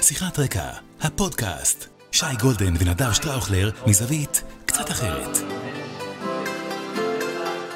שיחת 0.00 0.38
רקע, 0.38 0.70
הפודקאסט. 1.00 1.88
שי 2.12 2.26
גולדן 2.40 2.74
ונדב 2.80 3.12
שטראוכלר 3.12 3.70
מזווית 3.86 4.42
קצת 4.66 4.90
אחרת. 4.90 5.36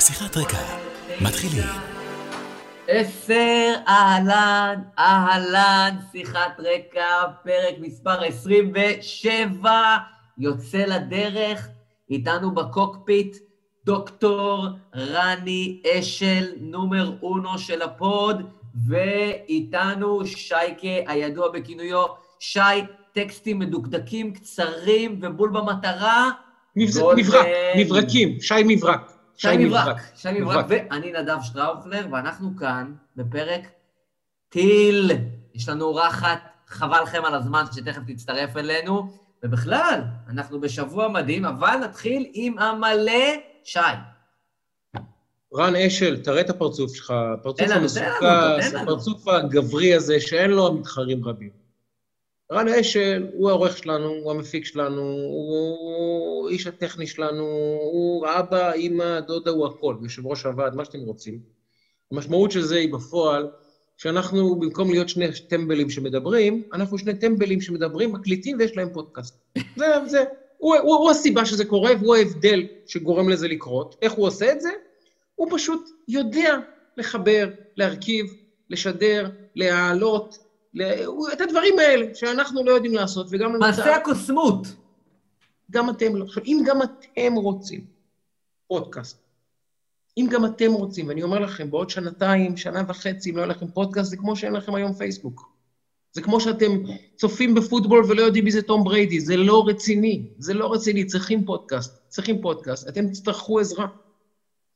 שיחת 0.01 0.37
רקע, 0.37 0.63
מתחילים. 1.21 1.65
עשר, 2.89 3.75
אהלן, 3.89 4.83
אהלן, 4.99 5.97
שיחת 6.13 6.59
רקע, 6.59 7.27
פרק 7.45 7.75
מספר 7.81 8.25
27, 8.25 9.71
יוצא 10.39 10.79
לדרך, 10.79 11.69
איתנו 12.11 12.55
בקוקפיט, 12.55 13.37
דוקטור 13.85 14.67
רן 14.97 15.83
אשל, 15.87 16.47
numero 16.61 17.13
uno 17.23 17.59
של 17.59 17.83
הפוד, 17.83 18.43
ואיתנו 18.89 20.27
שייקה, 20.27 21.13
הידוע 21.13 21.49
בכינויו 21.51 22.07
שי, 22.39 22.61
טקסטים 23.13 23.59
מדוקדקים, 23.59 24.33
קצרים 24.33 25.19
ובול 25.23 25.51
במטרה. 25.51 26.31
מברק, 26.77 27.17
מברקים, 27.77 28.41
שי 28.41 28.55
מברק. 28.67 29.13
שי 29.37 29.57
מברק, 29.57 29.97
שי 30.17 30.29
מברק, 30.33 30.67
ואני 30.69 31.13
נדב 31.13 31.37
שטראוכלר, 31.43 32.07
ואנחנו 32.13 32.57
כאן 32.57 32.93
בפרק 33.17 33.69
טיל. 34.49 35.11
יש 35.55 35.69
לנו 35.69 35.85
אורחת, 35.85 36.39
חבל 36.67 37.03
לכם 37.03 37.25
על 37.25 37.35
הזמן 37.35 37.65
שתכף 37.73 38.03
תצטרף 38.07 38.57
אלינו, 38.57 39.13
ובכלל, 39.43 40.01
אנחנו 40.29 40.61
בשבוע 40.61 41.09
מדהים, 41.09 41.45
אבל 41.45 41.77
נתחיל 41.77 42.27
עם 42.33 42.59
המלא 42.59 43.35
שי. 43.65 43.81
רן 45.55 45.77
אשל, 45.77 46.23
תראה 46.23 46.41
את 46.41 46.51
הפרצוף 46.51 46.95
שלך, 46.95 47.11
הפרצוף 47.11 47.71
המסוכס. 47.71 48.75
הפרצוף 48.83 49.29
הגברי 49.29 49.95
הזה, 49.95 50.21
שאין 50.21 50.51
לו 50.51 50.73
מתחרים 50.75 51.25
רבים. 51.25 51.51
רן 52.53 52.69
אשל 52.69 53.27
הוא 53.33 53.51
העורך 53.51 53.79
שלנו, 53.79 54.09
הוא 54.09 54.31
המפיק 54.31 54.65
שלנו, 54.65 55.03
הוא 55.03 56.49
איש 56.49 56.67
הטכני 56.67 57.07
שלנו, 57.07 57.43
הוא 57.93 58.27
אבא, 58.27 58.73
אימא, 58.73 59.21
דודה, 59.21 59.51
הוא 59.51 59.67
הכל, 59.67 59.97
יושב 60.03 60.27
ראש 60.27 60.47
הוועד, 60.47 60.75
מה 60.75 60.85
שאתם 60.85 60.99
רוצים. 60.99 61.41
המשמעות 62.13 62.51
של 62.51 62.63
זה 62.63 62.77
היא 62.77 62.93
בפועל, 62.93 63.49
שאנחנו, 63.97 64.57
במקום 64.57 64.91
להיות 64.91 65.09
שני 65.09 65.27
טמבלים 65.49 65.91
שמדברים, 65.91 66.63
אנחנו 66.73 66.99
שני 66.99 67.15
טמבלים 67.15 67.61
שמדברים, 67.61 68.13
מקליטים 68.13 68.57
ויש 68.59 68.77
להם 68.77 68.89
פודקאסט. 68.93 69.35
זה, 69.77 69.87
זה. 70.07 70.25
הוא, 70.59 70.77
הוא, 70.77 70.97
הוא 70.97 71.11
הסיבה 71.11 71.45
שזה 71.45 71.65
קורה, 71.65 71.93
והוא 72.01 72.17
ההבדל 72.17 72.67
שגורם 72.87 73.29
לזה 73.29 73.49
לקרות. 73.49 73.97
איך 74.03 74.13
הוא 74.13 74.27
עושה 74.27 74.53
את 74.53 74.61
זה? 74.61 74.71
הוא 75.41 75.49
פשוט 75.51 75.91
יודע 76.09 76.59
לחבר, 76.97 77.51
להרכיב, 77.77 78.27
לשדר, 78.71 79.31
להעלות, 79.55 80.39
לה... 80.75 81.05
את 81.33 81.41
הדברים 81.41 81.79
האלה 81.79 82.15
שאנחנו 82.15 82.65
לא 82.65 82.71
יודעים 82.71 82.95
לעשות, 82.95 83.27
וגם... 83.31 83.59
מעשה 83.59 83.97
הקוסמות. 83.97 84.67
גם 85.71 85.91
אתם 85.91 86.17
לא. 86.17 86.25
עכשיו, 86.25 86.43
אם 86.45 86.63
גם 86.67 86.83
אתם 86.83 87.35
רוצים 87.35 87.85
פודקאסט, 88.69 89.23
אם 90.19 90.27
גם 90.31 90.45
אתם 90.45 90.73
רוצים, 90.73 91.09
ואני 91.09 91.23
אומר 91.23 91.39
לכם, 91.39 91.71
בעוד 91.71 91.91
שנתיים, 91.91 92.57
שנה 92.57 92.83
וחצי, 92.89 93.31
אם 93.31 93.37
לא 93.37 93.41
יהיה 93.41 93.51
לכם 93.51 93.69
פודקאסט, 93.69 94.11
זה 94.11 94.17
כמו 94.17 94.37
שאין 94.37 94.53
לכם 94.53 94.75
היום 94.75 94.93
פייסבוק. 94.93 95.53
זה 96.13 96.23
כמו 96.23 96.41
שאתם 96.41 96.71
צופים 97.17 97.55
בפוטבול 97.55 98.05
ולא 98.09 98.23
יודעים 98.23 98.45
מי 98.45 98.51
זה 98.51 98.63
תום 98.63 98.85
בריידי, 98.85 99.21
זה 99.21 99.37
לא 99.37 99.65
רציני, 99.67 100.27
זה 100.39 100.55
לא 100.55 100.73
רציני, 100.73 101.05
צריכים 101.05 101.45
פודקאסט, 101.45 102.09
צריכים 102.09 102.43
פודקאסט, 102.43 102.89
אתם 102.89 103.09
תצטרכו 103.09 103.61
עזרה. 103.61 103.87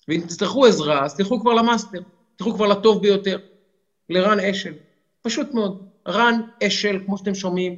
ואם 0.08 0.20
תצטרכו 0.26 0.66
עזרה, 0.66 1.04
אז 1.04 1.14
תלכו 1.14 1.40
כבר 1.40 1.52
למאסטר, 1.54 1.98
תלכו 2.36 2.54
כבר 2.54 2.66
לטוב 2.66 3.02
ביותר, 3.02 3.36
לרן 4.08 4.40
אשל. 4.40 4.74
פשוט 5.22 5.54
מאוד, 5.54 5.76
רן 6.08 6.34
אשל, 6.62 6.98
כמו 7.06 7.18
שאתם 7.18 7.34
שומעים, 7.34 7.76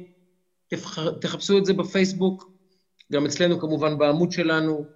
תבח- 0.67 1.09
תחפשו 1.21 1.57
את 1.57 1.65
זה 1.65 1.73
בפייסבוק, 1.73 2.49
גם 3.11 3.25
אצלנו 3.25 3.59
כמובן 3.59 3.97
בעמוד 3.97 4.31
שלנו, 4.31 4.87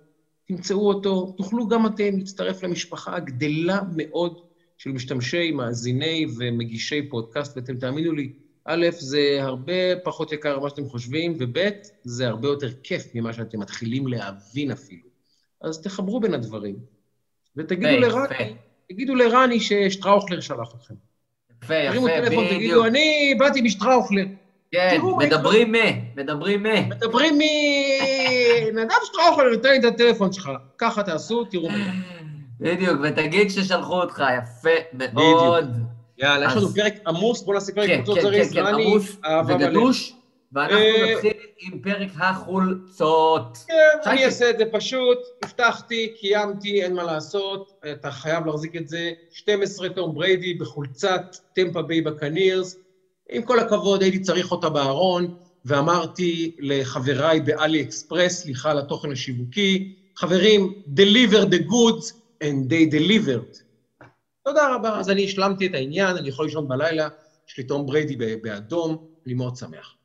תמצאו 0.47 0.88
אותו, 0.88 1.34
תוכלו 1.38 1.68
גם 1.68 1.86
אתם 1.86 2.18
להצטרף 2.18 2.64
למשפחה 2.64 3.16
הגדלה 3.16 3.80
מאוד 3.96 4.34
של 4.78 4.91
משתמשי, 4.91 5.52
מאזיני 5.52 6.25
ומגישי 6.38 7.09
פודקאסט, 7.09 7.58
ואתם 7.58 7.78
תאמינו 7.78 8.12
לי, 8.14 8.31
א', 8.66 8.88
זה 9.00 9.38
הרבה 9.40 9.74
פחות 10.03 10.31
יקר 10.31 10.59
ממה 10.59 10.70
שאתם 10.70 10.86
חושבים, 10.86 11.34
וב', 11.40 11.70
זה 12.03 12.28
הרבה 12.28 12.47
יותר 12.47 12.70
כיף 12.84 13.03
ממה 13.14 13.34
שאתם 13.34 13.59
מתחילים 13.59 14.08
להבין 14.08 14.72
אפילו. 14.72 15.09
אז 15.62 15.81
תחברו 15.81 16.20
בין 16.20 16.34
הדברים, 16.34 16.75
ותגידו 17.57 17.97
לרני. 18.00 18.53
תגידו 18.89 19.16
לרני 19.16 19.59
ששטראוכלר 19.59 20.39
שלח 20.39 20.73
אתכם. 20.78 20.94
יפה, 21.63 21.73
תרימו 21.89 22.09
יפה, 22.09 22.17
טלפון, 22.22 22.45
בדיוק. 22.45 22.59
תגידו, 22.59 22.85
אני 22.85 23.35
באתי 23.39 23.62
משטראוכלר. 23.62 24.25
כן, 24.72 25.00
מדברים 25.17 25.72
מה, 25.72 25.78
מדברים 26.16 26.63
מה. 26.63 26.81
מדברים 26.81 27.38
מ... 27.38 27.41
נדב 28.79 28.95
שטראוכלר 29.06 29.50
נותן 29.56 29.69
לי 29.69 29.79
את 29.79 29.84
הטלפון 29.84 30.34
שלך. 30.34 30.50
ככה 30.78 31.03
תעשו, 31.03 31.44
תראו 31.45 31.69
מה. 31.69 31.91
בדיוק, 32.59 33.00
ותגיד 33.03 33.51
ששלחו 33.51 34.01
אותך, 34.01 34.23
יפה 34.38 34.69
מאוד. 34.94 35.78
יאללה, 36.17 36.45
יש 36.45 36.56
לנו 36.56 36.69
פרק 36.69 36.94
עמוס, 37.07 37.41
בוא 37.41 37.53
נעשה 37.53 37.73
פרק 37.73 37.88
כן, 37.88 37.97
קבוצות 37.97 38.16
כן, 38.16 38.22
זריז. 38.22 38.53
כן, 38.53 38.61
כן, 38.61 38.67
רני, 38.67 38.85
עמוס 38.85 39.17
אהבה 39.25 39.57
מלא. 39.57 39.67
וגדוש, 39.67 40.13
ואנחנו 40.53 40.78
אה, 40.78 41.13
נתחיל 41.16 41.34
עם 41.59 41.79
פרק 41.79 42.09
החולצות. 42.19 43.57
כן. 43.67 44.09
אני 44.09 44.25
אעשה 44.25 44.50
את 44.50 44.57
זה 44.57 44.63
פשוט. 44.72 45.17
הבטחתי, 45.44 46.13
קיימתי, 46.19 46.84
אין 46.84 46.94
מה 46.94 47.03
לעשות. 47.03 47.81
אתה 47.91 48.12
חייב 48.12 48.45
להחזיק 48.45 48.75
את 48.75 48.88
זה. 48.88 49.11
12 49.31 49.90
תום 49.90 50.16
בריידי 50.16 50.53
בחולצת 50.53 51.35
טמפה 51.53 51.81
ביי 51.81 52.01
בקנירס. 52.01 52.78
עם 53.29 53.41
כל 53.41 53.59
הכבוד, 53.59 54.01
הייתי 54.01 54.19
צריך 54.19 54.51
אותה 54.51 54.69
בארון, 54.69 55.35
ואמרתי 55.66 56.56
לחבריי 56.59 57.40
בעלי 57.40 57.81
אקספרס, 57.81 58.41
סליחה 58.41 58.72
על 58.72 58.79
התוכן 58.79 59.11
השיווקי, 59.11 59.95
חברים, 60.16 60.73
deliver 60.95 61.45
the 61.45 61.69
goods 61.69 62.13
and 62.44 62.69
they 62.69 62.94
delivered. 62.94 63.57
תודה 64.44 64.75
רבה. 64.75 65.00
אז 65.00 65.09
אני 65.09 65.25
השלמתי 65.25 65.67
את 65.67 65.73
העניין, 65.73 66.17
אני 66.17 66.29
יכול 66.29 66.45
לישון 66.45 66.67
בלילה, 66.67 67.07
יש 67.50 67.57
לי 67.57 67.63
תום 67.63 67.85
בריידי 67.85 68.35
באדום, 68.35 69.07
אני 69.25 69.34
מאוד 69.34 69.56
שמח. 69.56 69.95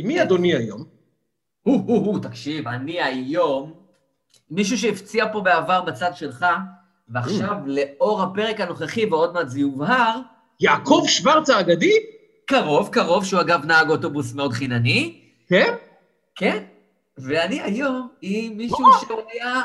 עם 0.00 0.06
מי 0.06 0.22
אדוני 0.22 0.54
היום? 0.54 0.84
הו, 1.62 1.84
הו, 1.86 2.04
הו, 2.04 2.18
תקשיב, 2.18 2.68
אני 2.68 3.02
היום, 3.02 3.72
מישהו 4.50 4.78
שהפציע 4.78 5.32
פה 5.32 5.40
בעבר 5.40 5.82
בצד 5.82 6.10
שלך, 6.14 6.46
ועכשיו, 7.08 7.56
לאור 7.66 8.22
הפרק 8.22 8.60
הנוכחי, 8.60 9.06
ועוד 9.06 9.34
מעט 9.34 9.48
זה 9.48 9.60
יובהר, 9.60 10.20
יעקב 10.60 11.02
שוורץ 11.06 11.50
האגדי? 11.50 11.92
קרוב, 12.46 12.88
קרוב, 12.88 13.24
שהוא 13.24 13.40
אגב 13.40 13.64
נהג 13.64 13.90
אוטובוס 13.90 14.34
מאוד 14.34 14.52
חינני, 14.52 15.20
כן? 15.48 15.74
כן? 16.34 16.64
ואני 17.18 17.60
היום 17.60 18.08
עם 18.22 18.56
מישהו 18.56 18.86
שהוא 19.00 19.20
היה 19.32 19.62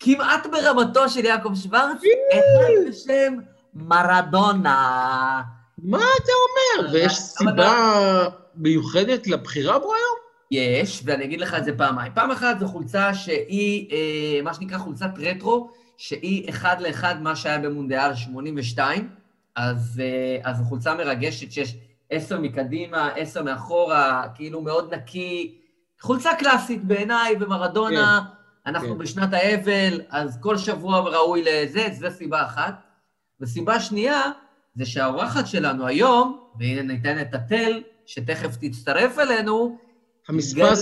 כמעט 0.00 0.46
ברמתו 0.46 1.08
של 1.08 1.24
יעקב 1.24 1.54
שוורץ, 1.54 2.02
אחד 2.32 2.88
בשם 2.88 3.36
מרדונה. 3.74 5.42
מה 5.82 5.98
אתה 5.98 6.32
אומר? 6.32 6.92
ויש 6.92 7.12
סיבה 7.18 8.28
מיוחדת 8.54 9.26
לבחירה 9.26 9.78
בו 9.78 9.94
היום? 9.94 10.18
יש, 10.50 11.02
ואני 11.04 11.24
אגיד 11.24 11.40
לך 11.40 11.54
את 11.54 11.64
זה 11.64 11.78
פעמיים. 11.78 12.12
פעם 12.14 12.30
אחת 12.30 12.58
זו 12.58 12.66
חולצה 12.66 13.14
שהיא, 13.14 13.90
אה, 13.92 14.42
מה 14.42 14.54
שנקרא 14.54 14.78
חולצת 14.78 15.10
רטרו, 15.18 15.70
שהיא 15.96 16.50
אחד 16.50 16.80
לאחד 16.80 17.22
מה 17.22 17.36
שהיה 17.36 17.58
במונדיאל 17.58 18.14
82, 18.14 19.08
אז, 19.56 20.02
אה, 20.04 20.50
אז 20.50 20.56
זו 20.56 20.64
חולצה 20.64 20.94
מרגשת 20.94 21.52
שיש 21.52 21.76
עשר 22.10 22.40
מקדימה, 22.40 23.08
עשר 23.08 23.42
מאחורה, 23.42 24.22
כאילו 24.34 24.60
מאוד 24.60 24.94
נקי. 24.94 25.58
חולצה 26.00 26.30
קלאסית 26.38 26.84
בעיניי, 26.84 27.34
ומרדונה, 27.40 28.22
אנחנו 28.66 28.88
כן. 28.88 28.98
בשנת 28.98 29.32
האבל, 29.32 30.00
אז 30.10 30.38
כל 30.40 30.56
שבוע 30.56 31.00
ראוי 31.00 31.44
לזה, 31.44 31.88
זו 31.92 32.08
סיבה 32.10 32.42
אחת. 32.42 32.74
וסיבה 33.40 33.80
שנייה, 33.80 34.22
זה 34.78 34.86
שהאורחת 34.86 35.46
שלנו 35.46 35.86
היום, 35.86 36.38
והנה 36.58 36.82
ניתן 36.82 37.20
את 37.20 37.34
התל, 37.34 37.82
שתכף 38.06 38.56
תצטרף 38.60 39.18
אלינו, 39.18 39.78
המספר, 40.28 40.72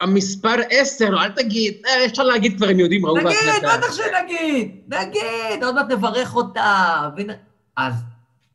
המספר 0.00 0.54
עשר, 0.70 1.08
אל 1.22 1.28
תגיד, 1.28 1.74
אה, 1.86 2.06
אפשר 2.06 2.22
להגיד 2.22 2.56
כבר, 2.56 2.68
הם 2.68 2.80
יודעים, 2.80 3.06
ראו 3.06 3.16
נגיד, 3.16 3.26
בהקלטה. 3.26 3.78
בטח 3.78 3.92
שנגיד, 3.92 4.80
נגיד, 4.88 5.64
עוד 5.64 5.74
מעט 5.74 5.90
נברך 5.90 6.36
אותה. 6.36 7.10
ונ... 7.16 7.28
אז 7.76 7.94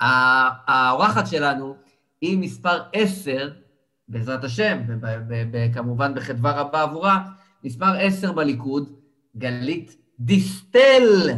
האורחת 0.01 1.27
שלנו 1.27 1.75
היא 2.21 2.38
מספר 2.38 2.81
10, 2.94 3.50
בעזרת 4.07 4.44
השם, 4.44 4.77
וב- 4.88 5.06
ב- 5.06 5.57
ב- 5.57 5.74
כמובן 5.74 6.13
בחדווה 6.15 6.51
רבה 6.51 6.81
עבורה, 6.81 7.19
מספר 7.63 7.98
10 8.00 8.31
בליכוד, 8.31 8.94
גלית 9.38 9.95
דיסטל, 10.19 11.30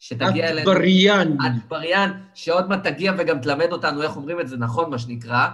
שתגיע 0.00 0.48
אלינו. 0.48 0.70
אטבריאן. 0.70 1.36
אטבריאן, 1.46 2.12
שעוד 2.34 2.68
מעט 2.68 2.86
תגיע 2.86 3.12
וגם 3.18 3.40
תלמד 3.40 3.72
אותנו 3.72 4.02
איך 4.02 4.16
אומרים 4.16 4.40
את 4.40 4.48
זה 4.48 4.56
נכון, 4.56 4.90
מה 4.90 4.98
שנקרא. 4.98 5.48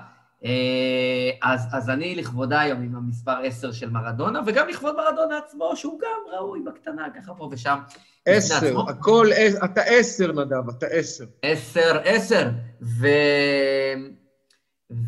אה, 0.45 1.31
אז, 1.43 1.69
אז 1.73 1.91
אני 1.91 2.15
לכבודה 2.15 2.61
היום 2.61 2.83
עם 2.83 2.97
המספר 2.97 3.39
10 3.45 3.73
של 3.73 3.91
מרדונה, 3.91 4.41
וגם 4.47 4.69
לכבוד 4.69 4.97
מרדונה 4.97 5.39
עצמו, 5.39 5.77
שהוא 5.77 6.01
גם 6.01 6.37
ראוי 6.39 6.61
בקטנה, 6.67 7.07
ככה 7.17 7.35
פה 7.35 7.49
ושם. 7.53 7.79
בפני 7.87 8.35
עשר, 8.35 8.67
עצמו. 8.67 8.91
הכל, 8.91 9.29
עשר, 9.37 9.59
אתה 9.65 9.81
עשר, 9.81 10.33
נדב, 10.33 10.69
אתה 10.69 10.87
עשר. 10.87 11.25
עשר, 11.43 12.01
עשר. 12.05 12.49
ו... 12.83 13.07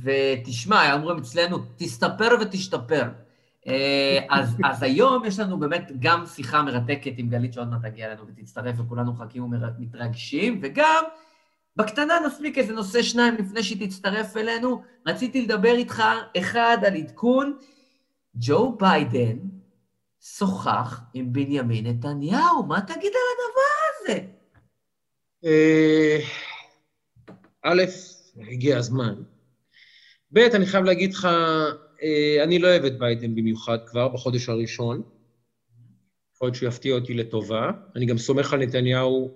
ותשמע, 0.03 0.95
אומרים 0.95 1.19
אצלנו, 1.19 1.59
תסתפר 1.77 2.37
ותשתפר. 2.41 3.05
אה, 3.69 4.19
אז, 4.31 4.57
אז 4.65 4.83
היום 4.83 5.25
יש 5.25 5.39
לנו 5.39 5.59
באמת 5.59 5.93
גם 5.99 6.27
שיחה 6.27 6.63
מרתקת 6.63 7.13
עם 7.17 7.29
גלית 7.29 7.53
שעוד 7.53 7.69
מעט 7.69 7.83
תגיע 7.83 8.07
אלינו 8.07 8.27
ותצטרף, 8.27 8.77
וכולנו 8.79 9.13
מחכים 9.13 9.43
ומתרגשים, 9.43 10.61
וגם 10.63 11.05
בקטנה 11.77 12.15
נספיק 12.27 12.59
איזה 12.59 12.73
נושא 12.73 13.03
שניים 13.03 13.35
לפני 13.35 13.63
שהיא 13.63 13.89
תצטרף 13.89 14.37
אלינו. 14.37 14.83
רציתי 15.07 15.43
לדבר 15.43 15.75
איתך, 15.75 16.03
אחד, 16.39 16.79
על 16.87 16.97
עדכון, 16.97 17.59
ג'ו 18.35 18.77
ביידן 18.77 19.37
שוחח 20.21 21.01
עם 21.15 21.33
בנימין 21.33 21.87
נתניהו, 21.87 22.67
מה 22.67 22.81
תגיד 22.81 23.13
על 23.13 23.29
הדבר 23.35 23.81
הזה? 24.01 24.19
אה, 25.45 26.19
א', 27.63 27.83
הגיע 28.49 28.79
הזמן. 28.79 29.15
ב', 30.33 30.39
אני 30.39 30.67
חייב 30.67 30.85
להגיד 30.85 31.15
לך, 31.15 31.29
אני 32.43 32.59
לא 32.59 32.69
אוהב 32.69 32.85
את 32.85 32.99
ביידן 32.99 33.35
במיוחד 33.35 33.79
כבר 33.87 34.09
בחודש 34.09 34.49
הראשון. 34.49 35.03
יכול 36.35 36.47
להיות 36.47 36.55
שהוא 36.55 36.69
יפתיע 36.69 36.95
אותי 36.95 37.15
לטובה. 37.15 37.71
אני 37.97 38.07
גם 38.07 38.19
סומך 38.19 38.53
על 38.53 38.61
נתניהו 38.61 39.35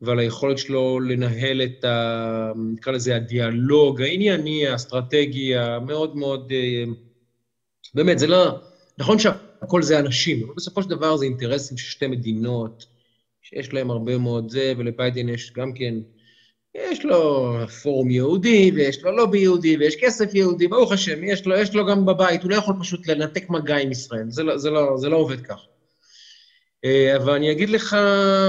ועל 0.00 0.18
היכולת 0.18 0.58
שלו 0.58 1.00
לנהל 1.00 1.62
את 1.62 1.84
ה... 1.84 2.52
נקרא 2.72 2.92
לזה 2.92 3.16
הדיאלוג 3.16 4.02
הענייני, 4.02 4.66
האסטרטגי, 4.66 5.56
המאוד 5.56 6.16
מאוד... 6.16 6.52
אה, 6.52 6.84
באמת, 7.94 8.18
זה 8.18 8.26
לא... 8.26 8.58
נכון 8.98 9.18
שהכל 9.18 9.82
זה 9.82 9.98
אנשים, 9.98 10.44
אבל 10.44 10.54
בסופו 10.56 10.82
של 10.82 10.88
דבר 10.88 11.16
זה 11.16 11.24
אינטרסים 11.24 11.76
של 11.76 11.90
שתי 11.90 12.06
מדינות, 12.06 12.86
שיש 13.42 13.72
להם 13.72 13.90
הרבה 13.90 14.18
מאוד 14.18 14.50
זה, 14.50 14.72
ולביידן 14.78 15.28
יש 15.28 15.52
גם 15.52 15.72
כן... 15.72 15.94
יש 16.74 17.04
לו 17.04 17.54
פורום 17.82 18.10
יהודי, 18.10 18.70
ויש 18.74 19.02
לו 19.02 19.16
לובי 19.16 19.38
יהודי, 19.38 19.76
ויש 19.76 19.96
כסף 19.96 20.34
יהודי, 20.34 20.68
ברוך 20.68 20.92
השם, 20.92 21.24
יש 21.24 21.46
לו, 21.46 21.56
יש 21.56 21.74
לו 21.74 21.86
גם 21.86 22.06
בבית, 22.06 22.42
הוא 22.42 22.50
לא 22.50 22.56
יכול 22.56 22.74
פשוט 22.80 23.06
לנתק 23.06 23.50
מגע 23.50 23.76
עם 23.76 23.90
ישראל, 23.90 24.24
זה 24.28 24.42
לא, 24.42 24.58
זה 24.58 24.70
לא, 24.70 24.96
זה 24.96 25.08
לא 25.08 25.16
עובד 25.16 25.40
כך. 25.40 25.66
אה, 26.84 27.16
אבל 27.16 27.32
אני 27.32 27.52
אגיד 27.52 27.70
לך, 27.70 27.96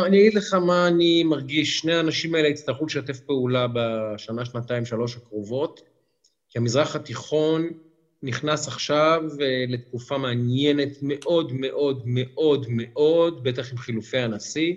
אני 0.05 0.19
אגיד 0.19 0.33
לך 0.33 0.53
מה 0.53 0.87
אני 0.87 1.23
מרגיש, 1.23 1.77
שני 1.77 1.93
האנשים 1.93 2.35
האלה 2.35 2.47
יצטרכו 2.47 2.85
לשתף 2.85 3.19
פעולה 3.19 3.67
בשנה, 3.73 4.45
שנתיים, 4.45 4.85
שלוש 4.85 5.15
הקרובות, 5.15 5.81
כי 6.49 6.57
המזרח 6.57 6.95
התיכון 6.95 7.69
נכנס 8.23 8.67
עכשיו 8.67 9.23
אה, 9.41 9.65
לתקופה 9.67 10.17
מעניינת 10.17 10.97
מאוד 11.01 11.53
מאוד 11.53 12.03
מאוד 12.05 12.65
מאוד, 12.69 13.43
בטח 13.43 13.71
עם 13.71 13.77
חילופי 13.77 14.17
הנשיא, 14.17 14.75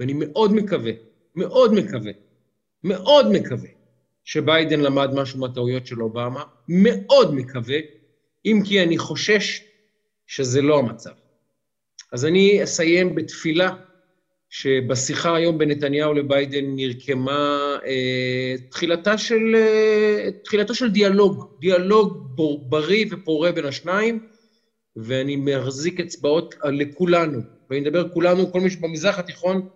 ואני 0.00 0.12
מאוד 0.16 0.52
מקווה, 0.52 0.92
מאוד 1.34 1.72
מקווה, 1.72 2.12
מאוד 2.84 3.30
מקווה 3.30 3.68
שביידן 4.24 4.80
למד 4.80 5.14
משהו 5.14 5.40
מהטעויות 5.40 5.86
של 5.86 6.02
אובמה, 6.02 6.42
מאוד 6.68 7.34
מקווה, 7.34 7.78
אם 8.44 8.60
כי 8.64 8.82
אני 8.82 8.98
חושש 8.98 9.62
שזה 10.26 10.62
לא 10.62 10.78
המצב. 10.78 11.10
אז 12.12 12.24
אני 12.24 12.64
אסיים 12.64 13.14
בתפילה 13.14 13.70
שבשיחה 14.48 15.36
היום 15.36 15.58
בין 15.58 15.70
נתניהו 15.70 16.14
לביידן 16.14 16.64
נרקמה 16.64 17.76
אה, 17.86 18.54
תחילתה 18.70 19.18
של, 19.18 19.54
אה, 19.54 20.28
תחילתו 20.44 20.74
של 20.74 20.90
דיאלוג, 20.90 21.44
דיאלוג 21.60 22.36
בור, 22.36 22.64
בריא 22.68 23.06
ופורה 23.10 23.52
בין 23.52 23.64
השניים, 23.64 24.26
ואני 24.96 25.36
מחזיק 25.36 26.00
אצבעות 26.00 26.54
לכולנו, 26.64 27.40
ואני 27.70 27.80
מדבר 27.80 28.08
כולנו, 28.08 28.52
כל 28.52 28.60
מי 28.60 28.70
שבמזרח 28.70 29.18
התיכון, 29.18 29.68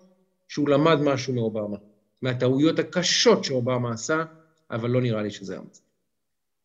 שהוא 0.49 0.69
למד 0.69 1.01
משהו 1.01 1.35
מאובמה. 1.35 1.77
מהטעויות 2.23 2.79
הקשות 2.79 3.45
שאובמה 3.45 3.93
עשה, 3.93 4.25
אבל 4.71 4.91
לא 4.91 5.01
נראה 5.01 5.23
לי 5.23 5.31
שזה 5.31 5.59
המצב. 5.59 5.81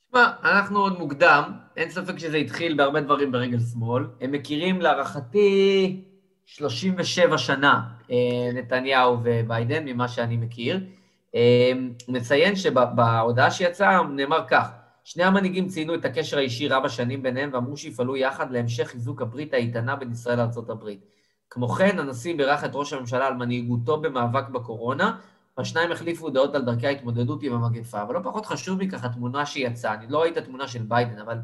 תשמע, 0.08 0.32
אנחנו 0.44 0.80
עוד 0.80 1.00
מוקדם, 1.00 1.52
אין 1.78 1.90
ספק 1.90 2.20
שזה 2.20 2.38
התחיל 2.38 2.74
בהרבה 2.74 3.02
דברים 3.02 3.32
ברגל 3.32 3.60
שמאל. 3.60 4.04
הם 4.22 4.32
מכירים 4.32 4.82
להערכתי 4.82 6.02
37 6.46 7.38
שנה, 7.38 7.82
אה, 8.12 8.50
נתניהו 8.54 9.18
וביידן, 9.24 9.86
ממה 9.86 10.08
שאני 10.08 10.38
מכיר. 10.38 10.80
אה, 11.36 11.72
מציין 12.08 12.56
שבהודעה 12.56 13.52
שיצאה 13.52 14.04
נאמר 14.04 14.44
כך, 14.48 14.70
שני 15.04 15.24
המנהיגים 15.24 15.68
ציינו 15.68 15.96
את 15.96 16.06
הקשר 16.06 16.38
האישי 16.38 16.68
רב 16.68 16.86
השנים 16.86 17.24
ביניהם 17.24 17.50
ואמרו 17.54 17.78
שיפעלו 17.78 18.18
יחד 18.18 18.52
להמשך 18.52 18.88
חיזוק 18.88 19.22
הברית 19.22 19.54
האיתנה 19.54 19.96
בין 19.96 20.12
ישראל 20.12 20.38
לארה"ב. 20.38 20.90
כמו 21.50 21.68
כן, 21.68 22.00
הנשיא 22.00 22.38
בירך 22.38 22.64
את 22.64 22.72
ראש 22.74 22.94
הממשלה 22.94 23.28
על 23.28 23.34
מנהיגותו 23.34 24.02
במאבק 24.02 24.50
בקורונה, 24.50 25.18
והשניים 25.58 25.92
החליפו 25.92 26.30
דעות 26.30 26.56
על 26.56 26.62
דרכי 26.62 26.88
ההתמודדות 26.88 27.44
עם 27.44 27.54
המגפה, 27.54 28.02
אבל 28.02 28.14
לא 28.14 28.20
פחות 28.24 28.46
חשוב 28.46 28.84
מכך 28.84 29.04
התמונה 29.04 29.46
שיצאה. 29.46 29.94
אני 29.94 30.06
לא 30.10 30.22
ראיתי 30.22 30.40
את 30.40 30.44
התמונה 30.44 30.68
של 30.68 30.82
ביידן, 30.82 31.20
אבל 31.20 31.38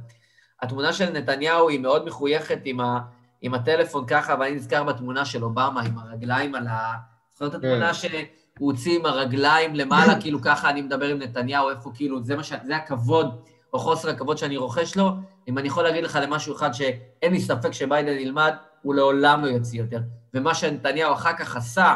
התמונה 0.61 0.93
של 0.93 1.09
נתניהו 1.09 1.69
היא 1.69 1.79
מאוד 1.79 2.05
מחויכת 2.05 2.59
עם, 2.65 2.79
ה, 2.79 2.99
עם 3.41 3.53
הטלפון 3.53 4.05
ככה, 4.07 4.35
ואני 4.39 4.55
נזכר 4.55 4.83
בתמונה 4.83 5.25
של 5.25 5.43
אובמה 5.43 5.81
עם 5.81 5.97
הרגליים 5.97 6.55
על 6.55 6.67
ה... 6.67 6.93
זוכר 7.33 7.47
את 7.47 7.53
התמונה 7.53 7.87
כן. 7.87 7.93
שהוא 7.93 8.71
הוציא 8.71 8.99
עם 8.99 9.05
הרגליים 9.05 9.75
למעלה, 9.75 10.21
כאילו 10.21 10.41
ככה 10.41 10.69
אני 10.69 10.81
מדבר 10.81 11.05
עם 11.05 11.17
נתניהו, 11.17 11.69
איפה 11.69 11.91
כאילו, 11.95 12.23
זה, 12.23 12.43
ש... 12.43 12.53
זה 12.65 12.75
הכבוד 12.75 13.41
או 13.73 13.79
חוסר 13.79 14.09
הכבוד 14.09 14.37
שאני 14.37 14.57
רוכש 14.57 14.97
לו. 14.97 15.09
אם 15.47 15.57
אני 15.57 15.67
יכול 15.67 15.83
להגיד 15.83 16.03
לך 16.03 16.19
למשהו 16.21 16.55
אחד 16.55 16.73
שאין 16.73 17.33
לי 17.33 17.41
ספק 17.41 17.71
שביידן 17.71 18.17
ילמד, 18.17 18.53
הוא 18.81 18.95
לעולם 18.95 19.45
לא 19.45 19.49
יוציא 19.49 19.79
יותר. 19.79 19.99
ומה 20.33 20.55
שנתניהו 20.55 21.13
אחר 21.13 21.33
כך 21.33 21.55
עשה, 21.55 21.95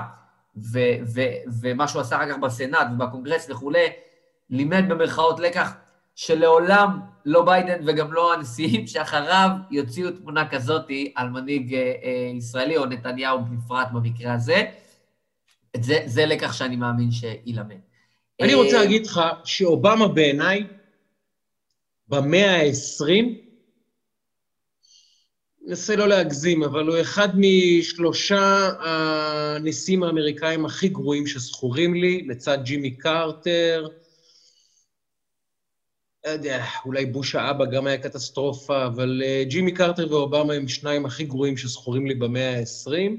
ו- 0.55 0.97
ו- 1.13 1.51
ומה 1.61 1.87
שהוא 1.87 2.01
עשה 2.01 2.15
אחר 2.15 2.29
כך 2.29 2.37
בסנאט 2.37 2.87
ובקונגרס 2.93 3.49
וכולי, 3.49 3.87
לימד 4.49 4.83
במרכאות 4.89 5.39
לקח 5.39 5.73
שלעולם 6.15 6.99
לא 7.25 7.45
ביידן 7.45 7.87
וגם 7.87 8.13
לא 8.13 8.33
הנשיאים 8.33 8.87
שאחריו 8.87 9.49
יוציאו 9.71 10.11
תמונה 10.11 10.49
כזאת 10.49 10.85
על 11.15 11.29
מנהיג 11.29 11.73
אה, 11.73 11.93
אה, 12.03 12.31
ישראלי, 12.37 12.77
או 12.77 12.85
נתניהו 12.85 13.39
בפרט 13.39 13.87
במקרה 13.93 14.33
הזה. 14.33 14.63
זה, 15.77 15.99
זה 16.05 16.25
לקח 16.25 16.53
שאני 16.53 16.75
מאמין 16.75 17.11
שיילמד. 17.11 17.75
אני 18.41 18.53
רוצה 18.53 18.75
אה, 18.75 18.81
להגיד 18.81 19.05
לך 19.05 19.21
שאובמה 19.43 20.07
בעיניי, 20.07 20.67
במאה 22.07 22.55
ה-20, 22.55 23.25
ננסה 25.65 25.95
לא 25.95 26.07
להגזים, 26.07 26.63
אבל 26.63 26.87
הוא 26.87 27.01
אחד 27.01 27.29
משלושה 27.35 28.69
הנשיאים 28.79 30.03
האמריקאים 30.03 30.65
הכי 30.65 30.89
גרועים 30.89 31.27
שזכורים 31.27 31.93
לי, 31.93 32.25
לצד 32.27 32.57
ג'ימי 32.63 32.91
קרטר. 32.91 33.87
לא 36.25 36.31
יודע, 36.31 36.65
אולי 36.85 37.05
בוש 37.05 37.35
האבא 37.35 37.65
גם 37.65 37.87
היה 37.87 37.97
קטסטרופה, 37.97 38.85
אבל 38.85 39.21
uh, 39.23 39.49
ג'ימי 39.49 39.71
קרטר 39.71 40.11
ואובמה 40.11 40.53
הם 40.53 40.67
שניים 40.67 41.05
הכי 41.05 41.23
גרועים 41.23 41.57
שזכורים 41.57 42.05
לי 42.07 42.15
במאה 42.15 42.59
ה-20, 42.59 43.11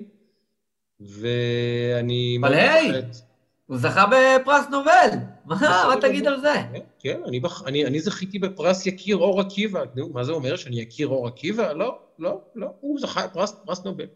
ואני... 1.00 2.38
אבל 2.40 2.54
היי! 2.54 3.02
הוא 3.66 3.78
זכה 3.78 4.04
בפרס 4.06 4.64
נובל, 4.70 5.08
מה 5.46 5.94
תגיד 6.00 6.26
על 6.26 6.40
זה? 6.40 6.54
כן, 6.72 6.80
כן 6.98 7.20
אני 7.86 8.00
זכיתי 8.00 8.38
בפרס 8.38 8.86
יקיר 8.86 9.16
אור 9.16 9.40
עקיבא. 9.40 9.84
מה 10.12 10.24
זה 10.24 10.32
אומר, 10.32 10.56
שאני 10.56 10.80
יקיר 10.80 11.08
אור 11.08 11.26
עקיבא? 11.26 11.72
לא, 11.72 11.98
לא, 12.18 12.40
לא, 12.54 12.66
הוא 12.80 13.00
זכה 13.00 13.26
בפרס 13.26 13.84
נובל. 13.84 14.06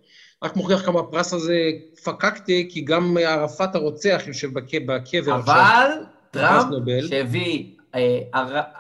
רק 0.43 0.57
מוכיח 0.57 0.87
כמה 0.87 1.00
הפרס 1.00 1.33
הזה 1.33 1.71
פקקתי, 2.05 2.69
כי 2.71 2.81
גם 2.81 3.17
ערפאת 3.21 3.75
הרוצח 3.75 4.23
יושב 4.26 4.55
בקבר 4.55 5.35
עכשיו. 5.35 5.35
אבל 5.45 5.90
טראמפ, 6.31 6.75
שהביא, 7.09 7.64
אה, 7.95 8.19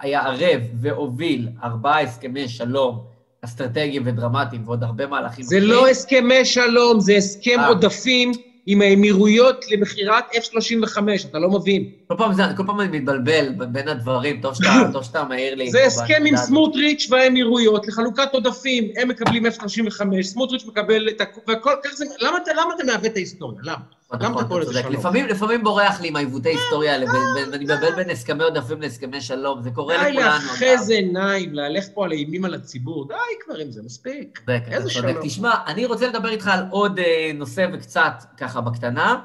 היה 0.00 0.20
ערב 0.20 0.60
והוביל 0.80 1.48
ארבעה 1.62 2.00
הסכמי 2.00 2.48
שלום 2.48 3.04
אסטרטגיים 3.44 4.02
ודרמטיים 4.06 4.62
ועוד 4.66 4.84
הרבה 4.84 5.06
מהלכים. 5.06 5.44
זה 5.44 5.60
לא 5.60 5.88
הסכמי 5.88 6.44
שלום, 6.44 7.00
זה 7.00 7.12
הסכם 7.12 7.60
אה. 7.60 7.68
עודפים. 7.68 8.32
עם 8.70 8.82
האמירויות 8.82 9.64
למכירת 9.70 10.24
F-35, 10.32 10.98
אתה 11.30 11.38
לא 11.38 11.50
מבין. 11.50 11.84
כל 12.06 12.14
פעם, 12.18 12.32
זה, 12.32 12.42
כל 12.56 12.62
פעם 12.66 12.80
אני 12.80 12.98
מתבלבל 12.98 13.48
בין 13.68 13.88
הדברים, 13.88 14.40
טוב 14.40 14.54
שאתה, 14.54 14.68
טוב 14.92 15.04
שאתה 15.04 15.24
מעיר 15.24 15.54
לי. 15.54 15.70
זה 15.70 15.84
הסכם 15.84 16.22
עם 16.26 16.36
סמוטריץ' 16.36 17.06
והאמירויות 17.10 17.88
לחלוקת 17.88 18.28
עודפים, 18.32 18.88
הם 18.96 19.08
מקבלים 19.08 19.46
F-35, 19.46 20.22
סמוטריץ' 20.22 20.64
מקבל 20.66 21.08
את 21.08 21.20
הכול, 21.20 21.42
והכל, 21.46 21.72
כך 21.84 21.90
זה, 21.94 22.04
למה, 22.20 22.38
למה 22.56 22.74
אתה 22.74 22.84
מעוות 22.84 23.06
את 23.06 23.16
ההיסטוריה? 23.16 23.60
למה? 23.62 23.97
נכון, 24.12 24.44
אתה 24.46 24.64
צודק. 24.64 24.84
לפעמים, 24.90 25.26
לפעמים 25.26 25.64
בורח 25.64 26.00
לי 26.00 26.08
עם 26.08 26.16
העיוותי 26.16 26.48
היסטוריה 26.48 26.92
האלה, 26.92 27.06
ואני 27.50 27.64
מבלבל 27.64 27.94
בין 27.96 28.10
הסכמי 28.10 28.44
עודפים 28.44 28.82
להסכמי 28.82 29.20
שלום, 29.20 29.62
זה 29.62 29.70
קורה 29.70 29.96
לכולנו. 29.96 30.18
די 30.18 30.24
לאחז 30.24 30.90
עיניים, 30.90 31.54
להלך 31.54 31.84
פה 31.94 32.04
על 32.04 32.12
אימים 32.12 32.44
על 32.44 32.54
הציבור, 32.54 33.08
די 33.08 33.14
כבר 33.44 33.56
עם 33.56 33.70
זה, 33.70 33.82
מספיק. 33.82 34.40
איזה 34.70 34.90
שלום. 34.90 35.12
תשמע, 35.22 35.54
אני 35.66 35.86
רוצה 35.86 36.08
לדבר 36.08 36.28
איתך 36.28 36.48
על 36.48 36.64
עוד 36.70 36.98
אה, 36.98 37.30
נושא 37.34 37.66
וקצת 37.72 38.24
ככה 38.36 38.60
בקטנה, 38.60 39.20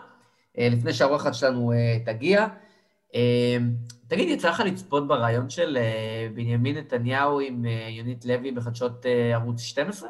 אה, 0.58 0.68
לפני 0.72 0.94
שהאורחת 0.94 1.34
שלנו 1.34 1.72
אה, 1.72 1.98
תגיע. 2.06 2.48
תגיד, 4.08 4.30
יצא 4.30 4.50
לך 4.50 4.60
לצפות 4.66 5.08
ברעיון 5.08 5.50
של 5.50 5.78
בנימין 6.34 6.78
נתניהו 6.78 7.40
עם 7.40 7.66
יונית 7.90 8.26
לוי 8.26 8.52
בחדשות 8.52 9.06
ערוץ 9.34 9.62
12? 9.62 10.10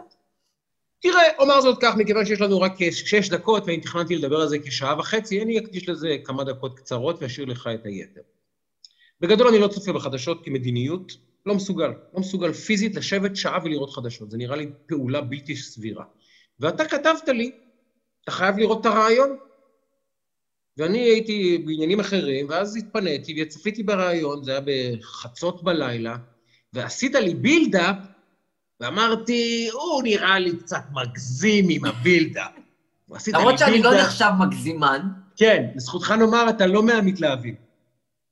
תראה, 1.04 1.24
אומר 1.40 1.62
זאת 1.62 1.78
כך, 1.82 1.96
מכיוון 1.96 2.26
שיש 2.26 2.42
לנו 2.42 2.62
רק 2.62 2.74
שש 2.92 3.30
דקות, 3.30 3.64
ואני 3.66 3.82
תכננתי 3.82 4.16
לדבר 4.16 4.42
על 4.42 4.48
זה 4.48 4.60
כשעה 4.60 5.00
וחצי, 5.00 5.42
אני 5.42 5.60
אקדיש 5.60 5.90
לזה 5.90 6.16
כמה 6.24 6.44
דקות 6.44 6.80
קצרות 6.80 7.22
ואשאיר 7.22 7.48
לך 7.48 7.70
את 7.74 7.86
היתר. 7.86 8.22
בגדול 9.22 9.48
אני 9.48 9.60
לא 9.60 9.68
צופה 9.68 9.94
בחדשות 9.94 10.46
כמדיניות, 10.46 11.12
לא 11.46 11.56
מסוגל. 11.56 11.92
לא 12.14 12.20
מסוגל 12.20 12.54
פיזית 12.54 12.96
לשבת 12.96 13.36
שעה 13.36 13.60
ולראות 13.64 13.90
חדשות. 13.90 14.32
זה 14.32 14.38
נראה 14.38 14.56
לי 14.56 14.70
פעולה 14.88 15.22
בלתי 15.22 15.56
סבירה. 15.56 16.04
ואתה 16.60 16.86
כתבת 16.86 17.30
לי, 17.30 17.52
אתה 18.24 18.32
חייב 18.32 18.58
לראות 18.58 18.82
את 18.82 18.86
הריאיון. 18.86 19.38
ואני 20.78 21.00
הייתי 21.00 21.58
בעניינים 21.58 22.00
אחרים, 22.00 22.50
ואז 22.50 22.76
התפניתי 22.76 23.42
וצפיתי 23.42 23.84
בריאיון, 23.84 24.44
זה 24.44 24.52
היה 24.52 24.62
בחצות 24.66 25.64
בלילה, 25.64 26.18
ועשית 26.74 27.16
לי 27.16 27.34
build-up, 27.34 27.96
ואמרתי, 28.84 29.70
הוא 29.74 30.04
נראה 30.04 30.40
לי 30.40 30.58
קצת 30.58 30.84
מגזים 30.94 31.66
עם 31.70 31.86
ה 31.86 31.92
build-up. 31.92 32.52
למרות 33.28 33.60
שאני 33.60 33.82
לא 33.82 34.02
נחשב 34.02 34.30
מגזימן. 34.40 35.08
כן, 35.36 35.66
לזכותך 35.76 36.12
נאמר, 36.12 36.50
אתה 36.50 36.68
לא 36.68 36.84
מהמתלהבים. 36.84 37.56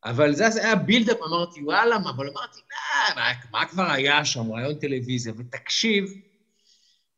אבל 0.06 0.36
זה 0.36 0.48
היה 0.48 0.76
build-up, 0.76 1.18
אמרתי, 1.28 1.64
וואלה, 1.64 2.00
מה, 2.00 2.10
אבל 2.10 2.30
אמרתי, 2.30 2.60
לא, 2.60 3.16
מה, 3.16 3.32
מה 3.52 3.66
כבר 3.66 3.92
היה 3.92 4.26
שם, 4.26 4.52
ריאיון 4.52 4.76
טלוויזיה, 4.76 5.34
ותקשיב, 5.38 6.06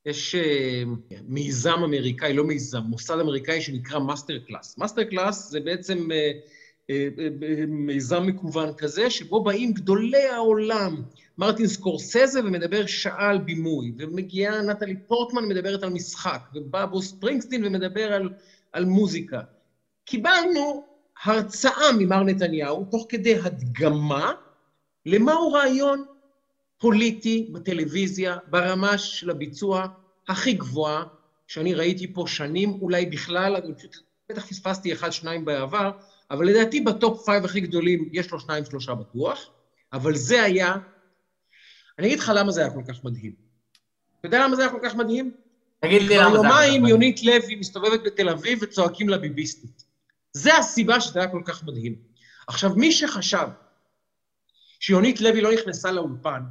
יש 0.05 0.35
אה, 0.35 1.15
מיזם 1.23 1.83
אמריקאי, 1.83 2.33
לא 2.33 2.43
מיזם, 2.43 2.81
מוסד 2.81 3.19
אמריקאי 3.19 3.61
שנקרא 3.61 3.99
מאסטר 3.99 4.39
קלאס. 4.47 4.77
מאסטר 4.77 5.03
קלאס 5.03 5.49
זה 5.49 5.59
בעצם 5.59 6.07
אה, 6.11 6.13
מיזם 7.67 8.23
מקוון 8.25 8.73
כזה, 8.73 9.09
שבו 9.09 9.43
באים 9.43 9.73
גדולי 9.73 10.27
העולם, 10.27 11.01
מרטין 11.37 11.67
סקורסזה 11.67 12.39
ומדבר 12.39 12.85
שעה 12.85 13.29
על 13.29 13.37
בימוי, 13.37 13.93
ומגיעה 13.97 14.61
נטלי 14.61 14.95
פורטמן 15.07 15.43
ומדברת 15.43 15.83
על 15.83 15.89
משחק, 15.89 16.41
ובא 16.55 16.85
ברוס 16.85 17.01
ספרינגסטין 17.01 17.65
ומדבר 17.65 18.13
על, 18.13 18.29
על 18.71 18.85
מוזיקה. 18.85 19.41
קיבלנו 20.05 20.83
הרצאה 21.23 21.91
ממר 21.99 22.23
נתניהו, 22.23 22.85
תוך 22.91 23.05
כדי 23.09 23.35
הדגמה, 23.35 24.31
למהו 25.05 25.51
ריאיון 25.51 26.05
פוליטי 26.77 27.49
בטלוויזיה, 27.51 28.37
ברמה 28.47 28.97
של 28.97 29.29
הביצוע 29.29 29.87
הכי 30.27 30.53
גבוהה 30.53 31.03
שאני 31.47 31.73
ראיתי 31.73 32.13
פה 32.13 32.23
שנים, 32.27 32.77
אולי 32.81 33.05
בכלל, 33.05 33.55
אני 33.55 33.75
פשוט, 33.75 33.95
בטח 34.29 34.45
פספסתי 34.45 34.93
אחד, 34.93 35.11
שניים 35.11 35.45
בעבר, 35.45 35.91
אבל 36.33 36.45
לדעתי 36.45 36.81
ב 36.81 36.92
top 36.92 37.25
five 37.25 37.45
הכי 37.45 37.61
גדולים 37.61 38.09
יש 38.11 38.31
לו 38.31 38.39
שניים, 38.39 38.65
שלושה 38.65 38.95
בטוח, 38.95 39.49
אבל 39.93 40.15
זה 40.15 40.43
היה... 40.43 40.75
אני 41.99 42.07
אגיד 42.07 42.19
לך 42.19 42.31
למה 42.35 42.51
זה 42.51 42.61
היה 42.61 42.69
כל 42.69 42.81
כך 42.87 43.03
מדהים. 43.03 43.33
אתה 44.19 44.27
יודע 44.27 44.43
למה 44.43 44.55
זה 44.55 44.61
היה 44.61 44.71
כל 44.71 44.79
כך 44.83 44.95
מדהים? 44.95 45.31
תגיד 45.79 46.01
לי 46.01 46.17
למה 46.17 46.37
זה 46.37 46.45
היה 46.45 46.49
כל 46.49 46.49
כך 46.49 46.55
מדהים. 46.55 46.79
יומיים 46.79 46.85
יונית 46.85 47.23
לוי 47.23 47.55
מסתובבת 47.55 47.99
בתל 48.05 48.29
אביב 48.29 48.59
וצועקים 48.61 49.09
לה 49.09 49.17
ביביסטית. 49.17 49.83
זה 50.33 50.57
הסיבה 50.57 51.01
שזה 51.01 51.19
היה 51.19 51.31
כל 51.31 51.41
כך 51.45 51.63
מדהים. 51.63 51.95
עכשיו, 52.47 52.75
מי 52.75 52.91
שחשב 52.91 53.47
שיונית 54.79 55.21
לוי 55.21 55.41
לא 55.41 55.53
נכנסה 55.53 55.91
לאולפן, 55.91 56.41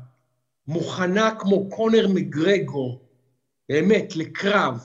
מוכנה 0.66 1.34
כמו 1.38 1.70
קונר 1.70 2.08
מגרגור, 2.08 3.08
באמת, 3.68 4.16
לקרב, 4.16 4.80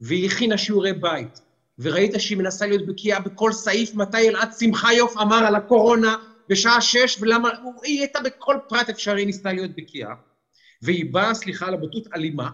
והיא 0.00 0.26
הכינה 0.26 0.58
שיעורי 0.58 0.92
בית, 0.92 1.40
וראית 1.78 2.12
שהיא 2.18 2.38
מנסה 2.38 2.66
להיות 2.66 2.86
בקיאה 2.86 3.20
בכל 3.20 3.52
סעיף 3.52 3.94
מתי 3.94 4.28
אלעד 4.28 4.48
שמחיוף 4.58 5.16
אמר 5.16 5.36
על 5.46 5.54
הקורונה 5.54 6.16
בשעה 6.48 6.80
שש, 6.80 7.16
ולמה... 7.20 7.48
היא 7.82 8.00
הייתה 8.00 8.20
בכל 8.20 8.56
פרט 8.68 8.88
אפשרי 8.88 9.24
ניסתה 9.24 9.52
להיות 9.52 9.70
בקיאה, 9.76 10.14
והיא 10.82 11.12
באה, 11.12 11.34
סליחה 11.34 11.66
על 11.66 11.74
הבוטות, 11.74 12.02
אלימה, 12.14 12.50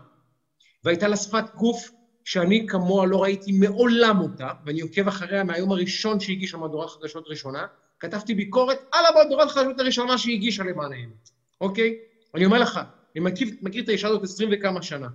והייתה 0.85 1.09
לה 1.09 1.17
שפת 1.17 1.55
גוף 1.55 1.91
שאני 2.25 2.67
כמוה 2.69 3.07
לא 3.07 3.23
ראיתי 3.23 3.53
מעולם 3.53 4.21
אותה, 4.21 4.51
ואני 4.67 4.81
עוקב 4.81 5.09
אחריה 5.09 5.45
מהיום 5.45 5.73
הראשון 5.73 6.21
שהגישה 6.21 6.57
מהדורת 6.57 6.91
חדשות 6.91 7.25
ראשונה, 7.29 7.67
כתבתי 8.01 8.35
ביקורת 8.35 8.79
על 8.93 9.05
המהדורת 9.07 9.51
חדשות 9.51 9.81
הראשונה 9.81 10.19
שהיא 10.19 10.35
הגישה 10.35 10.65
למען 10.65 10.93
האמת, 10.93 11.31
אוקיי? 11.61 11.95
אני 12.35 12.45
אומר 12.45 12.59
לך, 12.59 12.81
אני 13.17 13.25
מכיר, 13.25 13.49
מכיר 13.63 13.85
את 13.85 13.89
האישה 13.89 14.09
הזאת 14.09 14.23
עשרים 14.23 14.49
וכמה 14.53 14.83
שנה. 14.83 15.09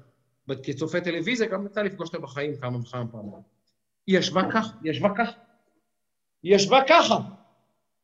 כצופה 0.64 1.02
טלוויזיה, 1.02 1.48
גם 1.48 1.66
יצא 1.66 1.82
לפגוש 1.82 2.08
אותה 2.08 2.20
בחיים 2.20 2.58
כמה 2.58 2.78
וכמה 2.78 3.08
פעמים. 3.08 3.53
היא 4.08 4.20
ישבה 4.20 4.42
ככה, 4.52 4.70
היא 4.84 4.92
ישבה 4.92 5.10
ככה. 5.18 5.32
היא 6.44 6.56
ישבה 6.56 6.80
ככה. 6.90 7.18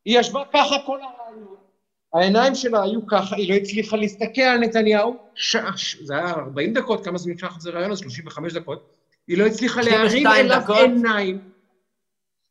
היא 0.04 0.20
ישבה 0.20 0.42
ככה 0.52 0.76
כל 0.86 0.98
הרעיון. 1.02 1.56
העיניים 2.14 2.54
שלה 2.54 2.82
היו 2.82 3.06
ככה, 3.06 3.36
היא 3.36 3.50
לא 3.50 3.54
הצליחה 3.54 3.96
להסתכל 3.96 4.40
על 4.40 4.58
נתניהו. 4.58 5.16
שעה, 5.34 5.70
זה 6.02 6.14
היה 6.14 6.30
40 6.30 6.74
דקות, 6.74 7.04
כמה 7.04 7.18
נמשך 7.26 7.52
את 7.56 7.60
זה 7.60 7.70
רעיון? 7.70 7.92
אז 7.92 7.98
35 7.98 8.52
דקות. 8.52 8.90
היא 9.28 9.38
לא 9.38 9.46
הצליחה 9.46 9.80
להרים 9.82 10.26
אליו 10.26 10.60
דקות. 10.60 10.76
עיניים. 10.76 11.50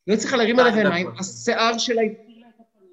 לא 0.06 0.14
הצליחה 0.14 0.36
להרים 0.36 0.60
אליו 0.60 0.74
עיניים, 0.74 1.10
השיער 1.18 1.78
שלה 1.78 2.02
הפילה 2.02 2.46
את 2.48 2.60
הפנים. 2.60 2.88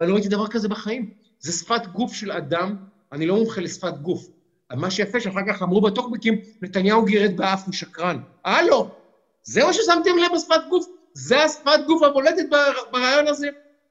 אני 0.00 0.08
לא 0.08 0.14
ראיתי 0.14 0.28
דבר 0.28 0.48
כזה 0.48 0.68
בחיים. 0.68 1.10
זה 1.38 1.52
שפת 1.52 1.86
גוף 1.86 2.12
של 2.12 2.32
אדם, 2.32 2.76
אני 3.12 3.26
לא 3.26 3.36
מומחה 3.36 3.60
לשפת 3.60 3.98
גוף. 3.98 4.28
מה 4.72 4.90
שיפה 4.90 5.20
שאחר 5.20 5.40
כך 5.48 5.62
אמרו 5.62 5.80
בטוקבקים, 5.80 6.40
נתניהו 6.62 7.04
גירד 7.04 7.36
באף, 7.36 7.64
הוא 7.66 7.74
שקרן. 7.74 8.20
הלו, 8.44 8.90
זה 9.46 9.64
מה 9.64 9.72
ששמתם 9.72 10.16
לב 10.16 10.34
בשפת 10.34 10.60
גוף? 10.68 10.86
זה 11.14 11.42
השפת 11.44 11.80
גוף 11.86 12.02
הבולטת 12.02 12.44
ברעיון 12.92 13.26
הזה? 13.26 13.48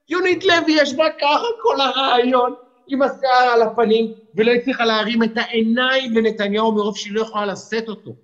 יונית 0.10 0.44
לוי 0.44 0.82
ישבה 0.82 1.06
ככה 1.22 1.46
כל 1.62 1.82
הרעיון, 1.82 2.54
עם 2.88 3.02
השיער 3.02 3.50
על 3.54 3.62
הפנים, 3.62 4.14
ולא 4.36 4.52
הצליחה 4.52 4.86
להרים 4.86 5.24
את 5.24 5.32
העיניים 5.36 6.14
לנתניהו 6.14 6.72
מרוב 6.72 6.98
שהיא 6.98 7.14
לא 7.14 7.22
יכולה 7.22 7.46
לשאת 7.46 7.88
אותו. 7.88 8.16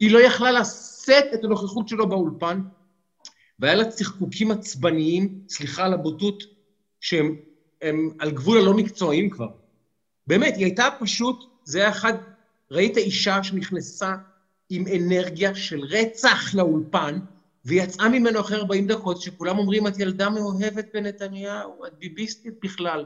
היא 0.00 0.10
לא 0.10 0.18
יכלה 0.18 0.50
לשאת 0.50 1.24
את 1.34 1.44
הנוכחות 1.44 1.88
שלו 1.88 2.08
באולפן, 2.08 2.60
והיה 3.58 3.74
לה 3.74 3.84
צחקוקים 3.84 4.50
עצבניים, 4.50 5.40
סליחה 5.48 5.84
על 5.84 5.92
הבוטות, 5.92 6.42
שהם 7.00 7.36
הם 7.82 8.10
על 8.18 8.30
גבול 8.30 8.58
הלא 8.58 8.74
מקצועיים 8.74 9.30
כבר. 9.30 9.48
באמת, 10.26 10.56
היא 10.56 10.64
הייתה 10.64 10.88
פשוט, 11.00 11.44
זה 11.64 11.78
היה 11.78 11.88
אחד, 11.88 12.12
ראית 12.70 12.96
אישה 12.96 13.42
שנכנסה 13.42 14.14
עם 14.70 14.84
אנרגיה 14.96 15.54
של 15.54 15.80
רצח 15.80 16.54
לאולפן, 16.54 17.18
ויצאה 17.64 18.08
ממנו 18.08 18.40
אחרי 18.40 18.56
40 18.56 18.86
דקות, 18.86 19.20
שכולם 19.20 19.58
אומרים, 19.58 19.86
את 19.86 19.98
ילדה 19.98 20.30
מאוהבת 20.30 20.86
בנתניהו, 20.94 21.86
את 21.86 21.92
ביביסטית 21.98 22.54
בכלל, 22.62 23.04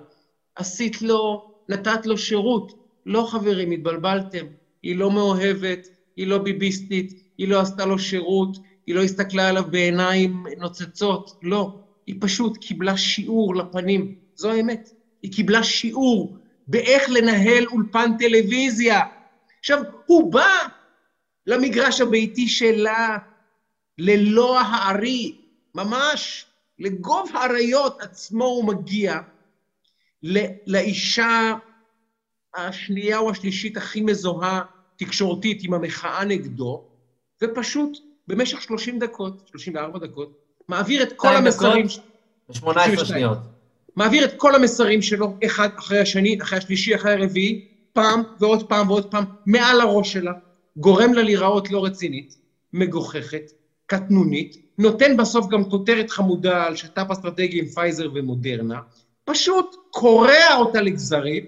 עשית 0.56 1.02
לו, 1.02 1.50
נתת 1.68 2.06
לו 2.06 2.18
שירות. 2.18 2.84
לא, 3.06 3.26
חברים, 3.30 3.70
התבלבלתם. 3.70 4.46
היא 4.82 4.96
לא 4.96 5.10
מאוהבת, 5.10 5.88
היא 6.16 6.26
לא 6.26 6.38
ביביסטית, 6.38 7.12
היא 7.38 7.48
לא 7.48 7.60
עשתה 7.60 7.86
לו 7.86 7.98
שירות, 7.98 8.58
היא 8.86 8.94
לא 8.94 9.02
הסתכלה 9.02 9.48
עליו 9.48 9.64
בעיניים 9.70 10.44
נוצצות, 10.58 11.38
לא. 11.42 11.78
היא 12.06 12.16
פשוט 12.20 12.56
קיבלה 12.56 12.96
שיעור 12.96 13.54
לפנים. 13.54 14.14
זו 14.34 14.50
האמת. 14.50 14.90
היא 15.22 15.32
קיבלה 15.32 15.62
שיעור 15.62 16.36
באיך 16.66 17.02
לנהל 17.10 17.66
אולפן 17.66 18.10
טלוויזיה. 18.18 19.00
עכשיו, 19.60 19.82
הוא 20.06 20.32
בא 20.32 20.48
למגרש 21.46 22.00
הביתי 22.00 22.48
שלה, 22.48 23.18
ללא 23.98 24.60
הארי, 24.60 25.38
ממש, 25.74 26.46
לגוב 26.78 27.30
האריות 27.34 28.00
עצמו 28.00 28.44
הוא 28.44 28.64
מגיע, 28.64 29.20
לאישה 30.66 31.54
השנייה 32.54 33.18
או 33.18 33.30
השלישית 33.30 33.76
הכי 33.76 34.00
מזוהה 34.00 34.62
תקשורתית 34.96 35.62
עם 35.62 35.74
המחאה 35.74 36.24
נגדו, 36.24 36.84
ופשוט 37.42 37.98
במשך 38.28 38.62
30 38.62 38.98
דקות, 38.98 39.42
34 39.46 39.98
דקות, 39.98 40.38
מעביר 40.68 41.02
את 41.02 41.12
כל 41.16 41.36
המסרים... 41.36 41.86
ב-18 42.48 43.04
שניות. 43.04 43.38
מעביר 43.96 44.24
את 44.24 44.32
כל 44.36 44.54
המסרים 44.54 45.02
שלו, 45.02 45.36
אחד 45.46 45.68
אחרי 45.78 45.98
השני, 45.98 46.38
אחרי 46.42 46.58
השלישי, 46.58 46.94
אחרי 46.94 47.12
הרביעי, 47.12 47.68
פעם 47.92 48.22
ועוד 48.40 48.68
פעם 48.68 48.90
ועוד 48.90 49.10
פעם, 49.10 49.24
מעל 49.46 49.80
הראש 49.80 50.12
שלה, 50.12 50.32
גורם 50.76 51.12
לה 51.12 51.22
להיראות 51.22 51.70
לא 51.70 51.84
רצינית, 51.84 52.38
מגוחכת, 52.72 53.52
קטנונית, 53.86 54.56
נותן 54.78 55.16
בסוף 55.16 55.46
גם 55.48 55.70
כותרת 55.70 56.10
חמודה 56.10 56.64
על 56.64 56.76
שת"פ 56.76 57.10
אסטרטגי 57.10 57.58
עם 57.58 57.66
פייזר 57.66 58.10
ומודרנה, 58.14 58.80
פשוט 59.24 59.76
קורע 59.90 60.56
אותה 60.58 60.80
לגזרים, 60.80 61.44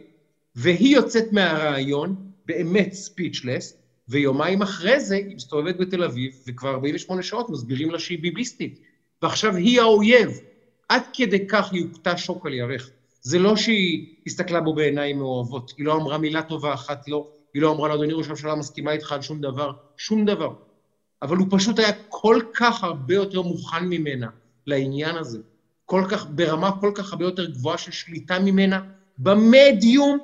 והיא 0.57 0.97
יוצאת 0.97 1.33
מהריאיון, 1.33 2.17
באמת 2.47 2.93
speechless, 2.93 3.77
ויומיים 4.09 4.63
אחרי 4.63 5.01
זה 5.01 5.17
היא 5.17 5.37
מסתובבת 5.37 5.77
בתל 5.77 6.03
אביב, 6.05 6.33
וכבר 6.47 6.71
48 6.71 7.23
שעות 7.23 7.51
מסבירים 7.51 7.91
לה 7.91 7.99
שהיא 7.99 8.19
ביביסטית, 8.19 8.81
ועכשיו 9.23 9.57
היא 9.57 9.81
האויב. 9.81 10.41
עד 10.89 11.03
כדי 11.13 11.47
כך 11.47 11.73
היא 11.73 11.85
הוכתה 11.85 12.17
שוק 12.17 12.47
על 12.47 12.55
ירך. 12.55 12.91
זה 13.21 13.39
לא 13.39 13.57
שהיא 13.57 14.07
הסתכלה 14.27 14.61
בו 14.61 14.75
בעיניים 14.75 15.19
מאוהבות, 15.19 15.75
היא 15.79 15.87
לא 15.87 15.97
אמרה 15.97 16.19
מילה 16.19 16.43
טובה 16.43 16.75
אחת 16.75 17.09
לא, 17.09 17.29
היא 17.57 17.63
לא 17.63 17.71
אמרה 17.71 17.89
לו, 17.89 17.95
אדוני 17.95 18.13
ראש 18.13 18.27
הממשלה, 18.27 18.55
מסכימה 18.55 18.93
איתך 18.93 19.13
על 19.13 19.21
שום 19.23 19.41
דבר, 19.41 19.73
שום 19.97 20.25
דבר. 20.25 20.51
אבל 21.23 21.37
הוא 21.37 21.47
פשוט 21.51 21.79
היה 21.79 21.93
כל 22.09 22.41
כך 22.55 22.85
הרבה 22.85 23.15
יותר 23.15 23.43
מוכן 23.43 23.85
ממנה 23.85 24.27
לעניין 24.67 25.17
הזה, 25.17 25.39
כל 25.85 26.05
כך, 26.11 26.27
ברמה 26.31 26.71
כל 26.81 26.91
כך 26.95 27.13
הרבה 27.13 27.25
יותר 27.25 27.47
גבוהה 27.47 27.79
של 27.79 27.91
שליטה 27.91 28.39
ממנה, 28.39 28.81
במדיום 29.19 30.19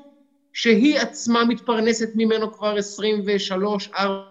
שהיא 0.53 0.99
עצמה 0.99 1.45
מתפרנסת 1.45 2.09
ממנו 2.15 2.53
כבר 2.53 2.77
23, 2.77 3.89
4 3.95 4.27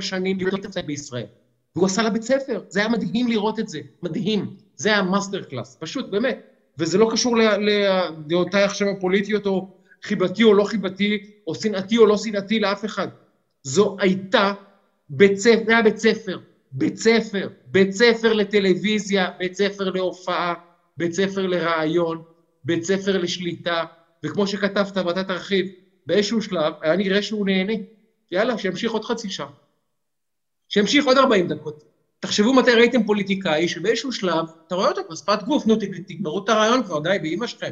שנים, 0.00 0.36
להיות 0.38 0.76
בישראל. 0.86 1.26
והוא 1.76 1.86
עשה 1.86 2.02
לה 2.02 2.10
בית 2.10 2.22
ספר. 2.22 2.60
זה 2.68 2.80
היה 2.80 2.88
מדהים 2.88 3.28
לראות 3.28 3.58
את 3.58 3.68
זה, 3.68 3.80
מדהים. 4.02 4.56
זה 4.76 4.88
היה 4.88 5.02
master 5.02 5.42
class, 5.42 5.76
פשוט, 5.80 6.06
באמת. 6.10 6.38
וזה 6.78 6.98
לא 6.98 7.08
קשור 7.12 7.36
לדעותיי 7.36 8.62
עכשיו 8.62 8.88
הפוליטיות, 8.88 9.46
או 9.46 9.75
חיבתי 10.02 10.42
או 10.42 10.54
לא 10.54 10.64
חיבתי, 10.64 11.18
או 11.46 11.54
שנאתי 11.54 11.96
או 11.96 12.06
לא 12.06 12.16
שנאתי 12.16 12.58
לאף 12.58 12.84
אחד. 12.84 13.08
זו 13.62 13.96
הייתה 13.98 14.52
בית 15.08 15.36
ספר, 15.36 15.62
זה 15.66 15.72
היה 15.72 15.82
בית 15.82 15.96
ספר, 15.96 16.38
בית 16.72 16.96
ספר, 16.96 17.48
בית 17.66 17.92
ספר 17.92 18.32
לטלוויזיה, 18.32 19.30
בית 19.38 19.54
ספר 19.54 19.90
להופעה, 19.90 20.54
בית 20.96 21.12
ספר 21.12 21.46
לריאיון, 21.46 22.22
בית 22.64 22.84
ספר 22.84 23.18
לשליטה, 23.18 23.84
וכמו 24.24 24.46
שכתבת 24.46 24.96
ואתה 24.96 25.24
תרחיב, 25.24 25.66
באיזשהו 26.06 26.42
שלב 26.42 26.72
היה 26.80 26.96
נראה 26.96 27.22
שהוא 27.22 27.46
נהנה. 27.46 27.72
יאללה, 28.30 28.58
שימשיך 28.58 28.92
עוד 28.92 29.04
חצי 29.04 29.30
שעה. 29.30 29.46
שימשיך 30.68 31.06
עוד 31.06 31.18
40 31.18 31.48
דקות. 31.48 31.84
תחשבו 32.20 32.54
מתי 32.54 32.70
ראיתם 32.70 33.04
פוליטיקאי 33.04 33.68
שבאיזשהו 33.68 34.12
שלב, 34.12 34.44
אתה 34.66 34.74
רואה 34.74 34.88
אותו 34.88 35.00
כבר 35.06 35.14
שפת 35.14 35.42
גוף, 35.42 35.66
נו, 35.66 35.76
תגמרו 36.08 36.44
את 36.44 36.48
הרעיון 36.48 36.82
כבר, 36.82 37.00
די, 37.00 37.16
באמא 37.22 37.46
שלכם. 37.46 37.70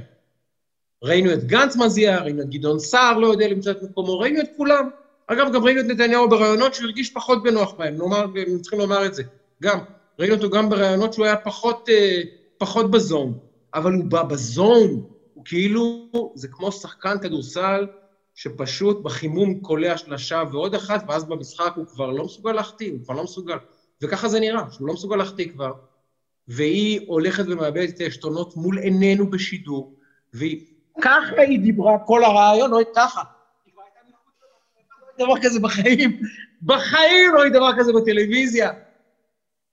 ראינו 1.05 1.33
את 1.33 1.45
גנץ 1.45 1.77
מזיע, 1.77 2.23
ראינו 2.23 2.43
את 2.43 2.51
גדעון 2.51 2.79
סער 2.79 3.19
לא 3.19 3.27
יודע 3.27 3.49
למצוא 3.49 3.73
את 3.73 3.83
מקומו, 3.83 4.19
ראינו 4.19 4.41
את 4.41 4.49
כולם. 4.57 4.89
אגב, 5.27 5.53
גם 5.55 5.65
ראינו 5.65 5.81
את 5.81 5.85
נתניהו 5.85 6.29
ברעיונות 6.29 6.75
שהוא 6.75 6.85
הרגיש 6.85 7.11
פחות 7.11 7.43
בנוח 7.43 7.73
בהם, 7.79 7.97
נאמר, 7.97 8.27
צריכים 8.61 8.79
לומר 8.79 9.07
את 9.07 9.15
זה. 9.15 9.23
גם, 9.63 9.79
ראינו 10.19 10.35
אותו 10.35 10.51
גם 10.51 10.69
ברעיונות 10.69 11.13
שהוא 11.13 11.25
היה 11.25 11.37
פחות, 11.37 11.89
אה, 11.89 12.23
פחות 12.59 12.91
בזון, 12.91 13.39
אבל 13.75 13.93
הוא 13.93 14.05
בא 14.05 14.23
בזון, 14.23 15.03
הוא 15.35 15.45
כאילו, 15.45 16.09
זה 16.35 16.49
כמו 16.49 16.73
שחקן 16.73 17.19
כדורסל 17.23 17.87
שפשוט 18.35 19.01
בחימום 19.03 19.61
קולע 19.61 19.97
שלשה 19.97 20.43
ועוד 20.53 20.75
אחת, 20.75 21.05
ואז 21.09 21.25
במשחק 21.25 21.73
הוא 21.77 21.87
כבר 21.87 22.11
לא 22.11 22.25
מסוגל 22.25 22.53
להחטיא, 22.53 22.93
הוא 22.93 23.01
כבר 23.05 23.15
לא 23.15 23.25
מסוגל. 23.25 23.57
וככה 24.03 24.29
זה 24.29 24.41
נראה, 24.41 24.63
שהוא 24.71 24.89
לא 24.89 24.95
מסוגל 24.95 25.17
להחטיא 25.17 25.49
כבר, 25.53 25.73
והיא 26.49 27.01
הולכת 27.07 27.45
ומאבדת 27.49 27.89
את 27.95 28.01
העשתונות 28.01 28.57
מול 28.57 28.79
עינינו 28.79 29.31
בשידור, 29.31 29.95
והיא... 30.33 30.74
ככה 31.05 31.43
היא 31.43 31.61
דיברה 31.61 31.99
כל 31.99 32.25
הרעיון, 32.25 32.71
לא 32.71 32.79
ככה. 32.97 33.23
דבר 35.19 35.35
כזה 35.43 35.61
בחיים, 35.61 36.21
בחיים 36.63 37.35
לא 37.35 37.43
היה 37.43 37.51
דבר 37.51 37.71
כזה 37.79 37.93
בטלוויזיה. 37.93 38.71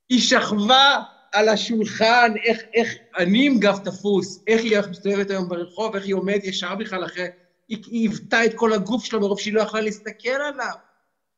היא 0.10 0.22
שכבה 0.22 1.04
על 1.32 1.50
השולחן, 1.50 2.32
איך, 2.44 2.60
איך 2.74 2.96
אני 3.18 3.46
עם 3.46 3.60
גב 3.60 3.78
תפוס, 3.78 4.44
איך 4.48 4.62
היא 4.62 4.78
מסתובבת 4.90 5.30
היום 5.30 5.50
ברחוב, 5.50 5.96
איך 5.96 6.06
היא 6.06 6.14
עומדת 6.14 6.44
ישר 6.44 6.76
בכלל 6.76 7.06
אחרי... 7.06 7.28
היא 7.68 7.84
היוותה 7.92 8.46
את 8.46 8.54
כל 8.56 8.74
הגוף 8.74 9.06
שלה 9.06 9.20
מרוב 9.20 9.40
שהיא 9.40 9.54
לא 9.54 9.62
יכלה 9.62 9.82
להסתכל 9.82 10.30
עליו. 10.30 10.76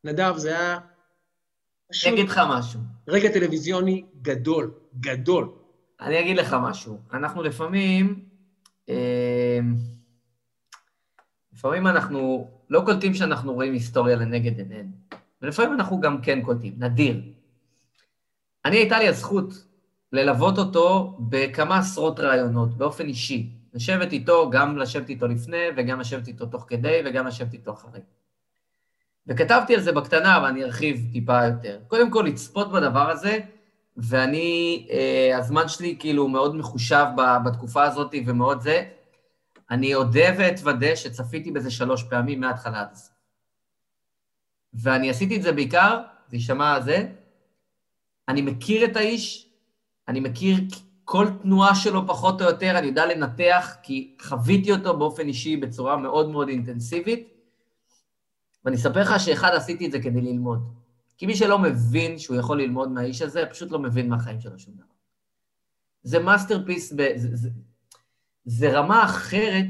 נדב, 0.04 0.34
זה 0.38 0.50
היה... 0.50 0.80
אני 2.06 2.14
אגיד 2.14 2.30
לך 2.30 2.42
משהו. 2.50 2.80
רגע 3.08 3.30
טלוויזיוני 3.30 4.04
גדול, 4.22 4.74
גדול. 5.00 5.50
אני 6.02 6.20
אגיד 6.20 6.38
לך 6.38 6.56
משהו. 6.62 6.98
אנחנו 7.14 7.44
לפעמים, 7.44 8.26
אה, 8.90 8.96
לפעמים 11.54 11.88
אנחנו 11.88 12.48
לא 12.70 12.82
קולטים 12.86 13.14
שאנחנו 13.14 13.54
רואים 13.54 13.74
היסטוריה 13.74 14.16
לנגד 14.16 14.58
עינינו, 14.58 14.92
ולפעמים 15.42 15.74
אנחנו 15.74 16.00
גם 16.00 16.22
כן 16.22 16.42
קולטים, 16.42 16.74
נדיר. 16.78 17.22
אני, 18.66 18.78
הייתה 18.78 19.00
לי 19.00 19.08
הזכות 19.08 19.66
ללוות 20.12 20.58
אותו 20.58 21.18
בכמה 21.20 21.78
עשרות 21.78 22.20
ראיונות, 22.20 22.78
באופן 22.78 23.06
אישי. 23.06 23.50
לשבת 23.74 24.12
איתו, 24.12 24.50
גם 24.50 24.78
לשבת 24.78 25.10
איתו 25.10 25.28
לפני, 25.28 25.64
וגם 25.78 26.00
לשבת 26.00 26.28
איתו 26.28 26.46
תוך 26.46 26.66
כדי, 26.68 27.02
וגם 27.06 27.28
לשבת 27.28 27.54
איתו 27.54 27.74
אחרי. 27.74 28.00
וכתבתי 29.28 29.76
על 29.76 29.82
זה 29.82 29.92
בקטנה, 29.92 30.40
ואני 30.44 30.64
ארחיב 30.64 31.08
טיפה 31.12 31.46
יותר. 31.46 31.80
קודם 31.88 32.12
כל, 32.12 32.24
לצפות 32.28 32.72
בדבר 32.72 33.10
הזה, 33.10 33.40
ואני, 33.98 34.88
אה, 34.92 35.38
הזמן 35.38 35.68
שלי 35.68 35.96
כאילו 36.00 36.28
מאוד 36.28 36.56
מחושב 36.56 37.06
בתקופה 37.46 37.84
הזאת 37.84 38.16
ומאוד 38.26 38.62
זה. 38.62 38.84
אני 39.74 39.96
אודה 39.96 40.26
ואתוודה 40.38 40.96
שצפיתי 40.96 41.52
בזה 41.52 41.72
שלוש 41.72 42.04
פעמים 42.04 42.40
מההתחלה 42.40 42.82
עד 42.82 42.88
הסוף. 42.92 43.14
ואני 44.74 45.10
עשיתי 45.10 45.38
את 45.38 45.42
זה 45.42 45.52
בעיקר, 45.52 46.02
זה 46.30 46.36
יישמע 46.36 46.82
זה, 46.82 47.12
אני 48.28 48.42
מכיר 48.42 48.86
את 48.86 48.96
האיש, 48.96 49.50
אני 50.08 50.20
מכיר 50.20 50.58
כל 51.06 51.28
תנועה 51.42 51.76
שלו 51.76 52.08
פחות 52.08 52.42
או 52.42 52.48
יותר, 52.48 52.78
אני 52.78 52.88
יודע 52.88 53.06
לנתח, 53.06 53.76
כי 53.84 54.18
חוויתי 54.22 54.72
אותו 54.72 54.98
באופן 54.98 55.28
אישי 55.28 55.58
בצורה 55.58 55.98
מאוד 55.98 56.30
מאוד 56.30 56.48
אינטנסיבית, 56.48 57.28
ואני 58.66 58.76
אספר 58.76 59.02
לך 59.02 59.20
שאחד, 59.20 59.52
עשיתי 59.54 59.86
את 59.86 59.92
זה 59.92 60.00
כדי 60.00 60.22
ללמוד. 60.22 60.60
כי 61.18 61.26
מי 61.26 61.36
שלא 61.36 61.60
מבין 61.60 62.20
שהוא 62.20 62.38
יכול 62.38 62.62
ללמוד 62.62 62.92
מהאיש 62.92 63.22
הזה, 63.22 63.46
פשוט 63.46 63.72
לא 63.72 63.80
מבין 63.80 64.10
מהחיים 64.10 64.42
שלו 64.42 64.60
שום 64.60 64.74
דבר. 64.74 64.84
זה 66.04 66.20
masterpiece. 66.20 66.94
זה, 66.94 67.12
זה, 67.16 67.50
זה 68.46 68.80
רמה 68.80 69.04
אחרת. 69.04 69.66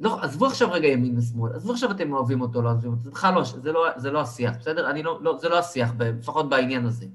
לא, 0.00 0.20
עזבו 0.22 0.46
עכשיו 0.46 0.72
רגע 0.72 0.88
ימין 0.88 1.18
ושמאל, 1.18 1.52
עזבו 1.54 1.72
עכשיו 1.72 1.90
אתם 1.90 2.12
אוהבים 2.12 2.40
אותו, 2.40 2.62
לא 2.62 2.68
אוהבים 2.68 2.90
אותו, 2.90 3.02
זה 3.02 3.10
בכלל 3.10 3.34
לא, 3.34 3.44
זה 3.44 3.72
לא, 3.72 3.86
זה 3.96 4.10
לא 4.10 4.20
השיח, 4.20 4.54
בסדר? 4.60 4.90
אני 4.90 5.02
לא, 5.02 5.18
לא, 5.22 5.38
זה 5.38 5.48
לא 5.48 5.58
השיח, 5.58 5.90
לפחות 5.98 6.48
בעניין 6.48 6.86
הזה. 6.86 7.06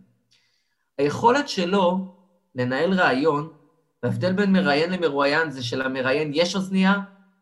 היכולת 0.97 1.49
שלו 1.49 2.15
לנהל 2.55 2.93
ראיון, 2.93 3.49
וההבדל 4.03 4.33
בין 4.33 4.51
מראיין 4.51 4.91
למרואיין 4.91 5.51
זה 5.51 5.63
שלמראיין 5.63 6.31
יש 6.33 6.55
אוזנייה, 6.55 6.93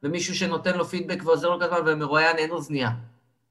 ומישהו 0.04 0.36
שנותן 0.36 0.78
לו 0.78 0.86
פידבק 0.86 1.22
ועוזר 1.26 1.50
לו 1.50 1.60
כזמן, 1.60 1.78
ולמרואיין 1.86 2.38
אין 2.38 2.52
אוזנייה. 2.52 2.90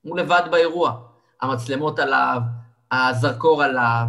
הוא 0.03 0.19
לבד 0.19 0.43
באירוע. 0.51 1.01
המצלמות 1.43 1.99
עליו, 1.99 2.41
הזרקור 2.93 3.63
עליו, 3.63 4.07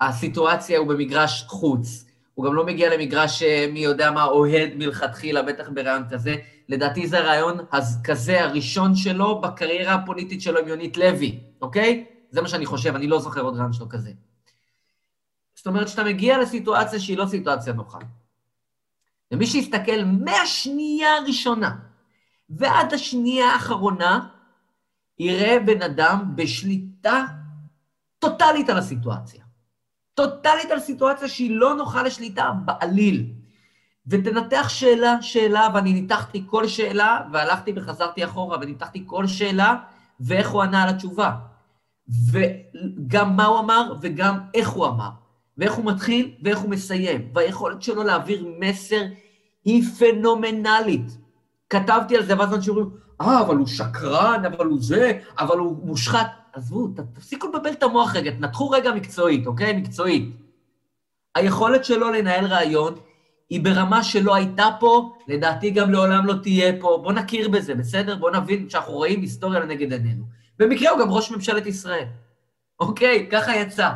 הסיטואציה 0.00 0.78
הוא 0.78 0.88
במגרש 0.88 1.44
חוץ. 1.48 2.03
הוא 2.34 2.46
גם 2.46 2.54
לא 2.54 2.66
מגיע 2.66 2.96
למגרש 2.96 3.42
אה, 3.42 3.66
מי 3.72 3.80
יודע 3.80 4.10
מה 4.10 4.24
אוהד 4.24 4.70
מלכתחילה, 4.74 5.42
בטח 5.42 5.68
ברעיון 5.68 6.04
כזה. 6.10 6.36
לדעתי 6.68 7.06
זה 7.06 7.18
הרעיון 7.18 7.58
כזה 8.04 8.44
הראשון 8.44 8.96
שלו 8.96 9.40
בקריירה 9.40 9.94
הפוליטית 9.94 10.42
שלו 10.42 10.58
עם 10.58 10.68
יונית 10.68 10.96
לוי, 10.96 11.40
אוקיי? 11.60 12.04
זה 12.30 12.42
מה 12.42 12.48
שאני 12.48 12.66
חושב, 12.66 12.94
אני 12.94 13.06
לא 13.06 13.20
זוכר 13.20 13.40
עוד 13.40 13.54
רעיון 13.54 13.72
שלו 13.72 13.88
כזה. 13.88 14.12
זאת 15.54 15.66
אומרת 15.66 15.88
שאתה 15.88 16.04
מגיע 16.04 16.38
לסיטואציה 16.38 17.00
שהיא 17.00 17.18
לא 17.18 17.26
סיטואציה 17.26 17.72
נוחה. 17.72 17.98
ומי 19.32 19.46
שיסתכל 19.46 20.04
מהשנייה 20.04 21.16
הראשונה 21.16 21.76
ועד 22.50 22.94
השנייה 22.94 23.46
האחרונה, 23.46 24.28
יראה 25.18 25.58
בן 25.66 25.82
אדם 25.82 26.32
בשליטה 26.34 27.24
טוטאלית 28.18 28.68
על 28.68 28.78
הסיטואציה. 28.78 29.43
טוטאלית 30.14 30.70
על 30.70 30.80
סיטואציה 30.80 31.28
שהיא 31.28 31.56
לא 31.56 31.74
נוחה 31.74 32.02
לשליטה 32.02 32.50
בעליל. 32.64 33.26
ותנתח 34.06 34.68
שאלה, 34.68 35.22
שאלה, 35.22 35.68
ואני 35.74 35.92
ניתחתי 35.92 36.44
כל 36.46 36.68
שאלה, 36.68 37.20
והלכתי 37.32 37.72
וחזרתי 37.76 38.24
אחורה 38.24 38.58
וניתחתי 38.60 39.02
כל 39.06 39.26
שאלה, 39.26 39.76
ואיך 40.20 40.50
הוא 40.50 40.62
ענה 40.62 40.82
על 40.82 40.88
התשובה. 40.88 41.30
וגם 42.32 43.36
מה 43.36 43.44
הוא 43.44 43.58
אמר 43.58 43.94
וגם 44.00 44.38
איך 44.54 44.68
הוא 44.68 44.86
אמר. 44.86 45.10
ואיך 45.58 45.72
הוא 45.72 45.84
מתחיל 45.84 46.34
ואיך 46.42 46.58
הוא 46.58 46.70
מסיים. 46.70 47.28
והיכולת 47.34 47.82
שלו 47.82 48.02
להעביר 48.02 48.46
מסר 48.60 49.02
היא 49.64 49.82
פנומנלית. 49.98 51.18
כתבתי 51.70 52.16
על 52.16 52.24
זה, 52.24 52.38
ואז 52.38 52.54
אנשים 52.54 52.74
אומרים, 52.76 52.90
אה, 53.20 53.40
אבל 53.40 53.56
הוא 53.56 53.66
שקרן, 53.66 54.42
אבל 54.44 54.66
הוא 54.66 54.78
זה, 54.80 55.18
אבל 55.38 55.58
הוא 55.58 55.86
מושחת. 55.86 56.43
עזבו, 56.54 56.88
תפסיקו 57.14 57.48
לבלבל 57.48 57.70
את 57.70 57.82
המוח 57.82 58.16
רגע, 58.16 58.30
תנתחו 58.30 58.70
רגע 58.70 58.92
מקצועית, 58.92 59.46
אוקיי? 59.46 59.72
מקצועית. 59.76 60.36
היכולת 61.34 61.84
שלו 61.84 62.10
לנהל 62.10 62.46
רעיון 62.46 62.94
היא 63.50 63.64
ברמה 63.64 64.04
שלא 64.04 64.34
הייתה 64.34 64.68
פה, 64.80 65.12
לדעתי 65.28 65.70
גם 65.70 65.92
לעולם 65.92 66.26
לא 66.26 66.34
תהיה 66.42 66.72
פה. 66.80 66.98
בואו 67.02 67.14
נכיר 67.14 67.48
בזה, 67.48 67.74
בסדר? 67.74 68.16
בואו 68.16 68.32
נבין 68.32 68.68
שאנחנו 68.68 68.92
רואים 68.92 69.20
היסטוריה 69.20 69.60
לנגד 69.60 69.92
עינינו. 69.92 70.24
במקרה 70.58 70.90
הוא 70.90 71.00
גם 71.00 71.10
ראש 71.10 71.30
ממשלת 71.30 71.66
ישראל. 71.66 72.04
אוקיי, 72.80 73.28
ככה 73.30 73.56
יצא. 73.56 73.90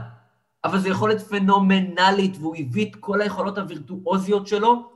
אבל 0.64 0.78
זו 0.78 0.88
יכולת 0.88 1.20
פנומנלית, 1.20 2.36
והוא 2.40 2.56
הביא 2.58 2.90
את 2.90 2.96
כל 2.96 3.20
היכולות 3.20 3.58
הווירטואוזיות 3.58 4.46
שלו 4.46 4.90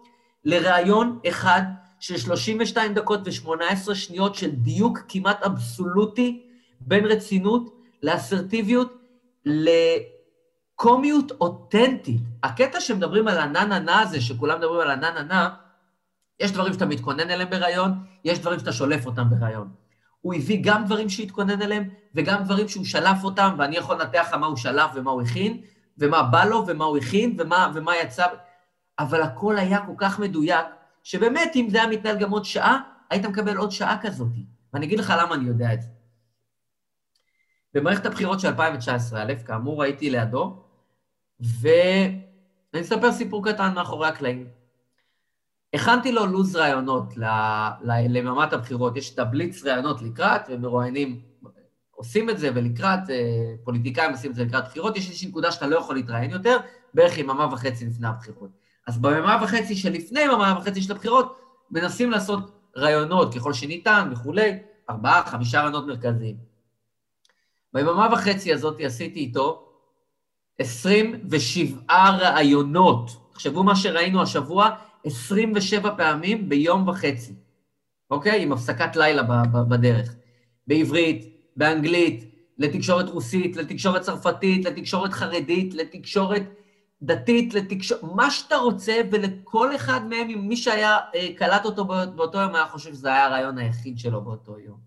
לראיון 0.44 1.18
אחד 1.28 1.62
של 2.00 2.16
32 2.16 2.94
דקות 2.94 3.20
ו-18 3.24 3.94
שניות 3.94 4.34
של 4.34 4.50
דיוק 4.50 4.98
כמעט 5.08 5.42
אבסולוטי 5.42 6.42
בין 6.86 7.04
רצינות 7.04 7.82
לאסרטיביות, 8.02 9.02
לקומיות 10.74 11.32
אותנטית. 11.40 12.20
הקטע 12.42 12.80
שמדברים 12.80 13.28
על 13.28 13.38
הנה-נה-נה 13.38 14.00
הזה, 14.00 14.20
שכולם 14.20 14.58
מדברים 14.58 14.80
על 14.80 14.90
הנה-נה-נה, 14.90 15.48
יש 16.40 16.52
דברים 16.52 16.72
שאתה 16.72 16.86
מתכונן 16.86 17.30
אליהם 17.30 17.50
בריאיון, 17.50 17.92
יש 18.24 18.38
דברים 18.38 18.58
שאתה 18.58 18.72
שולף 18.72 19.06
אותם 19.06 19.30
בריאיון. 19.30 19.68
הוא 20.20 20.34
הביא 20.34 20.60
גם 20.64 20.84
דברים 20.84 21.08
שהתכונן 21.08 21.62
אליהם, 21.62 21.88
וגם 22.14 22.42
דברים 22.42 22.68
שהוא 22.68 22.84
שלף 22.84 23.24
אותם, 23.24 23.54
ואני 23.58 23.76
יכול 23.76 24.00
לנתח 24.00 24.26
לך 24.28 24.34
מה 24.34 24.46
הוא 24.46 24.56
שלף 24.56 24.90
ומה 24.94 25.10
הוא 25.10 25.22
הכין, 25.22 25.60
ומה 25.98 26.22
בא 26.22 26.44
לו 26.44 26.64
ומה 26.66 26.84
הוא 26.84 26.96
הכין, 26.96 27.36
ומה, 27.38 27.70
ומה 27.74 27.96
יצא, 27.96 28.26
אבל 28.98 29.22
הכל 29.22 29.58
היה 29.58 29.86
כל 29.86 29.92
כך 29.98 30.18
מדויק, 30.18 30.66
שבאמת, 31.04 31.52
אם 31.56 31.66
זה 31.70 31.78
היה 31.82 31.86
מתנהל 31.86 32.18
גם 32.18 32.30
עוד 32.30 32.44
שעה, 32.44 32.80
היית 33.10 33.26
מקבל 33.26 33.56
עוד 33.56 33.70
שעה 33.70 33.98
כזאת. 34.02 34.28
ואני 34.74 34.86
אגיד 34.86 34.98
לך 34.98 35.14
למה 35.18 35.34
אני 35.34 35.44
יודע 35.44 35.74
את 35.74 35.82
זה. 35.82 35.88
במערכת 37.74 38.06
הבחירות 38.06 38.40
של 38.40 38.48
2019, 38.48 39.22
א', 39.22 39.32
כאמור, 39.46 39.82
הייתי 39.82 40.10
לידו, 40.10 40.62
ואני 41.40 42.80
אספר 42.80 43.12
סיפור 43.12 43.44
קטן 43.44 43.74
מאחורי 43.74 44.08
הקלעים. 44.08 44.48
הכנתי 45.74 46.12
לו 46.12 46.26
לו"ז 46.26 46.56
ראיונות 46.56 47.14
ליממת 47.84 48.52
הבחירות, 48.52 48.96
יש 48.96 49.14
את 49.14 49.18
הבליץ 49.18 49.64
ראיונות 49.64 50.02
לקראת, 50.02 50.40
ומרואיינים 50.48 51.20
עושים 51.90 52.30
את 52.30 52.38
זה, 52.38 52.50
ולקראת, 52.54 53.10
אה, 53.10 53.54
פוליטיקאים 53.64 54.10
עושים 54.10 54.30
את 54.30 54.36
זה 54.36 54.44
לקראת 54.44 54.64
בחירות, 54.64 54.96
יש 54.96 55.06
איזושהי 55.08 55.28
נקודה 55.28 55.52
שאתה 55.52 55.66
לא 55.66 55.76
יכול 55.76 55.94
להתראיין 55.96 56.30
יותר, 56.30 56.56
בערך 56.94 57.18
יממה 57.18 57.48
וחצי 57.52 57.86
לפני 57.86 58.08
הבחירות. 58.08 58.50
אז 58.86 58.98
ביממה 58.98 59.40
וחצי 59.42 59.76
שלפני 59.76 60.20
יממה 60.20 60.54
וחצי 60.58 60.82
של 60.82 60.92
הבחירות, 60.92 61.38
מנסים 61.70 62.10
לעשות 62.10 62.70
ראיונות 62.76 63.34
ככל 63.34 63.52
שניתן 63.52 64.08
וכולי, 64.12 64.58
ארבעה, 64.90 65.26
חמישה 65.26 65.60
ראיונות 65.60 65.86
מרכזיים. 65.86 66.51
ביממה 67.74 68.08
וחצי 68.12 68.52
הזאת 68.52 68.80
עשיתי 68.80 69.20
איתו 69.20 69.68
27 70.58 72.10
ראיונות. 72.18 73.10
תחשבו 73.32 73.62
מה 73.64 73.76
שראינו 73.76 74.22
השבוע, 74.22 74.70
27 75.04 75.94
פעמים 75.96 76.48
ביום 76.48 76.88
וחצי, 76.88 77.34
אוקיי? 78.10 78.42
עם 78.42 78.52
הפסקת 78.52 78.96
לילה 78.96 79.22
בדרך. 79.68 80.14
בעברית, 80.66 81.36
באנגלית, 81.56 82.24
לתקשורת 82.58 83.08
רוסית, 83.08 83.56
לתקשורת 83.56 84.02
צרפתית, 84.02 84.64
לתקשורת 84.64 85.12
חרדית, 85.12 85.74
לתקשורת 85.74 86.42
דתית, 87.02 87.54
לתקשורת, 87.54 88.02
מה 88.02 88.30
שאתה 88.30 88.56
רוצה, 88.56 89.00
ולכל 89.12 89.76
אחד 89.76 90.00
מהם, 90.08 90.28
מי 90.48 90.56
שהיה, 90.56 90.98
אה, 91.14 91.28
קלט 91.36 91.64
אותו 91.64 91.84
באותו 91.84 92.38
יום, 92.38 92.54
היה 92.54 92.66
חושב 92.66 92.94
שזה 92.94 93.08
היה 93.08 93.26
הרעיון 93.26 93.58
היחיד 93.58 93.98
שלו 93.98 94.20
באותו 94.24 94.58
יום. 94.58 94.78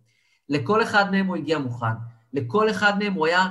לכל 0.50 0.84
אחד 0.84 1.12
מהם 1.12 1.26
הוא 1.26 1.36
הגיע 1.36 1.60
מוכן. 1.60 2.15
לכל 2.36 2.70
אחד 2.70 3.00
מהם 3.00 3.14
הוא 3.14 3.28
היה, 3.28 3.48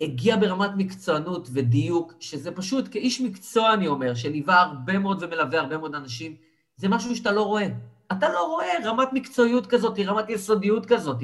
הגיע 0.00 0.36
ברמת 0.36 0.70
מקצוענות 0.76 1.48
ודיוק, 1.52 2.14
שזה 2.20 2.50
פשוט, 2.50 2.88
כאיש 2.90 3.20
מקצוע, 3.20 3.74
אני 3.74 3.86
אומר, 3.86 4.14
שליווה 4.14 4.60
הרבה 4.60 4.98
מאוד 4.98 5.22
ומלווה 5.22 5.60
הרבה 5.60 5.78
מאוד 5.78 5.94
אנשים, 5.94 6.36
זה 6.76 6.88
משהו 6.88 7.16
שאתה 7.16 7.32
לא 7.32 7.42
רואה. 7.42 7.66
אתה 8.12 8.28
לא 8.28 8.46
רואה 8.46 8.72
רמת 8.84 9.08
מקצועיות 9.12 9.66
כזאת, 9.66 9.98
רמת 9.98 10.30
יסודיות 10.30 10.86
כזאת. 10.86 11.18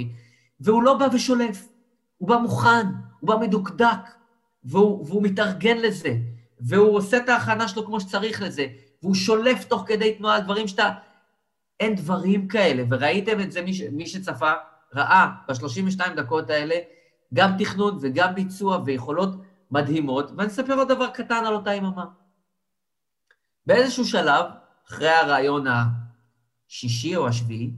והוא 0.61 0.83
לא 0.83 0.95
בא 0.95 1.09
ושולף, 1.13 1.69
הוא 2.19 2.29
בא 2.29 2.37
מוכן, 2.37 2.87
הוא 3.21 3.29
בא 3.29 3.37
מדוקדק, 3.37 4.15
והוא, 4.65 5.07
והוא 5.07 5.23
מתארגן 5.23 5.79
לזה, 5.79 6.17
והוא 6.61 6.97
עושה 6.97 7.17
את 7.17 7.29
ההכנה 7.29 7.69
שלו 7.69 7.87
כמו 7.87 8.01
שצריך 8.01 8.43
לזה, 8.43 8.67
והוא 9.03 9.15
שולף 9.15 9.65
תוך 9.65 9.85
כדי 9.87 10.15
תנועה 10.15 10.41
דברים 10.41 10.69
שאתה... 10.69 10.91
אין 11.81 11.95
דברים 11.95 12.49
כאלה, 12.49 12.83
וראיתם 12.91 13.41
את 13.41 13.53
זה, 13.53 13.63
מי, 13.63 13.75
ש... 13.75 13.83
מי 13.93 14.07
שצפה, 14.07 14.53
ראה 14.97 15.27
ב-32 15.49 16.09
דקות 16.17 16.51
האלה 16.51 16.75
גם 17.35 17.51
תכנון 17.59 17.99
וגם 18.01 18.35
ביצוע 18.35 18.83
ויכולות 18.85 19.31
מדהימות, 19.71 20.31
ואני 20.37 20.49
אספר 20.49 20.75
עוד 20.75 20.89
דבר 20.89 21.11
קטן 21.11 21.45
על 21.47 21.55
אותה 21.55 21.75
יממה. 21.75 22.05
באיזשהו 23.67 24.05
שלב, 24.05 24.45
אחרי 24.89 25.09
הרעיון 25.09 25.65
השישי 26.69 27.17
או 27.17 27.29
השביעי, 27.29 27.71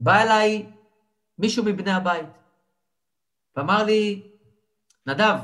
בא 0.00 0.22
אליי 0.22 0.66
מישהו 1.38 1.64
מבני 1.64 1.92
הבית, 1.92 2.38
ואמר 3.56 3.84
לי, 3.84 4.22
נדב, 5.06 5.36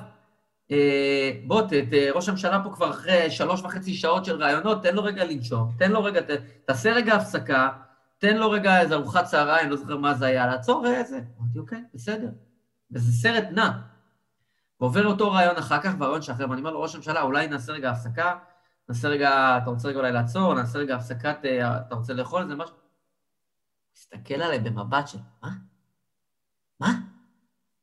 אה, 0.71 1.31
בוא, 1.47 1.63
ת, 1.63 1.73
ת, 1.73 1.93
ראש 2.15 2.29
הממשלה 2.29 2.65
פה 2.65 2.71
כבר 2.75 2.91
אחרי 2.91 3.31
שלוש 3.31 3.61
וחצי 3.61 3.95
שעות 3.95 4.25
של 4.25 4.43
רעיונות, 4.43 4.83
תן 4.83 4.95
לו 4.95 5.05
רגע 5.05 5.25
לנשום, 5.25 5.73
תן 5.79 5.93
לו 5.93 6.05
רגע, 6.05 6.23
ת, 6.23 6.31
תעשה 6.65 6.93
רגע 6.93 7.15
הפסקה, 7.15 7.71
תן 8.23 8.37
לו 8.37 8.51
רגע 8.51 8.81
איזה 8.81 8.95
ארוחת 8.95 9.25
צהריים, 9.25 9.71
לא 9.71 9.77
זוכר 9.77 9.97
מה 9.97 10.15
זה 10.15 10.27
היה, 10.27 10.47
לעצור 10.47 10.87
איזה. 10.87 11.21
אמרתי, 11.41 11.59
אוקיי, 11.59 11.83
בסדר. 11.95 12.29
וזה 12.91 13.13
סרט 13.13 13.45
נע. 13.51 13.71
ועובר 14.81 15.07
אותו 15.07 15.33
רעיון 15.33 15.57
אחר 15.57 15.83
כך, 15.83 15.93
והרעיון 15.99 16.23
שאחר, 16.23 16.51
ואני 16.51 16.61
אומר 16.61 16.71
לו, 16.71 16.83
ראש 16.83 16.95
הממשלה, 16.95 17.23
אולי 17.23 17.47
נעשה 17.47 17.73
רגע 17.73 17.91
הפסקה, 17.91 18.39
נעשה 18.89 19.09
רגע, 19.09 19.59
אתה 19.63 19.71
רוצה 19.71 19.89
רגע 19.89 19.99
אולי 19.99 20.13
לעצור, 20.13 20.55
נעשה 20.55 20.79
רגע 20.79 20.97
הפסקת, 20.97 21.37
אה, 21.45 21.77
אתה 21.77 21.95
רוצה 21.95 22.13
לאכול 22.13 22.43
איזה 22.43 22.55
משהו? 22.55 22.77
מסתכל 23.97 24.35
עליי 24.35 24.59
במבט 24.59 25.09
של, 25.09 25.19
מה? 25.43 25.51
מה? 26.81 26.93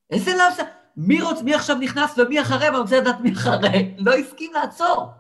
איזה 0.10 0.32
לאפסה? 0.38 0.63
מי, 0.97 1.21
רוצ... 1.21 1.41
מי 1.41 1.56
עכשיו 1.56 1.78
נכנס 1.78 2.17
ומי 2.17 2.41
אחרי, 2.41 2.65
ואני 2.65 2.78
רוצה 2.78 2.99
לדעת 2.99 3.19
מי 3.19 3.34
אחרי. 3.34 3.95
לא 3.97 4.13
הסכים 4.13 4.54
לעצור. 4.54 5.12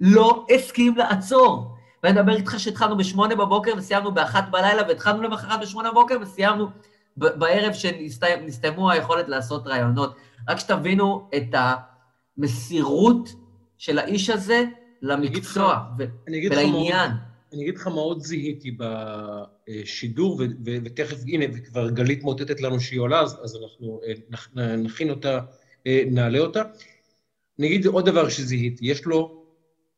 לא 0.00 0.46
הסכים 0.54 0.96
לעצור. 0.96 1.77
ואני 2.08 2.20
מדבר 2.20 2.36
איתך 2.36 2.54
שהתחלנו 2.58 2.96
בשמונה 2.96 3.34
בבוקר 3.34 3.72
וסיימנו 3.76 4.14
באחת 4.14 4.44
בלילה, 4.50 4.82
והתחלנו 4.88 5.22
למחרת 5.22 5.60
בשמונה 5.60 5.90
בבוקר 5.90 6.16
וסיימנו 6.22 6.66
בערב 7.16 7.72
שנסתיימו 7.72 8.90
היכולת 8.90 9.28
לעשות 9.28 9.66
רעיונות. 9.66 10.16
רק 10.48 10.58
שתבינו 10.58 11.28
את 11.36 11.54
המסירות 12.38 13.28
של 13.78 13.98
האיש 13.98 14.30
הזה 14.30 14.64
למקצוע 15.02 15.78
ולעניין. 15.98 17.10
אני 17.52 17.62
אגיד 17.62 17.76
לך 17.76 17.86
מה 17.86 18.00
עוד 18.00 18.22
זיהיתי 18.22 18.76
בשידור, 18.78 20.40
ותכף, 20.64 21.16
הנה, 21.26 21.44
וכבר 21.54 21.90
גלית 21.90 22.22
מוטטת 22.22 22.60
לנו 22.60 22.80
שהיא 22.80 23.00
עולה, 23.00 23.20
אז 23.20 23.58
אנחנו 23.62 24.00
אה, 24.58 24.76
נכין 24.76 25.10
אותה, 25.10 25.40
אה, 25.86 26.02
נעלה 26.06 26.38
אותה. 26.38 26.62
אני 27.58 27.66
אגיד 27.66 27.86
עוד 27.86 28.06
דבר 28.06 28.28
שזיהיתי, 28.28 28.86
יש 28.86 29.04
לו 29.04 29.44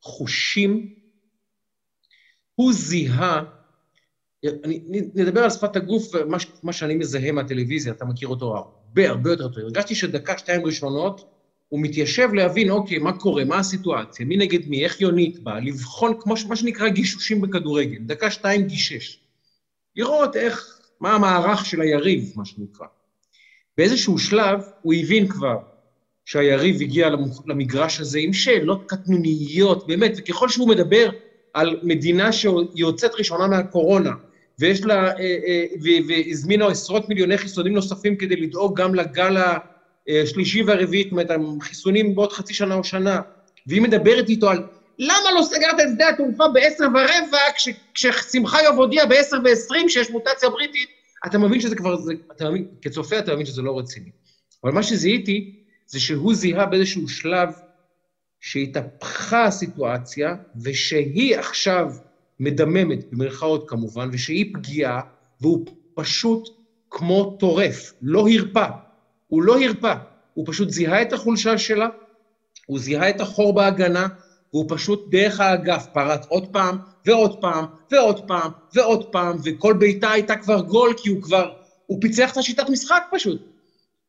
חושים, 0.01 1.00
הוא 2.55 2.73
זיהה, 2.73 3.43
אני, 4.63 4.79
נדבר 5.15 5.43
על 5.43 5.49
שפת 5.49 5.75
הגוף, 5.75 6.15
מה, 6.15 6.37
מה 6.63 6.73
שאני 6.73 6.95
מזהה 6.95 7.31
מהטלוויזיה, 7.31 7.93
אתה 7.93 8.05
מכיר 8.05 8.27
אותו 8.27 8.57
הרבה 8.57 9.09
הרבה 9.09 9.29
יותר 9.29 9.47
טוב. 9.47 9.63
הרגשתי 9.63 9.95
שדקה, 9.95 10.37
שתיים 10.37 10.65
ראשונות, 10.65 11.25
הוא 11.69 11.79
מתיישב 11.81 12.33
להבין, 12.33 12.69
אוקיי, 12.69 12.97
מה 12.97 13.13
קורה, 13.13 13.43
מה 13.45 13.57
הסיטואציה, 13.57 14.25
מי 14.25 14.37
נגד 14.37 14.67
מי, 14.67 14.83
איך 14.83 15.01
יונית 15.01 15.43
באה, 15.43 15.59
לבחון, 15.59 16.13
כמו 16.19 16.35
מה 16.47 16.55
שנקרא 16.55 16.89
גישושים 16.89 17.41
בכדורגל, 17.41 17.97
דקה 18.05 18.31
שתיים 18.31 18.67
גישש. 18.67 19.19
לראות 19.95 20.35
איך, 20.35 20.79
מה 20.99 21.15
המערך 21.15 21.65
של 21.65 21.81
היריב, 21.81 22.33
מה 22.35 22.45
שנקרא. 22.45 22.85
באיזשהו 23.77 24.17
שלב 24.17 24.61
הוא 24.81 24.93
הבין 24.93 25.27
כבר 25.27 25.57
שהיריב 26.25 26.81
הגיע 26.81 27.09
למגרש 27.45 27.99
הזה 27.99 28.19
עם 28.19 28.33
שאלות 28.33 28.83
קטנוניות, 28.87 29.87
באמת, 29.87 30.11
וככל 30.17 30.49
שהוא 30.49 30.69
מדבר 30.69 31.09
על 31.53 31.79
מדינה 31.83 32.31
שיוצאת 32.31 33.11
ראשונה 33.19 33.47
מהקורונה, 33.47 34.11
ויש 34.59 34.81
לה, 34.81 35.07
אה, 35.07 35.13
אה, 35.19 35.65
והזמינה 36.07 36.67
עשרות 36.67 37.09
מיליוני 37.09 37.37
חיסונים 37.37 37.73
נוספים 37.73 38.15
כדי 38.15 38.35
לדאוג 38.35 38.81
גם 38.81 38.95
לגל 38.95 39.37
ה... 39.37 39.57
שלישי 40.25 40.63
והרביעי, 40.63 41.03
זאת 41.03 41.11
אומרת, 41.11 41.27
החיסונים 41.61 42.15
בעוד 42.15 42.31
חצי 42.31 42.53
שנה 42.53 42.75
או 42.75 42.83
שנה, 42.83 43.19
והיא 43.67 43.81
מדברת 43.81 44.29
איתו 44.29 44.49
על 44.49 44.63
למה 44.99 45.31
לא 45.35 45.41
סגרת 45.43 45.79
את 45.79 45.85
שדה 45.93 46.09
התעופה 46.09 46.47
בעשר 46.47 46.83
ורבע, 46.83 47.37
כש, 47.55 47.69
כששמחה 47.93 48.63
יוב 48.63 48.75
הודיע 48.75 49.05
בעשר 49.05 49.37
ועשרים 49.43 49.89
שיש 49.89 50.09
מוטציה 50.09 50.49
בריטית, 50.49 50.89
אתה 51.25 51.37
מבין 51.37 51.59
שזה 51.59 51.75
כבר, 51.75 51.95
זה, 51.95 52.13
אתה 52.31 52.49
מבין, 52.49 52.67
כצופה 52.81 53.19
אתה 53.19 53.33
מבין 53.33 53.45
שזה 53.45 53.61
לא 53.61 53.79
רציני. 53.79 54.09
אבל 54.63 54.71
מה 54.71 54.83
שזיהיתי, 54.83 55.63
זה 55.87 55.99
שהוא 55.99 56.33
זיהה 56.33 56.65
באיזשהו 56.65 57.07
שלב 57.07 57.49
שהתהפכה 58.41 59.45
הסיטואציה, 59.45 60.35
ושהיא 60.63 61.37
עכשיו 61.37 61.91
מדממת, 62.39 63.11
במרכאות 63.11 63.69
כמובן, 63.69 64.09
ושהיא 64.11 64.53
פגיעה, 64.53 65.01
והוא 65.41 65.65
פשוט 65.95 66.49
כמו 66.89 67.37
טורף, 67.39 67.93
לא 68.01 68.27
הרפה. 68.29 68.65
הוא 69.27 69.43
לא 69.43 69.61
הרפה, 69.61 69.93
הוא 70.33 70.45
פשוט 70.47 70.69
זיהה 70.69 71.01
את 71.01 71.13
החולשה 71.13 71.57
שלה, 71.57 71.87
הוא 72.65 72.79
זיהה 72.79 73.09
את 73.09 73.21
החור 73.21 73.53
בהגנה, 73.53 74.07
והוא 74.53 74.65
פשוט 74.69 75.05
דרך 75.11 75.39
האגף 75.39 75.85
פרץ 75.93 76.25
עוד 76.27 76.47
פעם, 76.47 76.77
ועוד 77.05 77.41
פעם, 77.41 77.65
ועוד 77.91 78.27
פעם, 78.27 78.51
ועוד 78.73 79.11
פעם, 79.11 79.37
וכל 79.43 79.73
בעיטה 79.73 80.11
הייתה 80.11 80.35
כבר 80.35 80.61
גול, 80.61 80.93
כי 80.97 81.09
הוא 81.09 81.21
כבר, 81.21 81.53
הוא 81.85 82.01
פיצח 82.01 82.31
את 82.31 82.37
השיטת 82.37 82.69
משחק 82.69 83.03
פשוט. 83.11 83.41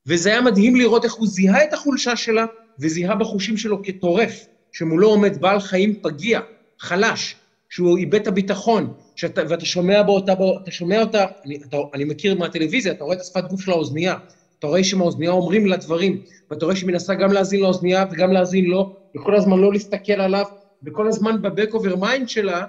וזה 0.07 0.31
היה 0.31 0.41
מדהים 0.41 0.77
לראות 0.77 1.05
איך 1.05 1.15
הוא 1.15 1.27
זיהה 1.27 1.65
את 1.65 1.73
החולשה 1.73 2.17
שלה, 2.17 2.47
וזיהה 2.81 3.15
בחושים 3.15 3.57
שלו 3.57 3.83
כטורף, 3.83 4.47
שמולו 4.73 5.09
עומד 5.09 5.41
בעל 5.41 5.61
חיים 5.61 5.95
פגיע, 6.03 6.41
חלש, 6.79 7.37
שהוא 7.71 7.99
איבד 7.99 8.15
את 8.15 8.27
הביטחון, 8.27 8.93
שאתה, 9.17 9.43
ואתה 9.49 9.65
שומע 9.65 10.03
בו 10.03 10.15
אותה, 10.15 10.33
אתה 10.63 10.71
שומע 10.71 11.01
אותה, 11.01 11.25
אני, 11.47 11.57
אתה, 11.69 11.77
אני 11.95 12.05
מכיר 12.05 12.39
מהטלוויזיה, 12.39 12.93
אתה 12.93 13.05
רואה 13.05 13.17
את 13.17 13.21
השפת 13.21 13.45
גוף 13.45 13.61
של 13.61 13.71
האוזנייה, 13.71 14.17
אתה 14.59 14.67
רואה 14.67 14.85
שמהאוזנייה 14.85 15.31
אומרים 15.31 15.67
לה 15.67 15.77
דברים, 15.77 16.23
ואתה 16.51 16.65
רואה 16.65 16.77
שהיא 16.77 16.89
מנסה 16.89 17.15
גם 17.15 17.33
להאזין 17.33 17.61
לאוזנייה 17.61 18.05
וגם 18.11 18.33
להאזין 18.33 18.65
לו, 18.65 18.97
וכל 19.17 19.37
הזמן 19.37 19.59
לא 19.59 19.73
להסתכל 19.73 20.13
עליו, 20.13 20.45
וכל 20.83 21.09
הזמן 21.09 21.43
ב 21.43 21.49
back 21.49 21.75
of 21.75 21.84
her 21.84 21.97
mind 21.97 22.29
שלה, 22.29 22.65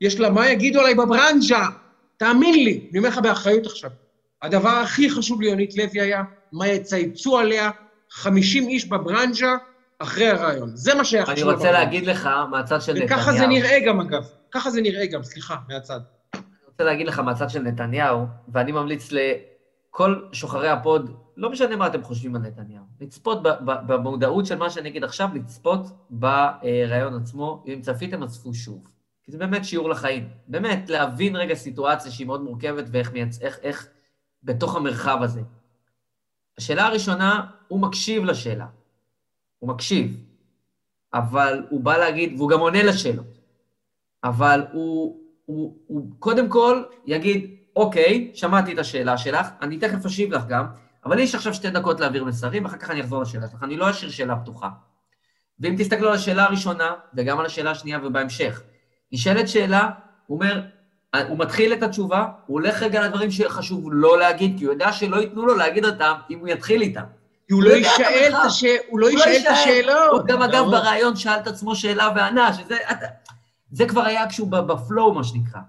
יש 0.00 0.20
לה, 0.20 0.30
מה 0.30 0.50
יגידו 0.50 0.80
עליי 0.80 0.94
בברנז'ה? 0.94 1.66
תאמין 2.16 2.64
לי, 2.64 2.80
אני 2.90 2.98
אומר 2.98 3.08
לך 3.08 3.18
באחריות 3.18 3.66
עכשיו. 3.66 3.90
הדבר 4.42 4.68
הכי 4.68 5.10
חשוב 5.10 5.42
ליונית 5.42 5.76
לוי 5.76 6.00
היה, 6.00 6.22
מה 6.52 6.68
יצייצו 6.68 7.38
עליה 7.38 7.70
50 8.10 8.68
איש 8.68 8.88
בברנז'ה 8.88 9.56
אחרי 9.98 10.28
הריאיון. 10.28 10.76
זה 10.76 10.94
מה 10.94 11.04
שהיה 11.04 11.26
חשוב. 11.26 11.48
אני 11.48 11.56
רוצה 11.56 11.72
להגיד 11.72 12.06
לך 12.06 12.28
מהצד 12.50 12.82
של 12.82 12.92
נתניהו. 12.92 13.20
וככה 13.20 13.32
זה 13.32 13.46
נראה 13.46 13.80
גם, 13.86 14.00
אגב. 14.00 14.26
ככה 14.50 14.70
זה 14.70 14.82
נראה 14.82 15.06
גם, 15.06 15.22
סליחה, 15.22 15.56
מהצד. 15.68 16.00
אני 16.34 16.42
רוצה 16.66 16.84
להגיד 16.84 17.06
לך 17.06 17.18
מהצד 17.18 17.50
של 17.50 17.62
נתניהו, 17.62 18.26
ואני 18.48 18.72
ממליץ 18.72 19.12
ל... 19.12 19.18
כל 19.90 20.22
שוחרי 20.32 20.68
הפוד, 20.68 21.16
לא 21.36 21.50
משנה 21.50 21.76
מה 21.76 21.86
אתם 21.86 22.02
חושבים 22.02 22.36
על 22.36 22.42
נתניהו, 22.42 22.84
לצפות 23.00 23.42
במודעות 23.64 24.46
של 24.46 24.58
מה 24.58 24.70
שאני 24.70 24.88
אגיד 24.88 25.04
עכשיו, 25.04 25.28
לצפות 25.34 25.86
בריאיון 26.10 27.14
עצמו. 27.22 27.64
אם 27.66 27.80
צפיתם, 27.80 28.22
צפו 28.22 28.54
שוב. 28.54 28.88
כי 29.22 29.32
זה 29.32 29.38
באמת 29.38 29.64
שיעור 29.64 29.88
לחיים. 29.88 30.28
באמת, 30.48 30.90
להבין 30.90 31.36
רגע 31.36 31.54
סיטואציה 31.54 32.10
שהיא 32.10 32.26
מאוד 32.26 32.42
מורכבת 32.42 32.84
ואיך 32.92 33.12
מייצ... 33.12 33.42
איך, 33.42 33.58
איך 33.62 33.88
בתוך 34.42 34.76
המרחב 34.76 35.18
הזה. 35.22 35.40
השאלה 36.58 36.86
הראשונה, 36.86 37.46
הוא 37.68 37.80
מקשיב 37.80 38.24
לשאלה. 38.24 38.66
הוא 39.58 39.68
מקשיב, 39.68 40.20
אבל 41.14 41.66
הוא 41.70 41.80
בא 41.80 41.96
להגיד, 41.96 42.34
והוא 42.36 42.50
גם 42.50 42.60
עונה 42.60 42.82
לשאלות. 42.82 43.38
אבל 44.24 44.66
הוא, 44.72 45.20
הוא, 45.44 45.76
הוא 45.86 46.10
קודם 46.18 46.48
כל 46.48 46.82
יגיד, 47.06 47.56
אוקיי, 47.76 48.30
שמעתי 48.34 48.72
את 48.72 48.78
השאלה 48.78 49.18
שלך, 49.18 49.46
אני 49.62 49.78
תכף 49.78 50.06
אשיב 50.06 50.32
לך 50.32 50.42
גם, 50.48 50.66
אבל 51.04 51.18
יש 51.18 51.34
עכשיו 51.34 51.54
שתי 51.54 51.70
דקות 51.70 52.00
להעביר 52.00 52.24
מסרים, 52.24 52.64
ואחר 52.64 52.76
כך 52.76 52.90
אני 52.90 53.00
אחזור 53.00 53.22
לשאלה 53.22 53.48
שלך, 53.48 53.62
אני 53.62 53.76
לא 53.76 53.90
אשאיר 53.90 54.10
שאלה 54.10 54.36
פתוחה. 54.36 54.68
ואם 55.60 55.74
תסתכלו 55.78 56.08
על 56.08 56.14
השאלה 56.14 56.44
הראשונה, 56.44 56.94
וגם 57.14 57.38
על 57.38 57.46
השאלה 57.46 57.70
השנייה 57.70 57.98
ובהמשך, 58.04 58.62
נשאלת 59.12 59.48
שאלה, 59.48 59.90
הוא 60.26 60.36
אומר, 60.36 60.62
הוא 61.28 61.38
מתחיל 61.38 61.72
את 61.72 61.82
התשובה, 61.82 62.26
הוא 62.46 62.60
הולך 62.60 62.82
רגע 62.82 63.06
לדברים 63.06 63.30
שחשוב 63.30 63.88
לא 63.92 64.18
להגיד, 64.18 64.58
כי 64.58 64.64
הוא 64.64 64.72
יודע 64.72 64.92
שלא 64.92 65.16
ייתנו 65.16 65.46
לו 65.46 65.56
להגיד 65.56 65.84
אותם 65.84 66.12
אם 66.30 66.38
הוא 66.38 66.48
יתחיל 66.48 66.82
איתם. 66.82 67.04
כי 67.48 67.54
הוא 67.54 67.62
לא 67.62 67.70
יישאל 67.70 68.28
את 68.28 68.34
הש... 68.46 68.64
הוא 68.88 69.00
לא 69.00 69.08
את 69.10 69.46
השאלות. 69.46 70.10
הוא 70.12 70.20
גם 70.26 70.42
אגב 70.42 70.64
בריאיון 70.64 71.16
שאל 71.16 71.38
את 71.40 71.46
עצמו 71.46 71.76
שאלה 71.76 72.08
וענה, 72.16 72.52
שזה 72.52 72.76
זה 73.70 73.86
כבר 73.86 74.00
היה 74.00 74.28
כשהוא 74.28 74.48
בפלואו, 74.48 75.14
מה 75.14 75.24
שנקרא. 75.24 75.60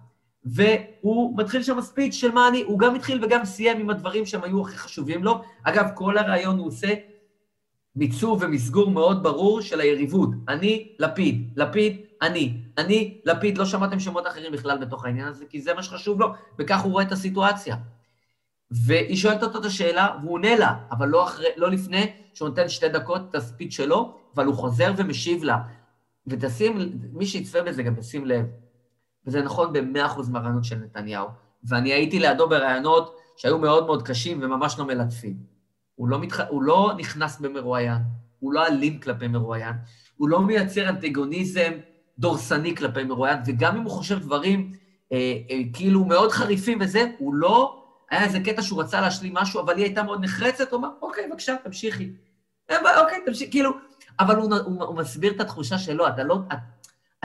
והוא 0.45 1.37
מתחיל 1.37 1.63
שם 1.63 1.81
ספיץ' 1.81 2.13
של 2.13 2.31
מה 2.31 2.47
אני, 2.47 2.61
הוא 2.61 2.79
גם 2.79 2.95
התחיל 2.95 3.25
וגם 3.25 3.45
סיים 3.45 3.79
עם 3.79 3.89
הדברים 3.89 4.25
שהם 4.25 4.43
היו 4.43 4.61
הכי 4.61 4.77
חשובים 4.77 5.23
לו. 5.23 5.41
אגב, 5.63 5.85
כל 5.95 6.17
הריאיון 6.17 6.57
הוא 6.57 6.67
עושה 6.67 6.93
מיצוב 7.95 8.43
ומסגור 8.43 8.91
מאוד 8.91 9.23
ברור 9.23 9.61
של 9.61 9.81
היריבות. 9.81 10.29
אני, 10.47 10.95
לפיד, 10.99 11.53
לפיד, 11.55 12.01
אני, 12.21 12.57
אני, 12.77 13.21
לפיד, 13.25 13.57
לא 13.57 13.65
שמעתם 13.65 13.99
שמות 13.99 14.27
אחרים 14.27 14.51
בכלל 14.51 14.77
בתוך 14.77 15.05
העניין 15.05 15.27
הזה, 15.27 15.45
כי 15.49 15.61
זה 15.61 15.73
מה 15.73 15.83
שחשוב 15.83 16.19
לו, 16.19 16.27
וכך 16.59 16.81
הוא 16.81 16.91
רואה 16.91 17.03
את 17.03 17.11
הסיטואציה. 17.11 17.75
והיא 18.71 19.15
שואלת 19.15 19.43
אותו 19.43 19.59
את 19.59 19.65
השאלה, 19.65 20.07
והוא 20.21 20.33
עונה 20.33 20.55
לה, 20.55 20.75
אבל 20.91 21.07
לא, 21.07 21.23
אחרי, 21.23 21.47
לא 21.57 21.71
לפני 21.71 22.11
שהוא 22.33 22.49
נותן 22.49 22.69
שתי 22.69 22.89
דקות 22.89 23.21
את 23.29 23.35
הספיץ 23.35 23.73
שלו, 23.73 24.17
אבל 24.35 24.45
הוא 24.45 24.55
חוזר 24.55 24.93
ומשיב 24.97 25.43
לה. 25.43 25.57
ותשים, 26.27 26.91
מי 27.13 27.25
שיצפה 27.25 27.61
בזה 27.61 27.83
גם 27.83 27.97
ישים 27.99 28.25
לב, 28.25 28.45
וזה 29.25 29.41
נכון 29.41 29.73
ב-100% 29.73 30.29
מהרעיונות 30.31 30.63
של 30.63 30.75
נתניהו, 30.75 31.27
ואני 31.63 31.93
הייתי 31.93 32.19
לידו 32.19 32.49
ברעיונות 32.49 33.15
שהיו 33.37 33.59
מאוד 33.59 33.85
מאוד 33.85 34.07
קשים 34.07 34.39
וממש 34.41 34.79
לא 34.79 34.85
מלטפים. 34.85 35.37
הוא 35.95 36.07
לא, 36.07 36.19
מתח... 36.19 36.39
הוא 36.49 36.63
לא 36.63 36.91
נכנס 36.97 37.39
במרואיין, 37.39 38.01
הוא 38.39 38.53
לא 38.53 38.67
אלים 38.67 38.99
כלפי 38.99 39.27
מרואיין, 39.27 39.73
הוא 40.17 40.29
לא 40.29 40.41
מייצר 40.41 40.89
אנטגוניזם 40.89 41.71
דורסני 42.19 42.75
כלפי 42.75 43.03
מרואיין, 43.03 43.39
וגם 43.45 43.75
אם 43.77 43.81
הוא 43.81 43.91
חושב 43.91 44.19
דברים 44.19 44.71
אה, 45.11 45.37
אה, 45.49 45.61
כאילו 45.73 46.05
מאוד 46.05 46.31
חריפים 46.31 46.77
וזה, 46.81 47.11
הוא 47.17 47.33
לא... 47.33 47.78
היה 48.09 48.23
איזה 48.23 48.39
קטע 48.39 48.61
שהוא 48.61 48.81
רצה 48.81 49.01
להשלים 49.01 49.33
משהו, 49.33 49.61
אבל 49.61 49.77
היא 49.77 49.83
הייתה 49.85 50.03
מאוד 50.03 50.23
נחרצת, 50.23 50.71
הוא 50.71 50.79
אמר, 50.79 50.89
אוקיי, 51.01 51.27
בבקשה, 51.29 51.55
תמשיכי. 51.63 52.09
אוקיי, 52.71 53.25
תמשיכי, 53.25 53.51
כאילו... 53.51 53.71
אבל 54.19 54.35
הוא, 54.35 54.55
הוא, 54.65 54.83
הוא 54.83 54.97
מסביר 54.97 55.33
את 55.33 55.41
התחושה 55.41 55.77
שלו, 55.77 56.07
אתה 56.07 56.23
לא... 56.23 56.39
אתה, 56.47 56.55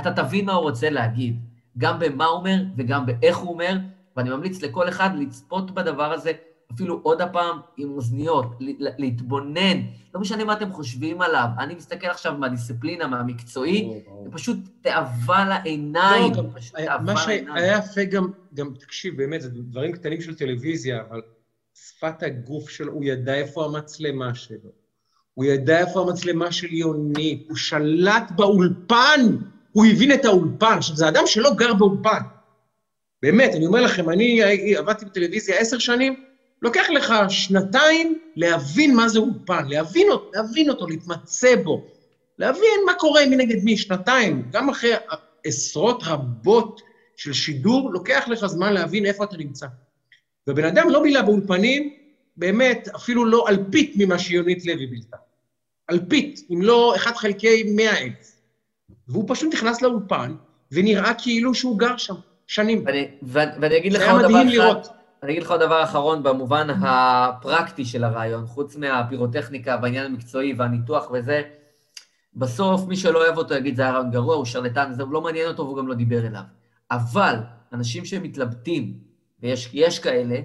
אתה 0.00 0.22
תבין 0.22 0.44
מה 0.44 0.52
הוא 0.52 0.62
רוצה 0.62 0.90
להגיד, 0.90 1.40
גם 1.78 1.98
במה 1.98 2.24
הוא 2.24 2.38
אומר 2.38 2.56
וגם 2.76 3.06
באיך 3.06 3.36
הוא 3.36 3.52
אומר, 3.52 3.76
ואני 4.16 4.30
ממליץ 4.30 4.62
לכל 4.62 4.88
אחד 4.88 5.10
לצפות 5.14 5.70
בדבר 5.70 6.12
הזה 6.12 6.32
אפילו 6.72 7.00
עוד 7.02 7.20
הפעם 7.20 7.58
עם 7.76 7.90
אוזניות, 7.90 8.46
להתבונן, 8.78 9.80
לא 10.14 10.20
משנה 10.20 10.44
מה 10.44 10.52
אתם 10.52 10.72
חושבים 10.72 11.22
עליו, 11.22 11.46
אני 11.58 11.74
מסתכל 11.74 12.06
עכשיו 12.06 12.34
מהדיסציפלינה, 12.38 13.06
מהמקצועי, 13.06 14.02
זה 14.24 14.30
פשוט 14.30 14.58
תאווה 14.80 15.48
לעיניים, 15.48 16.32
לא, 16.36 16.42
פשוט 16.54 16.76
תאווה 16.76 17.24
לעיניים. 17.26 17.48
מה 17.48 17.56
שהיה 17.56 17.78
יפה 17.78 18.04
גם, 18.04 18.30
גם, 18.54 18.74
תקשיב, 18.80 19.16
באמת, 19.16 19.40
זה 19.42 19.48
דברים 19.50 19.92
קטנים 19.92 20.20
של 20.20 20.34
טלוויזיה, 20.34 21.02
אבל 21.10 21.20
שפת 21.74 22.22
הגוף 22.22 22.68
שלו, 22.68 22.92
הוא 22.92 23.04
ידע 23.04 23.34
איפה 23.34 23.64
המצלמה 23.64 24.34
שלו, 24.34 24.70
הוא 25.34 25.44
ידע 25.44 25.78
איפה 25.78 26.00
המצלמה 26.00 26.52
של 26.52 26.72
יונית, 26.72 27.46
הוא 27.48 27.56
שלט 27.56 28.30
באולפן, 28.36 29.20
הוא 29.72 29.86
הבין 29.86 30.12
את 30.12 30.24
האולפן. 30.24 30.74
עכשיו, 30.76 30.96
זה 30.96 31.08
אדם 31.08 31.22
שלא 31.26 31.54
גר 31.54 31.74
באולפן. 31.74 32.20
באמת, 33.22 33.54
אני 33.54 33.66
אומר 33.66 33.80
לכם, 33.80 34.10
אני 34.10 34.40
עבדתי 34.76 35.04
בטלוויזיה 35.04 35.58
עשר 35.58 35.78
שנים, 35.78 36.24
לוקח 36.64 36.90
לך 36.90 37.14
שנתיים 37.28 38.18
להבין 38.36 38.96
מה 38.96 39.08
זה 39.08 39.18
אולפן, 39.18 39.68
להבין 39.68 40.10
אותו, 40.10 40.30
להבין 40.34 40.70
אותו, 40.70 40.86
להתמצא 40.86 41.56
בו, 41.64 41.84
להבין 42.38 42.80
מה 42.86 42.94
קורה 42.94 43.26
מנגד 43.26 43.64
מי, 43.64 43.76
שנתיים, 43.76 44.48
גם 44.52 44.68
אחרי 44.68 44.92
עשרות 45.44 46.02
רבות 46.06 46.80
של 47.16 47.32
שידור, 47.32 47.92
לוקח 47.92 48.24
לך 48.28 48.46
זמן 48.46 48.72
להבין 48.72 49.06
איפה 49.06 49.24
אתה 49.24 49.36
נמצא. 49.36 49.66
ובן 50.46 50.64
אדם 50.64 50.90
לא 50.90 51.02
בילה 51.02 51.22
באולפנים, 51.22 51.94
באמת, 52.36 52.88
אפילו 52.96 53.24
לא 53.24 53.48
אלפית 53.48 53.94
ממה 53.96 54.18
שיונית 54.18 54.66
לוי 54.66 54.86
בילתה. 54.86 55.16
אלפית, 55.90 56.40
אם 56.50 56.62
לא 56.62 56.96
אחד 56.96 57.16
חלקי 57.16 57.62
מאה 57.76 57.98
אלף. 57.98 58.32
והוא 59.08 59.24
פשוט 59.28 59.54
נכנס 59.54 59.82
לאולפן, 59.82 60.34
ונראה 60.72 61.14
כאילו 61.14 61.54
שהוא 61.54 61.78
גר 61.78 61.96
שם 61.96 62.14
שנים. 62.46 62.84
ואני, 62.86 63.06
ואני 63.60 63.76
אגיד 63.76 63.92
לך 63.92 64.02
עוד 64.02 64.22
דבר 64.22 64.28
אחד. 64.28 64.34
היה 64.34 64.44
מדהים 64.44 64.48
לראות. 64.48 65.03
אני 65.24 65.32
אגיד 65.32 65.42
לך 65.42 65.50
עוד 65.50 65.60
דבר 65.60 65.82
אחרון 65.84 66.22
במובן 66.22 66.66
הפרקטי 66.70 67.84
של 67.84 68.04
הרעיון, 68.04 68.46
חוץ 68.46 68.76
מהפירוטכניקה 68.76 69.78
והעניין 69.82 70.06
המקצועי 70.06 70.54
והניתוח 70.54 71.10
וזה, 71.12 71.42
בסוף 72.34 72.86
מי 72.88 72.96
שלא 72.96 73.24
אוהב 73.24 73.38
אותו 73.38 73.54
יגיד 73.54 73.76
זה 73.76 73.82
היה 73.82 73.92
רעיון 73.92 74.10
גרוע, 74.10 74.34
הוא 74.34 74.44
שרלטן, 74.44 74.92
זה 74.92 75.04
לא 75.10 75.20
מעניין 75.20 75.48
אותו 75.48 75.62
והוא 75.62 75.76
גם 75.76 75.88
לא 75.88 75.94
דיבר 75.94 76.26
אליו. 76.26 76.42
אבל 76.90 77.36
אנשים 77.72 78.04
שמתלבטים, 78.04 78.98
ויש 79.42 79.98
כאלה, 79.98 80.36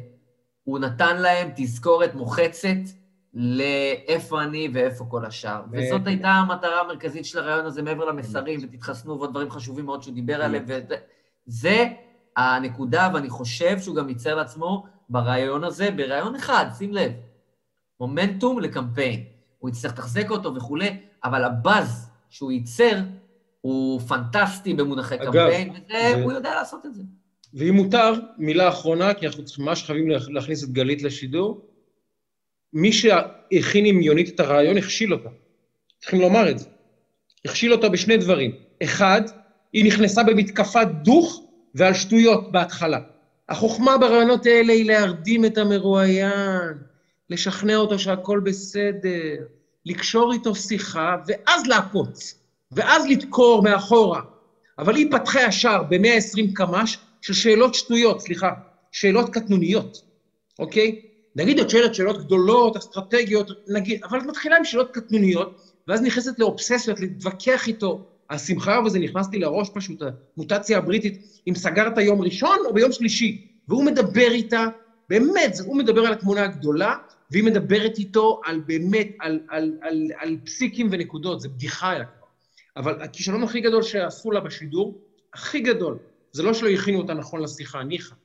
הוא 0.63 0.79
נתן 0.79 1.21
להם 1.21 1.49
תזכורת 1.55 2.15
מוחצת 2.15 2.79
לאיפה 3.33 4.43
אני 4.43 4.69
ואיפה 4.73 5.05
כל 5.09 5.25
השאר. 5.25 5.61
וזאת 5.71 6.07
הייתה 6.07 6.29
המטרה 6.29 6.81
המרכזית 6.81 7.25
של 7.25 7.39
הרעיון 7.39 7.65
הזה, 7.65 7.81
מעבר 7.81 8.05
למסרים, 8.05 8.59
ותתחסנו 8.63 9.17
ועוד 9.17 9.29
דברים 9.29 9.51
חשובים 9.51 9.85
מאוד 9.85 10.03
שהוא 10.03 10.15
דיבר 10.15 10.41
עליהם, 10.43 10.65
וזה 11.47 11.87
הנקודה, 12.37 13.09
ואני 13.13 13.29
חושב 13.29 13.79
שהוא 13.79 13.95
גם 13.95 14.09
ייצר 14.09 14.35
לעצמו 14.35 14.85
ברעיון 15.09 15.63
הזה, 15.63 15.91
ברעיון 15.91 16.35
אחד, 16.35 16.65
שים 16.77 16.93
לב, 16.93 17.11
מומנטום 17.99 18.59
לקמפיין. 18.59 19.23
הוא 19.59 19.69
יצטרך 19.69 19.91
לתחזק 19.91 20.29
אותו 20.29 20.55
וכולי, 20.55 20.97
אבל 21.23 21.43
הבאז 21.43 22.09
שהוא 22.29 22.51
ייצר 22.51 22.97
הוא 23.61 23.99
פנטסטי 23.99 24.73
במונחי 24.73 25.15
אגב, 25.15 25.25
קמפיין, 25.25 25.73
והוא 26.17 26.31
ו... 26.31 26.35
יודע 26.35 26.55
לעשות 26.55 26.85
את 26.85 26.95
זה. 26.95 27.03
ואם 27.53 27.73
מותר, 27.73 28.13
מילה 28.37 28.69
אחרונה, 28.69 29.13
כי 29.13 29.27
אנחנו 29.27 29.43
ממש 29.59 29.83
חייבים 29.83 30.09
להכניס 30.09 30.63
את 30.63 30.69
גלית 30.69 31.01
לשידור, 31.01 31.65
מי 32.73 32.91
שהכין 32.91 33.85
עם 33.85 34.01
יונית 34.01 34.29
את 34.29 34.39
הרעיון, 34.39 34.77
הכשיל 34.77 35.13
אותה. 35.13 35.29
צריכים 35.99 36.21
לומר 36.21 36.51
את 36.51 36.59
זה. 36.59 36.65
הכשיל 37.45 37.73
אותה 37.73 37.89
בשני 37.89 38.17
דברים. 38.17 38.51
אחד, 38.83 39.21
היא 39.73 39.85
נכנסה 39.85 40.23
במתקפת 40.23 40.87
דוך 41.03 41.48
ועל 41.75 41.93
שטויות 41.93 42.51
בהתחלה. 42.51 42.99
החוכמה 43.49 43.97
ברעיונות 43.97 44.45
האלה 44.45 44.73
היא 44.73 44.85
להרדים 44.85 45.45
את 45.45 45.57
המרואיין, 45.57 46.77
לשכנע 47.29 47.75
אותו 47.75 47.99
שהכל 47.99 48.39
בסדר, 48.39 49.35
לקשור 49.85 50.33
איתו 50.33 50.55
שיחה, 50.55 51.15
ואז 51.27 51.67
לעקוץ, 51.67 52.39
ואז 52.71 53.05
לדקור 53.09 53.63
מאחורה. 53.63 54.21
אבל 54.79 54.95
היא 54.95 55.11
פתחה 55.11 55.41
ישר 55.41 55.83
ב-120 55.89 56.53
קמ"ש 56.53 56.97
של 57.21 57.33
שאלות 57.33 57.75
שטויות, 57.75 58.21
סליחה, 58.21 58.51
שאלות 58.91 59.29
קטנוניות, 59.29 60.01
אוקיי? 60.59 61.01
נגיד 61.35 61.59
את 61.59 61.69
שואלת 61.69 61.95
שאלות 61.95 62.25
גדולות, 62.25 62.77
אסטרטגיות, 62.77 63.51
נגיד, 63.67 64.03
אבל 64.03 64.19
את 64.19 64.25
מתחילה 64.25 64.57
עם 64.57 64.65
שאלות 64.65 64.91
קטנוניות, 64.91 65.73
ואז 65.87 66.01
נכנסת 66.01 66.39
לאובססיות, 66.39 66.99
להתווכח 66.99 67.67
איתו, 67.67 68.05
השמחה 68.29 68.79
וזה 68.85 68.99
נכנס 68.99 69.29
לי 69.31 69.39
לראש 69.39 69.69
פשוט, 69.73 70.01
המוטציה 70.37 70.77
הבריטית, 70.77 71.41
אם 71.47 71.55
סגרת 71.55 71.97
יום 71.97 72.21
ראשון 72.21 72.57
או 72.65 72.73
ביום 72.73 72.91
שלישי. 72.91 73.47
והוא 73.67 73.85
מדבר 73.85 74.31
איתה, 74.31 74.65
באמת, 75.09 75.59
הוא 75.65 75.77
מדבר 75.77 76.01
על 76.01 76.13
התמונה 76.13 76.43
הגדולה, 76.43 76.95
והיא 77.31 77.43
מדברת 77.43 77.97
איתו 77.97 78.41
על 78.45 78.59
באמת, 78.59 79.07
על, 79.19 79.39
על, 79.49 79.77
על, 79.81 80.07
על 80.17 80.37
פסיקים 80.45 80.87
ונקודות, 80.91 81.41
זה 81.41 81.49
בדיחה 81.49 81.91
היה 81.91 82.05
כבר. 82.05 82.27
אבל 82.77 83.01
הכישלון 83.01 83.43
הכי 83.43 83.61
גדול 83.61 83.83
שעשו 83.83 84.31
לה 84.31 84.39
בשידור, 84.39 85.01
הכי 85.33 85.59
גדול, 85.59 85.97
זה 86.31 86.43
לא 86.43 86.53
שלא 86.53 86.69
הכינו 86.69 86.97
אותה 86.97 87.13
נכון 87.13 87.41
לשיחה, 87.41 87.83
ניחא. 87.83 88.15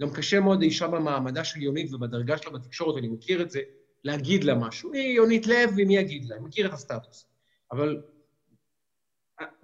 גם 0.00 0.10
קשה 0.10 0.40
מאוד 0.40 0.60
לאישה 0.60 0.88
במעמדה 0.88 1.44
של 1.44 1.62
יונית 1.62 1.94
ובדרגה 1.94 2.38
שלה 2.38 2.52
בתקשורת, 2.52 2.98
אני 2.98 3.08
מכיר 3.08 3.42
את 3.42 3.50
זה, 3.50 3.60
להגיד 4.04 4.44
לה 4.44 4.54
משהו. 4.54 4.92
היא 4.92 5.16
יונית 5.16 5.46
לוי, 5.46 5.84
מי 5.84 5.96
יגיד 5.96 6.24
לה? 6.24 6.36
אני 6.36 6.44
מכיר 6.44 6.66
את 6.66 6.72
הסטטוס. 6.72 7.26
אבל 7.72 8.00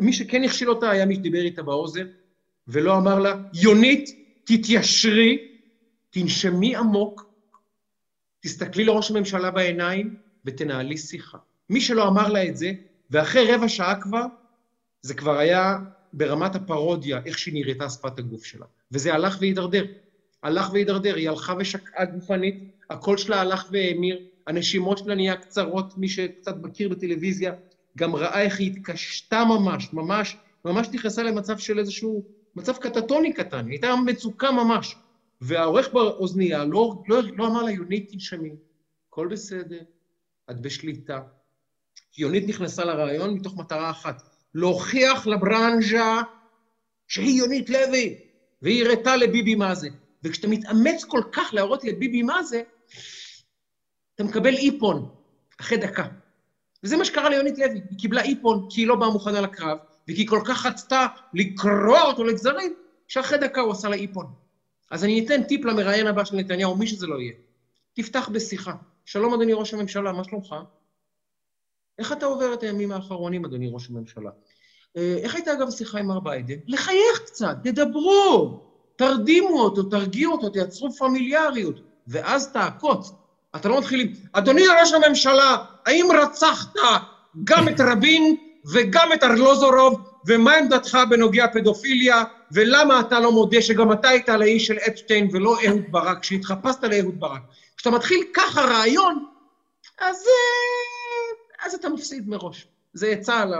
מי 0.01 0.12
שכן 0.12 0.45
הכשיל 0.45 0.71
אותה 0.71 0.91
היה 0.91 1.07
מי 1.07 1.14
שדיבר 1.14 1.41
איתה 1.41 1.62
באוזן, 1.62 2.07
ולא 2.69 2.97
אמר 2.97 3.19
לה, 3.19 3.35
יונית, 3.55 4.11
תתיישרי, 4.45 5.38
תנשמי 6.11 6.77
עמוק, 6.77 7.29
תסתכלי 8.41 8.85
לראש 8.85 9.11
הממשלה 9.11 9.51
בעיניים 9.51 10.17
ותנהלי 10.45 10.97
שיחה. 10.97 11.38
מי 11.71 11.81
שלא 11.81 12.09
אמר 12.09 12.29
לה 12.29 12.47
את 12.49 12.57
זה, 12.57 12.73
ואחרי 13.11 13.55
רבע 13.55 13.69
שעה 13.69 14.01
כבר, 14.01 14.25
זה 15.03 15.14
כבר 15.14 15.38
היה 15.38 15.79
ברמת 16.12 16.55
הפרודיה, 16.55 17.21
איך 17.27 17.38
שהיא 17.38 17.55
נראתה 17.55 17.91
שפת 17.91 18.19
הגוף 18.19 18.45
שלה. 18.45 18.67
וזה 18.93 19.14
הלך 19.14 19.37
והידרדר. 19.41 19.85
הלך 20.43 20.73
והידרדר, 20.73 21.14
היא 21.14 21.29
הלכה 21.29 21.55
ושקעה 21.59 22.05
גופנית, 22.05 22.55
הקול 22.91 23.17
שלה 23.17 23.41
הלך 23.41 23.69
והאמיר, 23.73 24.19
הנשימות 24.47 24.99
שלה 24.99 25.14
נהיה 25.14 25.37
קצרות, 25.37 25.99
מי 25.99 26.09
שקצת 26.09 26.57
מכיר 26.62 26.88
בטלוויזיה, 26.88 27.53
גם 27.99 28.17
ראה 28.17 28.43
איך 28.43 28.59
היא 28.59 28.73
התקשתה 28.73 29.45
ממש, 29.45 29.93
ממש, 29.93 30.37
ממש 30.65 30.89
נכנסה 30.93 31.23
למצב 31.23 31.59
של 31.59 31.79
איזשהו, 31.79 32.25
מצב 32.57 32.77
קטטוני 32.77 33.33
קטן, 33.33 33.67
היא 33.67 33.73
הייתה 33.73 33.97
מצוקה 33.97 34.51
ממש. 34.51 34.97
והעורך 35.41 35.93
באוזנייה 35.93 36.65
לא, 36.65 37.03
לא, 37.09 37.23
לא 37.37 37.47
אמר 37.47 37.63
לה, 37.63 37.71
יונית, 37.71 38.11
תנשמי, 38.11 38.51
הכל 39.09 39.29
בסדר, 39.31 39.81
את 40.51 40.61
בשליטה. 40.61 41.21
יונית 42.19 42.49
נכנסה 42.49 42.85
לרעיון 42.85 43.35
מתוך 43.35 43.57
מטרה 43.57 43.91
אחת, 43.91 44.23
להוכיח 44.55 45.27
לברנז'ה 45.27 46.21
שהיא 47.09 47.39
יונית 47.39 47.71
לוי, 47.71 48.19
והיא 48.63 48.85
הראתה 48.85 49.17
לביבי 49.17 49.55
מה 49.55 49.75
זה. 49.75 49.89
וכשאתה 50.23 50.49
מתאמץ 50.49 51.05
כל 51.05 51.23
כך 51.33 51.51
להראות 51.53 51.85
לביבי 51.85 52.23
מה 52.23 52.43
זה, 52.43 52.63
אתה 54.15 54.25
מקבל 54.25 54.55
איפון 54.55 55.09
אחרי 55.61 55.79
דקה. 55.79 56.09
וזה 56.83 56.97
מה 56.97 57.05
שקרה 57.05 57.29
ליונית 57.29 57.59
לוי, 57.59 57.81
היא 57.91 57.99
קיבלה 57.99 58.23
איפון 58.23 58.67
כי 58.71 58.81
היא 58.81 58.88
לא 58.88 58.97
באה 58.97 59.11
מוכנה 59.11 59.41
לקרב, 59.41 59.79
וכי 60.09 60.21
היא 60.21 60.29
כל 60.29 60.41
כך 60.45 60.67
רצתה 60.67 61.07
לקרוע 61.35 62.03
אותו 62.03 62.25
לגזרים, 62.25 62.75
שאחרי 63.09 63.38
דקה 63.38 63.61
הוא 63.61 63.73
עשה 63.73 63.88
לה 63.88 63.97
איפון. 63.97 64.27
אז 64.91 65.05
אני 65.05 65.27
אתן 65.27 65.43
טיפ 65.43 65.64
למראיין 65.64 66.07
הבא 66.07 66.25
של 66.25 66.37
נתניהו, 66.37 66.77
מי 66.77 66.87
שזה 66.87 67.07
לא 67.07 67.21
יהיה. 67.21 67.33
תפתח 67.93 68.29
בשיחה. 68.33 68.75
שלום, 69.05 69.35
אדוני 69.35 69.53
ראש 69.53 69.75
הממשלה, 69.75 70.12
מה 70.12 70.25
שלומך? 70.25 70.55
איך 71.99 72.12
אתה 72.12 72.27
עובר 72.27 72.55
את 72.55 72.62
הימים 72.62 72.93
האחרונים, 72.93 73.45
אדוני 73.45 73.71
ראש 73.73 73.91
הממשלה? 73.91 74.31
אה, 74.97 75.17
איך 75.23 75.35
הייתה 75.35 75.53
אגב 75.53 75.69
השיחה 75.69 75.99
עם 75.99 76.07
מר 76.07 76.21
ביידן? 76.21 76.55
לחייך 76.67 77.23
קצת, 77.27 77.57
תדברו, 77.64 78.61
תרדימו 78.97 79.61
אותו, 79.61 79.83
תרגיעו 79.83 80.33
אותו, 80.33 80.51
תייצרו 80.51 80.93
פמיליאריות, 80.93 81.81
ואז 82.07 82.53
תעקוץ. 82.53 83.12
אתה 83.57 83.69
לא 83.69 83.79
מתחיל 83.79 84.01
עם, 84.01 84.13
אדוני 84.33 84.63
ראש 84.81 84.93
הממשלה, 84.93 85.57
האם 85.87 86.09
רצחת 86.23 86.69
גם 87.45 87.69
את 87.69 87.81
רבין 87.81 88.37
וגם 88.73 89.13
את 89.13 89.23
ארלוזורוב, 89.23 90.11
ומה 90.27 90.55
עמדתך 90.55 90.99
בנוגע 91.11 91.47
פדופיליה, 91.53 92.25
ולמה 92.53 93.01
אתה 93.01 93.21
לא 93.21 93.33
מודה 93.33 93.63
שגם 93.63 93.93
אתה 93.93 94.09
היית 94.09 94.29
על 94.29 94.43
האיש 94.43 94.67
של 94.67 94.79
אפשטיין 94.79 95.29
ולא 95.33 95.57
אהוד 95.67 95.83
ברק, 95.91 96.21
כשהתחפשת 96.21 96.85
לאהוד 96.85 97.21
ברק. 97.21 97.43
כשאתה 97.77 97.91
מתחיל 97.91 98.25
ככה 98.35 98.61
רעיון, 98.61 99.27
אז, 100.01 100.17
אה, 100.17 101.67
אז 101.67 101.75
אתה 101.75 101.89
מפסיד 101.89 102.29
מראש. 102.29 102.67
זה 102.93 103.09
עצה 103.09 103.41
על 103.43 103.55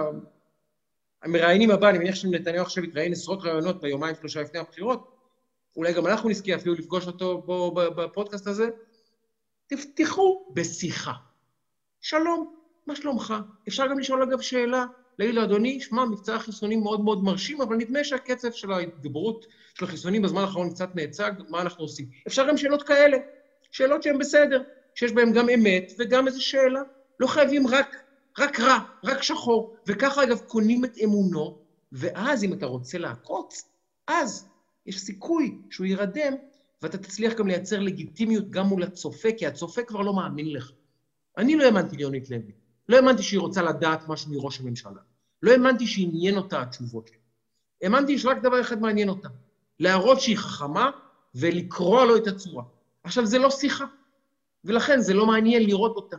המראיינים 1.22 1.70
הבא, 1.70 1.88
אני 1.88 1.98
מניח 1.98 2.14
שנתניהו 2.14 2.62
עכשיו 2.62 2.85
יתראיין 2.85 3.12
עשרות 3.12 3.44
רעיונות 3.44 3.81
ביומיים 3.81 4.14
שלושה 4.20 4.42
לפני 4.42 4.61
הבחירות, 4.61 5.18
אולי 5.77 5.92
גם 5.92 6.07
אנחנו 6.07 6.29
נזכה 6.29 6.55
אפילו 6.55 6.74
לפגוש 6.74 7.07
אותו 7.07 7.42
בו 7.46 7.70
בפודקאסט 7.74 8.46
הזה, 8.46 8.68
תפתחו 9.68 10.46
בשיחה. 10.54 11.12
שלום, 12.00 12.54
מה 12.87 12.96
שלומך? 12.96 13.35
אפשר 13.68 13.87
גם 13.87 13.98
לשאול 13.98 14.22
אגב 14.22 14.40
שאלה, 14.40 14.85
להגיד 15.18 15.35
לו, 15.35 15.44
אדוני, 15.44 15.81
שמע, 15.81 16.04
מבצע 16.04 16.35
החיסונים 16.35 16.83
מאוד 16.83 17.00
מאוד 17.00 17.24
מרשים, 17.24 17.61
אבל 17.61 17.76
נדמה 17.76 18.04
שהקצב 18.04 18.52
של 18.52 18.72
ההתגברות 18.72 19.46
של 19.74 19.85
החיסונים 19.85 20.22
בזמן 20.22 20.40
האחרון 20.40 20.70
קצת 20.70 20.88
נעצג, 20.94 21.33
מה 21.48 21.61
אנחנו 21.61 21.85
עושים? 21.85 22.07
אפשר 22.26 22.48
גם 22.48 22.57
שאלות 22.57 22.83
כאלה, 22.83 23.16
שאלות 23.70 24.02
שהן 24.02 24.18
בסדר, 24.18 24.62
שיש 24.94 25.12
בהן 25.12 25.33
גם 25.33 25.48
אמת 25.48 25.92
וגם 25.98 26.26
איזו 26.26 26.44
שאלה. 26.44 26.81
לא 27.20 27.26
חייבים 27.26 27.66
רק, 27.66 27.96
רק 28.38 28.61
רע, 28.61 28.78
רק 29.04 29.22
שחור. 29.22 29.76
וככה, 29.87 30.22
אגב, 30.22 30.38
קונים 30.38 30.85
את 30.85 30.98
אמונו, 31.04 31.59
ואז 31.92 32.44
אם 32.44 32.52
אתה 32.52 32.66
רוצה 32.66 32.98
לעקוץ, 32.98 33.68
אז 34.07 34.48
יש 34.87 35.00
סיכוי 35.00 35.59
שהוא 35.70 35.87
יירדם, 35.87 36.33
ואתה 36.82 36.98
תצליח 36.98 37.34
גם 37.34 37.46
לייצר 37.46 37.80
לגיטימיות 37.80 38.50
גם 38.50 38.66
מול 38.66 38.82
הצופה, 38.82 39.28
כי 39.38 39.46
הצופה 39.46 39.82
כבר 39.82 40.00
לא 40.00 40.14
מאמין 40.14 40.52
לך. 40.52 40.72
אני 41.38 41.56
לא 41.56 41.64
האמנתי 41.64 41.96
ליונית 41.96 42.30
לוי. 42.30 42.52
לא 42.88 42.96
האמנתי 42.96 43.22
שהיא 43.22 43.40
רוצה 43.40 43.62
לדעת 43.62 44.08
משהו 44.08 44.32
מראש 44.32 44.60
הממשלה. 44.60 45.00
לא 45.42 45.52
האמנתי 45.52 45.86
שעניין 45.86 46.36
אותה 46.36 46.62
התשובות 46.62 47.08
שלה. 47.08 47.18
האמנתי 47.82 48.18
שרק 48.18 48.42
דבר 48.42 48.60
אחד 48.60 48.80
מעניין 48.80 49.08
אותה, 49.08 49.28
להראות 49.80 50.20
שהיא 50.20 50.36
חכמה 50.36 50.90
ולקרוע 51.34 52.04
לו 52.04 52.16
את 52.16 52.26
הצורה. 52.26 52.64
עכשיו, 53.02 53.26
זה 53.26 53.38
לא 53.38 53.50
שיחה, 53.50 53.84
ולכן 54.64 55.00
זה 55.00 55.14
לא 55.14 55.26
מעניין 55.26 55.62
לראות 55.62 55.96
אותה. 55.96 56.16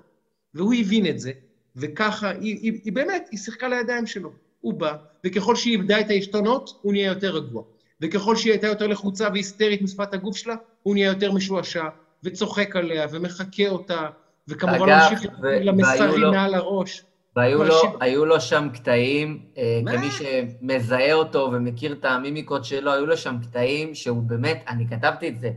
והוא 0.54 0.74
הבין 0.74 1.06
את 1.06 1.20
זה, 1.20 1.32
וככה, 1.76 2.30
היא, 2.30 2.60
היא, 2.62 2.82
היא 2.84 2.94
באמת, 2.94 3.28
היא 3.32 3.40
שיחקה 3.40 3.68
לידיים 3.68 4.08
שלו. 4.08 4.32
הוא 4.62 4.74
בא, 4.74 4.98
וככל 5.26 5.56
שהיא 5.56 5.78
איבדה 5.78 6.00
את 6.00 6.10
העשתונות, 6.10 6.80
הוא 6.82 6.94
נהיה 6.94 7.08
יותר 7.08 7.36
רגוע. 7.36 7.64
וככל 8.02 8.36
שהיא 8.36 8.52
הייתה 8.52 8.68
יותר 8.68 8.88
לחוצה 8.88 9.28
והיסטרית 9.34 9.82
משפת 9.82 10.14
הגוף 10.14 10.38
שלה, 10.38 10.56
הוא 10.84 10.94
נהיה 10.94 11.08
יותר 11.08 11.32
משועשע, 11.32 11.84
וצוחק 12.24 12.76
עליה, 12.76 13.08
ומחקה 13.12 13.68
אותה, 13.70 14.08
וכמובן 14.48 14.90
ממשיך 14.90 15.32
למסרים 15.42 16.22
מעל 16.32 16.54
הראש. 16.54 17.04
והיו 17.36 17.64
לו, 17.64 17.76
היו 18.00 18.26
לו 18.26 18.42
שם 18.42 18.68
קטעים, 18.74 19.40
אה, 19.58 19.82
כמי 19.86 20.08
שמזהה 20.12 21.14
אותו 21.14 21.50
ומכיר 21.54 21.94
את 21.94 22.06
המימיקות 22.06 22.66
שלו, 22.66 22.94
היו 22.94 23.06
לו 23.06 23.18
שם 23.18 23.36
קטעים 23.42 23.96
שהוא 23.96 24.24
באמת, 24.24 24.64
אני 24.68 24.88
כתבתי 24.88 25.30
את 25.30 25.40
זה, 25.40 25.52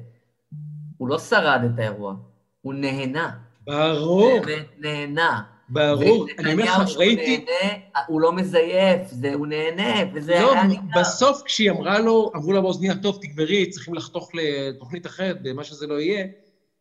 הוא 0.98 1.08
לא 1.08 1.18
שרד 1.18 1.60
את 1.74 1.78
האירוע, 1.78 2.14
הוא 2.62 2.74
נהנה. 2.74 3.30
ברור. 3.66 4.40
באמת 4.46 4.66
נהנה. 4.78 5.42
ברור, 5.72 6.26
אני 6.38 6.52
אומר 6.52 6.64
לך, 6.64 6.96
ראיתי... 6.96 7.44
נהנה, 7.50 7.74
הוא 8.06 8.20
לא 8.20 8.32
מזייף, 8.32 9.00
זה, 9.10 9.34
הוא 9.34 9.46
נהנה, 9.46 10.10
וזה 10.14 10.32
לא, 10.40 10.52
היה 10.52 10.62
נהנה. 10.62 10.80
בסוף 11.00 11.42
כשהיא 11.42 11.70
אמרה 11.70 11.98
לו, 11.98 12.30
אמרו 12.36 12.52
לה 12.52 12.60
באוזניה, 12.60 12.94
טוב, 12.94 13.18
תגברי, 13.22 13.70
צריכים 13.70 13.94
לחתוך 13.94 14.30
לתוכנית 14.34 15.06
אחרת, 15.06 15.42
במה 15.42 15.64
שזה 15.64 15.86
לא 15.86 16.00
יהיה, 16.00 16.26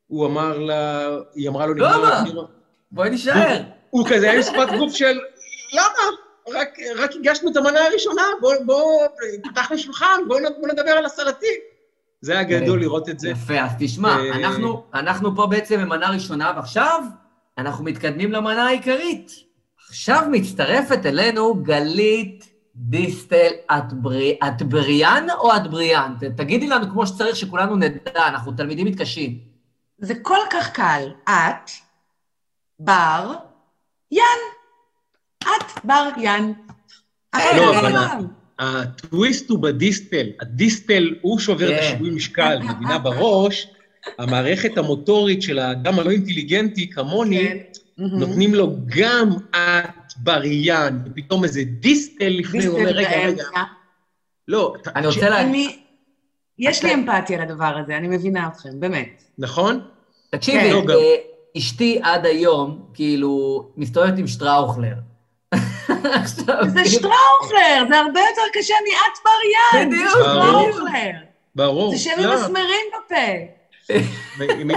הוא 0.07 0.25
אמר 0.25 0.59
לה, 0.59 1.09
היא 1.35 1.49
אמרה 1.49 1.65
לו, 1.65 1.73
לא, 1.73 2.01
מה? 2.01 2.23
בואי 2.91 3.09
נישאר. 3.09 3.61
הוא 3.89 4.07
כזה 4.09 4.25
היה 4.29 4.35
עם 4.35 4.43
שפת 4.43 4.77
גוף 4.77 4.93
של, 4.93 5.19
למה? 5.73 6.17
רק, 6.59 6.77
רק 6.97 7.11
הגשנו 7.15 7.51
את 7.51 7.57
המנה 7.57 7.85
הראשונה, 7.85 8.23
בוא, 8.41 8.53
בוא, 8.65 9.07
פתח 9.43 9.71
לשולחן, 9.71 10.21
בוא, 10.27 10.39
בוא 10.59 10.67
נדבר 10.67 10.91
על 10.91 11.05
הסרטים. 11.05 11.59
זה 12.21 12.31
היה 12.31 12.43
גדול 12.43 12.79
לראות 12.79 13.09
את 13.09 13.19
זה. 13.19 13.29
יפה, 13.29 13.59
אז 13.59 13.71
תשמע, 13.79 14.15
אנחנו, 14.33 14.83
אנחנו 14.93 15.35
פה 15.35 15.47
בעצם 15.47 15.81
במנה 15.81 16.09
ראשונה, 16.09 16.53
ועכשיו 16.55 17.03
אנחנו 17.57 17.85
מתקדמים 17.85 18.31
למנה 18.31 18.67
העיקרית. 18.67 19.31
עכשיו 19.89 20.23
מצטרפת 20.31 21.05
אלינו 21.05 21.63
גלית 21.63 22.49
דיסטל 22.75 23.49
אטבריאן 24.43 25.27
או 25.39 25.55
אטבריאן? 25.55 26.13
תגידי 26.37 26.67
לנו 26.67 26.89
כמו 26.91 27.07
שצריך, 27.07 27.35
שכולנו 27.35 27.75
נדע, 27.75 28.27
אנחנו 28.27 28.51
תלמידים 28.51 28.87
מתקשים. 28.87 29.39
זה 29.97 30.13
כל 30.21 30.37
כך 30.51 30.71
קל. 30.71 31.09
את, 31.23 31.71
בר, 32.79 33.33
ין. 34.11 34.21
את 35.43 35.83
בר 35.83 36.09
ין. 36.17 36.53
לא, 37.35 37.79
אבל 37.79 37.95
הטוויסט 38.59 39.49
הוא 39.49 39.59
בדיסטל. 39.59 40.27
הדיסטל 40.41 41.15
הוא 41.21 41.39
שובר 41.39 41.69
את 41.69 41.79
כן. 41.79 41.85
השיווי 41.85 42.09
משקל, 42.09 42.59
מבינה 42.59 42.99
בראש. 42.99 43.67
המערכת 44.17 44.77
המוטורית 44.77 45.41
של 45.41 45.59
האדם 45.59 45.99
הלא 45.99 46.11
אינטליגנטי 46.11 46.89
כמוני, 46.89 47.47
כן. 47.47 47.57
נותנים 47.97 48.55
לו 48.55 48.75
גם 48.85 49.29
את 49.51 50.13
בריין, 50.17 50.99
ופתאום 51.05 51.43
איזה 51.43 51.63
דיסטל 51.63 52.29
לפני, 52.29 52.65
הוא 52.65 52.79
אומר, 52.79 52.89
רגע, 52.89 53.27
רגע. 53.27 53.43
לא, 54.47 54.73
אני 54.95 55.07
רוצה 55.07 55.29
להגיד... 55.29 55.69
יש 56.59 56.83
לי 56.83 56.93
אמפתיה 56.93 57.45
לדבר 57.45 57.77
הזה, 57.77 57.97
אני 57.97 58.07
מבינה 58.07 58.47
אתכם, 58.47 58.79
באמת. 58.79 59.23
נכון? 59.37 59.79
תקשיבי, 60.29 60.71
כן. 60.81 60.87
לא, 60.87 61.01
אשתי 61.57 61.99
עד 62.03 62.25
היום, 62.25 62.85
כאילו, 62.93 63.63
מסתובבת 63.77 64.17
עם 64.17 64.27
שטראוכלר. 64.27 64.93
זה 66.73 66.85
שטראוכלר, 66.85 67.85
זה 67.89 67.99
הרבה 67.99 68.19
יותר 68.19 68.41
קשה 68.53 68.73
מאט 68.89 69.19
בריין. 69.23 69.89
בדיוק, 69.89 70.09
שטראוכלר. 70.09 71.11
ברור. 71.55 71.91
זה 71.91 71.97
שם 71.97 72.11
עם 72.17 72.23
לא. 72.23 72.35
מסמרים 72.35 72.85
בפה. 72.89 73.60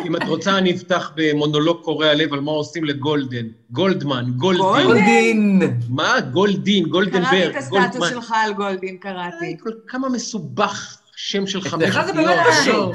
אם 0.07 0.17
את 0.17 0.23
רוצה, 0.29 0.59
אני 0.59 0.75
אפתח 0.75 1.13
במונולוג 1.17 1.81
קורע 1.83 2.15
לב 2.15 2.33
על 2.33 2.41
מה 2.41 2.51
עושים 2.51 2.85
לגולדן. 2.85 3.47
גולדמן, 3.71 4.25
גולדין. 4.37 4.87
גולדין? 4.87 5.63
מה? 5.89 6.21
גולדין, 6.21 6.87
גולדנברג, 6.87 7.31
קראתי 7.31 7.47
את 7.51 7.57
הסטטוס 7.57 8.09
שלך 8.09 8.35
על 8.37 8.53
גולדין, 8.53 8.97
קראתי. 8.97 9.57
כמה 9.89 10.09
מסובך 10.09 10.97
שם 11.17 11.47
של 11.47 11.61
חמש... 11.61 11.83
אצלך 11.83 12.07
זה 12.07 12.13
באמת 12.13 12.39
פשוט. 12.51 12.93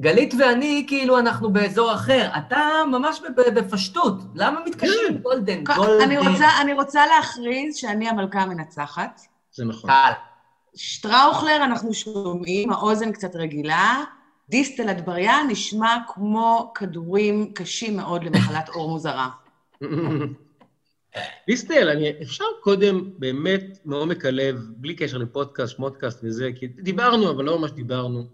גלית 0.00 0.34
ואני, 0.38 0.84
כאילו, 0.88 1.18
אנחנו 1.18 1.52
באזור 1.52 1.94
אחר. 1.94 2.28
אתה 2.38 2.58
ממש 2.90 3.20
בפשטות. 3.54 4.14
למה 4.34 4.60
מתקשרים 4.66 5.08
כן. 5.08 5.18
גולדן? 5.22 5.64
גולדן. 5.64 6.10
אני 6.60 6.72
רוצה 6.72 7.06
להכריז 7.06 7.76
שאני 7.76 8.08
המלכה 8.08 8.40
המנצחת. 8.40 9.20
זה 9.52 9.64
נכון. 9.64 9.90
קל. 9.90 10.12
שטראוכלר 10.74 11.64
אנחנו 11.64 11.94
שומעים, 11.94 12.72
האוזן 12.72 13.12
קצת 13.12 13.36
רגילה. 13.36 14.04
דיסטל 14.50 14.90
אטבריאן 14.90 15.46
נשמע 15.50 15.96
כמו 16.06 16.72
כדורים 16.74 17.52
קשים 17.54 17.96
מאוד 17.96 18.24
למחלת 18.24 18.68
עור 18.68 18.88
מוזרה. 18.90 19.28
דיסטל, 21.46 21.88
אני, 21.88 22.12
אפשר 22.22 22.44
קודם 22.60 23.02
באמת 23.18 23.64
מעומק 23.84 24.24
הלב, 24.24 24.56
בלי 24.76 24.94
קשר 24.94 25.18
לפודקאסט, 25.18 25.76
שמודקאסט 25.76 26.20
וזה, 26.24 26.50
כי 26.54 26.66
דיברנו, 26.66 27.30
אבל 27.30 27.44
לא 27.44 27.58
ממש 27.58 27.70
דיברנו. 27.70 28.24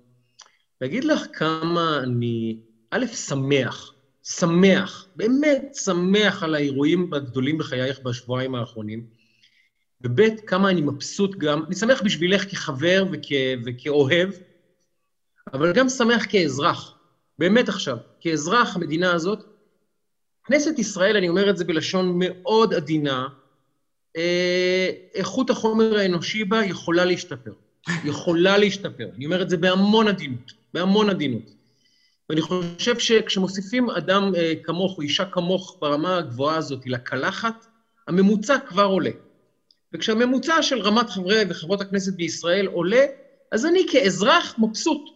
להגיד 0.80 1.04
לך 1.04 1.26
כמה 1.32 2.00
אני, 2.02 2.56
א', 2.90 3.06
שמח, 3.06 3.92
שמח, 4.22 5.06
באמת 5.16 5.62
שמח 5.84 6.42
על 6.42 6.54
האירועים 6.54 7.10
הגדולים 7.14 7.58
בחייך 7.58 8.00
בשבועיים 8.02 8.54
האחרונים, 8.54 9.02
וב', 10.00 10.20
כמה 10.46 10.70
אני 10.70 10.80
מבסוט 10.80 11.36
גם, 11.38 11.62
אני 11.66 11.74
שמח 11.74 12.02
בשבילך 12.02 12.50
כחבר 12.50 13.04
וכ, 13.12 13.28
וכאוהב, 13.66 14.30
אבל 15.52 15.72
גם 15.72 15.88
שמח 15.88 16.26
כאזרח, 16.28 16.94
באמת 17.38 17.68
עכשיו, 17.68 17.96
כאזרח 18.20 18.76
המדינה 18.76 19.12
הזאת. 19.12 19.44
כנסת 20.44 20.78
ישראל, 20.78 21.16
אני 21.16 21.28
אומר 21.28 21.50
את 21.50 21.56
זה 21.56 21.64
בלשון 21.64 22.12
מאוד 22.18 22.74
עדינה, 22.74 23.28
אה, 24.16 24.90
איכות 25.14 25.50
החומר 25.50 25.96
האנושי 25.96 26.44
בה 26.44 26.64
יכולה 26.64 27.04
להשתפר. 27.04 27.52
יכולה 28.04 28.58
להשתפר. 28.58 29.08
אני 29.16 29.26
אומר 29.26 29.42
את 29.42 29.50
זה 29.50 29.56
בהמון 29.56 30.08
עדינות, 30.08 30.52
בהמון 30.74 31.10
עדינות. 31.10 31.50
ואני 32.30 32.40
חושב 32.40 32.98
שכשמוסיפים 32.98 33.90
אדם 33.90 34.34
אה, 34.36 34.52
כמוך 34.64 34.98
או 34.98 35.02
אישה 35.02 35.24
כמוך 35.24 35.78
ברמה 35.80 36.16
הגבוהה 36.16 36.56
הזאת 36.56 36.86
לקלחת, 36.86 37.66
הממוצע 38.08 38.58
כבר 38.58 38.84
עולה. 38.84 39.10
וכשהממוצע 39.92 40.62
של 40.62 40.80
רמת 40.80 41.10
חברי 41.10 41.42
וחברות 41.48 41.80
הכנסת 41.80 42.14
בישראל 42.14 42.66
עולה, 42.66 43.04
אז 43.52 43.66
אני 43.66 43.86
כאזרח 43.90 44.54
מבסוט. 44.58 45.15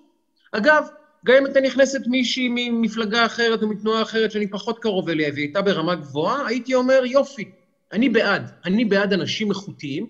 אגב, 0.53 0.89
גם 1.27 1.37
אם 1.37 1.45
הייתה 1.45 1.61
נכנסת 1.61 2.07
מישהי 2.07 2.49
ממפלגה 2.51 3.27
אחרת 3.27 3.63
או 3.63 3.69
מתנועה 3.69 4.03
אחרת 4.03 4.31
שאני 4.31 4.47
פחות 4.47 4.79
קרוב 4.79 5.09
אליה 5.09 5.29
והיא 5.33 5.45
הייתה 5.45 5.63
ברמה 5.63 5.95
גבוהה, 5.95 6.47
הייתי 6.47 6.75
אומר, 6.75 7.03
יופי, 7.05 7.51
אני 7.93 8.09
בעד. 8.09 8.51
אני 8.65 8.85
בעד 8.85 9.13
אנשים 9.13 9.51
איכותיים, 9.51 10.07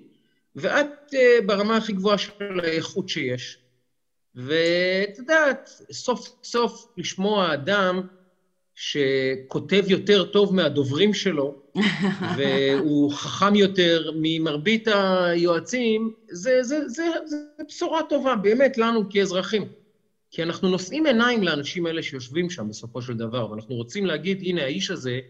ואת 0.57 1.11
uh, 1.11 1.45
ברמה 1.47 1.77
הכי 1.77 1.93
גבוהה 1.93 2.19
של 2.19 2.61
האיכות 2.63 3.09
שיש. 3.09 3.59
ואת 4.35 5.19
יודעת, 5.19 5.71
סוף 5.93 6.29
סוף 6.45 6.87
לשמוע 6.97 7.55
אדם 7.55 8.01
שכותב 8.75 9.85
יותר 9.89 10.25
טוב 10.25 10.55
מהדוברים 10.55 11.15
שלו, 11.15 11.55
והוא 12.37 13.13
חכם 13.13 13.55
יותר 13.55 14.11
ממרבית 14.21 14.89
היועצים, 14.89 16.13
זה, 16.31 16.63
זה, 16.63 16.89
זה, 16.89 17.05
זה 17.27 17.37
בשורה 17.69 18.03
טובה, 18.09 18.37
באמת, 18.37 18.79
לנו 18.79 19.11
כאזרחים. 19.11 19.80
כי 20.31 20.43
אנחנו 20.43 20.69
נושאים 20.69 21.07
עיניים 21.07 21.43
לאנשים 21.43 21.87
האלה 21.87 22.03
שיושבים 22.03 22.51
שם 22.51 22.69
בסופו 22.69 23.03
של 23.03 23.17
דבר, 23.17 23.51
ואנחנו 23.51 23.75
רוצים 23.75 24.07
להגיד, 24.07 24.43
הנה, 24.43 24.63
האיש 24.63 24.91
הזה, 24.91 25.21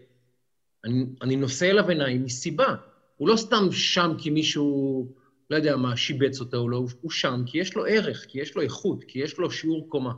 אני, 0.85 1.05
אני 1.21 1.35
נושא 1.35 1.69
אליו 1.69 1.89
עיניים 1.89 2.23
מסיבה. 2.25 2.75
הוא 3.17 3.27
לא 3.27 3.35
סתם 3.35 3.71
שם 3.71 4.11
כי 4.17 4.29
מישהו, 4.29 5.07
לא 5.49 5.55
יודע 5.55 5.75
מה, 5.75 5.97
שיבץ 5.97 6.39
אותו 6.39 6.57
או 6.57 6.69
לא, 6.69 6.85
הוא 7.01 7.11
שם 7.11 7.43
כי 7.45 7.57
יש 7.57 7.75
לו 7.75 7.85
ערך, 7.85 8.25
כי 8.27 8.39
יש 8.41 8.55
לו 8.55 8.61
איכות, 8.61 9.03
כי 9.07 9.19
יש 9.19 9.37
לו 9.37 9.51
שיעור 9.51 9.89
קומה. 9.89 10.11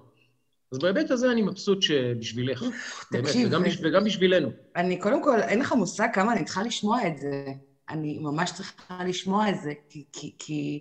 אז 0.71 0.79
בהיבט 0.79 1.11
הזה 1.11 1.31
אני 1.31 1.41
מבסוט 1.41 1.81
שבשבילך, 1.81 2.61
באמת, 3.11 3.25
תקשיב, 3.25 3.47
וגם, 3.47 3.63
בש, 3.63 3.77
וגם 3.84 4.03
בשבילנו. 4.03 4.49
אני, 4.75 4.99
קודם 4.99 5.23
כל, 5.23 5.39
אין 5.41 5.59
לך 5.59 5.71
מושג 5.71 6.07
כמה 6.13 6.34
אני 6.34 6.45
צריכה 6.45 6.63
לשמוע 6.63 7.07
את 7.07 7.17
זה. 7.17 7.45
אני 7.89 8.19
ממש 8.19 8.51
צריכה 8.51 9.03
לשמוע 9.07 9.49
את 9.49 9.55
זה, 9.63 9.73
כי, 9.89 10.03
כי, 10.13 10.36
כי 10.39 10.79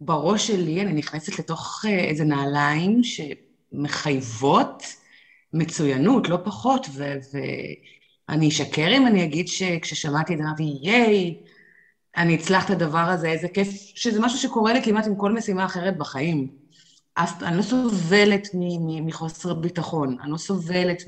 בראש 0.00 0.46
שלי 0.46 0.82
אני 0.82 0.92
נכנסת 0.92 1.38
לתוך 1.38 1.84
אה, 1.88 1.90
איזה 1.90 2.24
נעליים 2.24 3.00
שמחייבות 3.72 4.82
מצוינות, 5.52 6.28
לא 6.28 6.38
פחות, 6.44 6.86
ואני 8.28 8.48
אשקר 8.48 8.96
אם 8.96 9.06
אני 9.06 9.24
אגיד 9.24 9.48
שכששמעתי 9.48 10.32
את 10.32 10.38
זה 10.38 10.44
אמרתי, 10.44 10.78
ייי, 10.82 11.36
אני 12.16 12.34
אצלח 12.36 12.64
את 12.64 12.70
הדבר 12.70 12.98
הזה, 12.98 13.28
איזה 13.28 13.48
כיף, 13.48 13.68
שזה 13.94 14.20
משהו 14.20 14.38
שקורה 14.38 14.72
לי 14.72 14.82
כמעט 14.82 15.06
עם 15.06 15.16
כל 15.16 15.32
משימה 15.32 15.64
אחרת 15.64 15.98
בחיים. 15.98 16.48
אז 17.16 17.30
אני 17.42 17.56
לא 17.56 17.62
סובלת 17.62 18.48
מחוסר 19.06 19.54
ביטחון, 19.54 20.16
אני 20.22 20.30
לא 20.30 20.36
סובלת 20.36 21.02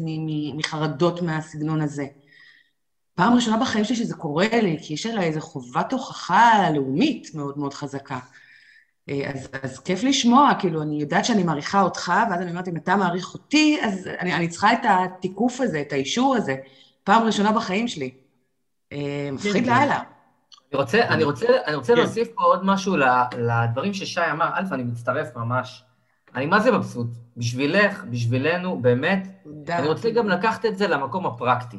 מחרדות 0.57 1.23
מהסגנון 1.23 1.81
הזה. 1.81 2.07
פעם 3.15 3.35
ראשונה 3.35 3.57
בחיים 3.57 3.85
שלי 3.85 3.97
שזה 3.97 4.15
קורה 4.15 4.49
לי, 4.53 4.77
כי 4.83 4.95
יש 4.95 5.07
עליי 5.07 5.25
איזו 5.25 5.41
חובת 5.41 5.93
הוכחה 5.93 6.71
לאומית 6.71 7.35
מאוד 7.35 7.59
מאוד 7.59 7.75
חזקה. 7.75 8.19
אה, 9.11 9.31
אז, 9.35 9.49
אז 9.63 9.79
כיף 9.79 10.03
לשמוע, 10.03 10.51
כאילו, 10.59 10.83
אני 10.83 11.01
יודעת 11.01 11.25
שאני 11.25 11.43
מעריכה 11.43 11.83
אותך, 11.83 12.13
ואז 12.31 12.41
אני 12.41 12.51
אומרת, 12.51 12.69
אם 12.69 12.77
אתה 12.77 12.97
מעריך 12.97 13.35
אותי, 13.35 13.79
אז 13.83 14.09
אני, 14.19 14.35
אני 14.35 14.49
צריכה 14.49 14.73
את 14.73 14.79
התיקוף 14.85 15.61
הזה, 15.61 15.81
את 15.81 15.93
האישור 15.93 16.37
הזה, 16.37 16.57
פעם 17.05 17.23
ראשונה 17.23 17.53
בחיים 17.53 17.89
שלי. 17.89 18.11
אה, 18.93 19.29
מפחיד 19.33 19.65
כן, 19.65 19.71
לאללה. 19.71 20.03
אני 20.73 20.81
רוצה, 20.81 21.09
אני 21.09 21.25
רוצה, 21.25 21.47
אני 21.67 21.75
רוצה 21.75 21.93
כן. 21.93 21.99
להוסיף 21.99 22.29
פה 22.35 22.43
עוד 22.43 22.61
משהו 22.65 22.97
לדברים 23.39 23.95
ששי 23.95 24.21
אמר. 24.31 24.51
א', 24.55 24.75
אני 24.75 24.83
מצטרף 24.83 25.37
ממש. 25.37 25.85
אני 26.35 26.47
מה 26.47 26.61
זה 26.61 26.73
מבסוט? 26.73 27.07
בשבילך, 27.37 28.05
בשבילנו, 28.05 28.83
באמת. 28.83 29.29
דה. 29.47 29.79
אני 29.79 29.89
רוצה 29.89 30.11
גם 30.11 30.29
לקחת 30.29 30.65
את 30.67 30.79
זה 30.79 30.89
למקום 30.89 31.27
הפרקטי. 31.27 31.79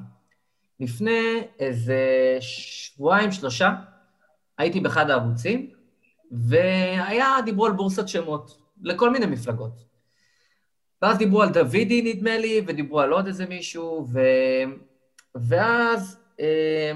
לפני 0.79 1.41
איזה 1.59 1.97
שבועיים, 2.39 3.31
שלושה, 3.31 3.73
הייתי 4.57 4.79
באחד 4.79 5.09
הערוצים, 5.09 5.69
והיה, 6.31 7.35
דיברו 7.45 7.65
על 7.65 7.71
בורסת 7.71 8.07
שמות, 8.07 8.57
לכל 8.81 9.09
מיני 9.09 9.25
מפלגות. 9.25 9.91
ואז 11.01 11.17
דיברו 11.17 11.41
על 11.41 11.49
דוידי, 11.49 12.13
נדמה 12.13 12.37
לי, 12.37 12.61
ודיברו 12.67 12.99
על 12.99 13.11
עוד 13.11 13.27
איזה 13.27 13.45
מישהו, 13.45 14.07
ו... 14.13 14.19
ואז 15.35 16.17
אה, 16.39 16.91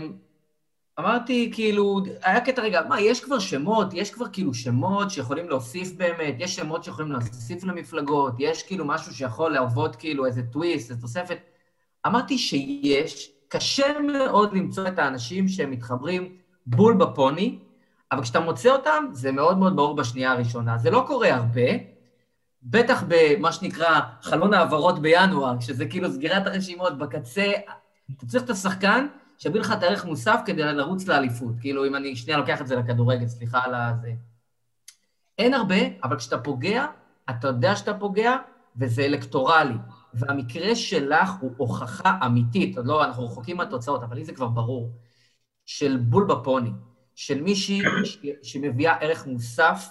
אמרתי, 1.00 1.52
כאילו, 1.54 2.02
היה 2.24 2.42
קטע, 2.42 2.62
רגע, 2.62 2.82
מה, 2.90 3.02
יש 3.02 3.24
כבר 3.24 3.40
שמות, 3.40 3.88
יש 3.94 4.12
כבר 4.12 4.26
כאילו 4.34 4.54
שמות 4.54 5.12
שיכולים 5.12 5.50
להוסיף 5.50 5.92
באמת, 5.92 6.36
יש 6.40 6.56
שמות 6.56 6.84
שיכולים 6.84 7.12
להוסיף 7.12 7.64
למפלגות, 7.64 8.34
יש 8.40 8.64
כאילו 8.64 8.86
משהו 8.86 9.14
שיכול 9.14 9.52
להוות 9.52 9.96
כאילו 9.96 10.26
איזה 10.26 10.42
טוויסט, 10.44 10.90
איזה 10.90 11.02
תוספת. 11.02 11.38
אמרתי 12.08 12.38
שיש, 12.38 13.32
קשה 13.48 14.00
מאוד 14.00 14.54
למצוא 14.54 14.88
את 14.88 15.00
האנשים 15.00 15.48
שהם 15.48 15.72
מתחברים 15.72 16.38
בול 16.66 16.94
בפוני, 16.94 17.60
אבל 18.16 18.24
כשאתה 18.24 18.40
מוצא 18.40 18.70
אותם, 18.70 19.06
זה 19.12 19.32
מאוד 19.32 19.58
מאוד 19.58 19.76
ברור 19.76 19.96
בשנייה 19.96 20.32
הראשונה. 20.32 20.78
זה 20.78 20.90
לא 20.90 21.04
קורה 21.08 21.36
הרבה, 21.36 21.72
בטח 22.64 23.04
במה 23.08 23.52
שנקרא 23.52 24.00
חלון 24.22 24.54
העברות 24.54 25.00
בינואר, 25.00 25.60
שזה 25.60 25.86
כאילו 25.86 26.12
סגירת 26.12 26.48
הרשימות 26.48 26.98
בקצה, 26.98 27.52
אתה 28.18 28.26
צריך 28.26 28.44
את 28.44 28.50
השחקן 28.50 29.08
שיביא 29.38 29.60
לך 29.60 29.72
את 29.72 29.84
הערך 29.84 30.06
מוסף 30.06 30.40
כדי 30.46 30.64
לרוץ 30.64 31.08
לאליפות. 31.08 31.56
כאילו, 31.62 31.86
אם 31.86 31.96
אני 31.96 32.16
שנייה 32.16 32.38
לוקח 32.38 32.62
את 32.62 32.68
זה 32.68 32.76
לכדורגל, 32.76 33.28
סליחה 33.28 33.64
על 33.64 33.74
הזה. 33.76 34.12
אין 35.38 35.54
הרבה, 35.54 35.76
אבל 36.04 36.18
כשאתה 36.18 36.38
פוגע, 36.38 36.86
אתה 37.30 37.48
יודע 37.48 37.76
שאתה 37.76 37.94
פוגע, 37.94 38.36
וזה 38.78 39.06
אלקטורלי. 39.06 39.76
והמקרה 40.14 40.76
שלך 40.76 41.30
הוא 41.40 41.52
הוכחה 41.58 42.18
אמיתית, 42.26 42.78
עוד 42.78 42.86
לא, 42.86 43.06
אנחנו 43.06 43.26
רחוקים 43.26 43.58
מהתוצאות, 43.58 44.04
אבל 44.04 44.16
לי 44.16 44.26
זה 44.26 44.34
כבר 44.34 44.48
ברור, 44.48 44.92
של 45.66 45.98
בול 45.98 46.26
בפוני. 46.26 46.72
של 47.16 47.42
מישהי 47.42 47.82
שמביאה 48.44 48.94
ערך 48.94 49.28
מוסף, 49.28 49.88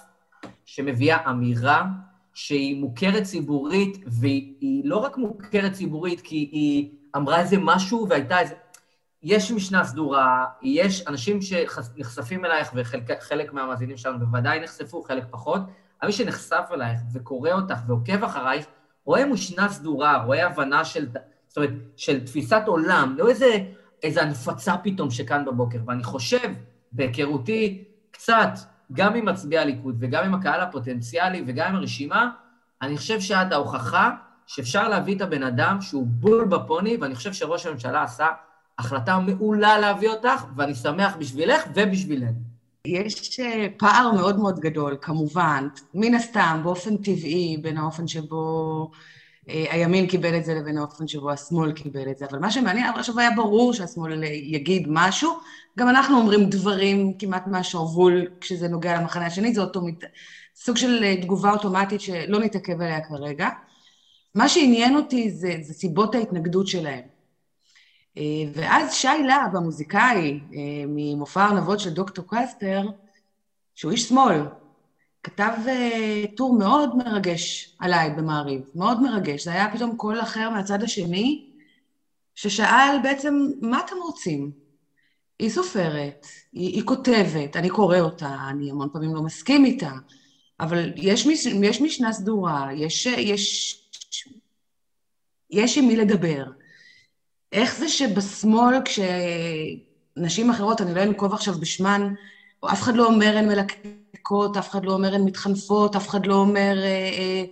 שמביאה 0.65 1.29
אמירה, 1.29 1.85
שהיא 2.33 2.81
מוכרת 2.81 3.23
ציבורית, 3.23 3.97
והיא 4.07 4.81
לא 4.85 4.97
רק 4.97 5.17
מוכרת 5.17 5.73
ציבורית 5.73 6.21
כי 6.21 6.35
היא 6.35 6.89
אמרה 7.15 7.39
איזה 7.39 7.57
משהו 7.59 8.07
והייתה 8.09 8.39
איזה... 8.39 8.53
יש 9.23 9.51
משנה 9.51 9.83
סדורה, 9.83 10.45
יש 10.61 11.07
אנשים 11.07 11.41
שנחשפים 11.41 12.45
אלייך, 12.45 12.71
וחלק 12.75 13.53
מהמאזינים 13.53 13.97
שלנו 13.97 14.19
בוודאי 14.19 14.59
נחשפו, 14.59 15.03
חלק 15.03 15.23
פחות, 15.31 15.61
אבל 16.01 16.07
מי 16.07 16.13
שנחשף 16.13 16.63
אלייך 16.73 16.99
וקורא 17.13 17.51
אותך 17.51 17.77
ועוקב 17.87 18.23
אחרייך, 18.23 18.65
רואה 19.05 19.25
משנה 19.25 19.69
סדורה, 19.69 20.23
רואה 20.23 20.45
הבנה 20.45 20.85
של, 20.85 21.07
זאת 21.47 21.57
אומרת, 21.57 21.71
של 21.95 22.25
תפיסת 22.25 22.61
עולם, 22.65 23.15
לא 23.17 23.29
איזה, 23.29 23.57
איזה 24.03 24.21
הנפצה 24.21 24.77
פתאום 24.83 25.11
שכאן 25.11 25.45
בבוקר. 25.45 25.77
ואני 25.87 26.03
חושב 26.03 26.49
בהיכרותי 26.95 27.83
קצת, 28.11 28.49
גם 28.93 29.15
עם 29.15 29.25
מצביעי 29.25 29.61
הליכוד 29.61 29.95
וגם 29.99 30.23
עם 30.23 30.33
הקהל 30.33 30.61
הפוטנציאלי 30.61 31.43
וגם 31.47 31.67
עם 31.67 31.75
הרשימה, 31.75 32.29
אני 32.81 32.97
חושב 32.97 33.19
שאת 33.19 33.51
ההוכחה 33.51 34.11
שאפשר 34.47 34.89
להביא 34.89 35.15
את 35.15 35.21
הבן 35.21 35.43
אדם 35.43 35.81
שהוא 35.81 36.07
בול 36.07 36.45
בפוני, 36.45 36.97
ואני 36.97 37.15
חושב 37.15 37.33
שראש 37.33 37.65
הממשלה 37.65 38.03
עשה 38.03 38.27
החלטה 38.79 39.19
מעולה 39.19 39.79
להביא 39.79 40.09
אותך, 40.09 40.45
ואני 40.55 40.75
שמח 40.75 41.15
בשבילך 41.15 41.63
ובשבילנו. 41.75 42.55
יש 42.87 43.39
אה, 43.39 43.67
פער 43.77 44.11
מאוד 44.11 44.39
מאוד 44.39 44.59
גדול, 44.59 44.97
כמובן, 45.01 45.67
מן 45.93 46.15
הסתם, 46.15 46.59
באופן 46.63 46.97
טבעי, 46.97 47.57
בין 47.61 47.77
האופן 47.77 48.07
שבו 48.07 48.91
הימין 49.47 50.07
קיבל 50.07 50.37
את 50.37 50.45
זה 50.45 50.53
לבין 50.53 50.77
האופן 50.77 51.07
שבו 51.07 51.31
השמאל 51.31 51.71
קיבל 51.71 52.11
את 52.11 52.17
זה. 52.17 52.25
אבל 52.31 52.39
מה 52.39 52.51
שמעניין, 52.51 52.93
עכשיו 52.95 53.19
היה 53.19 53.31
ברור 53.35 53.73
שהשמאל 53.73 54.23
יגיד 54.23 54.87
משהו, 54.89 55.33
גם 55.79 55.89
אנחנו 55.89 56.17
אומרים 56.17 56.49
דברים 56.49 57.13
כמעט 57.19 57.47
מהשרוול 57.47 58.27
כשזה 58.41 58.67
נוגע 58.67 59.01
למחנה 59.01 59.25
השני, 59.25 59.53
זה 59.53 59.61
אותו 59.61 59.81
סוג 60.55 60.77
של 60.77 61.03
אה, 61.03 61.21
תגובה 61.21 61.51
אוטומטית 61.51 62.01
שלא 62.01 62.39
נתעכב 62.39 62.81
עליה 62.81 63.01
כרגע. 63.01 63.49
מה 64.35 64.49
שעניין 64.49 64.95
אותי 64.95 65.31
זה, 65.31 65.55
זה 65.61 65.73
סיבות 65.73 66.15
ההתנגדות 66.15 66.67
שלהם. 66.67 67.03
אה, 68.17 68.23
ואז 68.53 68.93
שי 68.93 69.23
להב, 69.27 69.55
המוזיקאי 69.55 70.39
אה, 70.53 70.83
ממופע 70.87 71.45
ארנבות 71.45 71.79
של 71.79 71.89
דוקטור 71.89 72.25
קספר, 72.27 72.81
שהוא 73.75 73.91
איש 73.91 74.09
שמאל, 74.09 74.41
כתב 75.25 75.51
uh, 75.65 76.35
טור 76.35 76.57
מאוד 76.57 76.95
מרגש 76.95 77.75
עליי 77.79 78.09
במעריב, 78.09 78.61
מאוד 78.75 79.01
מרגש. 79.01 79.43
זה 79.43 79.51
היה 79.51 79.71
פתאום 79.73 79.95
קול 79.95 80.21
אחר 80.21 80.49
מהצד 80.49 80.83
השני, 80.83 81.45
ששאל 82.35 82.97
בעצם, 83.03 83.33
מה 83.61 83.79
אתם 83.85 83.95
רוצים? 84.03 84.51
היא 85.39 85.49
סופרת, 85.49 86.27
היא, 86.53 86.73
היא 86.75 86.83
כותבת, 86.85 87.55
אני 87.55 87.69
קורא 87.69 87.99
אותה, 87.99 88.37
אני 88.49 88.71
המון 88.71 88.89
פעמים 88.93 89.15
לא 89.15 89.21
מסכים 89.21 89.65
איתה, 89.65 89.91
אבל 90.59 90.93
יש, 90.95 91.27
מש, 91.27 91.45
יש 91.45 91.81
משנה 91.81 92.13
סדורה, 92.13 92.69
יש, 92.73 93.05
יש, 93.05 93.79
יש 95.49 95.77
עם 95.77 95.87
מי 95.87 95.95
לדבר. 95.95 96.45
איך 97.51 97.75
זה 97.75 97.89
שבשמאל, 97.89 98.75
כשנשים 98.85 100.49
אחרות, 100.49 100.81
אני 100.81 100.93
לא 100.93 101.03
אנקוב 101.03 101.33
עכשיו 101.33 101.53
בשמן, 101.59 102.13
אף 102.65 102.81
אחד 102.81 102.95
לא 102.95 103.05
אומר 103.05 103.37
הן 103.37 103.49
מלקקות, 104.25 104.57
אף 104.57 104.69
אחד 104.69 104.85
לא 104.85 104.93
אומר 104.93 105.13
הן 105.13 105.21
מתחנפות, 105.21 105.95
אף 105.95 106.07
אחד 106.09 106.25
לא 106.25 106.35
אומר 106.35 106.83
אה, 106.83 107.09
אה, 107.17 107.43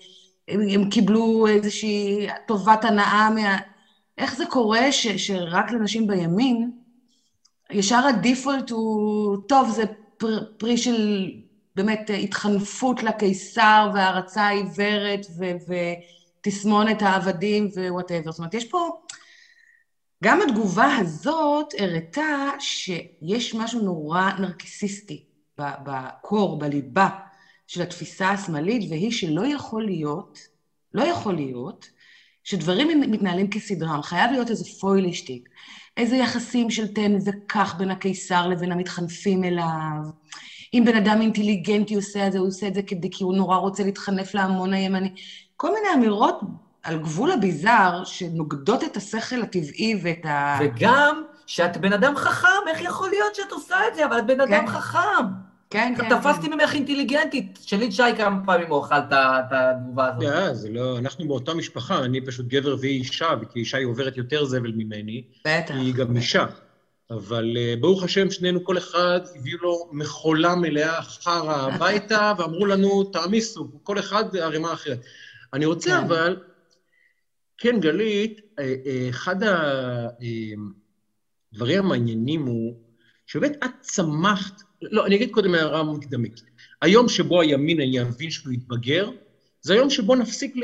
הם, 0.48 0.90
קיבלו 0.90 1.48
איזושהי 1.48 2.28
טובת 2.48 2.86
הנאה 2.86 3.30
מה... 3.30 3.58
איך 4.18 4.36
זה 4.36 4.46
קורה 4.46 4.92
ש, 4.92 5.08
שרק 5.08 5.72
לנשים 5.72 6.08
בימין, 6.08 6.72
ישר 7.72 8.06
ה 8.10 8.17
default 8.17 8.70
הוא, 8.70 9.38
טוב, 9.48 9.70
זה 9.70 9.84
פר, 10.18 10.40
פרי 10.58 10.78
של 10.78 11.30
באמת 11.76 12.10
התחנפות 12.24 13.04
לקיסר 13.04 13.90
והערצה 13.94 14.44
העיוורת 14.44 15.26
ותסמונת 16.40 17.02
העבדים 17.02 17.68
ו 17.76 17.81
whatever. 17.81 18.32
זאת 18.32 18.40
אומרת, 18.40 18.54
יש 18.54 18.66
פה... 18.66 18.90
גם 20.24 20.40
התגובה 20.42 20.96
הזאת 20.98 21.74
הראתה 21.80 22.50
שיש 22.60 23.56
משהו 23.56 23.82
נורא 23.82 24.30
נרקיסיסטי 24.40 25.33
ב 25.58 25.75
core, 25.75 26.60
בליבה 26.60 27.10
של 27.68 27.82
התפיסה 27.82 28.30
השמאלית, 28.30 28.92
והיא 28.92 29.12
שלא 29.12 29.48
יכול 29.48 29.86
להיות, 29.86 30.40
לא 30.94 31.04
יכול 31.04 31.36
להיות, 31.36 31.90
שדברים 32.44 33.02
מתנהלים 33.12 33.50
כסדרם. 33.50 34.02
חייב 34.02 34.32
להיות 34.32 34.50
איזה 34.50 34.66
פוילישטיק, 34.82 35.50
איזה 35.98 36.16
יחסים 36.16 36.70
של 36.70 36.94
תן 36.94 37.18
וקח 37.26 37.76
בין 37.78 37.92
הקיסר 37.92 38.48
לבין 38.48 38.72
המתחנפים 38.72 39.44
אליו. 39.44 40.02
אם 40.74 40.84
בן 40.86 40.96
אדם 40.96 41.22
אינטליגנטי 41.22 41.96
עושה 41.96 42.28
את 42.28 42.32
זה, 42.32 42.40
הוא 42.40 42.48
עושה 42.48 42.68
את 42.68 42.74
זה 42.74 42.82
כדי 42.82 43.10
כי 43.12 43.24
הוא 43.24 43.36
נורא 43.36 43.58
רוצה 43.58 43.84
להתחנף 43.84 44.34
להמון 44.34 44.74
הימני. 44.74 45.10
כל 45.56 45.74
מיני 45.74 45.88
אמירות 45.96 46.40
על 46.84 47.00
גבול 47.00 47.32
הביזאר, 47.32 48.04
שנוגדות 48.04 48.84
את 48.84 48.98
השכל 48.98 49.42
הטבעי 49.42 50.00
ואת 50.04 50.26
ה... 50.26 50.60
וגם 50.62 51.24
שאת 51.48 51.78
בן 51.78 51.94
אדם 51.94 52.16
חכם, 52.16 52.68
איך 52.68 52.82
יכול 52.82 53.10
להיות 53.10 53.36
שאת 53.36 53.52
עושה 53.52 53.76
את 53.88 53.96
זה? 53.96 54.06
אבל 54.06 54.20
את 54.20 54.26
בן 54.26 54.42
אדם 54.42 54.66
כן. 54.66 54.68
חכם. 54.68 55.26
כן, 55.70 55.94
כן. 55.98 56.20
תפסתי 56.20 56.48
כן. 56.48 56.54
ממך 56.54 56.74
אינטליגנטית. 56.74 57.60
את 57.74 57.92
שי 57.92 58.04
כמה 58.18 58.46
פעמים 58.46 58.68
הוא 58.68 58.86
אכל 58.86 58.96
את 58.96 59.52
התגובה 59.52 60.08
הזאת. 60.08 60.24
לא, 60.24 60.54
זה 60.54 60.70
לא, 60.70 60.98
אנחנו 60.98 61.28
באותה 61.28 61.54
משפחה, 61.54 62.00
אני 62.06 62.26
פשוט 62.26 62.48
גבר 62.48 62.76
והיא 62.80 63.00
אישה, 63.00 63.30
וכי 63.42 63.60
אישה 63.60 63.78
היא 63.78 63.86
עוברת 63.86 64.18
יותר 64.18 64.46
זבל 64.46 64.72
ממני. 64.72 65.24
בטח. 65.48 65.74
היא 65.74 65.94
גם 65.94 66.16
אישה. 66.16 66.46
אבל 67.12 67.46
uh, 67.56 67.80
ברוך 67.82 68.04
השם, 68.04 68.32
שנינו, 68.32 68.64
כל 68.64 68.78
אחד 68.78 69.20
הביאו 69.36 69.58
לו 69.62 69.90
מכולה 69.92 70.56
מלאה 70.56 71.02
חרא 71.02 71.56
הביתה, 71.56 72.34
ואמרו 72.38 72.66
לנו, 72.66 73.04
תעמיסו, 73.04 73.72
כל 73.84 74.00
אחד 74.00 74.36
ערימה 74.36 74.74
אחרת. 74.74 75.00
אני 75.54 75.66
רוצה 75.66 75.90
כן. 75.90 75.98
אבל 75.98 76.38
כן, 77.58 77.80
גלית, 77.80 78.42
אה, 78.60 78.76
אה, 78.86 79.10
אחד 79.10 79.36
הדברים 81.54 81.80
המעניינים 81.80 82.46
הוא 82.46 82.76
שבאמת 83.26 83.56
את 83.64 83.72
צמחת, 83.82 84.62
לא, 84.82 85.06
אני 85.06 85.16
אגיד 85.16 85.30
קודם 85.32 85.56
הערה 85.56 85.84
מקדמית. 85.84 86.42
היום 86.82 87.10
שבו 87.10 87.42
הימין 87.42 87.82
אני 87.82 88.02
אבין 88.02 88.32
שהוא 88.32 88.54
יתבגר, 88.54 89.10
זה 89.62 89.74
היום 89.74 89.90
שבו 89.90 90.16
נפסיק, 90.16 90.56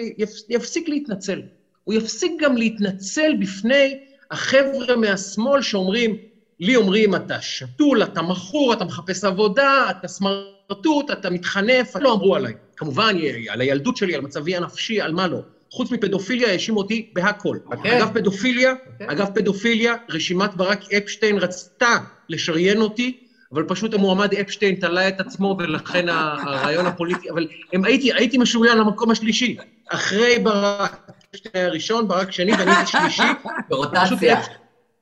יפסיק 0.49 0.89
להתנצל. 0.89 1.41
הוא 1.83 1.93
יפסיק 1.93 2.31
גם 2.39 2.57
להתנצל 2.57 3.31
בפני 3.39 3.99
החבר'ה 4.31 4.95
מהשמאל 4.95 5.61
שאומרים, 5.61 6.17
לי 6.59 6.75
אומרים, 6.75 7.15
אתה 7.15 7.41
שתול, 7.41 8.03
אתה 8.03 8.21
מכור, 8.21 8.73
אתה 8.73 8.85
מחפש 8.85 9.23
עבודה, 9.23 9.89
אתה 9.89 10.07
סמרטוט, 10.07 11.11
אתה 11.11 11.29
מתחנף, 11.29 11.95
לא 11.95 12.13
אמרו 12.13 12.35
עליי. 12.35 12.53
כמובן, 12.75 13.15
על 13.49 13.61
הילדות 13.61 13.97
שלי, 13.97 14.15
על 14.15 14.21
מצבי 14.21 14.55
הנפשי, 14.55 15.01
על 15.01 15.13
מה 15.13 15.27
לא. 15.27 15.41
חוץ 15.71 15.91
מפדופיליה, 15.91 16.51
האשימו 16.51 16.77
אותי 16.77 17.09
בהכל. 17.13 17.57
Okay. 17.57 17.75
אוקיי. 17.75 17.97
אגב 17.97 18.09
פדופיליה, 18.13 18.73
okay. 18.73 18.91
אוקיי. 18.91 19.07
אגב 19.11 19.27
פדופיליה, 19.35 19.95
רשימת 20.09 20.55
ברק 20.55 20.93
אפשטיין 20.93 21.37
רצתה 21.37 21.97
לשריין 22.29 22.81
אותי, 22.81 23.17
אבל 23.53 23.63
פשוט 23.67 23.93
המועמד 23.93 24.33
אפשטיין 24.33 24.75
תלה 24.75 25.07
את 25.07 25.19
עצמו, 25.19 25.55
ולכן 25.59 26.09
הרעיון 26.09 26.85
הפוליטי, 26.85 27.29
אבל 27.29 27.47
הם, 27.73 27.85
הייתי, 27.85 28.13
הייתי 28.13 28.37
משוריין 28.37 28.77
למקום 28.77 29.11
השלישי. 29.11 29.57
אחרי 29.89 30.39
ברק 30.39 31.11
אפשטיין 31.31 31.65
הראשון, 31.65 32.07
ברק 32.07 32.31
שני, 32.31 32.51
ואני 32.51 32.71
הייתי 32.71 32.91
שלישי. 32.91 33.23
ברוטציה. 33.69 34.41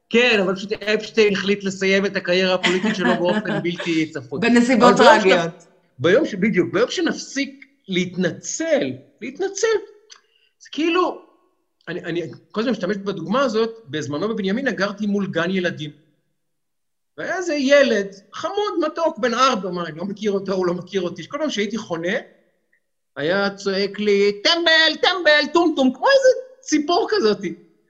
כן, 0.10 0.40
אבל 0.44 0.56
פשוט 0.56 0.74
אפשטיין 0.74 1.34
החליט 1.34 1.64
לסיים 1.64 2.06
את 2.06 2.16
הקריירה 2.16 2.54
הפוליטית 2.54 2.96
שלו 2.96 3.16
באופן 3.16 3.60
בלתי 3.64 4.10
צפוי. 4.10 4.40
בנסיבות 4.40 4.98
טרגיות. 4.98 5.68
ביום 6.00 6.26
ש... 6.26 6.36
בדיוק, 6.36 6.74
ביום 6.74 6.90
שנפסיק 6.92 7.66
להתנצל, 7.88 8.92
להתנצל, 9.22 9.68
זה 10.60 10.70
כאילו, 10.72 11.22
אני, 11.88 12.04
אני 12.04 12.22
כל 12.52 12.60
הזמן 12.62 12.72
משתמש 12.72 12.98
בדוגמה 12.98 13.42
הזאת, 13.42 13.70
בזמנו 13.86 14.30
בבנימינה 14.30 14.72
גרתי 14.72 15.06
מול 15.06 15.28
גן 15.28 15.50
ילדים. 15.50 15.92
והיה 17.18 17.38
איזה 17.38 17.54
ילד, 17.54 18.08
חמוד, 18.34 18.74
מתוק, 18.86 19.18
בן 19.20 19.34
ארבע, 19.34 19.70
מה, 19.70 19.88
אני 19.88 19.98
לא 19.98 20.06
מכיר 20.06 20.32
אותו, 20.32 20.54
הוא 20.54 20.66
לא 20.68 20.74
מכיר 20.74 21.02
אותי, 21.02 21.24
שכל 21.24 21.38
פעם 21.40 21.50
שהייתי 21.50 21.78
חונה, 21.78 22.14
היה 23.16 23.50
צועק 23.50 24.00
לי, 24.00 24.32
טמבל, 24.44 24.96
טמבל, 25.02 25.48
טומטום, 25.54 25.92
כמו 25.94 26.08
איזה 26.08 26.28
ציפור 26.60 27.08
כזאת. 27.10 27.38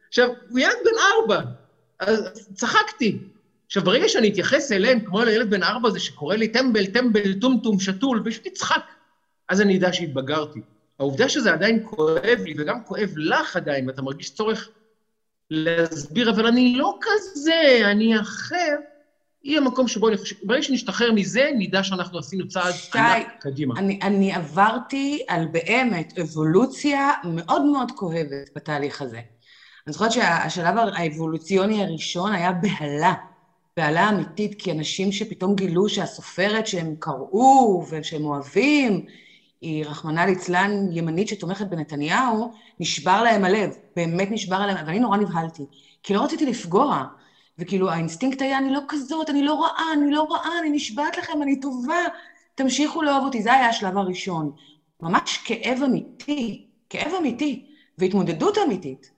עכשיו, 0.08 0.30
הוא 0.50 0.60
ילד 0.60 0.78
בן 0.84 1.00
ארבע, 1.00 1.42
אז 2.00 2.30
צחקתי. 2.54 3.18
עכשיו, 3.66 3.84
ברגע 3.84 4.10
שאני 4.10 4.30
אתייחס 4.30 4.72
אליהם 4.72 5.00
כמו 5.06 5.24
לילד 5.24 5.50
בן 5.50 5.64
ארבע 5.64 5.88
הזה 5.88 6.00
שקורא 6.00 6.36
לי 6.36 6.48
טמבל, 6.48 6.86
טמבל, 6.86 7.34
טומטום, 7.34 7.80
שתול, 7.80 8.22
פשוט 8.26 8.46
יצחק, 8.46 8.82
אז 9.50 9.62
אני 9.62 9.78
אדע 9.78 9.94
שהתבגרתי. 9.94 10.62
העובדה 11.00 11.30
שזה 11.30 11.54
עדיין 11.54 11.80
כואב 11.84 12.40
לי, 12.46 12.54
וגם 12.58 12.84
כואב 12.84 13.10
לך 13.18 13.56
עדיין, 13.56 13.88
ואתה 13.88 14.02
מרגיש 14.02 14.30
צורך 14.30 14.70
להסביר, 15.52 16.30
אבל 16.30 16.48
אני 16.48 16.76
לא 16.76 16.98
כזה, 17.02 17.82
אני 17.84 18.20
אחר, 18.22 18.76
היא 19.44 19.58
המקום 19.58 19.88
שבו 19.88 20.08
אני 20.08 20.18
חושב, 20.18 20.36
ברגע 20.44 20.64
שנשתחרר 20.64 21.12
מזה, 21.12 21.50
נדע 21.58 21.84
שאנחנו 21.84 22.20
עשינו 22.20 22.48
צעד 22.48 22.74
ענק 22.96 23.28
קדימה. 23.40 23.80
אני, 23.80 24.00
אני 24.02 24.34
עברתי 24.34 25.24
על 25.28 25.46
באמת 25.46 26.20
אבולוציה 26.20 27.12
מאוד 27.24 27.66
מאוד 27.66 27.92
כואבת 27.92 28.50
בתהליך 28.56 29.02
הזה. 29.02 29.20
אני 29.88 29.94
זוכרת 29.94 30.12
שהשלב 30.12 30.76
האבולוציוני 30.94 31.84
הראשון 31.84 32.34
היה 32.34 32.52
בהלה, 32.52 33.14
בהלה 33.78 34.10
אמיתית, 34.10 34.62
כי 34.62 34.72
אנשים 34.72 35.12
שפתאום 35.12 35.56
גילו 35.56 35.90
שהסופרת 35.90 36.68
שהם 36.68 36.96
קראו 37.00 37.86
ושהם 37.90 38.26
אוהבים, 38.26 39.06
היא 39.62 39.86
רחמנא 39.86 40.22
ליצלן 40.22 40.72
ימנית 40.92 41.28
שתומכת 41.28 41.68
בנתניהו, 41.68 42.52
נשבר 42.80 43.24
להם 43.24 43.46
הלב, 43.46 43.76
באמת 43.96 44.32
נשבר 44.32 44.56
להם, 44.56 44.88
ואני 44.88 45.00
נורא 45.00 45.18
נבהלתי, 45.18 45.66
כי 46.04 46.14
לא 46.14 46.24
רציתי 46.24 46.46
לפגוע, 46.46 47.04
וכאילו 47.60 47.90
האינסטינקט 47.90 48.42
היה, 48.42 48.58
אני 48.58 48.72
לא 48.74 48.80
כזאת, 48.88 49.30
אני 49.30 49.44
לא 49.44 49.62
רעה, 49.62 49.94
אני 49.94 50.12
לא 50.12 50.28
רעה, 50.30 50.60
אני 50.60 50.70
נשבעת 50.70 51.18
לכם, 51.18 51.42
אני 51.42 51.60
טובה, 51.60 52.04
תמשיכו 52.56 53.02
לאהוב 53.02 53.26
אותי, 53.26 53.42
זה 53.42 53.54
היה 53.54 53.70
השלב 53.70 53.98
הראשון. 53.98 54.52
ממש 55.02 55.38
כאב 55.38 55.80
אמיתי, 55.86 56.68
כאב 56.90 57.12
אמיתי, 57.20 57.66
והתמודדות 57.98 58.58
אמיתית. 58.58 59.12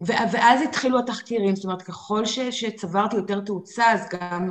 ואז 0.00 0.62
התחילו 0.62 0.98
התחקירים, 0.98 1.56
זאת 1.56 1.64
אומרת, 1.64 1.82
ככל 1.82 2.26
ש, 2.26 2.38
שצברתי 2.38 3.16
יותר 3.16 3.40
תאוצה, 3.40 3.92
אז 3.92 4.08
גם 4.12 4.50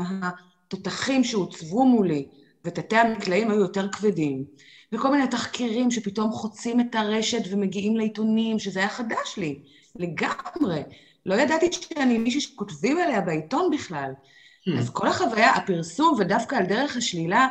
התותחים 0.68 1.24
שהוצבו 1.24 1.86
מולי 1.86 2.28
ותתי 2.66 2.98
המקלעים 2.98 3.52
היו 3.52 3.60
יותר 3.60 3.92
כבדים. 3.92 4.46
וכל 4.92 5.12
מיני 5.12 5.28
תחקירים 5.28 5.92
שפתאום 5.92 6.32
חוצים 6.32 6.80
את 6.80 6.96
הרשת 6.96 7.42
ומגיעים 7.52 7.98
לעיתונים, 7.98 8.60
שזה 8.60 8.80
היה 8.80 8.90
חדש 8.90 9.38
לי, 9.38 9.60
לגמרי. 9.96 10.82
לא 11.26 11.36
ידעתי 11.36 11.72
שאני 11.72 12.18
מישהי 12.18 12.42
שכותבים 12.42 12.98
עליה 12.98 13.22
בעיתון 13.22 13.72
בכלל. 13.74 14.12
Hmm. 14.12 14.80
אז 14.80 14.90
כל 14.90 15.08
החוויה, 15.08 15.56
הפרסום, 15.56 16.16
ודווקא 16.20 16.56
על 16.56 16.66
דרך 16.66 16.98
השלילה, 16.98 17.48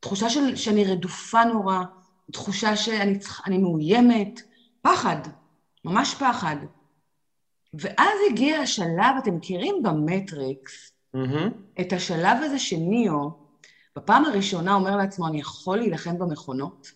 תחושה 0.00 0.30
של, 0.30 0.56
שאני 0.56 0.84
רדופה 0.84 1.44
נורא, 1.44 1.78
תחושה 2.32 2.76
שאני 2.76 3.58
מאוימת, 3.58 4.40
פחד, 4.82 5.16
ממש 5.84 6.14
פחד. 6.14 6.56
ואז 7.74 8.18
הגיע 8.30 8.60
השלב, 8.60 9.14
אתם 9.18 9.36
מכירים 9.36 9.82
במטריקס, 9.82 10.92
mm-hmm. 11.16 11.80
את 11.80 11.92
השלב 11.92 12.36
הזה 12.42 12.58
שניאו, 12.58 13.47
בפעם 13.98 14.24
הראשונה 14.24 14.74
אומר 14.74 14.96
לעצמו, 14.96 15.28
אני 15.28 15.40
יכול 15.40 15.78
להילחם 15.78 16.18
במכונות, 16.18 16.92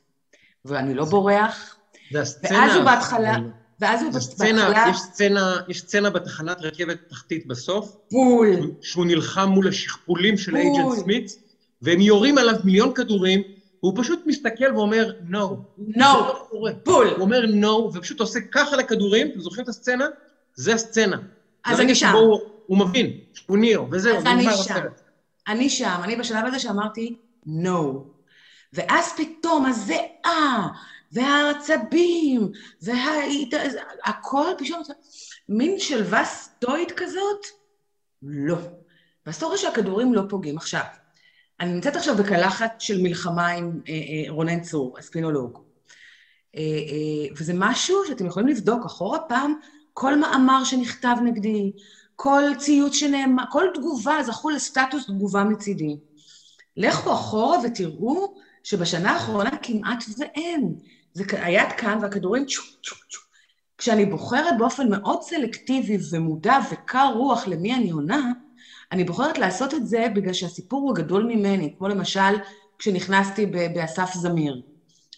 ואני 0.65 0.95
לא 0.95 1.05
בורח, 1.05 1.77
זה 2.13 2.21
הסצנה... 2.21 2.59
ואז 2.59 2.77
הוא 2.77 2.85
בהתחלה, 2.85 3.37
ואז 3.81 4.03
הוא 4.03 4.13
סצנה, 4.13 4.69
בהתחלה 4.69 4.91
יש 4.91 4.97
סצנה, 4.97 5.57
יש 5.69 5.81
סצנה 5.81 6.11
בתחנת 6.11 6.61
רכבת 6.61 6.99
תחתית 7.09 7.47
בסוף, 7.47 7.97
בול. 8.11 8.71
שהוא 8.81 9.07
נלחם 9.07 9.49
מול 9.49 9.69
השכפולים 9.69 10.39
של. 10.39 10.57
אייג'נט 10.57 10.99
סמית, 10.99 11.37
והם 11.83 12.01
יורים 12.01 12.39
עליו 12.39 12.55
מיליון 12.65 12.95
כדורים, 12.95 13.43
והוא 13.83 13.93
פשוט 13.97 14.23
מסתכל 14.27 14.77
ואומר, 14.77 15.13
no. 15.31 15.31
נו, 15.31 15.57
לא. 15.97 16.39
בול. 16.85 17.09
הוא 17.09 17.21
אומר 17.21 17.45
no, 17.45 17.97
ופשוט 17.97 18.21
עושה 18.21 18.41
ככה 18.53 18.77
לכדורים, 18.77 19.29
אתם 19.31 19.41
זוכרים 19.41 19.65
את 19.65 19.69
הסצנה? 19.69 20.07
זה 20.55 20.75
הסצנה. 20.75 21.17
אז 21.65 21.81
אני 21.81 21.95
שם. 21.95 22.13
הוא, 22.15 22.41
הוא 22.67 22.79
מבין, 22.79 23.11
הוא 23.47 23.59
ניאו, 23.59 23.87
וזהו, 23.91 24.17
אז 24.17 24.27
אני 24.27 24.43
שם. 24.43 24.49
הסרט. 24.49 25.02
אני 25.49 25.71
שם, 25.71 26.01
אני 26.05 26.17
בשלב 26.17 26.45
הזה 26.47 26.59
שאמרתי, 26.59 27.17
no. 27.47 27.79
ואז 28.73 29.13
פתאום 29.17 29.67
הזיעה, 29.67 30.69
והעצבים, 31.13 32.53
והכל 32.83 34.47
פתאום, 34.59 34.83
מין 35.49 35.79
שלווה 35.79 36.25
סטואית 36.25 36.93
כזאת? 36.93 37.47
לא. 38.23 38.57
ואז 39.27 39.39
רואה 39.47 39.59
שהכדורים 39.59 40.15
לא 40.15 40.23
פוגעים. 40.29 40.57
עכשיו, 40.57 40.83
אני 41.61 41.73
נמצאת 41.73 41.97
עכשיו 41.97 42.17
בקלחת 42.17 42.81
של 42.81 43.03
מלחמה 43.03 43.49
עם 43.49 43.81
אה, 43.89 43.93
אה, 43.95 44.31
רונן 44.31 44.61
צור, 44.61 44.99
הספינולוג. 44.99 45.59
אה, 46.57 46.61
אה, 46.61 47.35
וזה 47.37 47.53
משהו 47.57 47.97
שאתם 48.07 48.27
יכולים 48.27 48.49
לבדוק 48.49 48.87
אחורה 48.87 49.19
פעם, 49.29 49.55
כל 49.93 50.19
מאמר 50.19 50.65
שנכתב 50.65 51.17
נגדי, 51.25 51.73
כל 52.17 52.43
ציוץ 52.59 52.95
שנאמר, 52.95 53.43
כל 53.51 53.67
תגובה 53.75 54.23
זכו 54.23 54.51
לסטטוס 54.51 55.07
תגובה 55.07 55.45
מצידי. 55.45 55.97
לכו 56.77 57.13
אחורה 57.13 57.59
ותראו 57.65 58.35
שבשנה 58.65 59.11
האחרונה 59.11 59.51
כמעט 59.63 60.05
ואין. 60.19 60.75
זה 61.15 61.25
היד 61.33 61.73
כאן 61.77 61.99
והכדורים 62.03 62.45
צ'ו 62.45 62.63
צ'ו 62.63 62.95
צ'ו. 63.11 63.21
כשאני 63.79 64.07
בוחרת 64.07 64.59
באופן 64.59 64.89
מאוד 64.91 65.23
סלקטיבי 65.23 65.99
ומודע 66.13 66.59
וקר 66.71 67.13
רוח 67.15 67.47
למי 67.47 67.75
אני 67.75 67.91
עונה, 67.91 68.33
אני 68.93 69.05
בוחרת 69.05 69.39
לעשות 69.39 69.75
את 69.75 69.87
זה 69.87 70.07
בגלל 70.15 70.33
שהסיפור 70.33 70.81
הוא 70.81 70.95
גדול 70.95 71.25
ממני, 71.25 71.75
כמו 71.79 71.89
למשל 71.89 72.39
כשנכנסתי 72.79 73.47
באסף 73.47 74.15
זמיר. 74.15 74.63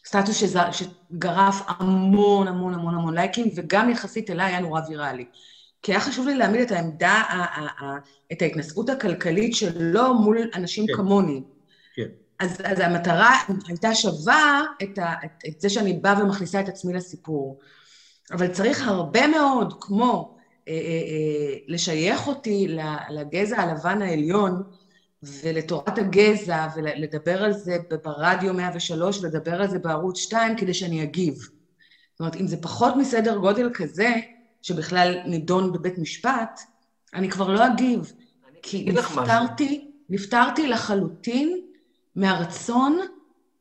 סטטוס. 0.06 0.42
שגרף 0.72 1.62
המון 1.66 2.48
המון 2.48 2.74
המון 2.74 2.94
המון 2.94 3.14
לייקים, 3.14 3.48
וגם 3.56 3.90
יחסית 3.90 4.30
אליי 4.30 4.46
היה 4.46 4.60
נורא 4.60 4.80
ויראלי. 4.88 5.24
כי 5.84 5.92
היה 5.92 6.00
חשוב 6.00 6.26
לי 6.26 6.34
להעמיד 6.34 6.60
את 6.60 6.70
העמדה, 6.70 7.22
את 8.32 8.42
ההתנשאות 8.42 8.90
הכלכלית 8.90 9.54
שלו 9.54 10.14
מול 10.14 10.38
אנשים 10.54 10.86
כן. 10.86 10.92
כמוני. 10.94 11.42
כן. 11.94 12.08
אז, 12.38 12.60
אז 12.64 12.80
המטרה 12.80 13.30
הייתה 13.68 13.94
שווה 13.94 14.62
את, 14.82 14.98
ה, 14.98 15.12
את, 15.24 15.30
את 15.48 15.60
זה 15.60 15.70
שאני 15.70 15.92
באה 15.92 16.22
ומכניסה 16.22 16.60
את 16.60 16.68
עצמי 16.68 16.92
לסיפור. 16.92 17.58
אבל 18.32 18.48
צריך 18.48 18.88
הרבה 18.88 19.26
מאוד, 19.26 19.74
כמו 19.80 20.36
אה, 20.68 20.72
אה, 20.72 20.78
אה, 20.78 21.58
לשייך 21.68 22.26
אותי 22.26 22.76
לגזע 23.10 23.56
הלבן 23.60 24.02
העליון 24.02 24.62
ולתורת 25.22 25.98
הגזע 25.98 26.68
ולדבר 26.76 27.44
על 27.44 27.52
זה 27.52 27.76
ברדיו 28.04 28.54
103 28.54 29.22
ולדבר 29.22 29.62
על 29.62 29.70
זה 29.70 29.78
בערוץ 29.78 30.18
2 30.18 30.56
כדי 30.56 30.74
שאני 30.74 31.02
אגיב. 31.02 31.34
זאת 31.34 32.20
אומרת, 32.20 32.36
אם 32.36 32.46
זה 32.46 32.56
פחות 32.62 32.94
מסדר 32.96 33.36
גודל 33.36 33.70
כזה, 33.74 34.10
שבכלל 34.64 35.16
נידון 35.26 35.72
בבית 35.72 35.98
משפט, 35.98 36.60
אני 37.14 37.30
כבר 37.30 37.48
לא 37.48 37.66
אגיב. 37.66 38.12
כי. 38.62 38.84
נפטרתי, 38.84 39.90
נפטרתי 40.08 40.66
לחלוטין 40.66 41.60
מהרצון 42.16 42.98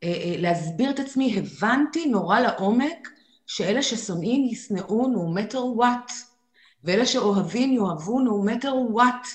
אה, 0.02 0.08
אה, 0.08 0.34
להסביר 0.38 0.90
את 0.90 0.98
עצמי, 0.98 1.38
הבנתי 1.38 2.06
נורא 2.06 2.40
לעומק 2.40 3.08
שאלה 3.46 3.82
ששונאים 3.82 4.44
ישנאו 4.44 5.04
no 5.04 5.38
matter 5.38 5.80
what, 5.82 6.12
ואלה 6.84 7.06
שאוהבים 7.06 7.72
יאהבו 7.72 8.20
no 8.20 8.50
matter 8.50 8.96
what, 8.96 9.28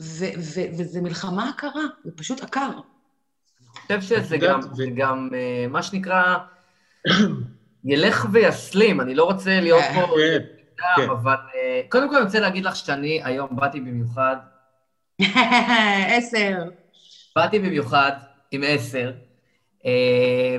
ו- 0.00 0.34
ו- 0.38 0.70
וזה 0.78 1.00
מלחמה 1.00 1.48
עקרה, 1.48 1.82
זה 2.04 2.10
פשוט 2.16 2.42
עקר. 2.42 2.70
אני 3.90 4.00
חושב 4.00 4.00
שזה 4.00 4.36
גם, 4.36 4.60
ו- 4.60 4.74
זה 4.74 4.86
גם 4.96 5.28
אה, 5.34 5.66
מה 5.68 5.82
שנקרא, 5.82 6.36
ילך 7.84 8.26
ויסלים, 8.32 9.00
אני 9.00 9.14
לא 9.14 9.24
רוצה 9.24 9.60
להיות 9.60 9.82
כן, 9.82 10.06
פה 10.06 10.16
כן, 10.96 11.02
כן. 11.02 11.10
אבל 11.10 11.36
אה, 11.54 11.80
קודם 11.88 12.08
כל 12.08 12.16
אני 12.16 12.24
רוצה 12.24 12.40
להגיד 12.40 12.64
לך 12.64 12.76
שאני 12.76 13.20
היום 13.24 13.48
באתי 13.56 13.80
במיוחד, 13.80 14.36
עשר. 16.16 16.56
באתי 17.36 17.58
במיוחד 17.58 18.12
עם 18.50 18.62
עשר, 18.66 19.12
אה, 19.86 20.56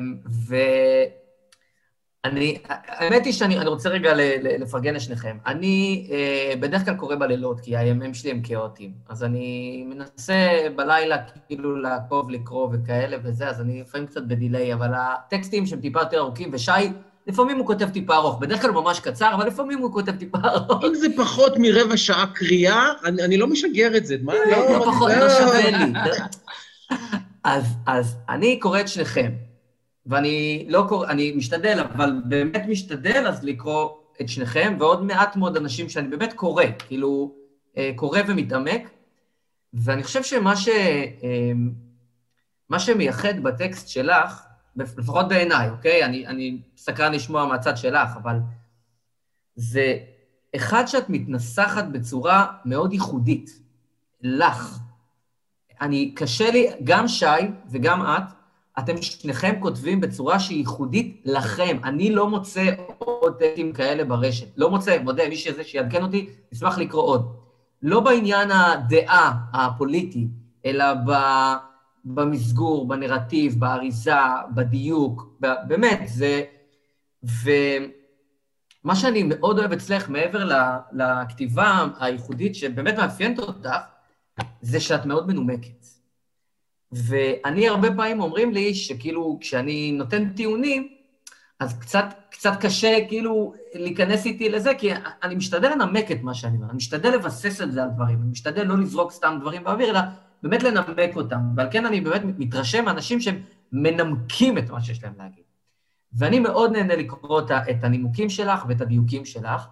ואני, 2.25 2.57
האמת 2.65 3.25
היא 3.25 3.33
שאני 3.33 3.57
אני 3.59 3.69
רוצה 3.69 3.89
רגע 3.89 4.13
ל- 4.13 4.21
ל- 4.21 4.61
לפרגן 4.63 4.93
לשניכם. 4.93 5.37
אני 5.45 6.07
אה, 6.11 6.53
בדרך 6.59 6.85
כלל 6.85 6.95
קורא 6.95 7.15
בלילות, 7.15 7.59
כי 7.59 7.77
הימים 7.77 8.13
שלי 8.13 8.31
הם 8.31 8.41
כאוטיים, 8.43 8.91
אז 9.09 9.23
אני 9.23 9.83
מנסה 9.89 10.67
בלילה 10.75 11.17
כאילו 11.47 11.75
לעקוב, 11.75 12.29
לקרוא 12.29 12.69
וכאלה 12.73 13.17
וזה, 13.23 13.49
אז 13.49 13.61
אני 13.61 13.81
לפעמים 13.81 14.07
קצת 14.07 14.23
בדיליי, 14.23 14.73
אבל 14.73 14.91
הטקסטים 14.93 15.65
שהם 15.65 15.81
טיפה 15.81 15.99
יותר 15.99 16.17
ארוכים, 16.19 16.49
ושי, 16.53 16.71
לפעמים 17.31 17.57
הוא 17.57 17.67
כותב 17.67 17.89
טיפה 17.89 18.15
ארוך, 18.15 18.39
בדרך 18.39 18.61
כלל 18.61 18.69
הוא 18.69 18.83
ממש 18.83 18.99
קצר, 18.99 19.33
אבל 19.33 19.47
לפעמים 19.47 19.79
הוא 19.79 19.93
כותב 19.93 20.15
טיפה 20.15 20.37
ארוך. 20.43 20.83
אם 20.83 20.95
זה 20.95 21.07
פחות 21.17 21.53
מרבע 21.57 21.97
שעה 21.97 22.25
קריאה, 22.33 22.91
אני, 23.05 23.23
אני 23.23 23.37
לא 23.37 23.47
משגר 23.47 23.97
את 23.97 24.05
זה. 24.05 24.15
מה? 24.21 24.33
לא 24.51 24.85
פחות, 24.85 25.11
לא 25.11 25.19
לא. 25.19 25.29
שווה 25.29 25.71
לי. 25.71 25.93
אז, 27.43 27.63
אז 27.85 28.17
אני 28.29 28.59
קורא 28.59 28.79
את 28.79 28.87
שניכם, 28.87 29.31
ואני 30.05 30.65
לא 30.69 30.85
קורא, 30.89 31.07
אני 31.07 31.31
משתדל, 31.35 31.79
אבל 31.79 32.13
באמת 32.25 32.63
משתדל 32.67 33.27
אז 33.27 33.43
לקרוא 33.43 33.89
את 34.21 34.29
שניכם, 34.29 34.75
ועוד 34.79 35.03
מעט 35.03 35.35
מאוד 35.35 35.57
אנשים 35.57 35.89
שאני 35.89 36.07
באמת 36.07 36.33
קורא, 36.33 36.63
כאילו, 36.87 37.35
אה, 37.77 37.91
קורא 37.95 38.19
ומתעמק, 38.27 38.89
ואני 39.73 40.03
חושב 40.03 40.23
שמה 40.23 40.55
ש... 40.55 40.69
אה, 40.69 41.51
מה 42.69 42.79
שמייחד 42.79 43.39
בטקסט 43.43 43.87
שלך, 43.87 44.41
לפחות 44.75 45.27
בעיניי, 45.27 45.69
אוקיי? 45.69 46.05
אני, 46.05 46.27
אני 46.27 46.61
סקרן 46.77 47.13
לשמוע 47.13 47.45
מהצד 47.45 47.77
שלך, 47.77 48.09
אבל 48.23 48.37
זה 49.55 49.97
אחד 50.55 50.85
שאת 50.85 51.09
מתנסחת 51.09 51.85
בצורה 51.85 52.47
מאוד 52.65 52.93
ייחודית, 52.93 53.61
לך. 54.21 54.79
אני, 55.81 56.11
קשה 56.15 56.51
לי, 56.51 56.67
גם 56.83 57.07
שי 57.07 57.25
וגם 57.71 58.01
את, 58.01 58.23
אתם 58.79 59.01
שניכם 59.01 59.53
כותבים 59.59 60.01
בצורה 60.01 60.39
שהיא 60.39 60.57
ייחודית 60.57 61.21
לכם. 61.25 61.77
אני 61.83 62.15
לא 62.15 62.29
מוצא 62.29 62.71
עוד 62.97 63.35
טקסטים 63.39 63.73
כאלה 63.73 64.03
ברשת. 64.03 64.47
לא 64.57 64.69
מוצא, 64.69 64.97
מודה, 65.03 65.29
מי 65.29 65.35
שזה 65.35 65.63
שיעדכן 65.63 66.03
אותי, 66.03 66.29
אשמח 66.53 66.77
לקרוא 66.77 67.03
עוד. 67.03 67.35
לא 67.81 67.99
בעניין 67.99 68.51
הדעה 68.51 69.33
הפוליטי, 69.53 70.27
אלא 70.65 70.93
ב, 70.93 71.11
במסגור, 72.05 72.87
בנרטיב, 72.87 73.59
באריזה, 73.59 74.13
בדיוק, 74.55 75.39
באמת, 75.67 75.99
זה... 76.05 76.43
ומה 77.23 78.95
שאני 78.95 79.23
מאוד 79.23 79.59
אוהב 79.59 79.71
אצלך, 79.71 80.09
מעבר 80.09 80.49
לכתיבה 80.93 81.87
הייחודית 81.99 82.55
שבאמת 82.55 82.97
מאפיינת 82.97 83.39
אותך, 83.39 83.69
זה 84.61 84.79
שאת 84.79 85.05
מאוד 85.05 85.27
מנומקת. 85.27 85.85
ואני 86.91 87.67
הרבה 87.67 87.95
פעמים 87.95 88.21
אומרים 88.21 88.51
לי 88.51 88.75
שכאילו, 88.75 89.37
כשאני 89.41 89.91
נותן 89.91 90.29
טיעונים, 90.29 90.87
אז 91.59 91.79
קצת, 91.79 92.05
קצת 92.31 92.51
קשה 92.61 92.97
כאילו 93.07 93.53
להיכנס 93.73 94.25
איתי 94.25 94.49
לזה, 94.49 94.75
כי 94.77 94.91
אני 95.23 95.35
משתדל 95.35 95.71
לנמק 95.71 96.11
את 96.11 96.21
מה 96.21 96.33
שאני 96.33 96.57
אומר, 96.57 96.67
אני 96.69 96.77
משתדל 96.77 97.09
לבסס 97.09 97.61
את 97.61 97.71
זה 97.71 97.83
על 97.83 97.89
דברים, 97.89 98.21
אני 98.21 98.31
משתדל 98.31 98.63
לא 98.63 98.77
לזרוק 98.77 99.11
סתם 99.11 99.37
דברים 99.41 99.63
באוויר, 99.63 99.89
אלא 99.89 99.99
באמת 100.43 100.63
לנמק 100.63 101.15
אותם. 101.15 101.39
ועל 101.55 101.67
כן 101.71 101.85
אני 101.85 102.01
באמת 102.01 102.21
מתרשם 102.23 102.85
מאנשים 102.85 103.21
שהם 103.21 103.41
מנמקים 103.71 104.57
את 104.57 104.69
מה 104.69 104.81
שיש 104.81 105.03
להם 105.03 105.13
להגיד. 105.17 105.43
ואני 106.13 106.39
מאוד 106.39 106.71
נהנה 106.71 106.95
לקרוא 106.95 107.41
את 107.69 107.83
הנימוקים 107.83 108.29
שלך 108.29 108.65
ואת 108.67 108.81
הדיוקים 108.81 109.25
שלך, 109.25 109.67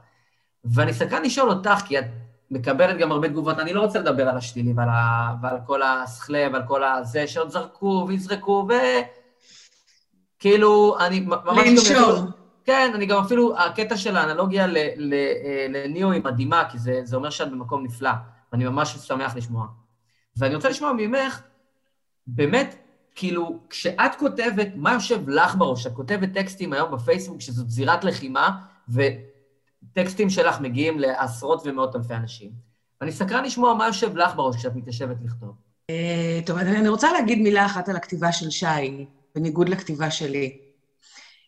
ואני 0.66 0.94
סקרן 0.94 1.24
לשאול 1.24 1.50
אותך, 1.50 1.82
כי 1.86 2.00
את 2.00 2.06
מקבלת 2.52 2.98
גם 2.98 3.12
הרבה 3.12 3.28
תגובות, 3.30 3.60
אני 3.60 3.74
לא 3.74 3.82
רוצה 3.82 4.00
לדבר 4.00 4.30
על 4.30 4.38
השלילי 4.38 4.74
ועל, 4.76 4.90
ה... 4.90 5.34
ועל 5.42 5.58
כל 5.66 5.82
הסכלה 5.82 6.48
ועל 6.54 6.62
כל 6.68 6.84
הזה 6.84 7.28
שעוד 7.28 7.50
זרקו 7.50 8.06
ויזרקו, 8.08 8.68
ו... 8.70 8.74
כאילו, 10.40 10.98
אני 11.00 11.20
ממש... 11.20 11.40
גם 11.46 11.58
לנשום. 11.58 11.96
אפילו- 11.96 12.28
כן, 12.66 12.92
אני 12.96 13.06
גם 13.06 13.20
אפילו, 13.24 13.58
הקטע 13.58 13.98
של 13.98 14.18
האנלוגיה 14.18 14.66
אה, 14.66 15.66
לניאו 15.70 16.12
היא 16.12 16.24
מדהימה, 16.24 16.64
כי 16.72 16.78
זה, 16.78 17.02
זה 17.04 17.16
אומר 17.16 17.30
שאת 17.30 17.52
במקום 17.52 17.84
נפלא, 17.84 18.12
ואני 18.52 18.66
ממש 18.66 18.96
שמח 18.96 19.36
לשמוע. 19.36 19.68
ואני 20.38 20.56
רוצה 20.56 20.70
לשמוע 20.70 20.94
ממך, 20.98 21.42
באמת, 22.28 22.76
כאילו, 23.16 23.60
כשאת 23.70 24.16
כותבת, 24.20 24.68
מה 24.76 24.94
יושב 24.94 25.30
לך 25.30 25.56
בראש? 25.56 25.88
את 25.88 25.94
כותבת 25.94 26.34
טקסטים 26.34 26.74
היום 26.74 26.92
בפייסבוק 26.92 27.42
שזאת 27.42 27.70
זירת 27.70 28.04
לחימה, 28.04 28.60
וטקסטים 28.90 30.30
שלך 30.30 30.62
מגיעים 30.62 31.00
לעשרות 31.00 31.62
ומאות 31.66 31.96
אלפי 31.96 32.14
אנשים. 32.14 32.52
ואני 33.02 33.12
סקרן 33.12 33.44
לשמוע 33.44 33.74
מה 33.74 33.88
יושב 33.88 34.18
לך 34.18 34.36
בראש 34.36 34.56
כשאת 34.56 34.76
מתיישבת 34.76 35.18
לכתוב. 35.26 35.56
אה, 35.90 36.40
טוב, 36.46 36.58
אני 36.58 36.90
רוצה 36.90 37.12
להגיד 37.14 37.40
מילה 37.40 37.66
אחת 37.66 37.90
על 37.90 37.96
הכתיבה 37.96 38.32
של 38.32 38.50
שי, 38.50 39.06
בניגוד 39.36 39.70
לכתיבה 39.70 40.12
שלי. 40.12 40.58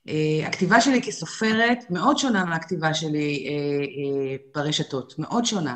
אה, 0.08 0.48
הכתיבה 0.48 0.82
שלי 0.82 1.02
כסופרת 1.02 1.84
מאוד 1.90 2.18
שונה 2.18 2.46
מהכתיבה 2.46 2.94
שלי 2.94 3.48
אה, 3.50 4.36
ברשתות, 4.56 5.20
מאוד 5.20 5.46
שונה. 5.46 5.76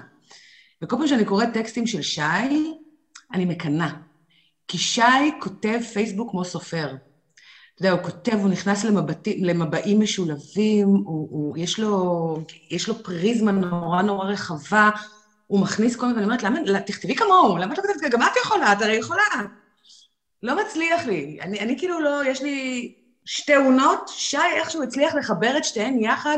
וכל 0.82 0.95
פעם 0.97 1.08
שאני 1.08 1.26
קוראת 1.26 1.49
טקסטים 1.53 1.88
של 1.88 2.01
שי, 2.01 2.22
אני 3.36 3.45
מקנאה. 3.45 3.89
כי 4.67 4.77
שי 4.77 5.31
כותב 5.39 5.79
פייסבוק 5.93 6.31
כמו 6.31 6.45
סופר. 6.45 6.88
אתה 6.88 7.86
יודע, 7.86 7.91
הוא 7.91 8.03
כותב, 8.03 8.33
הוא 8.33 8.49
נכנס 8.49 8.83
למבטים, 8.83 9.43
למבעים 9.43 9.99
משולבים, 9.99 10.88
הוא, 10.88 11.27
הוא, 11.31 11.57
יש, 11.57 11.79
לו, 11.79 12.38
יש 12.71 12.88
לו 12.88 13.03
פריזמה 13.03 13.51
נורא 13.51 14.01
נורא 14.01 14.25
רחבה, 14.25 14.89
הוא 15.47 15.59
מכניס 15.59 15.95
כל 15.95 16.05
מיני, 16.05 16.15
ואני 16.15 16.25
אומרת, 16.25 16.43
למה, 16.43 16.79
תכתבי 16.79 17.15
כמוהו, 17.15 17.57
למה 17.57 17.73
את 17.73 17.77
לא 17.77 17.83
כותבת, 17.83 18.11
גם 18.11 18.21
את 18.21 18.38
יכולה, 18.45 18.73
את 18.73 18.81
הרי 18.81 18.95
יכולה. 18.95 19.23
לא 20.43 20.57
מצליח 20.63 21.05
לי. 21.05 21.38
אני, 21.41 21.59
אני 21.59 21.79
כאילו 21.79 21.99
לא, 21.99 22.25
יש 22.25 22.41
לי 22.41 22.93
שתי 23.25 23.55
אונות, 23.55 24.07
שי 24.07 24.38
איכשהו 24.57 24.83
הצליח 24.83 25.15
לחבר 25.15 25.57
את 25.57 25.63
שתיהן 25.63 25.99
יחד, 25.99 26.38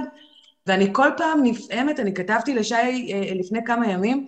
ואני 0.67 0.89
כל 0.93 1.09
פעם 1.17 1.43
נפעמת, 1.43 1.99
אני 1.99 2.13
כתבתי 2.13 2.55
לשי 2.55 2.75
אה, 3.13 3.33
לפני 3.35 3.59
כמה 3.65 3.91
ימים, 3.91 4.27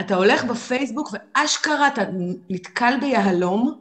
אתה 0.00 0.14
הולך 0.14 0.44
בפייסבוק 0.44 1.10
ואשכרה 1.12 1.88
אתה 1.88 2.02
נתקל 2.50 2.94
ביהלום, 3.00 3.80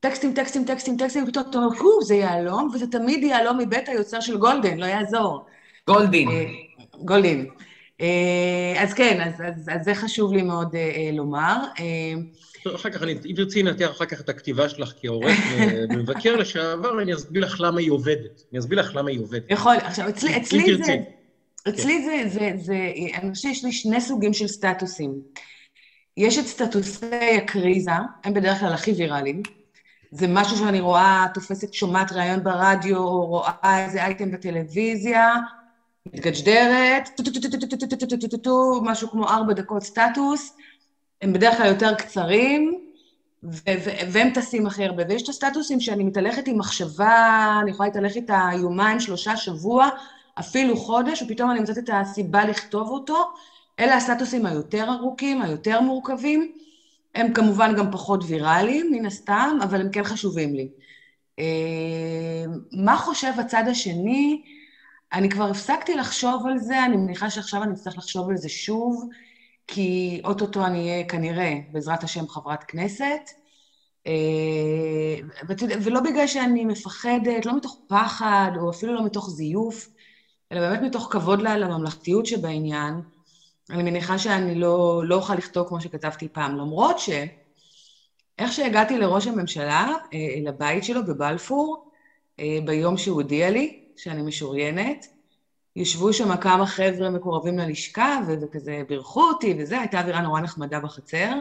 טקסטים, 0.00 0.34
טקסטים, 0.34 0.64
טקסטים, 0.64 0.96
טקסטים, 0.96 1.24
ופתאום 1.24 1.44
אתה 1.50 1.58
אומר, 1.58 1.78
הו, 1.78 2.02
זה 2.02 2.14
יהלום, 2.14 2.70
וזה 2.74 2.86
תמיד 2.86 3.22
יהלום 3.22 3.58
מבית 3.58 3.88
היוצר 3.88 4.20
של 4.20 4.36
גולדן, 4.36 4.78
לא 4.78 4.86
יעזור. 4.86 5.44
גולדין. 5.86 6.28
אה, 6.28 6.44
גולדין. 7.04 7.46
אה, 8.00 8.74
אז 8.76 8.94
כן, 8.94 9.20
אז, 9.20 9.42
אז, 9.46 9.70
אז 9.74 9.84
זה 9.84 9.94
חשוב 9.94 10.32
לי 10.32 10.42
מאוד 10.42 10.74
לומר. 11.12 11.56
אחר 12.74 12.90
כך, 12.90 13.02
אם 13.02 13.32
תרצי 13.36 13.62
לנתח 13.62 13.90
אחר 13.90 14.04
כך 14.04 14.20
את 14.20 14.28
הכתיבה 14.28 14.68
שלך 14.68 14.92
כעורך 15.00 15.38
ומבקר 15.90 16.36
לשעבר, 16.36 17.02
אני 17.02 17.14
אסביר 17.14 17.44
לך 17.44 17.60
למה 17.60 17.80
היא 17.80 17.90
עובדת. 17.90 18.42
אני 18.52 18.58
אסביר 18.58 18.78
לך 18.78 18.94
למה 18.94 19.10
היא 19.10 19.20
עובדת. 19.20 19.50
יכול, 19.50 19.76
עכשיו, 19.76 20.08
אצלי, 20.08 20.36
אצלי 20.36 20.84
זה... 20.84 20.96
אצלי 21.68 22.04
זה, 22.04 22.22
זה, 22.28 22.52
זה, 22.56 22.92
אני 23.14 23.34
חושבת 23.34 23.54
שיש 23.54 23.64
לי 23.64 23.72
שני 23.72 24.00
סוגים 24.00 24.32
של 24.32 24.48
סטטוסים. 24.48 25.14
יש 26.16 26.38
את 26.38 26.46
סטטוסי 26.46 27.36
הקריזה, 27.36 27.90
הם 28.24 28.34
בדרך 28.34 28.60
כלל 28.60 28.72
הכי 28.72 28.92
ויראליים. 28.92 29.42
זה 30.10 30.26
משהו 30.28 30.56
שאני 30.56 30.80
רואה, 30.80 31.26
תופסת, 31.34 31.74
שומעת 31.74 32.12
ראיון 32.12 32.44
ברדיו, 32.44 33.08
רואה 33.26 33.84
איזה 33.84 34.04
אייטם 34.04 34.30
בטלוויזיה, 34.30 35.34
מתגג'דרת, 36.06 37.20
משהו 38.82 39.10
כמו 39.10 39.28
ארבע 39.28 39.52
דקות 39.52 39.82
סטטוס. 39.82 40.56
הם 41.22 41.32
בדרך 41.32 41.56
כלל 41.56 41.66
יותר 41.66 41.94
קצרים, 41.94 42.80
והם 44.12 44.30
טסים 44.34 44.66
הכי 44.66 44.84
הרבה. 44.84 45.02
ויש 45.08 45.22
את 45.22 45.28
הסטטוסים 45.28 45.80
שאני 45.80 46.04
מתהלכת 46.04 46.48
עם 46.48 46.58
מחשבה, 46.58 47.58
אני 47.62 47.70
יכולה 47.70 47.88
להתהלך 47.88 48.16
איתה 48.16 48.48
יומיים, 48.60 49.00
שלושה, 49.00 49.36
שבוע, 49.36 49.88
אפילו 50.40 50.76
חודש, 50.76 51.22
ופתאום 51.22 51.50
אני 51.50 51.60
מוצאת 51.60 51.78
את 51.78 51.90
הסיבה 51.92 52.44
לכתוב 52.44 52.88
אותו. 52.88 53.32
אלה 53.80 53.96
הסטטוסים 53.96 54.46
היותר 54.46 54.90
ארוכים, 54.92 55.42
היותר 55.42 55.80
מורכבים. 55.80 56.52
הם 57.14 57.32
כמובן 57.32 57.74
גם 57.76 57.92
פחות 57.92 58.20
ויראליים, 58.26 58.92
מן 58.92 59.06
הסתם, 59.06 59.58
אבל 59.62 59.80
הם 59.80 59.90
כן 59.90 60.04
חשובים 60.04 60.54
לי. 60.54 60.68
אה, 61.38 62.44
מה 62.72 62.96
חושב 62.96 63.32
הצד 63.38 63.64
השני? 63.68 64.42
אני 65.12 65.28
כבר 65.28 65.50
הפסקתי 65.50 65.94
לחשוב 65.94 66.46
על 66.46 66.58
זה, 66.58 66.84
אני 66.84 66.96
מניחה 66.96 67.30
שעכשיו 67.30 67.62
אני 67.62 67.72
אצטרך 67.72 67.98
לחשוב 67.98 68.30
על 68.30 68.36
זה 68.36 68.48
שוב. 68.48 69.08
כי 69.66 70.20
אוטוטו 70.24 70.66
אני 70.66 70.90
אהיה 70.90 71.08
כנראה, 71.08 71.54
בעזרת 71.72 72.04
השם, 72.04 72.28
חברת 72.28 72.64
כנסת. 72.64 73.30
אה, 74.06 75.14
ולא 75.82 76.00
בגלל 76.00 76.26
שאני 76.26 76.64
מפחדת, 76.64 77.46
לא 77.46 77.56
מתוך 77.56 77.80
פחד, 77.88 78.50
או 78.60 78.70
אפילו 78.70 78.94
לא 78.94 79.04
מתוך 79.04 79.30
זיוף, 79.30 79.88
אלא 80.52 80.60
באמת 80.60 80.80
מתוך 80.82 81.08
כבוד 81.10 81.42
לממלכתיות 81.42 82.26
שבעניין. 82.26 82.94
אני 83.70 83.82
מניחה 83.82 84.18
שאני 84.18 84.54
לא, 84.54 85.02
לא 85.04 85.14
אוכל 85.14 85.34
לכתוב 85.34 85.68
כמו 85.68 85.80
שכתבתי 85.80 86.28
פעם, 86.28 86.56
למרות 86.56 86.98
ש... 86.98 87.10
איך 88.38 88.52
שהגעתי 88.52 88.98
לראש 88.98 89.26
הממשלה, 89.26 89.94
אה, 90.14 90.18
לבית 90.42 90.84
שלו 90.84 91.06
בבלפור, 91.06 91.90
אה, 92.40 92.58
ביום 92.64 92.96
שהוא 92.96 93.22
הודיע 93.22 93.50
לי 93.50 93.84
שאני 93.96 94.22
משוריינת, 94.22 95.06
ישבו 95.76 96.12
שם 96.12 96.36
כמה 96.36 96.66
חבר'ה 96.66 97.10
מקורבים 97.10 97.58
ללשכה, 97.58 98.20
וכזה 98.28 98.82
בירכו 98.88 99.22
אותי 99.22 99.54
וזה, 99.58 99.80
הייתה 99.80 100.00
אווירה 100.00 100.20
נורא 100.20 100.40
נחמדה 100.40 100.80
בחצר. 100.80 101.32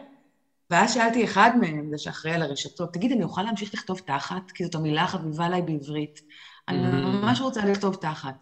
ואז 0.70 0.94
שאלתי 0.94 1.24
אחד 1.24 1.52
מהם, 1.60 1.90
זה 1.92 1.98
שאחראי 1.98 2.34
על 2.34 2.42
הרשתות, 2.42 2.94
תגיד, 2.94 3.12
אני 3.12 3.24
אוכל 3.24 3.42
להמשיך 3.42 3.74
לכתוב 3.74 4.00
תחת? 4.00 4.52
כי 4.52 4.64
זאת 4.66 4.76
המילה 4.76 5.04
החביבה 5.04 5.46
עליי 5.46 5.62
בעברית. 5.62 6.22
אני 6.68 6.84
mm. 6.84 6.92
ממש 6.92 7.42
רוצה 7.42 7.66
לכתוב 7.66 7.96
תחת. 7.96 8.36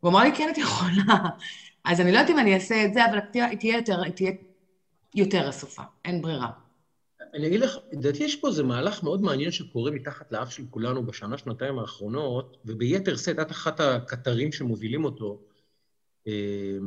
הוא 0.00 0.10
אמר 0.10 0.20
לי, 0.22 0.36
כן, 0.36 0.48
את 0.52 0.58
יכולה. 0.58 1.18
אז 1.84 2.00
אני 2.00 2.12
לא 2.12 2.18
יודעת 2.18 2.30
אם 2.30 2.38
אני 2.38 2.54
אעשה 2.54 2.84
את 2.84 2.94
זה, 2.94 3.06
אבל 3.06 3.20
תהיה, 3.20 3.56
תהיה, 3.56 3.76
יותר, 3.76 4.02
יותר 5.14 5.48
אסופה, 5.48 5.82
אין 6.04 6.22
ברירה. 6.22 6.50
אני 7.34 7.46
אגיד 7.46 7.60
לך, 7.60 7.76
לדעתי 7.92 8.24
יש 8.24 8.36
פה 8.36 8.48
איזה 8.48 8.62
מהלך 8.62 9.02
מאוד 9.02 9.22
מעניין 9.22 9.50
שקורה 9.50 9.90
מתחת 9.90 10.32
לאף 10.32 10.52
של 10.52 10.62
כולנו 10.70 11.06
בשנה, 11.06 11.38
שנתיים 11.38 11.78
האחרונות, 11.78 12.56
וביתר 12.64 13.16
שאת, 13.16 13.38
את 13.38 13.50
אחת 13.50 13.80
הקטרים 13.80 14.52
שמובילים 14.52 15.04
אותו, 15.04 15.40
אה, 16.26 16.78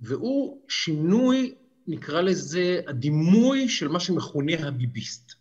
והוא 0.00 0.62
שינוי, 0.68 1.54
נקרא 1.86 2.20
לזה, 2.20 2.80
הדימוי 2.86 3.68
של 3.68 3.88
מה 3.88 4.00
שמכונה 4.00 4.68
הביביסט. 4.68 5.32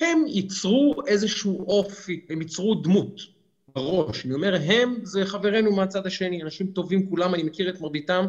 הם 0.00 0.24
ייצרו 0.26 1.02
איזשהו 1.06 1.66
אופי, 1.66 2.26
הם 2.30 2.42
ייצרו 2.42 2.74
דמות 2.74 3.33
בראש. 3.74 4.26
אני 4.26 4.34
אומר, 4.34 4.56
הם 4.64 4.96
זה 5.02 5.26
חברינו 5.26 5.76
מהצד 5.76 6.06
השני, 6.06 6.42
אנשים 6.42 6.66
טובים 6.66 7.10
כולם, 7.10 7.34
אני 7.34 7.42
מכיר 7.42 7.68
את 7.68 7.80
מרביתם, 7.80 8.26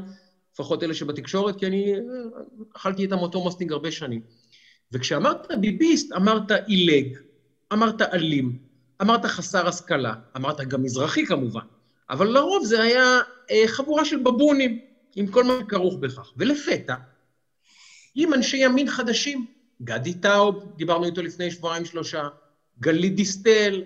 לפחות 0.54 0.84
אלה 0.84 0.94
שבתקשורת, 0.94 1.60
כי 1.60 1.66
אני 1.66 1.94
אה, 1.94 2.00
אכלתי 2.76 3.02
איתם 3.02 3.18
אותו 3.18 3.46
מסטינג 3.46 3.72
הרבה 3.72 3.92
שנים. 3.92 4.22
וכשאמרת 4.92 5.48
ביביסט, 5.60 6.12
אמרת 6.12 6.52
עילג, 6.52 7.18
אמרת 7.74 8.02
אלים, 8.02 8.60
אמרת 9.02 9.26
חסר 9.26 9.68
השכלה, 9.68 10.14
אמרת 10.36 10.62
גם 10.62 10.84
מזרחי 10.84 11.26
כמובן, 11.26 11.66
אבל 12.10 12.28
לרוב 12.28 12.66
זה 12.66 12.84
היה 12.84 13.20
אה, 13.52 13.64
חבורה 13.68 14.06
של 14.06 14.18
בבונים, 14.18 14.80
עם 15.16 15.28
כל 15.28 15.44
מה 15.44 15.54
שכרוך 15.62 15.96
בכך. 16.00 16.32
ולפתע, 16.38 16.96
עם 18.16 18.34
אנשי 18.34 18.58
ימין 18.58 18.90
חדשים, 18.90 19.46
גדי 19.82 20.14
טאוב, 20.14 20.74
דיברנו 20.78 21.06
איתו 21.06 21.22
לפני 21.22 21.52
שבועיים-שלושה, 21.52 22.28
גלית 22.80 23.16
דיסטל, 23.16 23.82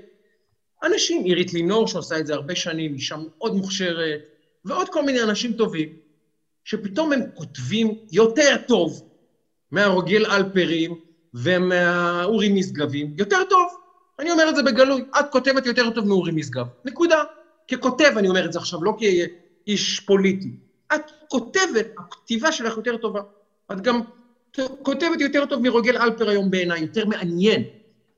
אנשים, 0.84 1.24
עירית 1.24 1.54
לינור, 1.54 1.88
שעושה 1.88 2.20
את 2.20 2.28
זה 2.28 2.34
הרבה 2.34 2.56
שנים, 2.56 2.94
אישה 2.94 3.16
מאוד 3.18 3.56
מוכשרת, 3.56 4.20
ועוד 4.66 4.90
כל 4.90 5.04
מיני 5.04 5.22
אנשים 5.22 5.54
טובים, 5.54 5.90
שפתאום 6.64 7.14
הם 7.14 7.22
כותבים 7.34 7.94
יותר 8.12 8.56
טוב 8.68 9.02
מהרוגל 9.72 10.26
אלפרים 10.26 10.96
ומהאורי 11.34 12.50
משגבים, 12.50 13.14
יותר 13.18 13.44
טוב. 13.50 13.68
אני 14.20 14.32
אומר 14.32 14.50
את 14.50 14.56
זה 14.56 14.64
בגלוי, 14.64 15.04
את 15.20 15.26
כותבת 15.32 15.66
יותר 15.66 15.90
טוב 15.90 16.08
מאורי 16.08 16.32
משגב. 16.32 16.66
נקודה. 16.86 17.24
ככותב 17.72 18.12
אני 18.18 18.30
אומר 18.30 18.46
את 18.46 18.54
זה 18.54 18.60
עכשיו, 18.60 18.84
לא 18.84 18.94
כאיש 19.00 20.00
פוליטי. 20.00 20.52
את 20.96 21.02
כותבת, 21.28 21.88
הכתיבה 21.98 22.52
שלך 22.52 22.78
יותר 22.78 22.98
טובה. 22.98 23.22
את 23.72 23.82
גם 23.82 24.02
כותבת 24.82 25.22
יותר 25.22 25.46
טוב 25.46 25.62
מרוגל 25.62 25.98
אלפר 25.98 26.30
היום 26.30 26.52
בעיניי, 26.52 26.82
יותר 26.82 27.06
מעניין, 27.06 27.64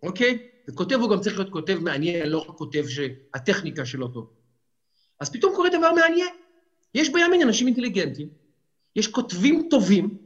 אוקיי? 0.04 0.38
וכותב 0.68 0.96
הוא 0.96 1.10
גם 1.10 1.20
צריך 1.20 1.38
להיות 1.38 1.50
כותב 1.50 1.78
מעניין, 1.82 2.30
לא 2.30 2.38
רק 2.38 2.56
כותב 2.56 2.84
שהטכניקה 2.88 3.86
שלו 3.86 4.08
טוב. 4.08 4.30
אז 5.20 5.30
פתאום 5.30 5.56
קורה 5.56 5.70
דבר 5.70 5.92
מעניין. 5.92 6.30
יש 6.96 7.10
בימין 7.10 7.42
אנשים 7.42 7.68
אינטליגנטים, 7.68 8.28
יש 8.96 9.08
כותבים 9.08 9.68
טובים, 9.70 10.18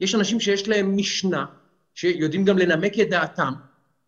יש 0.00 0.14
אנשים 0.14 0.40
שיש 0.40 0.68
להם 0.68 0.96
משנה, 0.96 1.44
שיודעים 1.94 2.44
גם 2.44 2.58
לנמק 2.58 2.98
את 3.00 3.08
דעתם. 3.08 3.52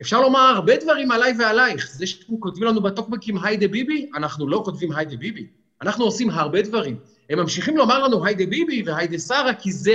אפשר 0.02 0.20
לומר 0.20 0.40
הרבה 0.40 0.76
דברים 0.76 1.11
עליי 1.11 1.32
ועלייך. 1.38 1.90
זה 1.90 2.06
שאתם 2.06 2.36
כותבים 2.40 2.64
לנו 2.64 2.82
בטוקבקים 2.82 3.44
היידה 3.44 3.68
ביבי, 3.68 4.11
אנחנו 4.14 4.48
לא 4.48 4.62
כותבים 4.64 4.92
היידה 4.92 5.16
ביבי. 5.16 5.46
אנחנו 5.82 6.04
עושים 6.04 6.30
הרבה 6.30 6.62
דברים. 6.62 6.98
הם 7.30 7.38
ממשיכים 7.38 7.76
לומר 7.76 7.98
לנו 8.04 8.24
היידה 8.24 8.46
ביבי 8.46 8.82
והיידה 8.86 9.18
שרה, 9.18 9.54
כי 9.54 9.72
זה 9.72 9.94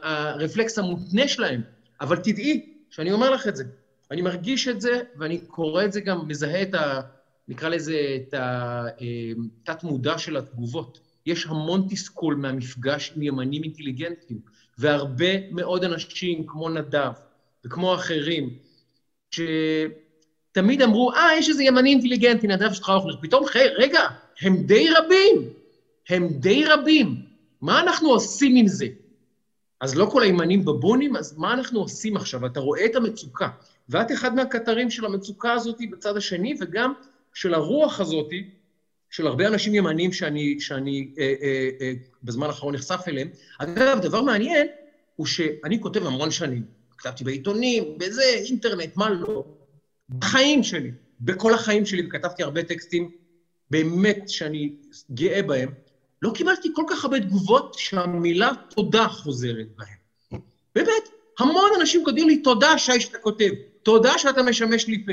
הרפלקס 0.00 0.78
המותנה 0.78 1.28
שלהם. 1.28 1.62
אבל 2.00 2.16
תדעי 2.16 2.74
שאני 2.90 3.12
אומר 3.12 3.30
לך 3.30 3.48
את 3.48 3.56
זה. 3.56 3.64
אני 4.12 4.22
מרגיש 4.22 4.68
את 4.68 4.80
זה, 4.80 5.02
ואני 5.16 5.38
קורא 5.38 5.84
את 5.84 5.92
זה 5.92 6.00
גם, 6.00 6.28
מזהה 6.28 6.62
את 6.62 6.74
ה... 6.74 7.00
נקרא 7.48 7.68
לזה, 7.68 8.16
את 8.16 8.34
התת-מודע 9.68 10.12
אה, 10.12 10.18
של 10.18 10.36
התגובות. 10.36 11.00
יש 11.26 11.46
המון 11.46 11.86
תסכול 11.90 12.34
מהמפגש 12.34 13.12
עם 13.16 13.22
ימנים 13.22 13.62
אינטליגנטים, 13.62 14.38
והרבה 14.78 15.50
מאוד 15.50 15.84
אנשים 15.84 16.46
כמו 16.46 16.68
נדב 16.68 17.12
וכמו 17.66 17.94
אחרים, 17.94 18.58
שתמיד 19.30 20.82
אמרו, 20.82 21.12
אה, 21.12 21.28
יש 21.38 21.48
איזה 21.48 21.64
ימני 21.64 21.90
אינטליגנטי, 21.90 22.46
נדב 22.46 22.72
שטראוכלר, 22.72 23.16
פתאום, 23.22 23.46
חי, 23.46 23.64
רגע, 23.78 24.00
הם 24.40 24.56
די 24.56 24.88
רבים, 24.90 25.48
הם 26.08 26.28
די 26.28 26.64
רבים, 26.64 27.26
מה 27.60 27.80
אנחנו 27.80 28.08
עושים 28.08 28.56
עם 28.56 28.66
זה? 28.66 28.86
אז 29.80 29.96
לא 29.96 30.06
כל 30.06 30.22
הימנים 30.22 30.64
בבונים, 30.64 31.16
אז 31.16 31.38
מה 31.38 31.52
אנחנו 31.52 31.80
עושים 31.80 32.16
עכשיו? 32.16 32.46
אתה 32.46 32.60
רואה 32.60 32.84
את 32.84 32.96
המצוקה. 32.96 33.48
ואת 33.88 34.12
אחד 34.12 34.34
מהקטרים 34.34 34.90
של 34.90 35.04
המצוקה 35.04 35.52
הזאת 35.52 35.76
בצד 35.90 36.16
השני, 36.16 36.54
וגם 36.60 36.92
של 37.34 37.54
הרוח 37.54 38.00
הזאת, 38.00 38.30
של 39.10 39.26
הרבה 39.26 39.46
אנשים 39.46 39.74
ימניים 39.74 40.12
שאני, 40.12 40.60
שאני 40.60 41.10
אה, 41.18 41.34
אה, 41.42 41.68
אה, 41.80 41.92
בזמן 42.22 42.46
האחרון 42.46 42.74
נחשף 42.74 43.00
אליהם. 43.08 43.28
אגב, 43.58 43.98
דבר 44.02 44.22
מעניין 44.22 44.66
הוא 45.16 45.26
שאני 45.26 45.80
כותב 45.80 46.06
המון 46.06 46.30
שנים. 46.30 46.64
כתבתי 46.98 47.24
בעיתונים, 47.24 47.98
בזה, 47.98 48.22
אינטרנט, 48.22 48.96
מה 48.96 49.10
לא. 49.10 49.44
בחיים 50.08 50.62
שלי, 50.62 50.90
בכל 51.20 51.54
החיים 51.54 51.86
שלי, 51.86 52.06
וכתבתי 52.06 52.42
הרבה 52.42 52.62
טקסטים 52.62 53.10
באמת 53.70 54.28
שאני 54.28 54.72
גאה 55.10 55.42
בהם, 55.42 55.70
לא 56.22 56.30
קיבלתי 56.34 56.68
כל 56.74 56.84
כך 56.88 57.04
הרבה 57.04 57.20
תגובות 57.20 57.74
שהמילה 57.78 58.50
תודה 58.70 59.08
חוזרת 59.08 59.66
בהם. 59.76 60.40
באמת, 60.74 61.08
המון 61.38 61.70
אנשים 61.80 62.04
כותבים 62.04 62.28
לי, 62.28 62.42
תודה, 62.42 62.78
שי, 62.78 63.00
שאתה 63.00 63.18
כותב. 63.18 63.50
תודה 63.82 64.18
שאתה 64.18 64.42
משמש 64.42 64.86
לי 64.86 65.04
פה. 65.06 65.12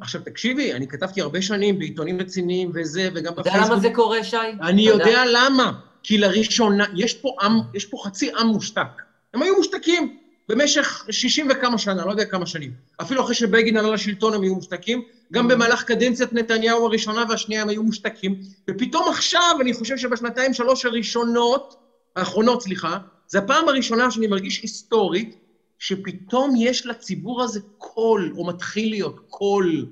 עכשיו, 0.00 0.20
תקשיבי, 0.24 0.72
אני 0.72 0.88
כתבתי 0.88 1.20
הרבה 1.20 1.42
שנים 1.42 1.78
בעיתונים 1.78 2.20
רציניים 2.20 2.70
וזה, 2.74 3.08
וגם 3.14 3.32
בפייסבוק. 3.32 3.46
אתה 3.46 3.58
יודע 3.58 3.72
למה 3.72 3.80
זה 3.80 3.90
קורה, 3.94 4.24
שי? 4.24 4.36
אני 4.62 4.82
יודע 4.82 5.22
למה. 5.32 5.72
כי 6.02 6.18
לראשונה, 6.18 6.84
יש 6.94 7.14
פה 7.14 7.36
עם, 7.42 7.52
יש 7.74 7.84
פה 7.84 7.96
חצי 8.04 8.30
עם 8.38 8.46
מושתק. 8.46 9.02
הם 9.34 9.42
היו 9.42 9.56
מושתקים 9.56 10.16
במשך 10.48 11.06
60 11.10 11.48
וכמה 11.50 11.78
שנה, 11.78 12.04
לא 12.04 12.10
יודע 12.10 12.24
כמה 12.24 12.46
שנים. 12.46 12.72
אפילו 13.00 13.22
אחרי 13.24 13.34
שבגין 13.34 13.76
עלה 13.76 13.90
לשלטון 13.90 14.34
הם 14.34 14.42
היו 14.42 14.54
מושתקים. 14.54 15.02
גם 15.32 15.48
במהלך 15.48 15.84
קדנציית 15.84 16.32
נתניהו 16.32 16.86
הראשונה 16.86 17.24
והשנייה 17.28 17.62
הם 17.62 17.68
היו 17.68 17.82
מושתקים. 17.82 18.40
ופתאום 18.70 19.08
עכשיו, 19.08 19.56
אני 19.60 19.74
חושב 19.74 19.96
שבשנתיים, 19.96 20.54
שלוש 20.54 20.84
הראשונות, 20.84 21.76
האחרונות, 22.16 22.62
סליחה, 22.62 22.98
זו 23.28 23.38
הפעם 23.38 23.68
הראשונה 23.68 24.10
שאני 24.10 24.26
מרגיש 24.26 24.62
היסטורית, 24.62 25.36
שפתאום 25.78 26.54
יש 26.58 26.86
לציבור 26.86 27.42
הזה 27.42 27.60
קול, 27.78 28.32
או 28.36 28.46
מתחיל 28.46 28.90
להיות 28.90 29.20
קול, 29.28 29.86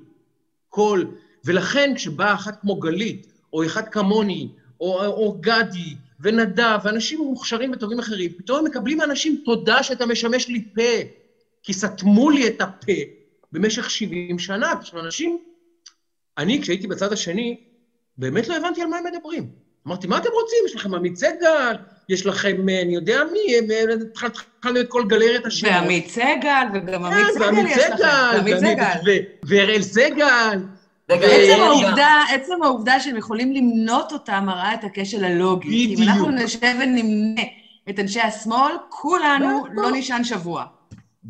קול. 0.69 1.07
ולכן 1.45 1.93
כשבאה 1.95 2.33
אחת 2.33 2.61
כמו 2.61 2.75
גלית, 2.75 3.27
או 3.53 3.65
אחד 3.65 3.89
כמוני, 3.89 4.49
או, 4.79 5.05
או 5.05 5.37
גדי, 5.39 5.95
ונדב, 6.19 6.79
ואנשים 6.83 7.19
מוכשרים 7.19 7.71
וטובים 7.71 7.99
אחרים, 7.99 8.31
פתאום 8.37 8.59
הם 8.59 8.65
מקבלים 8.65 8.97
מאנשים 8.97 9.41
תודה 9.45 9.83
שאתה 9.83 10.05
משמש 10.05 10.47
לי 10.47 10.65
פה, 10.75 11.09
כי 11.63 11.73
סתמו 11.73 12.29
לי 12.29 12.47
את 12.47 12.61
הפה 12.61 12.91
במשך 13.51 13.89
70 13.89 14.39
שנה. 14.39 14.71
עכשיו, 14.71 14.99
אנשים, 14.99 15.39
אני, 16.37 16.61
כשהייתי 16.61 16.87
בצד 16.87 17.13
השני, 17.13 17.57
באמת 18.17 18.47
לא 18.47 18.55
הבנתי 18.55 18.81
על 18.81 18.87
מה 18.87 18.97
הם 18.97 19.03
מדברים. 19.13 19.49
אמרתי, 19.87 20.07
מה 20.07 20.17
אתם 20.17 20.29
רוצים? 20.33 20.59
יש 20.65 20.75
לכם 20.75 20.95
עמית 20.95 21.15
סגל, 21.15 21.75
יש 22.09 22.25
לכם, 22.25 22.69
אה, 22.69 22.81
אני 22.81 22.95
יודע 22.95 23.21
מי, 23.33 23.73
התחלנו 24.25 24.79
את 24.79 24.85
כל 24.87 25.03
גלריית 25.07 25.45
השמות. 25.45 25.73
ועמית 25.73 26.09
סגל, 26.09 26.65
וגם 26.73 27.05
עמית 27.05 27.27
סגל 27.33 27.67
יש 27.67 27.77
לכם. 27.77 28.03
ועמית 28.35 28.57
סגל, 28.57 29.19
ואראל 29.43 29.81
סג"ל. 29.81 30.59
עצם 31.09 31.61
העובדה, 31.61 32.23
עצם 32.31 32.63
העובדה 32.63 32.99
שהם 32.99 33.17
יכולים 33.17 33.53
למנות 33.53 34.11
אותה 34.11 34.41
מראה 34.41 34.73
את 34.73 34.83
הכשל 34.83 35.23
הלוגי. 35.23 35.85
בדיוק. 35.85 36.01
אם 36.01 36.09
אנחנו 36.09 36.29
נשב 36.31 36.75
ונמנה 36.81 37.41
את 37.89 37.99
אנשי 37.99 38.19
השמאל, 38.19 38.71
כולנו 38.89 39.63
לא 39.73 39.91
נישן 39.91 40.23
שבוע. 40.23 40.65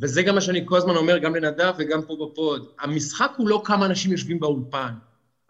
וזה 0.02 0.24
גם 0.24 0.36
מה 0.36 0.42
שאני 0.42 0.62
כל 0.66 0.78
הזמן 0.78 0.96
אומר, 0.96 1.18
גם 1.18 1.36
לנדב 1.36 1.74
וגם 1.78 2.02
פה 2.02 2.16
בפוד. 2.26 2.68
המשחק 2.80 3.32
הוא 3.38 3.50
לא 3.50 3.62
כמה 3.66 3.86
אנשים 3.86 4.12
יושבים 4.12 4.40
באולפן, 4.40 4.94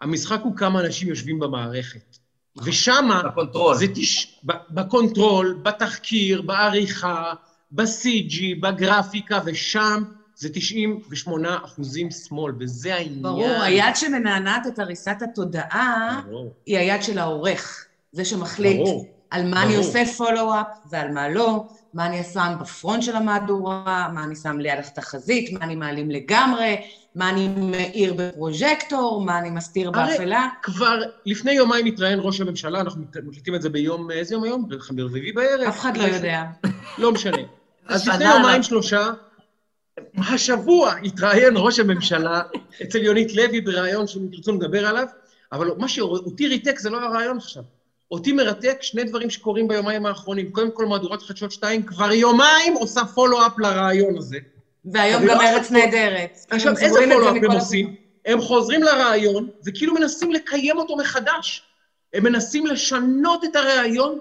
המשחק 0.00 0.40
הוא 0.42 0.56
כמה 0.56 0.80
אנשים 0.80 1.08
יושבים 1.08 1.38
במערכת. 1.38 2.16
ושמה... 2.64 3.22
ב 3.22 3.28
control. 3.28 3.74
זה 3.76 3.86
תש... 3.94 4.40
ב 4.70 4.80
control, 4.80 5.58
בתחקיר, 5.62 6.42
בעריכה, 6.42 7.32
ב-CG, 7.70 8.60
בגרפיקה, 8.60 9.40
ושם 9.44 10.02
זה 10.36 10.48
98 10.52 11.58
אחוזים 11.64 12.10
שמאל, 12.10 12.52
וזה 12.60 12.94
העניין. 12.94 13.22
ברור, 13.22 13.62
היד 13.62 13.96
שמנענעת 13.96 14.66
את 14.66 14.78
הריסת 14.78 15.16
התודעה, 15.22 16.20
ברור. 16.26 16.52
היא 16.66 16.78
היד 16.78 17.02
של 17.02 17.18
העורך. 17.18 17.86
זה 18.12 18.24
שמחליט 18.24 18.76
ברור. 18.76 19.06
על 19.30 19.42
מה 19.42 19.50
ברור. 19.50 19.62
אני 19.64 19.76
עושה 19.76 20.04
פולו-אפ 20.16 20.66
ועל 20.90 21.10
מה 21.10 21.28
לא, 21.28 21.64
מה 21.94 22.06
אני 22.06 22.24
שם 22.24 22.52
בפרונט 22.60 23.02
של 23.02 23.16
המהדורה, 23.16 24.08
מה 24.14 24.24
אני 24.24 24.36
שם 24.36 24.58
ליד 24.58 24.78
התחזית, 24.78 25.52
מה 25.52 25.64
אני 25.64 25.74
מעלים 25.74 26.10
לגמרי, 26.10 26.76
מה 27.14 27.30
אני 27.30 27.48
מאיר 27.48 28.14
בפרוז'קטור, 28.14 29.24
מה 29.24 29.38
אני 29.38 29.50
מסתיר 29.50 29.90
באפלה. 29.90 30.48
כבר 30.62 31.00
לפני 31.26 31.52
יומיים 31.52 31.86
התראיין 31.86 32.18
ראש 32.22 32.40
הממשלה, 32.40 32.80
אנחנו 32.80 33.02
מקליטים 33.22 33.54
את 33.54 33.62
זה 33.62 33.68
ביום, 33.68 34.10
איזה 34.10 34.34
יום 34.34 34.44
היום? 34.44 34.68
ברביעי 34.90 35.32
בערב? 35.32 35.68
אף 35.68 35.80
אחד 35.80 35.96
לא 35.96 36.02
יודע. 36.02 36.44
לא 36.98 37.12
משנה. 37.12 37.36
אז 37.88 38.08
לפני 38.08 38.24
יומיים 38.24 38.62
שלושה, 38.62 39.10
השבוע 40.18 40.94
התראיין 41.04 41.52
ראש 41.56 41.78
הממשלה 41.78 42.42
אצל 42.82 42.98
יונית 42.98 43.34
לוי 43.34 43.60
בריאיון 43.60 44.06
שאם 44.06 44.28
תרצו 44.32 44.52
לדבר 44.52 44.86
עליו, 44.86 45.06
אבל 45.52 45.70
מה 45.78 45.88
שאותי 45.88 46.48
ריתק 46.48 46.78
זה 46.78 46.90
לא 46.90 47.00
הרעיון 47.00 47.36
עכשיו. 47.36 47.62
אותי 48.10 48.32
מרתק 48.32 48.78
שני 48.80 49.04
דברים 49.04 49.30
שקורים 49.30 49.68
ביומיים 49.68 50.06
האחרונים. 50.06 50.52
קודם 50.52 50.70
כל, 50.70 50.86
מהדורת 50.86 51.22
חדשות 51.22 51.52
2 51.52 51.82
כבר 51.82 52.12
יומיים 52.12 52.74
עושה 52.74 53.04
פולו-אפ 53.04 53.58
לרעיון 53.58 54.18
הזה. 54.18 54.38
והיום 54.84 55.26
גם 55.26 55.40
ארץ 55.40 55.70
נהדרת. 55.70 56.38
עכשיו, 56.50 56.72
איזה 56.78 56.98
פולו-אפ 57.12 57.36
הם 57.44 57.50
עושים? 57.50 57.94
הם 58.26 58.40
חוזרים 58.40 58.82
לרעיון, 58.82 59.48
וכאילו 59.66 59.94
מנסים 59.94 60.32
לקיים 60.32 60.78
אותו 60.78 60.96
מחדש. 60.96 61.62
הם 62.14 62.24
מנסים 62.24 62.66
לשנות 62.66 63.44
את 63.44 63.56
הרעיון 63.56 64.18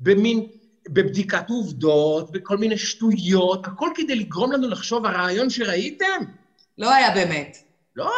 במין, 0.00 0.46
בבדיקת 0.88 1.48
עובדות, 1.48 2.32
בכל 2.32 2.56
מיני 2.56 2.78
שטויות, 2.78 3.66
הכל 3.66 3.90
כדי 3.94 4.14
לגרום 4.16 4.52
לנו 4.52 4.68
לחשוב, 4.68 5.06
הרעיון 5.06 5.50
שראיתם? 5.50 6.20
לא 6.78 6.94
היה 6.94 7.14
באמת. 7.14 7.58
לא, 7.96 8.04
לא, 8.04 8.10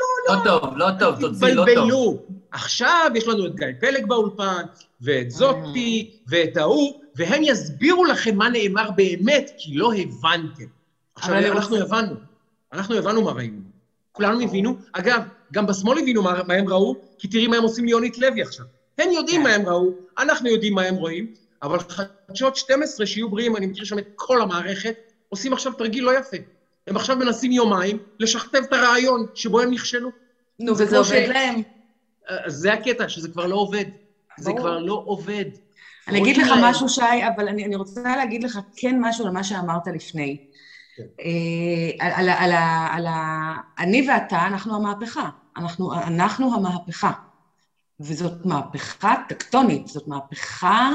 לא, 0.00 0.36
לא. 0.36 0.44
לא 0.44 0.60
טוב, 0.60 0.76
לא 0.76 0.86
טוב, 0.98 1.20
תוציא, 1.20 1.54
לא 1.54 1.64
טוב. 1.74 2.26
עכשיו 2.50 3.10
יש 3.14 3.28
לנו 3.28 3.46
את 3.46 3.54
גיא 3.54 3.66
פלג 3.80 4.06
באולפן, 4.06 4.62
ואת 5.00 5.30
זאתי, 5.30 6.10
ואת 6.26 6.56
ההוא, 6.56 7.00
והם 7.16 7.42
יסבירו 7.42 8.04
לכם 8.04 8.36
מה 8.36 8.48
נאמר 8.48 8.90
באמת, 8.90 9.50
כי 9.58 9.74
לא 9.74 9.92
הבנתם. 9.94 10.64
עכשיו, 11.14 11.34
אנחנו 11.52 11.76
הבנו. 11.76 12.14
אנחנו 12.72 12.94
הבנו 12.94 13.22
מה 13.22 13.32
ראינו. 13.32 13.60
כולנו 14.12 14.40
הבינו. 14.40 14.76
אגב, 14.92 15.22
גם 15.52 15.66
בשמאל 15.66 15.98
הבינו 15.98 16.22
מה, 16.22 16.42
מה 16.46 16.54
הם 16.54 16.68
ראו, 16.68 16.96
כי 17.18 17.28
תראי 17.28 17.46
מה 17.46 17.56
הם 17.56 17.62
עושים 17.62 17.84
ליונית 17.84 18.18
לוי 18.18 18.42
עכשיו. 18.42 18.66
הם 18.98 19.10
יודעים 19.10 19.40
כן. 19.40 19.46
מה 19.46 19.54
הם 19.54 19.66
ראו, 19.66 19.90
אנחנו 20.18 20.48
יודעים 20.48 20.74
מה 20.74 20.82
הם 20.82 20.94
רואים, 20.94 21.34
אבל 21.62 21.78
חדשות 21.78 22.56
12, 22.56 23.06
שיהיו 23.06 23.28
בריאים, 23.28 23.56
אני 23.56 23.66
מכיר 23.66 23.84
שם 23.84 23.98
את 23.98 24.08
כל 24.14 24.42
המערכת, 24.42 24.94
עושים 25.28 25.52
עכשיו 25.52 25.72
תרגיל 25.72 26.04
לא 26.04 26.18
יפה. 26.18 26.36
הם 26.90 26.96
עכשיו 26.96 27.16
מנסים 27.16 27.52
יומיים 27.52 27.98
לשכתב 28.18 28.58
את 28.68 28.72
הרעיון 28.72 29.26
שבו 29.34 29.60
הם 29.60 29.70
נכשלו. 29.70 30.10
נו, 30.60 30.72
וזה 30.72 30.98
עובד 30.98 31.24
ש... 31.26 31.28
להם. 31.28 31.62
זה 32.46 32.72
הקטע, 32.72 33.08
שזה 33.08 33.28
כבר 33.28 33.46
לא 33.46 33.56
עובד. 33.56 33.84
זה 34.38 34.52
כבר 34.56 34.78
לא 34.78 35.02
עובד. 35.06 35.44
אני 36.08 36.22
אגיד 36.22 36.36
לך 36.36 36.48
משהו, 36.62 36.88
שי, 36.88 37.26
אבל 37.36 37.48
אני, 37.48 37.64
אני 37.64 37.76
רוצה 37.76 38.16
להגיד 38.16 38.42
לך 38.42 38.58
כן 38.76 38.96
משהו 39.00 39.26
על 39.26 39.32
מה 39.32 39.44
שאמרת 39.44 39.86
לפני. 39.86 40.36
כן. 40.96 41.02
אה, 41.20 42.06
על, 42.06 42.28
על, 42.28 42.52
על, 42.52 43.06
על. 43.06 43.06
אני 43.78 44.08
ואתה, 44.08 44.46
אנחנו 44.46 44.76
המהפכה. 44.76 45.30
אנחנו, 45.56 45.94
אנחנו 45.94 46.54
המהפכה. 46.54 47.12
וזאת 48.00 48.46
מהפכה 48.46 49.14
טקטונית, 49.28 49.86
זאת 49.86 50.08
מהפכה 50.08 50.90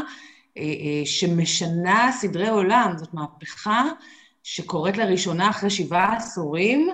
אה, 0.57 0.63
אה, 0.63 1.05
שמשנה 1.05 2.11
סדרי 2.11 2.49
עולם, 2.49 2.93
זאת 2.97 3.13
מהפכה 3.13 3.83
שקורית 4.47 4.97
לראשונה 4.97 5.49
אחרי 5.49 5.69
שבעה 5.69 6.17
עשורים, 6.17 6.89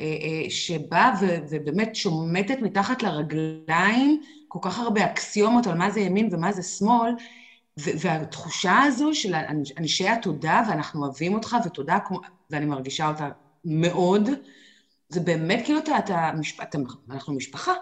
אה, 0.00 0.04
אה, 0.04 0.50
שבאה 0.50 1.12
ובאמת 1.50 1.96
שומטת 1.96 2.58
מתחת 2.62 3.02
לרגליים 3.02 4.20
כל 4.48 4.58
כך 4.62 4.78
הרבה 4.78 5.04
אקסיומות 5.04 5.66
על 5.66 5.78
מה 5.78 5.90
זה 5.90 6.00
ימין 6.00 6.28
ומה 6.32 6.52
זה 6.52 6.62
שמאל, 6.62 7.10
והתחושה 7.76 8.82
הזו 8.82 9.14
של 9.14 9.34
אנשי 9.78 10.08
התודה, 10.08 10.62
ואנחנו 10.68 11.04
אוהבים 11.04 11.34
אותך, 11.34 11.56
ותודה, 11.66 11.98
ואני 12.50 12.66
מרגישה 12.66 13.08
אותה 13.08 13.28
מאוד, 13.64 14.28
זה 15.08 15.20
באמת 15.20 15.62
כאילו 15.64 15.78
אתה, 15.78 15.98
אתה, 15.98 16.30
אתה, 16.62 16.78
אנחנו 17.10 17.34
משפחה, 17.34 17.74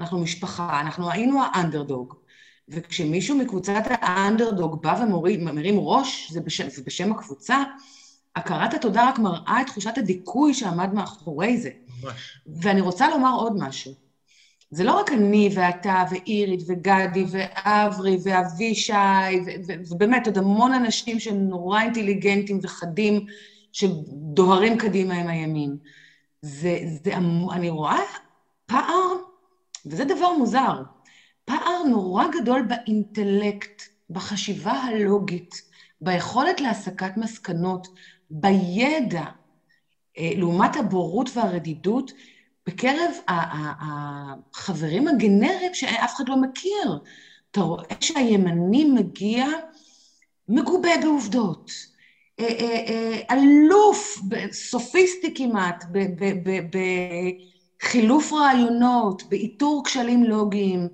אנחנו 0.00 0.18
משפחה, 0.18 0.80
אנחנו 0.80 1.10
היינו 1.10 1.42
האנדרדוג. 1.42 2.14
וכשמישהו 2.68 3.38
מקבוצת 3.38 3.82
האנדרדוג 3.88 4.82
בא 4.82 5.00
ומרים 5.02 5.78
ראש, 5.78 6.32
זה 6.32 6.40
בשם, 6.40 6.68
זה 6.68 6.82
בשם 6.86 7.12
הקבוצה, 7.12 7.62
הכרת 8.36 8.74
התודה 8.74 9.08
רק 9.08 9.18
מראה 9.18 9.60
את 9.60 9.66
תחושת 9.66 9.98
הדיכוי 9.98 10.54
שעמד 10.54 10.94
מאחורי 10.94 11.58
זה. 11.58 11.70
ממש. 12.02 12.40
ואני 12.62 12.80
רוצה 12.80 13.10
לומר 13.10 13.34
עוד 13.34 13.52
משהו. 13.58 13.92
זה 14.70 14.84
לא 14.84 14.98
רק 15.00 15.12
אני 15.12 15.50
ואתה 15.54 16.04
ואירית 16.10 16.60
וגדי 16.66 17.24
ואברי 17.28 18.16
ואבישי, 18.24 18.92
ובאמת 19.90 20.26
עוד 20.26 20.38
המון 20.38 20.72
אנשים 20.72 21.20
שהם 21.20 21.48
נורא 21.48 21.80
אינטליגנטים 21.80 22.58
וחדים, 22.62 23.26
שדוהרים 23.72 24.78
קדימה 24.78 25.14
עם 25.14 25.28
הימין. 25.28 25.76
זה, 26.42 26.78
זה, 27.04 27.16
אני 27.52 27.70
רואה 27.70 28.00
פער, 28.66 29.06
וזה 29.86 30.04
דבר 30.04 30.32
מוזר, 30.38 30.82
פער 31.44 31.82
נורא 31.88 32.24
גדול 32.40 32.62
באינטלקט, 32.62 33.82
בחשיבה 34.10 34.72
הלוגית, 34.72 35.62
ביכולת 36.00 36.60
להסקת 36.60 37.16
מסקנות, 37.16 37.88
בידע 38.30 39.24
אה, 40.18 40.30
לעומת 40.36 40.76
הבורות 40.76 41.30
והרדידות 41.34 42.12
בקרב 42.66 43.10
החברים 43.28 45.08
הגנריים 45.08 45.74
שאף 45.74 46.14
אחד 46.16 46.28
לא 46.28 46.36
מכיר. 46.36 46.98
אתה 47.50 47.60
רואה 47.60 47.94
שהימני 48.00 48.84
מגיע 48.84 49.46
מגובה 50.48 50.88
בעובדות, 51.02 51.70
אה, 52.40 52.46
אה, 52.48 53.20
אלוף, 53.30 54.18
סופיסטי 54.52 55.34
כמעט, 55.34 55.84
בחילוף 57.82 58.32
רעיונות, 58.32 59.22
באיתור 59.28 59.82
כשלים 59.84 60.24
לוגיים, 60.24 60.88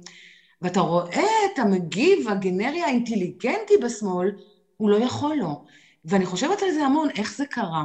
ואתה 0.62 0.80
רואה 0.80 1.26
את 1.53 1.59
המגיב 1.59 2.28
הגנרי 2.28 2.83
האינטליגנטי 2.83 3.76
בשמאל, 3.83 4.30
הוא 4.76 4.91
לא 4.91 4.97
יכול 4.97 5.37
לו. 5.37 5.64
ואני 6.05 6.26
חושבת 6.26 6.62
על 6.62 6.70
זה 6.70 6.84
המון, 6.84 7.09
איך 7.11 7.36
זה 7.36 7.44
קרה. 7.46 7.84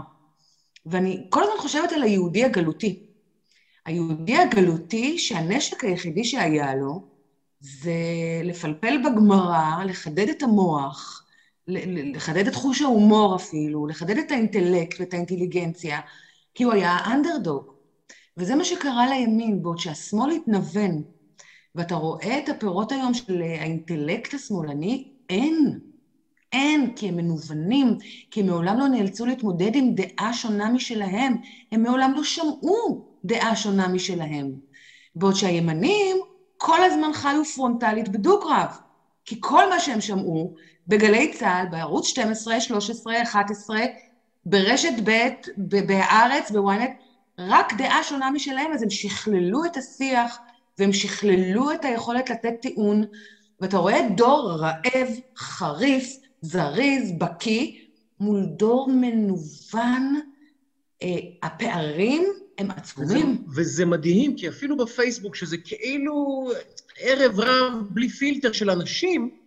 ואני 0.85 1.27
כל 1.29 1.43
הזמן 1.43 1.57
חושבת 1.57 1.91
על 1.91 2.03
היהודי 2.03 2.43
הגלותי. 2.43 2.95
היהודי 3.85 4.37
הגלותי, 4.37 5.19
שהנשק 5.19 5.83
היחידי 5.83 6.23
שהיה 6.23 6.75
לו, 6.75 7.01
זה 7.59 7.91
לפלפל 8.43 8.97
בגמרא, 8.97 9.83
לחדד 9.85 10.29
את 10.29 10.43
המוח, 10.43 11.23
לחדד 12.13 12.47
את 12.47 12.55
חוש 12.55 12.81
ההומור 12.81 13.35
אפילו, 13.35 13.87
לחדד 13.87 14.17
את 14.17 14.31
האינטלקט 14.31 14.99
ואת 14.99 15.13
האינטליגנציה, 15.13 15.99
כי 16.53 16.63
הוא 16.63 16.73
היה 16.73 16.97
אנדרדוג. 17.05 17.71
וזה 18.37 18.55
מה 18.55 18.65
שקרה 18.65 19.09
לימין, 19.09 19.61
בעוד 19.61 19.77
שהשמאל 19.77 20.31
התנוון, 20.31 21.01
ואתה 21.75 21.95
רואה 21.95 22.39
את 22.39 22.49
הפירות 22.49 22.91
היום 22.91 23.13
של 23.13 23.41
האינטלקט 23.41 24.33
השמאלני, 24.33 25.07
אין. 25.29 25.79
אין, 26.53 26.93
כי 26.95 27.07
הם 27.07 27.15
מנוונים, 27.15 27.95
כי 28.31 28.39
הם 28.39 28.45
מעולם 28.45 28.79
לא 28.79 28.87
נאלצו 28.87 29.25
להתמודד 29.25 29.75
עם 29.75 29.95
דעה 29.95 30.33
שונה 30.33 30.69
משלהם, 30.69 31.35
הם 31.71 31.83
מעולם 31.83 32.13
לא 32.15 32.23
שמעו 32.23 33.05
דעה 33.23 33.55
שונה 33.55 33.87
משלהם. 33.87 34.51
בעוד 35.15 35.35
שהימנים 35.35 36.17
כל 36.57 36.83
הזמן 36.83 37.13
חיו 37.13 37.45
פרונטלית 37.55 38.09
בדו-קרב, 38.09 38.77
כי 39.25 39.35
כל 39.39 39.69
מה 39.69 39.79
שהם 39.79 40.01
שמעו 40.01 40.53
בגלי 40.87 41.33
צה"ל, 41.33 41.65
בערוץ 41.71 42.07
12, 42.07 42.61
13, 42.61 43.21
11, 43.21 43.79
ברשת 44.45 44.93
ב', 45.03 45.27
בהארץ, 45.57 46.51
בוויינט, 46.51 46.91
רק 47.39 47.73
דעה 47.73 48.03
שונה 48.03 48.31
משלהם, 48.31 48.73
אז 48.73 48.83
הם 48.83 48.89
שכללו 48.89 49.65
את 49.65 49.77
השיח 49.77 50.37
והם 50.77 50.93
שכללו 50.93 51.71
את 51.71 51.85
היכולת 51.85 52.29
לתת 52.29 52.53
טיעון, 52.61 53.03
ואתה 53.59 53.77
רואה 53.77 54.09
דור 54.15 54.51
רעב, 54.59 55.07
חריף, 55.37 56.07
זריז, 56.41 57.11
בקיא, 57.17 57.71
מול 58.19 58.45
דור 58.45 58.89
מנוון, 58.91 60.21
אה, 61.03 61.17
הפערים 61.43 62.23
הם 62.57 62.71
עצומים. 62.71 63.45
וזה, 63.49 63.61
וזה 63.61 63.85
מדהים, 63.85 64.35
כי 64.35 64.49
אפילו 64.49 64.77
בפייסבוק, 64.77 65.35
שזה 65.35 65.57
כאילו 65.57 66.47
ערב 66.99 67.39
רב 67.39 67.73
בלי 67.89 68.09
פילטר 68.09 68.51
של 68.51 68.69
אנשים, 68.69 69.37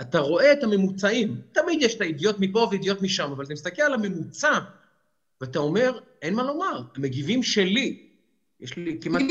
אתה 0.00 0.18
רואה 0.18 0.52
את 0.52 0.62
הממוצעים. 0.62 1.40
תמיד 1.52 1.82
יש 1.82 1.94
את 1.94 2.00
האידיוט 2.00 2.36
מפה 2.38 2.68
ואידיוט 2.70 3.02
משם, 3.02 3.30
אבל 3.30 3.44
אתה 3.44 3.52
מסתכל 3.52 3.82
על 3.82 3.94
הממוצע, 3.94 4.58
ואתה 5.40 5.58
אומר, 5.58 6.00
אין 6.22 6.34
מה 6.34 6.42
לומר, 6.42 6.82
המגיבים 6.96 7.42
שלי, 7.42 8.06
יש 8.60 8.76
לי 8.76 8.98
כמעט 9.00 9.22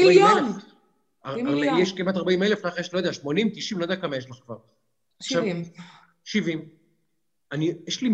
40 1.25 1.63
אלף. 1.63 1.81
יש 1.81 1.93
כמעט 1.93 2.15
40 2.17 2.43
אלף, 2.43 2.65
לך 2.65 2.79
יש, 2.79 2.93
לא 2.93 2.97
יודע, 2.97 3.13
80, 3.13 3.49
90, 3.49 3.79
לא 3.79 3.85
יודע 3.85 3.95
כמה 3.95 4.17
יש 4.17 4.29
לך 4.29 4.35
כבר. 4.45 4.57
70. 5.21 5.63
70. 6.23 6.80
אני, 7.51 7.73
יש 7.87 8.01
לי 8.01 8.09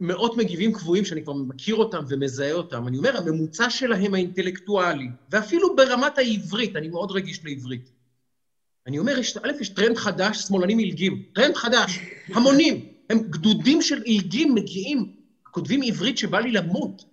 מאות 0.00 0.36
מגיבים 0.36 0.72
קבועים 0.72 1.04
שאני 1.04 1.22
כבר 1.22 1.32
מכיר 1.32 1.74
אותם 1.74 2.04
ומזהה 2.08 2.52
אותם. 2.52 2.88
אני 2.88 2.98
אומר, 2.98 3.16
הממוצע 3.16 3.70
שלהם 3.70 4.14
האינטלקטואלי, 4.14 5.08
ואפילו 5.30 5.76
ברמת 5.76 6.18
העברית, 6.18 6.76
אני 6.76 6.88
מאוד 6.88 7.10
רגיש 7.10 7.44
לעברית. 7.44 7.90
אני 8.86 8.98
אומר, 8.98 9.18
יש, 9.18 9.36
א', 9.36 9.50
יש 9.60 9.68
טרנד 9.68 9.96
חדש, 9.96 10.38
שמאלנים 10.38 10.78
עילגים. 10.78 11.22
טרנד 11.32 11.54
חדש, 11.54 11.98
המונים. 12.28 12.86
הם 13.10 13.18
גדודים 13.18 13.82
של 13.82 14.02
עילגים 14.02 14.54
מגיעים, 14.54 15.12
כותבים 15.50 15.82
עברית 15.82 16.18
שבא 16.18 16.40
לי 16.40 16.52
למות. 16.52 17.04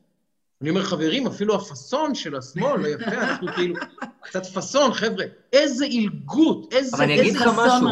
אני 0.61 0.69
אומר, 0.69 0.84
חברים, 0.84 1.28
אפילו 1.28 1.55
הפאסון 1.55 2.15
של 2.15 2.36
השמאל 2.36 2.82
לא 2.82 2.88
יפה, 2.88 3.11
אנחנו 3.11 3.47
כאילו, 3.55 3.75
קצת 4.21 4.45
פאסון, 4.45 4.93
חבר'ה. 4.93 5.25
איזה 5.53 5.86
עילגות, 5.86 6.73
איזה... 6.73 6.97
אבל 6.97 7.05
אני 7.05 7.21
אגיד 7.21 7.36
לך 7.36 7.41
משהו. 7.41 7.88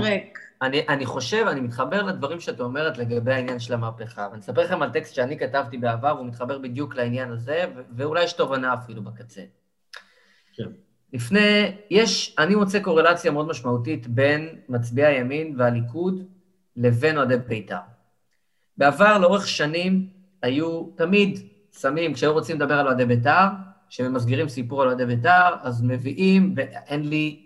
אני, 0.61 0.81
אני 0.89 1.05
חושב, 1.05 1.45
אני 1.47 1.61
מתחבר 1.61 2.01
לדברים 2.01 2.39
שאת 2.39 2.59
אומרת 2.59 2.97
לגבי 2.97 3.33
העניין 3.33 3.59
של 3.59 3.73
המהפכה, 3.73 4.27
ואני 4.31 4.41
אספר 4.41 4.61
לכם 4.61 4.81
על 4.81 4.89
טקסט 4.89 5.15
שאני 5.15 5.39
כתבתי 5.39 5.77
בעבר, 5.77 6.09
הוא 6.09 6.25
מתחבר 6.25 6.57
בדיוק 6.57 6.95
לעניין 6.95 7.31
הזה, 7.31 7.65
ואולי 7.95 8.23
יש 8.23 8.33
תובנה 8.33 8.73
אפילו 8.73 9.01
בקצה. 9.01 9.41
כן. 10.55 10.63
לפני, 11.13 11.71
יש, 11.89 12.35
אני 12.39 12.55
מוצא 12.55 12.79
קורלציה 12.79 13.31
מאוד 13.31 13.47
משמעותית 13.47 14.07
בין 14.07 14.49
מצביעי 14.69 15.15
הימין 15.15 15.55
והליכוד 15.57 16.23
לבין 16.75 17.17
אוהדי 17.17 17.37
בית"ר. 17.37 17.77
בעבר, 18.77 19.17
לאורך 19.17 19.47
שנים, 19.47 20.07
היו 20.41 20.83
תמיד 20.95 21.39
שמים, 21.79 22.13
כשהיו 22.13 22.33
רוצים 22.33 22.55
לדבר 22.55 22.73
על 22.73 22.87
אוהדי 22.87 23.05
בית"ר, 23.05 23.47
כשמסגירים 23.89 24.49
סיפור 24.49 24.81
על 24.81 24.87
אוהדי 24.87 25.05
בית"ר, 25.05 25.55
אז 25.61 25.81
מביאים, 25.83 26.53
ואין 26.57 27.09
לי 27.09 27.44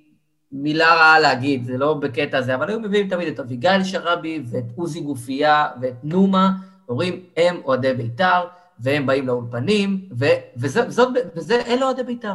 מילה 0.52 0.96
רעה 0.96 1.20
להגיד, 1.20 1.64
זה 1.64 1.78
לא 1.78 1.94
בקטע 1.94 2.38
הזה, 2.38 2.56
אבל 2.56 2.70
היו 2.70 2.80
מביאים 2.80 3.08
תמיד 3.10 3.28
את 3.28 3.40
אביגיל 3.40 3.84
שרבי 3.84 4.44
ואת 4.46 4.66
עוזי 4.76 5.02
גופייה 5.02 5.68
ואת 5.82 5.96
נומה, 6.04 6.52
אומרים, 6.90 7.20
הם 7.38 7.62
אוהדי 7.66 7.94
בית"ר, 7.94 8.42
והם 8.80 9.06
באים 9.06 9.28
לאולפנים, 9.28 10.10
ו- 10.20 10.26
וזה, 10.58 10.82
וזה, 11.36 11.62
אלה 11.68 11.86
אוהדי 11.86 12.04
בית"ר. 12.04 12.34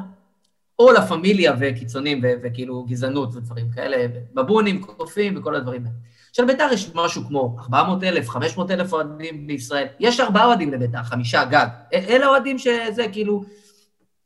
או 0.79 0.93
לה 0.93 1.07
פמיליה 1.07 1.55
וקיצונים 1.61 2.21
ו- 2.23 2.33
וכאילו 2.43 2.85
גזענות 2.85 3.37
ודברים 3.37 3.71
כאלה, 3.71 4.07
בבונים, 4.35 4.83
קופים 4.83 5.39
וכל 5.39 5.55
הדברים 5.55 5.83
האלה. 5.87 5.97
של 6.33 6.45
בית"ר 6.45 6.69
יש 6.73 6.95
משהו 6.95 7.25
כמו 7.29 7.57
400 7.59 8.05
אלף, 8.05 8.29
500 8.29 8.71
אלף 8.71 8.93
אוהדים 8.93 9.47
בישראל. 9.47 9.87
יש 10.01 10.21
ארבעה 10.21 10.45
אוהדים 10.45 10.73
לבית"ר, 10.73 11.03
חמישה 11.03 11.45
גג. 11.45 11.67
אלה 11.93 12.27
אוהדים 12.27 12.59
שזה 12.59 13.07
כאילו... 13.13 13.45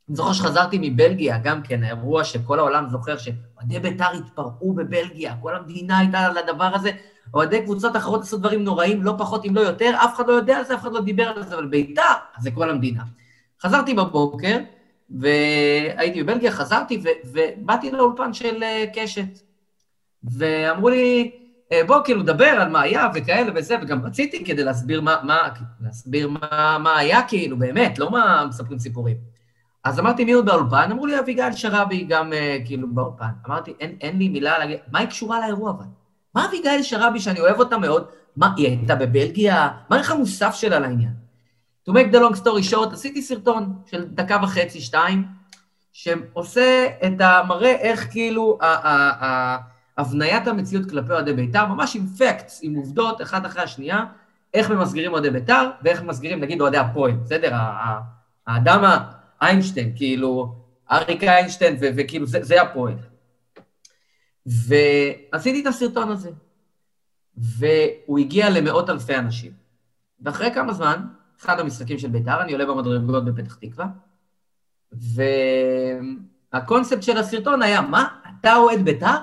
אני 0.09 0.17
זוכר 0.17 0.33
שחזרתי 0.33 0.79
מבלגיה, 0.81 1.39
גם 1.39 1.63
כן, 1.63 1.83
האירוע 1.83 2.25
שכל 2.25 2.59
העולם 2.59 2.89
זוכר 2.91 3.17
שאוהדי 3.59 3.79
בית"ר 3.79 4.11
התפרעו 4.19 4.73
בבלגיה, 4.73 5.35
כל 5.43 5.57
המדינה 5.57 5.99
הייתה 5.99 6.19
על 6.19 6.39
הדבר 6.39 6.71
הזה, 6.75 6.91
אוהדי 7.35 7.63
קבוצות 7.63 7.97
אחרות 7.97 8.23
עשו 8.23 8.39
דברים 8.39 8.65
נוראים, 8.65 9.03
לא 9.03 9.15
פחות 9.19 9.45
אם 9.45 9.55
לא 9.55 9.61
יותר, 9.61 9.91
אף 10.05 10.17
אחד 10.17 10.29
לא 10.29 10.33
יודע 10.33 10.57
על 10.57 10.65
זה, 10.65 10.75
אף 10.75 10.81
אחד 10.81 10.93
לא 10.93 11.01
דיבר 11.01 11.29
על 11.29 11.43
זה, 11.43 11.55
אבל 11.55 11.67
בית"ר, 11.67 12.03
זה 12.41 12.51
כל 12.51 12.71
המדינה. 12.71 13.03
חזרתי 13.63 13.95
בבוקר, 13.95 14.59
והייתי 15.11 16.23
בבלגיה, 16.23 16.51
חזרתי, 16.51 17.03
ובאתי 17.25 17.91
לאולפן 17.91 18.33
של 18.33 18.63
אה, 18.63 18.85
קשת. 18.95 19.39
ואמרו 20.25 20.89
לי, 20.89 21.31
אה, 21.73 21.81
בוא, 21.87 21.97
כאילו, 22.05 22.23
דבר 22.23 22.45
על 22.45 22.69
מה 22.69 22.81
היה 22.81 23.09
וכאלה 23.15 23.53
וזה, 23.55 23.77
וגם 23.83 24.07
רציתי 24.07 24.45
כדי 24.45 24.65
להסביר 24.65 25.01
מה, 25.01 25.17
מה, 25.23 25.49
להסביר 25.81 26.29
מה, 26.29 26.79
מה 26.79 26.99
היה, 26.99 27.23
כאילו, 27.29 27.57
באמת, 27.57 27.99
לא 27.99 28.11
מה 28.11 28.47
מספרים 28.49 28.79
סיפורים. 28.79 29.38
אז 29.85 29.99
אמרתי, 29.99 30.25
מי 30.25 30.33
עוד 30.33 30.47
באולפן? 30.47 30.91
אמרו 30.91 31.07
לי, 31.07 31.19
אביגיל 31.19 31.53
שרבי 31.53 32.05
גם 32.05 32.33
uh, 32.33 32.67
כאילו 32.67 32.89
באולפן. 32.91 33.31
אמרתי, 33.47 33.75
אין, 33.81 33.97
אין 34.01 34.19
לי 34.19 34.29
מילה 34.29 34.59
להגיד, 34.59 34.79
מה 34.93 34.99
היא 34.99 35.09
קשורה 35.09 35.41
לאירוע 35.41 35.71
אבל? 35.71 35.85
מה 36.35 36.47
אביגיל 36.47 36.83
שרבי, 36.83 37.21
שאני 37.21 37.41
אוהב 37.41 37.59
אותה 37.59 37.79
מאוד, 37.79 38.07
מה, 38.37 38.53
היא 38.57 38.67
הייתה 38.67 38.95
בבלגיה? 38.95 39.69
מה 39.91 39.97
הערך 39.97 40.11
המוסף 40.11 40.55
שלה 40.55 40.79
לעניין? 40.79 41.13
To 41.89 41.93
make 41.93 42.15
the 42.15 42.19
long 42.19 42.37
story 42.37 42.73
short, 42.73 42.93
עשיתי 42.93 43.23
סרטון 43.23 43.75
של 43.87 44.05
דקה 44.05 44.39
וחצי, 44.43 44.81
שתיים, 44.81 45.25
שעושה 45.93 46.87
את 47.07 47.21
המראה 47.21 47.71
איך 47.71 48.11
כאילו 48.11 48.59
הבניית 49.99 50.47
המציאות 50.47 50.91
כלפי 50.91 51.13
אוהדי 51.13 51.33
בית"ר, 51.33 51.67
ממש 51.67 51.97
עם 51.97 52.07
פקטס, 52.07 52.61
עם 52.63 52.75
עובדות, 52.75 53.23
אחת 53.23 53.47
אחרי 53.47 53.63
השנייה, 53.63 54.05
איך 54.55 54.71
ממסגרים 54.71 55.13
אוהדי 55.13 55.31
בית"ר, 55.31 55.71
ואיך 55.83 56.03
ממסגרים, 56.03 56.41
נגיד, 56.41 56.61
אוהדי 56.61 56.77
הפועל, 56.77 57.13
בסדר? 57.13 57.57
האדם 58.47 58.85
איינשטיין, 59.43 59.93
כאילו, 59.97 60.55
אריק 60.91 61.25
איינשטיין, 61.25 61.77
וכאילו, 61.81 62.27
זה, 62.27 62.43
זה 62.43 62.63
הפועל. 62.63 62.95
ועשיתי 64.47 65.63
את 65.63 65.67
הסרטון 65.67 66.11
הזה, 66.11 66.31
והוא 67.37 68.19
הגיע 68.19 68.51
למאות 68.51 68.91
אלפי 68.91 69.17
אנשים. 69.17 69.53
ואחרי 70.21 70.55
כמה 70.55 70.73
זמן, 70.73 71.03
אחד 71.41 71.61
המשחקים 71.61 71.99
של 71.99 72.09
בית"ר, 72.09 72.43
אני 72.43 72.53
עולה 72.53 72.67
במדרגות 72.67 73.25
בפתח 73.25 73.55
תקווה, 73.55 73.87
והקונספט 76.53 77.03
של 77.03 77.19
הסרטון 77.19 77.63
היה, 77.63 77.81
מה, 77.81 78.09
אתה 78.41 78.57
אוהד 78.57 78.85
בית"ר? 78.85 79.17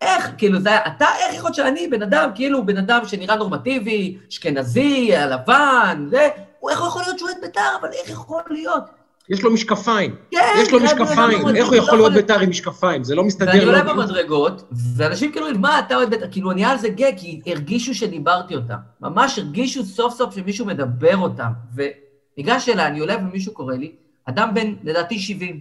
איך, 0.00 0.30
כאילו, 0.38 0.60
זה 0.60 0.68
היה, 0.68 0.86
אתה, 0.86 1.06
איך 1.18 1.34
יכול 1.34 1.46
להיות 1.46 1.54
שאני 1.54 1.88
בן 1.88 2.02
אדם, 2.02 2.30
כאילו, 2.34 2.66
בן 2.66 2.76
אדם 2.76 3.00
שנראה 3.04 3.36
נורמטיבי, 3.36 4.18
אשכנזי, 4.30 5.16
הלבן, 5.16 6.06
זה, 6.10 6.28
איך 6.70 6.78
יכול 6.78 7.02
להיות 7.02 7.18
שהוא 7.18 7.30
אוהד 7.30 7.40
בית"ר, 7.42 7.76
אבל 7.80 7.88
איך 7.92 8.10
יכול 8.10 8.42
להיות? 8.50 8.99
יש 9.30 9.42
לו 9.42 9.52
משקפיים. 9.52 10.14
כן, 10.30 10.38
יש 10.58 10.72
לו 10.72 10.80
משקפיים. 10.80 11.56
איך 11.56 11.68
הוא 11.68 11.76
יכול 11.76 11.98
להיות 11.98 12.12
בית"ר 12.12 12.40
עם 12.40 12.50
משקפיים? 12.50 13.04
זה 13.04 13.14
לא 13.14 13.24
מסתדר. 13.24 13.50
ואני 13.50 13.64
עולה 13.64 13.82
במדרגות, 13.82 14.68
ואנשים 14.96 15.32
כאילו, 15.32 15.46
מה, 15.58 15.78
אתה 15.78 15.96
אוהד 15.96 16.10
בית"ר? 16.10 16.30
כאילו, 16.30 16.52
נהיה 16.52 16.70
על 16.70 16.78
זה 16.78 16.88
גג, 16.88 17.12
כי 17.16 17.40
הרגישו 17.46 17.94
שדיברתי 17.94 18.56
אותם. 18.56 18.76
ממש 19.00 19.38
הרגישו 19.38 19.84
סוף 19.84 20.14
סוף 20.14 20.34
שמישהו 20.34 20.66
מדבר 20.66 21.16
אותם. 21.16 21.50
וניגש 21.74 22.68
אליי, 22.68 22.86
אני 22.86 22.98
עולה 22.98 23.16
ומישהו 23.16 23.52
קורא 23.52 23.74
לי, 23.74 23.92
אדם 24.24 24.50
בן, 24.54 24.74
לדעתי, 24.82 25.18
70. 25.18 25.60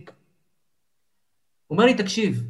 הוא 1.68 1.76
אומר 1.76 1.86
לי, 1.86 1.94
תקשיב, 1.94 2.44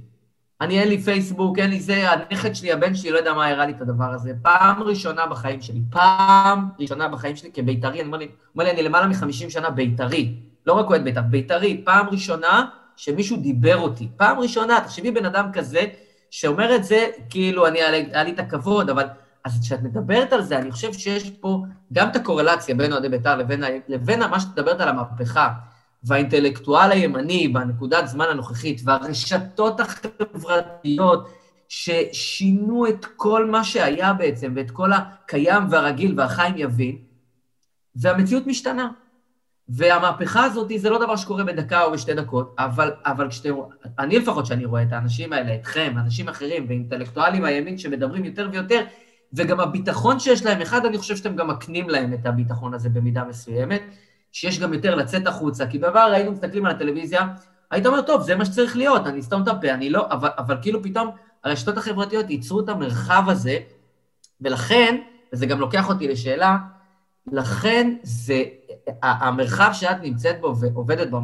אני 0.62 0.80
אין 0.80 0.88
לי 0.88 1.02
פייסבוק, 1.02 1.60
אין 1.60 1.70
לי 1.70 1.80
זה, 1.80 2.12
הנכד 2.12 2.56
שלי, 2.56 2.72
הבן 2.72 2.96
שלי, 2.96 3.12
לא 3.12 3.18
יודע 3.18 3.34
מה 3.34 3.48
הראה 3.48 3.66
לי 3.66 3.72
את 3.72 3.82
הדבר 3.82 4.14
הזה. 4.14 4.34
פעם 4.42 4.84
ראשונה 4.84 5.28
בחיים 5.28 5.62
שלי, 5.62 5.82
פעם 5.90 6.70
ראשונה 6.80 7.08
בחיים 7.08 7.36
שלי 7.36 7.52
כבית"רי, 7.54 8.00
אני 8.00 8.08
אומר 8.08 8.18
לי, 8.18 8.28
אומר 8.54 8.64
לי, 8.66 8.72
אני 8.72 8.84
למעלה 8.84 9.08
מ-50 9.08 9.50
שנה 9.50 9.70
בית"רי, 9.70 10.36
לא 10.66 10.74
רק 10.74 10.89
אוהד 10.89 11.03
בית"ר, 11.03 11.22
בית"רי, 11.22 11.82
פעם 11.86 12.10
ראשונה 12.10 12.66
שמישהו 12.95 13.38
דיבר 13.38 13.78
אותי. 13.78 14.07
פעם 14.18 14.39
ראשונה, 14.39 14.82
תחשבי 14.82 15.12
בן 15.12 15.26
אדם 15.26 15.49
כזה, 15.53 15.82
שאומר 16.32 16.76
את 16.76 16.84
זה, 16.84 17.07
כאילו, 17.30 17.68
אני, 17.68 17.82
היה 17.82 18.24
לי 18.24 18.32
את 18.32 18.39
הכבוד, 18.39 18.89
אבל... 18.89 19.05
אז 19.45 19.60
כשאת 19.62 19.82
מדברת 19.82 20.34
על 20.34 20.41
זה, 20.41 20.57
אני 20.57 20.72
חושב 20.72 20.93
שיש 20.93 21.30
פה 21.30 21.64
גם 21.93 22.10
את 22.10 22.16
הקורלציה 22.16 22.76
בין 22.76 22.91
אוהדי 22.91 23.10
בית"ר 23.10 23.36
לבין, 23.36 23.64
לבין 23.88 24.20
מה 24.20 24.39
שאת 24.39 24.47
מדברת 24.49 24.82
על 24.82 24.89
המהפכה. 24.89 25.49
והאינטלקטואל 26.03 26.91
הימני 26.91 27.47
בנקודת 27.47 28.07
זמן 28.07 28.26
הנוכחית, 28.32 28.82
והרשתות 28.86 29.80
החברתיות 29.80 31.30
ששינו 31.68 32.88
את 32.88 33.05
כל 33.16 33.45
מה 33.45 33.64
שהיה 33.64 34.14
בעצם, 34.14 34.53
ואת 34.55 34.72
כל 34.72 34.93
הקיים 34.93 35.64
והרגיל 35.70 36.20
והחיים 36.20 36.53
יבין, 36.57 36.97
והמציאות 37.95 38.47
משתנה. 38.47 38.89
והמהפכה 39.70 40.44
הזאת 40.44 40.72
זה 40.76 40.90
לא 40.90 40.98
דבר 41.06 41.16
שקורה 41.16 41.44
בדקה 41.44 41.84
או 41.84 41.92
בשתי 41.92 42.14
דקות, 42.14 42.56
אבל, 42.60 42.92
אבל 43.06 43.30
כשאתם, 43.30 43.54
אני 44.00 44.20
לפחות, 44.20 44.46
כשאני 44.46 44.66
רואה 44.66 44.84
את 44.84 44.94
האנשים 44.94 45.34
האלה, 45.34 45.56
אתכם, 45.56 45.94
אנשים 45.98 46.30
אחרים, 46.30 46.66
ואינטלקטואלים 46.70 47.46
הימין 47.46 47.78
שמדברים 47.78 48.26
יותר 48.26 48.50
ויותר, 48.52 48.84
וגם 49.34 49.60
הביטחון 49.60 50.20
שיש 50.20 50.46
להם, 50.46 50.62
אחד, 50.62 50.86
אני 50.86 50.98
חושב 50.98 51.16
שאתם 51.16 51.36
גם 51.36 51.48
מקנים 51.48 51.90
להם 51.90 52.14
את 52.14 52.26
הביטחון 52.26 52.74
הזה 52.74 52.90
במידה 52.90 53.24
מסוימת, 53.24 53.82
שיש 54.32 54.60
גם 54.60 54.74
יותר 54.74 54.96
לצאת 54.96 55.28
החוצה, 55.28 55.68
כי 55.68 55.78
בעבר 55.78 56.10
היינו 56.14 56.32
מסתכלים 56.32 56.66
על 56.66 56.72
הטלוויזיה, 56.72 57.28
היית 57.72 57.86
אומר, 57.86 58.02
טוב, 58.02 58.22
זה 58.22 58.36
מה 58.36 58.46
שצריך 58.46 58.78
להיות, 58.78 59.08
אני 59.08 59.20
אסתום 59.20 59.44
את 59.44 59.48
הפה, 59.48 59.72
אני 59.72 59.90
לא, 59.90 60.08
אבל, 60.12 60.30
אבל 60.38 60.58
כאילו 60.62 60.84
פתאום 60.84 61.10
הרשתות 61.44 61.78
החברתיות 61.78 62.30
ייצרו 62.30 62.60
את 62.60 62.70
המרחב 62.70 63.24
הזה, 63.28 63.58
ולכן, 64.42 64.96
וזה 65.34 65.46
גם 65.46 65.60
לוקח 65.60 65.90
אותי 65.90 66.08
לשאלה, 66.08 66.58
לכן 67.32 67.96
זה, 68.04 68.44
המרחב 69.02 69.70
שאת 69.74 69.98
נמצאת 70.02 70.42
בו 70.42 70.56
ועובדת 70.60 71.10
בו, 71.10 71.20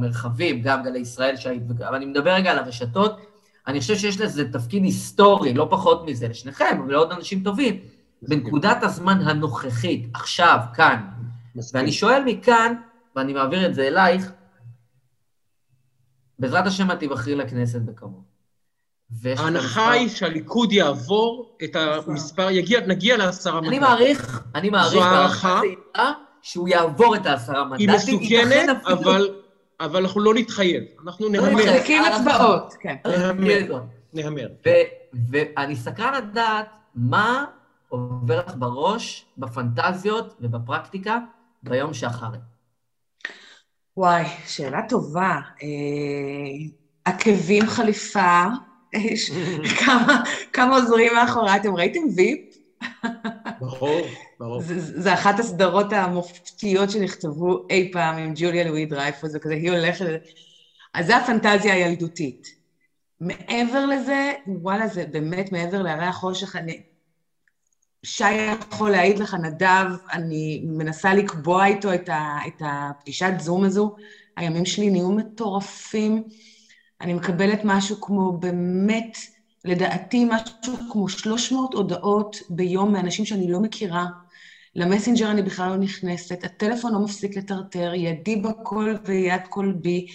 גם 0.64 0.84
גלי 0.84 1.00
ישראל 1.00 1.36
שהיית, 1.36 1.64
אבל 1.88 1.96
אני 1.96 2.06
מדבר 2.06 2.32
רגע 2.32 2.52
על 2.52 2.58
הרשתות, 2.60 3.20
אני 3.68 3.80
חושב 3.80 3.96
שיש 3.96 4.22
לזה 4.22 4.52
תפקיד 4.52 4.84
היסטורי, 4.84 5.54
לא 5.54 5.68
פחות 5.70 6.06
מזה, 6.06 6.28
לשניכם 6.28 6.82
ולעוד 6.88 7.12
אנשים 7.12 7.44
טובים, 7.44 7.80
בנקודת 8.22 8.84
הזמן 8.84 9.22
הנוכחית, 9.22 10.10
עכשיו, 10.14 10.60
כאן. 10.74 11.02
מסכים. 11.56 11.82
ואני 11.82 11.92
שואל 11.92 12.24
מכאן, 12.26 12.74
ואני 13.16 13.34
מעביר 13.34 13.66
את 13.66 13.76
זה 13.76 13.88
אלייך, 13.88 14.32
בעזרת 16.40 16.68
השם 16.68 16.92
את 16.92 17.00
תיבחרי 17.00 17.36
לכנסת 17.36 17.82
בקרוב. 17.82 18.24
ההנחה 19.38 19.92
היא 19.92 20.10
שהליכוד 20.10 20.72
יעבור 20.72 21.58
את 21.64 21.76
המספר, 21.76 22.50
יגיע, 22.50 22.88
נגיע 22.88 23.18
לעשרה 23.18 23.62
מנדטים. 23.62 23.84
אני 23.84 23.90
מעריך, 23.90 24.44
אני 24.56 24.70
מעריך, 24.70 24.92
זו 24.92 25.04
הערכה, 25.04 25.62
שהוא 26.46 26.68
יעבור 26.68 27.16
את 27.16 27.26
העשרה 27.26 27.66
מנדטים. 27.66 27.90
היא 27.90 27.98
מסוכנת, 27.98 28.70
אבל, 28.88 29.30
אבל 29.80 30.02
אנחנו 30.02 30.22
לא 30.22 30.34
נתחייב, 30.34 30.84
אנחנו 31.04 31.26
לא 31.26 31.32
נהמר. 31.32 31.54
מחלקים 31.54 32.04
אצבעות, 32.04 32.74
כן. 32.80 32.96
נהמר, 33.06 33.82
נהמר. 34.14 34.48
ואני 35.30 35.76
סקרן 35.76 36.14
לדעת 36.14 36.68
מה 36.96 37.46
עובר 37.90 38.40
לך 38.48 38.54
בראש, 38.58 39.26
בפנטזיות 39.38 40.36
ובפרקטיקה 40.42 41.20
ביום 41.64 41.94
שאחרי. 41.94 42.38
וואי, 43.98 44.24
שאלה 44.48 44.82
טובה. 44.90 45.40
אה, 45.64 45.68
עקבים 47.06 47.68
חליפה, 47.68 48.44
כמה, 49.80 50.24
כמה 50.54 50.76
עוזרים 50.76 51.14
מאחורי, 51.14 51.56
אתם 51.56 51.76
ראיתם 51.76 52.00
ויפ? 52.16 52.40
ברור, 53.60 54.02
זה 54.78 55.14
אחת 55.14 55.40
הסדרות 55.40 55.94
המופתיות 55.94 56.90
שנכתבו 56.90 57.68
אי 57.70 57.90
פעם 57.94 58.18
עם 58.18 58.34
ג'וליה 58.36 58.64
לואי 58.64 58.86
דרייפוס, 58.86 59.32
וכזה, 59.36 59.54
היא 59.54 59.72
הולכת... 59.72 60.06
אז 60.94 61.06
זה 61.06 61.18
הפנטזיה 61.18 61.74
הילדותית. 61.74 62.48
מעבר 63.20 63.86
לזה, 63.86 64.34
וואלה, 64.48 64.88
זה 64.88 65.06
באמת 65.12 65.52
מעבר 65.52 65.82
להרי 65.82 66.06
החושך, 66.06 66.56
אני... 66.56 66.82
שי 68.04 68.32
יכול 68.32 68.92
להעיד 68.92 69.20
לך, 69.20 69.34
נדב, 69.34 69.86
אני 70.12 70.64
מנסה 70.68 71.14
לקבוע 71.14 71.66
איתו 71.66 71.94
את, 71.94 72.10
ה, 72.10 72.38
את 72.48 72.62
הפגישת 72.66 73.34
זום 73.40 73.64
הזו. 73.64 73.96
הימים 74.38 74.66
שלי 74.66 74.90
נהיו 74.90 75.12
מטורפים. 75.12 76.24
אני 77.02 77.14
מקבלת 77.14 77.60
משהו 77.64 78.02
כמו 78.02 78.38
באמת, 78.38 79.18
לדעתי, 79.66 80.26
משהו 80.26 80.74
כמו 80.92 81.10
300 81.10 81.74
הודעות 81.74 82.38
ביום 82.50 82.94
מאנשים 82.94 83.26
שאני 83.26 83.52
לא 83.52 83.60
מכירה. 83.60 84.06
למסנג'ר 84.76 85.32
אני 85.32 85.42
בכלל 85.42 85.70
לא 85.70 85.76
נכנסת, 85.76 86.44
הטלפון 86.44 86.94
לא 86.94 87.00
מפסיק 87.00 87.38
לטרטר, 87.38 87.94
ידי 87.94 88.36
בכל 88.36 88.96
ויד 89.06 89.42
כל 89.50 89.72
בי. 89.82 90.08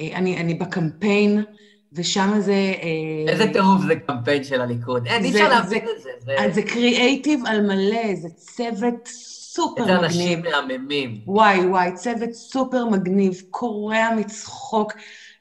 אה, 0.00 0.10
אני, 0.14 0.36
אני 0.36 0.54
בקמפיין. 0.54 1.44
ושם 1.92 2.40
זה... 2.40 2.52
אה, 2.52 3.32
איזה 3.32 3.52
טירוף 3.52 3.82
זה 3.86 3.96
קמפיין 3.96 4.44
של 4.44 4.60
הליכוד. 4.60 5.06
אין, 5.06 5.24
אי 5.24 5.30
אפשר 5.30 5.48
להבין 5.48 5.84
את 5.96 6.02
זה. 6.02 6.10
זה... 6.18 6.54
זה 6.54 6.62
קריאייטיב 6.62 7.46
על 7.46 7.60
מלא, 7.60 8.14
זה 8.14 8.28
צוות 8.36 9.06
סופר 9.06 9.82
מגניב. 9.82 10.02
איזה 10.02 10.06
אנשים 10.06 10.42
מהממים. 10.42 11.20
וואי, 11.26 11.66
וואי, 11.66 11.94
צוות 11.94 12.32
סופר 12.32 12.84
מגניב, 12.84 13.42
קורע 13.50 14.08
מצחוק. 14.16 14.92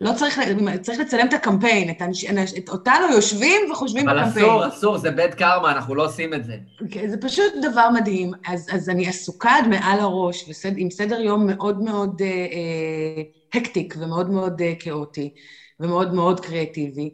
לא 0.01 0.13
צריך, 0.13 0.39
צריך 0.81 0.99
לצלם 0.99 1.27
את 1.27 1.33
הקמפיין, 1.33 1.89
את, 1.89 2.01
אנש, 2.01 2.53
את 2.57 2.69
אותנו 2.69 3.13
יושבים 3.13 3.71
וחושבים 3.71 4.05
בקמפיין. 4.05 4.45
אבל 4.45 4.67
אסור, 4.67 4.67
אסור, 4.67 4.97
זה 4.97 5.11
בית 5.11 5.33
קרמה, 5.33 5.71
אנחנו 5.71 5.95
לא 5.95 6.05
עושים 6.05 6.33
את 6.33 6.45
זה. 6.45 6.57
כן, 6.91 7.09
זה 7.09 7.17
פשוט 7.17 7.53
דבר 7.61 7.89
מדהים. 7.89 8.31
אז, 8.47 8.67
אז 8.71 8.89
אני 8.89 9.07
עסוקה 9.07 9.51
עד 9.57 9.67
מעל 9.67 9.99
הראש, 9.99 10.45
וסד, 10.49 10.71
עם 10.77 10.89
סדר 10.89 11.19
יום 11.19 11.47
מאוד 11.47 11.81
מאוד 11.83 12.21
אה, 12.21 12.27
אה, 12.27 13.23
הקטיק 13.53 13.95
ומאוד 13.99 14.29
מאוד 14.29 14.61
אה, 14.61 14.73
כאוטי. 14.79 15.33
ומאוד 15.79 16.13
מאוד 16.13 16.39
קריאטיבי. 16.39 17.13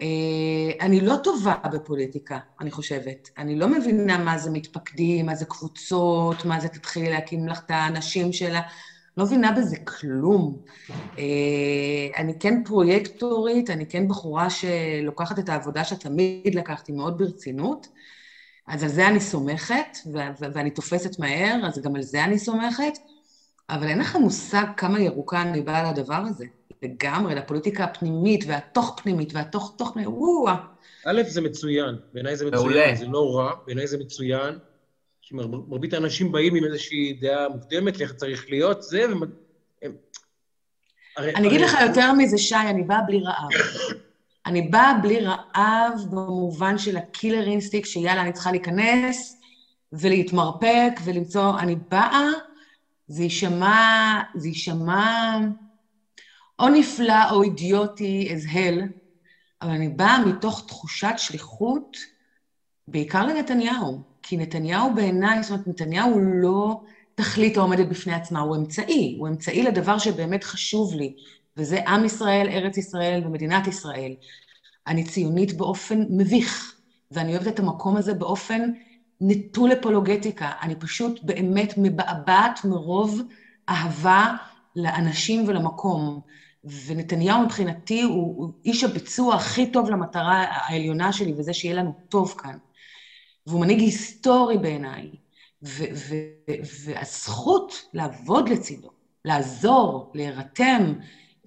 אה, 0.00 0.06
אני 0.80 1.00
לא 1.00 1.16
טובה 1.24 1.54
בפוליטיקה, 1.72 2.38
אני 2.60 2.70
חושבת. 2.70 3.30
אני 3.38 3.58
לא 3.58 3.68
מבינה 3.68 4.18
מה 4.18 4.38
זה 4.38 4.50
מתפקדים, 4.50 5.26
מה 5.26 5.34
זה 5.34 5.44
קבוצות, 5.44 6.44
מה 6.44 6.60
זה 6.60 6.68
תתחילי 6.68 7.10
להקים 7.10 7.48
לך 7.48 7.60
את 7.66 7.70
האנשים 7.70 8.32
שלה. 8.32 8.60
לא 9.16 9.24
מבינה 9.24 9.52
בזה 9.52 9.76
כלום. 9.76 10.56
אה, 11.18 12.06
אני 12.16 12.38
כן 12.38 12.54
פרויקטורית, 12.64 13.70
אני 13.70 13.88
כן 13.88 14.08
בחורה 14.08 14.50
שלוקחת 14.50 15.38
את 15.38 15.48
העבודה 15.48 15.84
שתמיד 15.84 16.54
לקחתי 16.54 16.92
מאוד 16.92 17.18
ברצינות, 17.18 17.86
אז 18.66 18.82
על 18.82 18.88
זה 18.88 19.08
אני 19.08 19.20
סומכת, 19.20 19.96
ואני 20.40 20.70
תופסת 20.70 21.18
מהר, 21.18 21.60
אז 21.66 21.82
גם 21.84 21.96
על 21.96 22.02
זה 22.02 22.24
אני 22.24 22.38
סומכת, 22.38 22.92
אבל 23.70 23.88
אין 23.88 23.98
לך 23.98 24.16
מושג 24.16 24.64
כמה 24.76 25.00
ירוקה 25.00 25.42
אני 25.42 25.60
באה 25.60 25.92
לדבר 25.92 26.22
הזה. 26.28 26.44
לגמרי, 26.82 27.34
לפוליטיקה 27.34 27.84
הפנימית 27.84 28.44
והתוך-פנימית 28.46 29.34
והתוך-תוך 29.34 29.90
פנימית, 29.92 30.14
וואו. 30.16 30.56
א', 31.06 31.22
זה 31.28 31.40
מצוין, 31.40 31.94
בעיניי 32.12 32.36
זה 32.36 32.46
מצוין, 32.46 32.62
מעולה. 32.62 32.94
זה 32.94 33.06
לא 33.06 33.36
רע, 33.36 33.52
בעיניי 33.66 33.86
זה 33.86 33.98
מצוין. 33.98 34.58
כי 35.28 35.34
מרבית 35.34 35.92
האנשים 35.92 36.32
באים 36.32 36.54
עם 36.54 36.64
איזושהי 36.64 37.12
דעה 37.12 37.48
מוקדמת, 37.48 38.00
איך 38.00 38.12
צריך 38.12 38.46
להיות, 38.48 38.82
זה, 38.82 39.06
והם... 39.08 39.94
אני 41.18 41.48
אגיד 41.48 41.60
לך 41.60 41.76
יותר 41.86 42.12
מזה, 42.12 42.38
שי, 42.38 42.54
אני 42.54 42.82
באה 42.82 43.02
בלי 43.02 43.20
רעב. 43.20 43.48
אני 44.46 44.62
באה 44.62 44.94
בלי 45.02 45.20
רעב 45.20 45.92
במובן 46.10 46.78
של 46.78 46.96
הקילר 46.96 47.46
אינסטיק, 47.46 47.86
שיאללה, 47.86 48.22
אני 48.22 48.32
צריכה 48.32 48.50
להיכנס 48.50 49.40
ולהתמרפק 49.92 51.00
ולמצוא... 51.04 51.58
אני 51.58 51.76
באה, 51.90 52.24
זה 53.06 53.22
יישמע, 53.22 54.20
זה 54.36 54.48
יישמע... 54.48 55.38
או 56.58 56.68
נפלא 56.68 57.30
או 57.30 57.42
אידיוטי 57.42 58.28
as 58.34 58.52
hell, 58.52 58.82
אבל 59.62 59.70
אני 59.70 59.88
באה 59.88 60.24
מתוך 60.26 60.64
תחושת 60.68 61.14
שליחות, 61.16 61.96
בעיקר 62.88 63.26
לנתניהו. 63.26 64.15
כי 64.28 64.36
נתניהו 64.36 64.94
בעיניי, 64.94 65.42
זאת 65.42 65.50
אומרת, 65.50 65.66
נתניהו 65.66 66.10
הוא 66.10 66.20
לא 66.20 66.80
תכלית 67.14 67.56
העומדת 67.56 67.88
בפני 67.88 68.14
עצמה, 68.14 68.40
הוא 68.40 68.56
אמצעי. 68.56 69.16
הוא 69.18 69.28
אמצעי 69.28 69.62
לדבר 69.62 69.98
שבאמת 69.98 70.44
חשוב 70.44 70.94
לי, 70.94 71.12
וזה 71.56 71.80
עם 71.86 72.04
ישראל, 72.04 72.48
ארץ 72.48 72.76
ישראל 72.76 73.22
ומדינת 73.26 73.66
ישראל. 73.66 74.12
אני 74.86 75.04
ציונית 75.04 75.56
באופן 75.56 76.04
מביך, 76.10 76.74
ואני 77.10 77.32
אוהבת 77.32 77.48
את 77.48 77.58
המקום 77.58 77.96
הזה 77.96 78.14
באופן 78.14 78.60
נטול 79.20 79.72
אפולוגטיקה. 79.72 80.52
אני 80.62 80.74
פשוט 80.76 81.20
באמת 81.22 81.74
מבעבעת 81.76 82.64
מרוב 82.64 83.20
אהבה 83.68 84.34
לאנשים 84.76 85.44
ולמקום. 85.48 86.20
ונתניהו 86.86 87.42
מבחינתי 87.42 88.02
הוא, 88.02 88.34
הוא 88.36 88.52
איש 88.64 88.84
הביצוע 88.84 89.34
הכי 89.34 89.72
טוב 89.72 89.90
למטרה 89.90 90.44
העליונה 90.50 91.12
שלי, 91.12 91.34
וזה 91.38 91.54
שיהיה 91.54 91.74
לנו 91.74 91.94
טוב 92.08 92.34
כאן. 92.38 92.56
והוא 93.46 93.60
מנהיג 93.60 93.80
היסטורי 93.80 94.58
בעיניי, 94.58 95.10
והזכות 96.84 97.72
לעבוד 97.94 98.48
לצידו, 98.48 98.90
לעזור, 99.24 100.10
להירתם, 100.14 100.92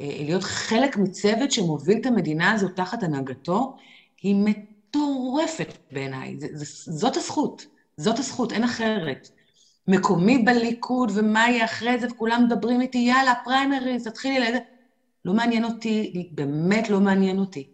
אה, 0.01 0.17
להיות 0.25 0.43
חלק 0.43 0.97
מצוות 0.97 1.51
שמוביל 1.51 1.97
את 2.01 2.05
המדינה 2.05 2.51
הזו 2.51 2.67
תחת 2.67 3.03
הנהגתו, 3.03 3.75
היא 4.21 4.35
מטורפת 4.35 5.77
בעיניי. 5.91 6.37
זאת 6.85 7.17
הזכות, 7.17 7.65
זאת 7.97 8.19
הזכות, 8.19 8.51
אין 8.51 8.63
אחרת. 8.63 9.29
מקומי 9.87 10.37
בליכוד, 10.37 11.11
ומה 11.15 11.49
יהיה 11.49 11.65
אחרי 11.65 11.99
זה, 11.99 12.07
וכולם 12.07 12.43
מדברים 12.45 12.81
איתי, 12.81 12.97
יאללה, 12.97 13.33
פריימריז, 13.43 14.07
תתחילי 14.07 14.39
לזה. 14.39 14.57
לא 15.25 15.33
מעניין 15.33 15.63
אותי, 15.63 16.29
באמת 16.31 16.89
לא 16.89 16.99
מעניין 16.99 17.39
אותי. 17.39 17.67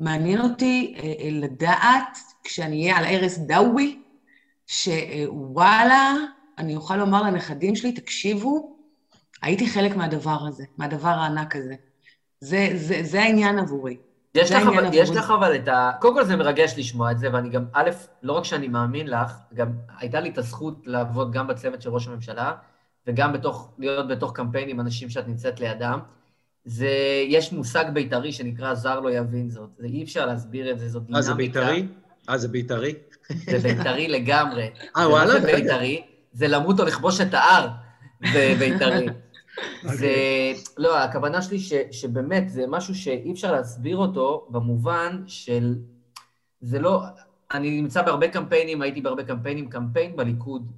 מעניין 0.00 0.40
אותי 0.40 0.94
אה, 0.96 1.12
אה, 1.20 1.30
לדעת, 1.30 2.18
כשאני 2.44 2.82
אהיה 2.82 2.96
על 2.96 3.04
ערש 3.08 3.38
דאווי, 3.38 4.02
שוואלה, 4.66 6.14
אני 6.58 6.76
אוכל 6.76 6.96
לומר 6.96 7.22
לנכדים 7.22 7.76
שלי, 7.76 7.92
תקשיבו, 7.92 8.76
הייתי 9.42 9.66
חלק 9.66 9.96
מהדבר 9.96 10.38
הזה, 10.48 10.64
מהדבר 10.78 11.08
הענק 11.08 11.56
הזה. 11.56 11.74
זה, 12.40 12.68
זה, 12.74 12.98
זה 13.02 13.22
העניין 13.22 13.58
עבורי. 13.58 13.96
יש 14.34 14.52
לך, 14.52 14.66
אבל, 14.66 14.88
יש 14.92 15.10
לך 15.10 15.30
אבל 15.38 15.56
את 15.56 15.68
ה... 15.68 15.90
קודם 16.00 16.14
כל 16.14 16.24
זה 16.24 16.36
מרגש 16.36 16.74
לשמוע 16.76 17.10
את 17.10 17.18
זה, 17.18 17.28
ואני 17.32 17.48
גם, 17.48 17.64
א', 17.72 17.90
לא 18.22 18.32
רק 18.32 18.44
שאני 18.44 18.68
מאמין 18.68 19.06
לך, 19.06 19.32
גם 19.54 19.68
הייתה 19.98 20.20
לי 20.20 20.30
את 20.30 20.38
הזכות 20.38 20.82
לעבוד 20.84 21.32
גם 21.32 21.46
בצוות 21.46 21.82
של 21.82 21.90
ראש 21.90 22.06
הממשלה, 22.08 22.52
וגם 23.06 23.32
בתוך, 23.32 23.72
להיות 23.78 24.08
בתוך 24.08 24.32
קמפיין 24.34 24.68
עם 24.68 24.80
אנשים 24.80 25.10
שאת 25.10 25.28
נמצאת 25.28 25.60
לידם. 25.60 25.98
זה, 26.64 26.88
יש 27.28 27.52
מושג 27.52 27.84
בית"רי 27.92 28.32
שנקרא 28.32 28.74
זר 28.74 29.00
לא 29.00 29.10
יבין 29.10 29.50
זאת. 29.50 29.70
זה 29.78 29.86
אי 29.86 30.04
אפשר 30.04 30.26
להסביר 30.26 30.70
את 30.70 30.78
זה, 30.78 30.88
זאת 30.88 31.02
דינמיקה. 31.02 31.16
אה, 31.16 31.22
זה 31.22 31.34
בית"רי? 31.34 31.86
אה, 32.28 32.38
זה 32.38 32.48
בית"רי? 32.48 32.94
זה 33.28 33.58
בית"רי 33.58 34.08
לגמרי. 34.08 34.70
אה, 34.96 35.08
וואלה? 35.08 35.40
זה 35.40 35.46
בית"רי, 35.46 36.04
זה 36.32 36.48
למות 36.48 36.80
או 36.80 36.84
לכבוש 36.84 37.20
את 37.20 37.34
ההר, 37.34 37.68
זה 38.32 38.54
בית"רי. 38.58 39.06
זה, 39.82 39.92
אוקיי. 39.92 40.54
לא, 40.78 40.98
הכוונה 40.98 41.42
שלי 41.42 41.58
ש, 41.58 41.72
שבאמת 41.90 42.50
זה 42.50 42.64
משהו 42.68 42.94
שאי 42.94 43.32
אפשר 43.32 43.52
להסביר 43.52 43.96
אותו 43.96 44.46
במובן 44.50 45.22
של, 45.26 45.74
זה 46.60 46.78
לא, 46.78 47.02
אני 47.52 47.80
נמצא 47.80 48.02
בהרבה 48.02 48.28
קמפיינים, 48.28 48.82
הייתי 48.82 49.00
בהרבה 49.00 49.24
קמפיינים, 49.24 49.68
קמפיין 49.68 50.16
בליכוד, 50.16 50.72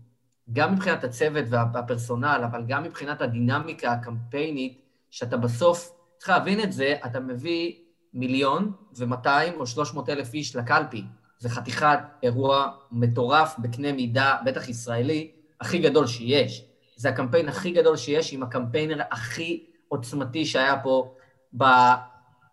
גם 0.53 0.75
מבחינת 0.75 1.05
הצוות 1.05 1.45
והפרסונל, 1.51 2.43
אבל 2.51 2.65
גם 2.69 2.83
מבחינת 2.83 3.23
הדינמיקה 3.23 3.93
הקמפיינית, 3.93 4.81
שאתה 5.11 5.37
בסוף, 5.37 5.93
צריך 6.19 6.29
להבין 6.29 6.61
את 6.61 6.73
זה, 6.73 6.95
אתה 7.07 7.21
מביא 7.21 7.73
מיליון 8.15 8.73
ומאתיים 8.97 9.61
או 9.61 9.67
שלוש 9.67 9.95
מאות 9.95 10.09
אלף 10.09 10.35
איש 10.35 10.57
לקלפי. 10.57 11.05
זה 11.39 11.49
חתיכת 11.49 11.99
אירוע 12.23 12.71
מטורף 12.93 13.55
בקנה 13.59 13.93
מידה, 13.93 14.37
בטח 14.45 14.69
ישראלי, 14.69 15.31
הכי 15.61 15.79
גדול 15.79 16.07
שיש. 16.07 16.65
זה 16.97 17.09
הקמפיין 17.09 17.49
הכי 17.49 17.71
גדול 17.71 17.97
שיש, 17.97 18.33
עם 18.33 18.43
הקמפיינר 18.43 19.03
הכי 19.11 19.65
עוצמתי 19.89 20.47
שהיה 20.47 20.77
פה 20.83 21.15
ב... 21.57 21.65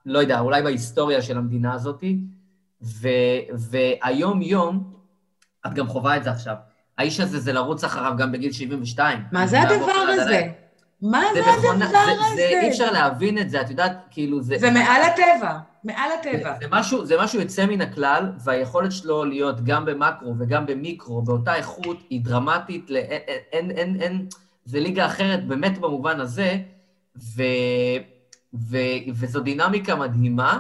לא 0.06 0.20
יודע, 0.20 0.40
אולי 0.40 0.62
בהיסטוריה 0.62 1.22
של 1.22 1.38
המדינה 1.38 1.74
הזאת, 1.74 2.04
ו... 2.82 3.08
והיום-יום, 3.54 4.94
את 5.68 5.74
גם 5.74 5.88
חווה 5.88 6.18
את 6.18 6.24
זה 6.24 6.32
עכשיו. 6.32 6.56
האיש 6.98 7.20
הזה 7.20 7.40
זה 7.40 7.54
לרוץ 7.54 7.84
אחריו 7.84 8.14
גם 8.18 8.32
בגיל 8.32 8.52
72. 8.52 9.24
מה 9.32 9.48
זה 9.48 9.62
הדבר 9.62 9.92
הזה? 9.92 10.52
מה 11.02 11.22
זה, 11.34 11.42
זה 11.44 11.72
הדבר 11.72 11.88
זה, 11.88 12.12
הזה? 12.12 12.36
זה, 12.36 12.60
אי 12.62 12.70
אפשר 12.70 12.92
להבין 12.92 13.38
את 13.38 13.50
זה, 13.50 13.62
את 13.62 13.70
יודעת, 13.70 13.98
כאילו 14.12 14.42
זה... 14.42 14.56
זה 14.58 14.72
מעל 14.72 15.02
הטבע, 15.02 15.60
מעל 15.84 16.12
הטבע. 16.20 16.54
זה, 16.54 16.60
זה, 16.60 16.66
משהו, 16.72 17.06
זה 17.06 17.16
משהו 17.20 17.40
יוצא 17.42 17.66
מן 17.66 17.82
הכלל, 17.82 18.32
והיכולת 18.44 18.92
שלו 18.92 19.26
להיות 19.26 19.64
גם 19.64 19.86
במקרו 19.86 20.36
וגם 20.40 20.66
במיקרו, 20.66 21.22
באותה 21.22 21.56
איכות, 21.56 21.98
היא 22.10 22.22
דרמטית, 22.22 22.90
לא, 22.90 22.98
אין, 22.98 23.42
אין, 23.52 23.72
אין, 23.72 24.02
אין, 24.02 24.28
זה 24.66 24.80
ליגה 24.80 25.06
אחרת 25.06 25.48
באמת 25.48 25.78
במובן 25.78 26.20
הזה, 26.20 26.58
ו, 27.18 27.44
ו, 28.54 28.78
וזו 29.14 29.40
דינמיקה 29.40 29.96
מדהימה, 29.96 30.60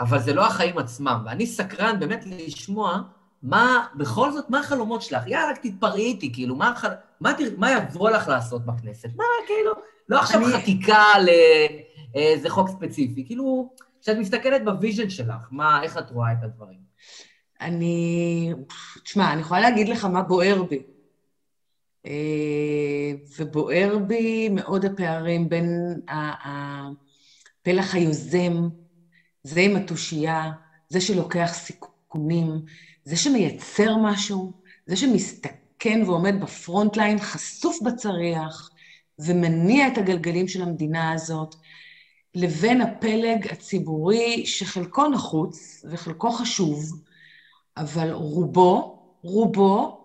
אבל 0.00 0.18
זה 0.18 0.34
לא 0.34 0.46
החיים 0.46 0.78
עצמם. 0.78 1.22
ואני 1.26 1.46
סקרן 1.46 2.00
באמת 2.00 2.24
לשמוע 2.26 3.00
מה, 3.42 3.86
בכל 3.94 4.32
זאת, 4.32 4.50
מה 4.50 4.60
החלומות 4.60 5.02
שלך? 5.02 5.26
יאללה, 5.26 5.50
רק 5.50 5.58
תתפרעי 5.62 6.04
איתי, 6.04 6.32
כאילו, 6.32 6.56
מה, 6.56 6.68
החל... 6.68 6.88
מה, 7.20 7.32
מה 7.56 7.72
יבוא 7.72 8.10
לך 8.10 8.28
לעשות 8.28 8.66
בכנסת? 8.66 9.08
מה, 9.16 9.24
כאילו, 9.46 9.72
לא 10.08 10.18
עכשיו 10.18 10.46
אני... 10.46 10.52
חקיקה 10.52 11.04
לאיזה 12.14 12.50
חוק 12.50 12.68
ספציפי, 12.68 13.26
כאילו, 13.26 13.70
כשאת 14.06 14.16
מסתכלת 14.16 14.64
ב 14.64 14.71
vision 14.71 15.10
שלך, 15.10 15.48
מה, 15.50 15.82
איך 15.82 15.98
את 15.98 16.10
רואה 16.10 16.32
את 16.32 16.42
הדברים? 16.42 16.78
אני, 17.60 18.52
תשמע, 19.04 19.32
אני 19.32 19.40
יכולה 19.40 19.60
להגיד 19.60 19.88
לך 19.88 20.04
מה 20.04 20.22
בוער 20.22 20.62
בי. 20.62 20.82
אה, 22.06 23.12
ובוער 23.38 23.98
בי 23.98 24.48
מאוד 24.48 24.84
הפערים 24.84 25.48
בין 25.48 26.00
הפלח 27.64 27.94
היוזם, 27.94 28.68
זה 29.42 29.60
עם 29.60 29.76
התושייה, 29.76 30.50
זה 30.88 31.00
שלוקח 31.00 31.50
סיכונים, 31.52 32.48
זה 33.04 33.16
שמייצר 33.16 33.96
משהו, 34.02 34.52
זה 34.86 34.96
שמסתכן 34.96 36.02
ועומד 36.06 36.40
בפרונט 36.40 36.96
ליין, 36.96 37.18
חשוף 37.18 37.78
בצריח, 37.82 38.70
ומניע 39.18 39.88
את 39.88 39.98
הגלגלים 39.98 40.48
של 40.48 40.62
המדינה 40.62 41.12
הזאת, 41.12 41.54
לבין 42.36 42.80
הפלג 42.80 43.46
הציבורי 43.52 44.46
שחלקו 44.46 45.08
נחוץ 45.08 45.84
וחלקו 45.90 46.30
חשוב, 46.30 47.02
אבל 47.76 48.12
רובו, 48.12 48.98
רובו, 49.22 50.04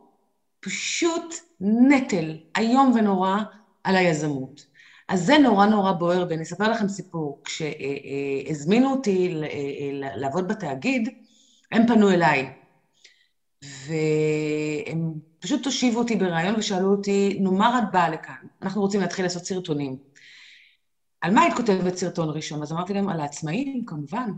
פשוט 0.59 1.35
נטל 1.61 2.37
איום 2.57 2.93
ונורא 2.95 3.37
על 3.83 3.95
היזמות. 3.95 4.65
אז 5.09 5.25
זה 5.25 5.37
נורא 5.37 5.65
נורא 5.65 5.91
בוער 5.91 6.25
ואני 6.29 6.43
אספר 6.43 6.71
לכם 6.71 6.87
סיפור. 6.87 7.41
כשהזמינו 7.45 8.91
אותי 8.91 9.33
לעבוד 9.93 10.47
בתאגיד, 10.47 11.09
הם 11.71 11.87
פנו 11.87 12.09
אליי. 12.11 12.49
והם 13.63 15.13
פשוט 15.39 15.65
הושיבו 15.65 15.99
אותי 15.99 16.15
בריאיון 16.15 16.55
ושאלו 16.55 16.91
אותי, 16.91 17.37
נו, 17.41 17.51
מה 17.51 17.79
את 17.79 17.83
באה 17.93 18.09
לכאן? 18.09 18.47
אנחנו 18.61 18.81
רוצים 18.81 19.01
להתחיל 19.01 19.25
לעשות 19.25 19.45
סרטונים. 19.45 20.10
על 21.21 21.33
מה 21.33 21.41
היית 21.41 21.53
כותבת 21.55 21.97
סרטון 21.97 22.29
ראשון? 22.29 22.61
אז 22.61 22.71
אמרתי 22.71 22.93
להם, 22.93 23.09
על 23.09 23.19
העצמאים, 23.19 23.85
כמובן. 23.85 24.31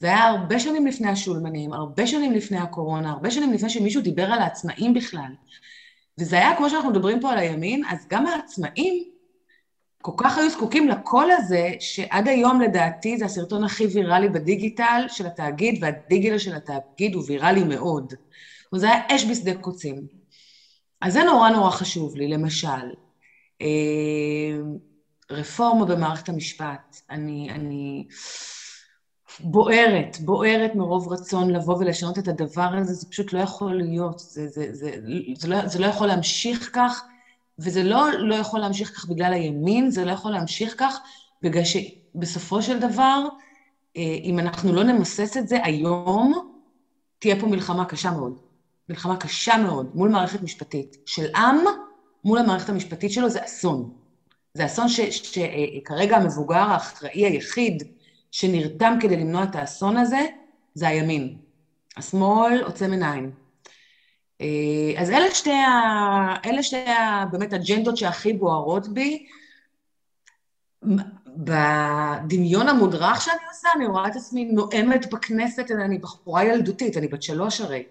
זה 0.00 0.06
היה 0.06 0.24
הרבה 0.24 0.60
שנים 0.60 0.86
לפני 0.86 1.08
השולמנים, 1.08 1.72
הרבה 1.72 2.06
שנים 2.06 2.32
לפני 2.32 2.58
הקורונה, 2.58 3.10
הרבה 3.10 3.30
שנים 3.30 3.52
לפני 3.52 3.70
שמישהו 3.70 4.02
דיבר 4.02 4.24
על 4.24 4.38
העצמאים 4.38 4.94
בכלל. 4.94 5.32
וזה 6.18 6.36
היה 6.36 6.56
כמו 6.56 6.70
שאנחנו 6.70 6.90
מדברים 6.90 7.20
פה 7.20 7.30
על 7.30 7.38
הימין, 7.38 7.82
אז 7.88 8.06
גם 8.10 8.26
העצמאים 8.26 9.04
כל 10.02 10.12
כך 10.16 10.38
היו 10.38 10.50
זקוקים 10.50 10.88
לקול 10.88 11.30
הזה, 11.30 11.72
שעד 11.80 12.28
היום 12.28 12.60
לדעתי 12.60 13.18
זה 13.18 13.24
הסרטון 13.24 13.64
הכי 13.64 13.86
ויראלי 13.86 14.28
בדיגיטל 14.28 15.04
של 15.08 15.26
התאגיד, 15.26 15.78
והדיגיטל 15.82 16.38
של 16.38 16.54
התאגיד 16.54 17.14
הוא 17.14 17.24
ויראלי 17.26 17.64
מאוד. 17.64 18.14
זה 18.74 18.86
היה 18.86 19.02
אש 19.10 19.24
בשדה 19.24 19.54
קוצים. 19.54 20.06
אז 21.00 21.12
זה 21.12 21.22
נורא 21.24 21.50
נורא 21.50 21.70
חשוב 21.70 22.16
לי, 22.16 22.28
למשל. 22.28 22.88
רפורמה 25.30 25.84
במערכת 25.84 26.28
המשפט. 26.28 27.00
אני, 27.10 27.50
אני 27.50 28.06
בוערת, 29.40 30.20
בוערת 30.20 30.74
מרוב 30.74 31.12
רצון 31.12 31.50
לבוא 31.50 31.76
ולשנות 31.76 32.18
את 32.18 32.28
הדבר 32.28 32.70
הזה, 32.74 32.94
זה 32.94 33.06
פשוט 33.10 33.32
לא 33.32 33.38
יכול 33.38 33.74
להיות, 33.74 34.18
זה, 34.18 34.48
זה, 34.48 34.66
זה, 34.72 34.90
זה, 35.36 35.48
לא, 35.48 35.66
זה 35.66 35.78
לא 35.78 35.86
יכול 35.86 36.06
להמשיך 36.06 36.70
כך, 36.72 37.02
וזה 37.58 37.82
לא, 37.82 38.12
לא 38.18 38.34
יכול 38.34 38.60
להמשיך 38.60 38.96
כך 38.96 39.08
בגלל 39.08 39.32
הימין, 39.32 39.90
זה 39.90 40.04
לא 40.04 40.10
יכול 40.10 40.32
להמשיך 40.32 40.74
כך 40.78 40.98
בגלל 41.42 41.62
שבסופו 41.64 42.62
של 42.62 42.78
דבר, 42.78 43.24
אה, 43.96 44.16
אם 44.22 44.38
אנחנו 44.38 44.72
לא 44.72 44.84
נמסס 44.84 45.36
את 45.36 45.48
זה 45.48 45.58
היום, 45.64 46.52
תהיה 47.18 47.40
פה 47.40 47.46
מלחמה 47.46 47.84
קשה 47.84 48.10
מאוד. 48.10 48.38
מלחמה 48.88 49.16
קשה 49.16 49.56
מאוד 49.56 49.90
מול 49.94 50.08
מערכת 50.08 50.42
משפטית 50.42 50.96
של 51.06 51.26
עם, 51.36 51.56
מול 52.24 52.38
המערכת 52.38 52.68
המשפטית 52.68 53.12
שלו, 53.12 53.30
זה 53.30 53.44
אסון. 53.44 53.97
זה 54.58 54.66
אסון 54.66 54.86
שכרגע 54.88 56.16
המבוגר 56.16 56.56
האחראי 56.56 57.24
היחיד 57.24 57.82
שנרתם 58.30 58.98
כדי 59.00 59.16
למנוע 59.16 59.44
את 59.44 59.54
האסון 59.54 59.96
הזה, 59.96 60.26
זה 60.74 60.88
הימין. 60.88 61.38
השמאל 61.96 62.62
עוצם 62.64 62.90
עיניים. 62.90 63.30
אה, 64.40 64.46
אז 64.96 65.10
אלה 65.10 65.34
שתי, 65.34 65.52
ה... 65.52 66.34
אלה 66.44 66.62
שתי 66.62 66.76
ה... 66.76 67.24
באמת 67.30 67.52
אג'נדות 67.52 67.96
שהכי 67.96 68.32
בוערות 68.32 68.88
בי. 68.88 69.26
בדמיון 71.36 72.68
המודרך 72.68 73.20
שאני 73.20 73.46
עושה, 73.48 73.68
אני 73.76 73.86
רואה 73.86 74.08
את 74.08 74.16
עצמי 74.16 74.44
נואמת 74.44 75.12
בכנסת, 75.12 75.70
אני 75.70 75.98
בחורה 75.98 76.44
ילדותית, 76.44 76.96
אני 76.96 77.08
בת 77.08 77.22
שלוש 77.22 77.60
הרי. 77.60 77.82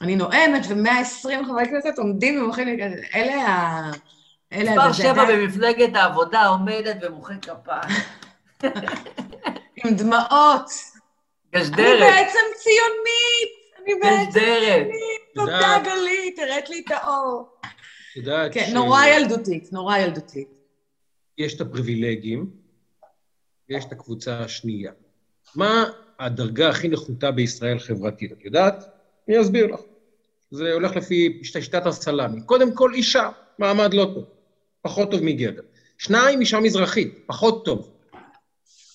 אני 0.00 0.16
נואמת, 0.16 0.62
ו-120 0.68 1.46
חברי 1.46 1.64
כנסת 1.66 1.98
עומדים 1.98 2.42
ומוחאים 2.42 2.68
לי, 2.68 2.82
אלה 3.14 3.48
ה... 3.48 3.90
מספר 4.58 4.92
שבע 4.92 5.24
במפלגת 5.24 5.96
העבודה 5.96 6.46
עומדת 6.46 6.96
ומוחא 7.02 7.34
כפיים. 7.42 8.02
עם 9.84 9.94
דמעות. 9.96 10.70
גשדרת. 11.54 12.02
אני 12.02 12.10
בעצם 12.10 12.38
ציונית! 12.56 13.52
אני 13.82 13.94
בעצם 13.94 14.40
ציונית! 14.40 14.92
תודה, 15.34 15.78
גלית, 15.84 16.38
הראת 16.38 16.70
לי 16.70 16.82
את 16.86 16.90
האור. 16.90 17.48
יודעת 18.16 18.54
כן, 18.54 18.70
נורא 18.74 19.06
ילדותית, 19.06 19.72
נורא 19.72 19.98
ילדותית. 19.98 20.48
יש 21.38 21.54
את 21.54 21.60
הפריבילגים, 21.60 22.50
ויש 23.68 23.84
את 23.84 23.92
הקבוצה 23.92 24.38
השנייה. 24.38 24.92
מה 25.54 25.84
הדרגה 26.18 26.68
הכי 26.68 26.88
נחותה 26.88 27.30
בישראל 27.30 27.78
חברתית? 27.78 28.32
את 28.32 28.44
יודעת? 28.44 28.84
אני 29.28 29.40
אסביר 29.40 29.66
לך. 29.66 29.80
זה 30.50 30.72
הולך 30.72 30.96
לפי 30.96 31.40
שיטת 31.42 31.86
הסלאמי. 31.86 32.42
קודם 32.42 32.74
כל, 32.74 32.94
אישה, 32.94 33.28
מעמד 33.58 33.94
לא 33.94 34.04
טוב, 34.14 34.24
פחות 34.82 35.10
טוב 35.10 35.20
מגבר. 35.22 35.62
שניים, 35.98 36.40
אישה 36.40 36.60
מזרחית, 36.60 37.18
פחות 37.26 37.64
טוב. 37.64 37.90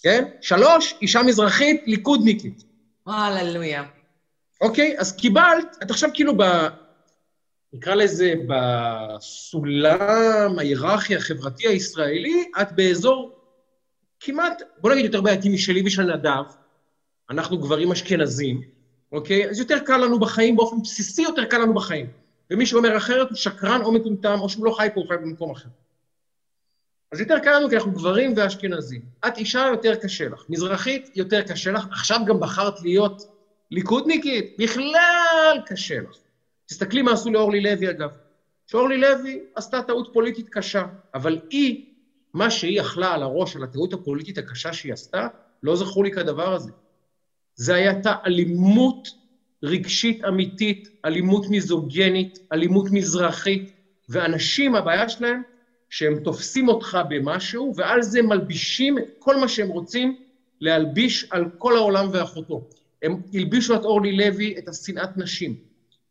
כן? 0.04 0.24
שלוש, 0.42 0.96
אישה 1.02 1.24
מזרחית, 1.24 1.84
ליכודניקית. 1.86 2.64
הללויה. 3.06 3.84
אוקיי? 4.62 4.96
אז 5.00 5.16
קיבלת, 5.16 5.78
את 5.84 5.92
עכשיו 5.92 6.10
כאילו 6.14 6.38
ב... 6.38 6.44
נקרא 7.74 7.96
לזה 7.96 8.34
בסולם 9.18 10.00
ההיררכי 10.60 11.16
החברתי 11.16 11.68
הישראלי, 11.68 12.46
את 12.62 12.72
באזור 12.72 13.32
כמעט, 14.20 14.62
בוא 14.78 14.92
נגיד 14.92 15.06
יותר 15.06 15.22
בעייתי 15.22 15.50
משלי 15.50 15.84
ושל 15.86 16.04
נדב, 16.04 16.44
אנחנו 17.30 17.58
גברים 17.58 17.92
אשכנזים, 17.92 18.62
אוקיי? 19.12 19.50
אז 19.50 19.60
יותר 19.60 19.80
קל 19.80 19.98
לנו 19.98 20.20
בחיים, 20.20 20.56
באופן 20.56 20.82
בסיסי 20.82 21.22
יותר 21.22 21.46
קל 21.46 21.58
לנו 21.58 21.74
בחיים. 21.74 22.06
ומי 22.52 22.66
שאומר 22.66 22.98
אחרת 22.98 23.30
הוא 23.30 23.38
שקרן 23.38 23.82
או 23.82 23.92
מטומטם, 23.92 24.38
או 24.40 24.50
שהוא 24.50 24.66
לא 24.66 24.72
חי 24.72 24.88
פה, 24.94 25.00
הוא 25.00 25.10
חי 25.10 25.16
במקום 25.18 25.52
אחר. 25.52 25.70
אז 27.12 27.20
יותר 27.20 27.40
קל 27.40 27.58
לנו 27.60 27.70
כי 27.70 27.76
אנחנו 27.76 27.92
גברים 27.92 28.34
ואשכנזים. 28.38 29.02
את 29.28 29.38
אישה, 29.38 29.68
יותר 29.72 29.96
קשה 29.96 30.30
לך. 30.30 30.46
מזרחית, 30.50 31.18
יותר 31.18 31.42
קשה 31.42 31.72
לך. 31.72 31.88
עכשיו 31.92 32.20
גם 32.28 32.40
בחרת 32.40 32.82
להיות 32.82 33.24
ליכודניקית, 33.72 34.56
בכלל 34.60 35.62
קשה 35.66 36.00
לך. 36.00 36.18
תסתכלי 36.66 37.02
מה 37.02 37.12
עשו 37.12 37.32
לאורלי 37.32 37.62
לוי, 37.62 37.90
אגב. 37.90 38.10
שאורלי 38.68 38.98
לוי 38.98 39.40
עשתה 39.56 39.82
טעות 39.82 40.10
פוליטית 40.14 40.50
קשה, 40.50 40.86
אבל 41.14 41.40
היא, 41.50 41.86
מה 42.34 42.52
שהיא 42.52 42.82
אכלה 42.82 43.14
על 43.14 43.24
הראש, 43.24 43.56
על 43.56 43.64
הטעות 43.64 43.94
הפוליטית 43.94 44.38
הקשה 44.38 44.74
שהיא 44.74 44.94
עשתה, 44.94 45.28
לא 45.64 45.76
זכור 45.76 46.04
לי 46.04 46.12
כדבר 46.12 46.54
הזה. 46.54 46.72
זה 47.56 47.76
הייתה 47.76 48.14
אלימות 48.26 49.08
רגשית 49.64 50.24
אמיתית, 50.24 50.88
אלימות 51.06 51.46
מיזוגנית, 51.50 52.40
אלימות 52.54 52.88
מזרחית, 52.92 53.72
ואנשים, 54.10 54.76
הבעיה 54.76 55.10
שלהם, 55.10 55.42
שהם 55.90 56.20
תופסים 56.20 56.68
אותך 56.68 56.98
במשהו, 57.10 57.74
ועל 57.76 58.02
זה 58.02 58.22
מלבישים 58.22 58.98
את 58.98 59.04
כל 59.20 59.36
מה 59.36 59.48
שהם 59.48 59.68
רוצים 59.68 60.16
להלביש 60.62 61.26
על 61.32 61.46
כל 61.58 61.76
העולם 61.76 62.06
ואחותו. 62.12 62.62
הם 63.02 63.16
הלבישו 63.34 63.76
את 63.76 63.86
אורלי 63.86 64.18
לוי 64.18 64.56
את 64.58 64.68
השנאת 64.68 65.10
נשים, 65.18 65.56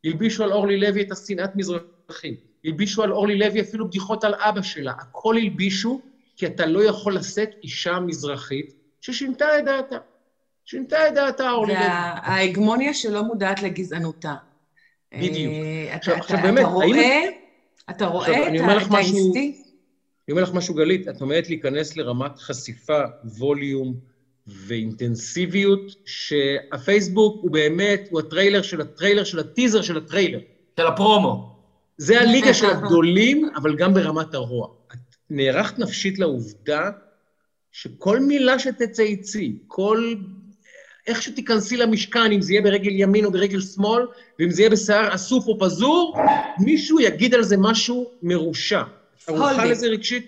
הלבישו 0.05 0.43
על 0.45 0.53
אורלי 0.53 0.77
לוי 0.81 1.03
את 1.03 1.13
השנאת 1.13 1.51
מזרחים, 1.55 2.35
הלבישו 2.65 3.03
על 3.03 3.13
אורלי 3.13 3.39
לוי 3.39 3.61
אפילו 3.61 3.87
בדיחות 3.87 4.25
על 4.25 4.35
אבא 4.35 4.63
שלה, 4.63 4.93
הכל 5.01 5.37
הלבישו, 5.37 6.03
כי 6.37 6.47
אתה 6.47 6.67
לא 6.67 6.85
יכול 6.85 7.17
לשאת 7.17 7.51
אישה 7.63 8.01
מזרחית 8.01 8.73
ששינתה 9.01 9.59
את 9.59 9.65
דעתה. 9.65 9.97
שינתה 10.67 11.09
את 11.09 11.15
דעתה, 11.15 11.51
אורלי 11.51 11.75
לוי. 11.75 11.85
ההגמוניה 12.23 12.95
שלא 12.95 13.23
מודעת 13.23 13.63
לגזענותה. 13.63 14.35
בדיוק. 15.15 15.53
אה, 15.53 15.95
עכשיו, 15.95 16.17
באמת, 16.43 16.61
אתה 16.61 16.69
רואה, 16.69 16.87
האם- 16.87 17.31
אתה 17.91 18.07
רואה 18.07 18.27
עכשיו, 18.77 18.87
את 18.87 18.93
האינסטינקט? 18.95 19.59
אני 20.29 20.33
אומר 20.33 20.43
לך 20.43 20.53
משהו, 20.55 20.75
גלית, 20.75 21.09
את 21.09 21.21
עומדת 21.21 21.49
להיכנס 21.49 21.97
לרמת 21.97 22.39
חשיפה, 22.39 23.01
ווליום 23.39 23.95
ואינטנסיביות, 24.47 25.81
שהפייסבוק 26.05 27.43
הוא 27.43 27.51
באמת, 27.51 28.09
הוא 28.11 28.21
הטריילר 28.21 28.63
של 28.63 28.81
הטריילר 28.81 29.25
של 29.25 29.39
הטיזר 29.39 29.83
של 29.83 29.97
הטריילר. 29.97 30.41
של 30.81 30.87
הפרומו. 30.87 31.57
זה 31.99 32.21
הליגה 32.21 32.55
של 32.55 32.71
הגדולים, 32.71 33.49
אבל 33.57 33.77
גם 33.77 33.95
ברמת 33.95 34.35
הרוע. 34.35 34.69
את 34.93 34.99
נערכת 35.31 35.79
נפשית 35.79 36.19
לעובדה 36.19 36.91
שכל 37.73 38.21
מילה 38.21 38.59
שתצייצי, 38.59 39.59
כל... 39.67 40.15
איך 41.07 41.23
שתיכנסי 41.23 41.77
למשכן, 41.77 42.33
אם 42.33 42.43
זה 42.43 42.53
יהיה 42.53 42.63
ברגל 42.63 42.91
ימין 42.91 43.25
או 43.25 43.31
ברגל 43.31 43.61
שמאל, 43.61 44.07
ואם 44.39 44.51
זה 44.51 44.63
יהיה 44.63 44.71
בשיער 44.71 45.15
אסוף 45.15 45.47
או 45.47 45.59
פזור, 45.61 46.17
מישהו 46.59 47.01
יגיד 47.01 47.35
על 47.35 47.43
זה 47.43 47.57
משהו 47.59 48.11
מרושע. 48.23 48.83
הולדי. 49.29 49.71
לזה 49.71 49.87
רגשית? 49.87 50.27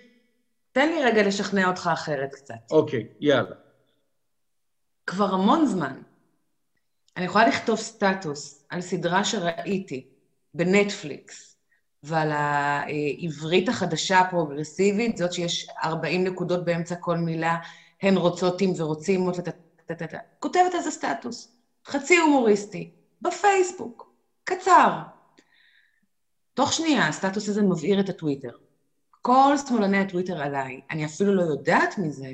תן 0.73 0.89
לי 0.89 1.05
רגע 1.05 1.23
לשכנע 1.23 1.69
אותך 1.69 1.91
אחרת 1.93 2.35
קצת. 2.35 2.55
אוקיי, 2.71 3.07
יאללה. 3.21 3.55
כבר 5.07 5.35
המון 5.35 5.67
זמן. 5.67 6.01
אני 7.17 7.25
יכולה 7.25 7.49
לכתוב 7.49 7.79
סטטוס 7.79 8.65
על 8.69 8.81
סדרה 8.81 9.25
שראיתי 9.25 10.07
בנטפליקס, 10.55 11.57
ועל 12.03 12.31
העברית 12.33 13.69
החדשה 13.69 14.19
הפרוגרסיבית, 14.19 15.17
זאת 15.17 15.33
שיש 15.33 15.67
40 15.85 16.25
נקודות 16.25 16.65
באמצע 16.65 16.95
כל 16.95 17.17
מילה, 17.17 17.57
הן 18.03 18.17
רוצות 18.17 18.61
עם 18.61 18.73
ורוצים, 18.77 19.29
כותבת 20.39 20.75
על 20.75 20.81
זה 20.81 20.91
סטטוס, 20.91 21.55
חצי 21.87 22.17
הומוריסטי, 22.17 22.91
בפייסבוק, 23.23 24.13
קצר. 24.45 24.93
תוך 26.55 26.73
שנייה 26.73 27.09
הסטטוס 27.09 27.49
הזה 27.49 27.63
מבעיר 27.63 28.01
את 28.01 28.09
הטוויטר. 28.09 28.51
כל 29.23 29.55
שמאלני 29.69 29.99
הטוויטר 29.99 30.43
עליי, 30.43 30.81
אני 30.91 31.05
אפילו 31.05 31.35
לא 31.35 31.43
יודעת 31.43 31.99
מזה, 31.99 32.33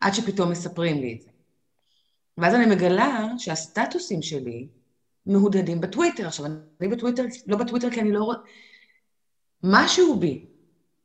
עד 0.00 0.14
שפתאום 0.14 0.50
מספרים 0.50 1.00
לי 1.00 1.14
את 1.14 1.22
זה. 1.22 1.30
ואז 2.38 2.54
אני 2.54 2.66
מגלה 2.66 3.26
שהסטטוסים 3.38 4.22
שלי 4.22 4.68
מהודהדים 5.26 5.80
בטוויטר. 5.80 6.26
עכשיו, 6.26 6.46
אני 6.80 6.88
בטוויטר, 6.88 7.24
לא 7.46 7.56
בטוויטר 7.56 7.90
כי 7.90 8.00
אני 8.00 8.12
לא 8.12 8.24
רואה... 8.24 8.36
משהו 9.62 10.20
בי, 10.20 10.46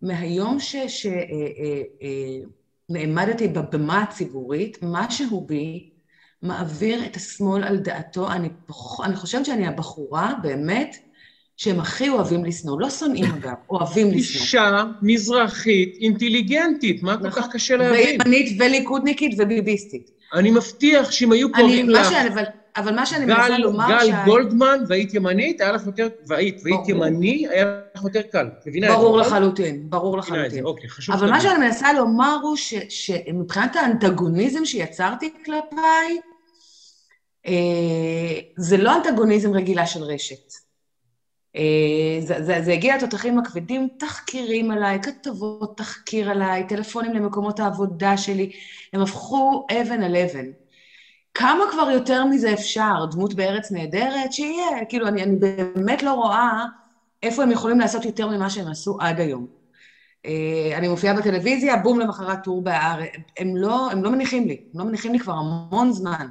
מהיום 0.02 0.58
שנעמדתי 2.90 3.48
בבמה 3.48 4.02
הציבורית, 4.02 4.78
משהו 4.82 5.46
בי 5.48 5.90
מעביר 6.42 7.06
את 7.06 7.16
השמאל 7.16 7.64
על 7.64 7.78
דעתו. 7.78 8.32
אני. 8.32 8.50
אני 9.04 9.16
חושבת 9.16 9.46
שאני 9.46 9.68
הבחורה, 9.68 10.34
באמת, 10.42 10.96
שהם 11.58 11.80
הכי 11.80 12.10
אוהבים 12.10 12.46
לשנוא. 12.46 12.82
לא 12.82 12.90
שונאים 12.90 13.26
אגב, 13.40 13.54
אוהבים 13.70 14.08
לשנוא. 14.08 14.42
אישה 14.44 14.84
מזרחית 15.02 15.98
אינטליגנטית, 16.02 17.04
מה 17.04 17.18
כל 17.18 17.28
נכון. 17.28 17.44
כך 17.44 17.50
קשה 17.52 17.78
להבין? 17.78 18.22
וימנית 18.22 18.62
וליכודניקית 18.62 19.36
וביביסטית. 19.38 20.12
אני 20.34 20.52
מבטיח 20.52 21.12
שאם 21.12 21.32
היו 21.32 21.48
אני, 21.48 21.56
קוראים 21.56 21.88
מה 21.88 22.02
לך 22.02 22.10
שאני, 22.10 22.30
אבל, 22.30 22.44
אבל 22.78 22.96
מה 22.96 23.06
שאני 23.06 23.26
מנסה 23.26 23.58
לומר... 23.58 23.88
גל 23.90 24.08
שה- 24.08 24.26
גולדמן 24.26 24.84
והיית 24.88 25.14
ימנית, 25.14 25.62
היה 25.62 25.72
לך 25.72 25.86
יותר, 25.86 26.08
והיית, 26.28 26.62
והיית. 26.64 26.90
ימני, 26.90 27.48
היה 27.50 27.80
לך 27.96 28.04
יותר 28.04 28.22
קל. 28.22 28.50
את 28.62 28.68
מבינה 28.68 28.88
את 28.88 28.92
זה? 28.92 28.98
ברור 28.98 29.20
נכון? 29.20 29.34
לחלוטין, 29.34 29.90
ברור 29.90 30.18
לחלוטין. 30.18 30.66
אוקיי, 30.66 30.90
חשוב 30.90 31.16
אבל 31.16 31.30
מה. 31.30 31.42
שאני 31.42 31.60
מנסה 31.60 31.94
לומר 31.94 32.38
הוא 32.42 32.56
ש, 32.56 32.74
שמבחינת 32.90 33.76
האנטגוניזם 33.76 34.66
שיצרתי 34.66 35.34
כלפיי, 35.46 36.20
אה, 37.48 38.40
זה 38.58 38.78
לא 38.78 38.96
אנטגוניזם 38.96 39.54
רגילה 39.54 39.86
של 39.86 40.04
רשת. 40.04 40.54
אה, 41.56 42.22
זה, 42.22 42.44
זה, 42.44 42.62
זה 42.62 42.74
הגיע 42.74 42.98
לתותחים 42.98 43.40
הכבדים, 43.40 43.88
תחקירים 44.00 44.72
עליי, 44.72 45.00
כתבות 45.02 45.78
תחקיר 45.78 46.30
עליי, 46.30 46.68
טלפונים 46.68 47.14
למקומות 47.14 47.60
העבודה 47.60 48.18
שלי, 48.18 48.52
הם 48.94 49.02
הפכו 49.02 49.68
אבן 49.72 50.04
על 50.04 50.16
אבן. 50.16 50.46
כמה 51.40 51.64
כבר 51.72 51.90
יותר 51.92 52.26
מזה 52.26 52.54
אפשר? 52.54 53.06
דמות 53.12 53.34
בארץ 53.34 53.72
נהדרת? 53.72 54.34
שיהיה. 54.34 54.86
כאילו, 54.90 55.08
אני, 55.08 55.24
אני 55.24 55.36
באמת 55.36 56.04
לא 56.04 56.14
רואה 56.14 56.66
איפה 57.24 57.44
הם 57.44 57.52
יכולים 57.52 57.80
לעשות 57.80 58.06
יותר 58.06 58.28
ממה 58.28 58.50
שהם 58.50 58.68
עשו 58.68 58.98
עד 59.00 59.20
היום. 59.20 59.48
אה, 60.26 60.72
אני 60.78 60.88
מופיעה 60.88 61.14
בטלוויזיה, 61.14 61.78
בום, 61.78 62.00
למחרת 62.00 62.44
טור 62.44 62.62
בהארץ. 62.62 63.10
הם 63.38 63.58
לא, 63.58 63.92
הם 63.92 64.04
לא 64.04 64.12
מניחים 64.12 64.48
לי, 64.48 64.58
הם 64.74 64.80
לא 64.80 64.86
מניחים 64.86 65.14
לי 65.14 65.20
כבר 65.20 65.34
המון 65.34 65.92
זמן. 65.92 66.28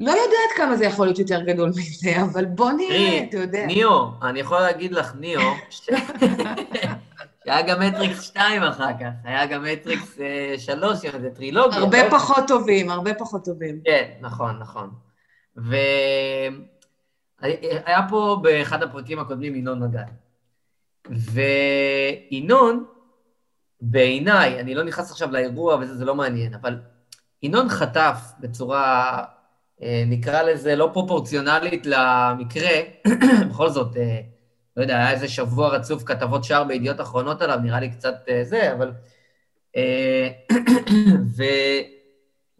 לא 0.00 0.10
יודעת 0.10 0.56
כמה 0.56 0.76
זה 0.76 0.84
יכול 0.84 1.06
להיות 1.06 1.18
יותר 1.18 1.42
גדול 1.42 1.68
מזה, 1.68 2.22
אבל 2.22 2.44
בוא 2.44 2.70
נראה, 2.72 3.24
אתה 3.28 3.38
יודע. 3.38 3.66
ניאו, 3.66 4.10
אני 4.22 4.40
יכול 4.40 4.60
להגיד 4.60 4.92
לך, 4.92 5.14
ניאו, 5.14 5.42
שהיה 7.48 7.62
גם 7.62 7.80
מטריקס 7.80 8.22
2 8.22 8.62
אחר 8.62 8.92
כך, 9.00 9.10
היה 9.24 9.46
גם 9.46 9.64
מטריקס 9.64 10.18
3, 10.58 10.98
זה 10.98 11.30
טרילוגיה. 11.34 11.78
הרבה 11.78 12.04
לא? 12.04 12.10
פחות 12.10 12.44
טובים, 12.48 12.90
הרבה 12.90 13.14
פחות 13.14 13.44
טובים. 13.44 13.80
כן, 13.84 14.10
נכון, 14.20 14.58
נכון. 14.58 14.90
והיה 17.42 18.00
פה 18.08 18.40
באחד 18.42 18.82
הפרקים 18.82 19.18
הקודמים 19.18 19.54
ינון 19.54 19.82
מגל. 19.82 20.00
וינון, 21.10 22.84
בעיניי, 23.80 24.60
אני 24.60 24.74
לא 24.74 24.82
נכנס 24.82 25.10
עכשיו 25.10 25.32
לאירוע 25.32 25.76
וזה, 25.76 25.94
זה 25.94 26.04
לא 26.04 26.14
מעניין, 26.14 26.54
אבל 26.54 26.80
ינון 27.42 27.68
חטף 27.68 28.20
בצורה, 28.40 29.24
אה, 29.82 30.04
נקרא 30.06 30.42
לזה, 30.42 30.76
לא 30.76 30.90
פרופורציונלית 30.92 31.86
למקרה, 31.86 32.70
בכל 33.50 33.68
זאת, 33.68 33.96
אה, 33.96 34.20
לא 34.78 34.82
יודע, 34.82 34.96
היה 34.96 35.10
איזה 35.10 35.28
שבוע 35.28 35.68
רצוף 35.68 36.02
כתבות 36.04 36.44
שער 36.44 36.64
בידיעות 36.64 37.00
אחרונות 37.00 37.42
עליו, 37.42 37.58
נראה 37.62 37.80
לי 37.80 37.90
קצת 37.90 38.14
אה, 38.28 38.44
זה, 38.44 38.72
אבל... 38.72 38.92
אה, 39.76 40.28
ו... 41.36 41.42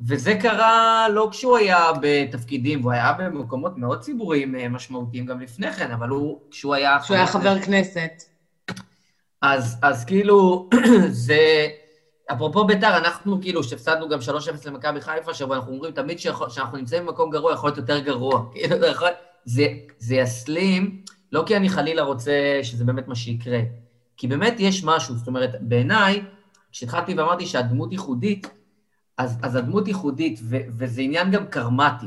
וזה 0.01 0.35
קרה 0.41 1.07
לא 1.13 1.29
כשהוא 1.31 1.57
היה 1.57 1.91
בתפקידים, 2.01 2.81
והוא 2.81 2.93
היה 2.93 3.13
במקומות 3.13 3.79
מאוד 3.79 4.01
ציבוריים 4.01 4.57
אה, 4.57 4.69
משמעותיים 4.69 5.27
גם 5.27 5.41
לפני 5.41 5.73
כן, 5.73 5.91
אבל 5.91 6.09
הוא, 6.09 6.41
כשהוא 6.51 6.75
היה... 6.75 6.99
שהוא 7.03 7.17
היה 7.17 7.27
חבר 7.27 7.61
כנסת. 7.61 8.23
אז, 9.43 9.79
אז 9.83 10.05
כאילו, 10.05 10.69
זה... 11.27 11.69
אפרופו 12.33 12.65
ביתר, 12.65 12.97
אנחנו 12.97 13.41
כאילו, 13.41 13.65
שהפסדנו 13.65 14.09
גם 14.09 14.19
3-0 14.19 14.23
למכבי 14.67 15.01
חיפה, 15.01 15.35
שבו 15.35 15.55
אנחנו 15.55 15.73
אומרים 15.73 15.93
תמיד 15.93 16.19
שאנחנו 16.19 16.77
נמצאים 16.79 17.07
במקום 17.07 17.31
גרוע, 17.31 17.53
יכול 17.53 17.69
להיות 17.69 17.79
יותר 17.79 17.99
גרוע. 17.99 18.45
כאילו. 18.53 18.77
זה, 19.45 19.67
זה 19.99 20.15
יסלים, 20.15 21.03
לא 21.33 21.43
כי 21.47 21.57
אני 21.57 21.69
חלילה 21.69 22.03
רוצה 22.03 22.61
שזה 22.63 22.85
באמת 22.85 23.09
מה 23.09 23.15
שיקרה, 23.15 23.61
כי 24.17 24.27
באמת 24.27 24.55
יש 24.59 24.85
משהו, 24.85 25.15
זאת 25.15 25.27
אומרת, 25.27 25.51
בעיניי, 25.61 26.23
כשהתחלתי 26.73 27.15
ואמרתי 27.15 27.47
שהדמות 27.47 27.93
ייחודית, 27.93 28.51
אז, 29.19 29.39
אז 29.43 29.57
הדמות 29.57 29.89
ייחודית, 29.89 30.41
ו, 30.43 30.57
וזה 30.79 31.01
עניין 31.01 31.31
גם 31.31 31.47
קרמטי. 31.47 32.07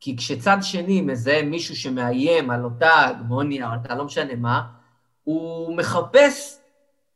כי 0.00 0.16
כשצד 0.16 0.56
שני 0.62 1.00
מזהה 1.00 1.42
מישהו 1.42 1.76
שמאיים 1.76 2.50
על 2.50 2.64
אותה 2.64 3.04
הגמוניה, 3.06 3.70
או 3.70 3.74
אתה 3.74 3.94
לא 3.94 4.04
משנה 4.04 4.34
מה, 4.36 4.62
הוא 5.24 5.76
מחפש 5.76 6.58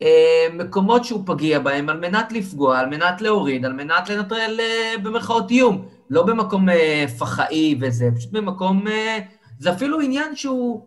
אה, 0.03 0.47
מקומות 0.53 1.05
שהוא 1.05 1.23
פגיע 1.27 1.59
בהם 1.59 1.89
על 1.89 2.01
מנת 2.01 2.33
לפגוע, 2.33 2.79
על 2.79 2.87
מנת 2.87 3.21
להוריד, 3.21 3.65
על 3.65 3.73
מנת 3.73 4.09
לנטרל 4.09 4.57
אה, 4.61 4.99
במרכאות 5.03 5.51
איום. 5.51 5.89
לא 6.11 6.23
במקום 6.23 6.69
אה, 6.69 7.05
פח"עי 7.19 7.79
וזה, 7.81 8.09
פשוט 8.17 8.33
במקום... 8.33 8.89
אה, 8.89 9.19
זה 9.59 9.73
אפילו 9.73 10.01
עניין 10.01 10.37
שהוא... 10.37 10.87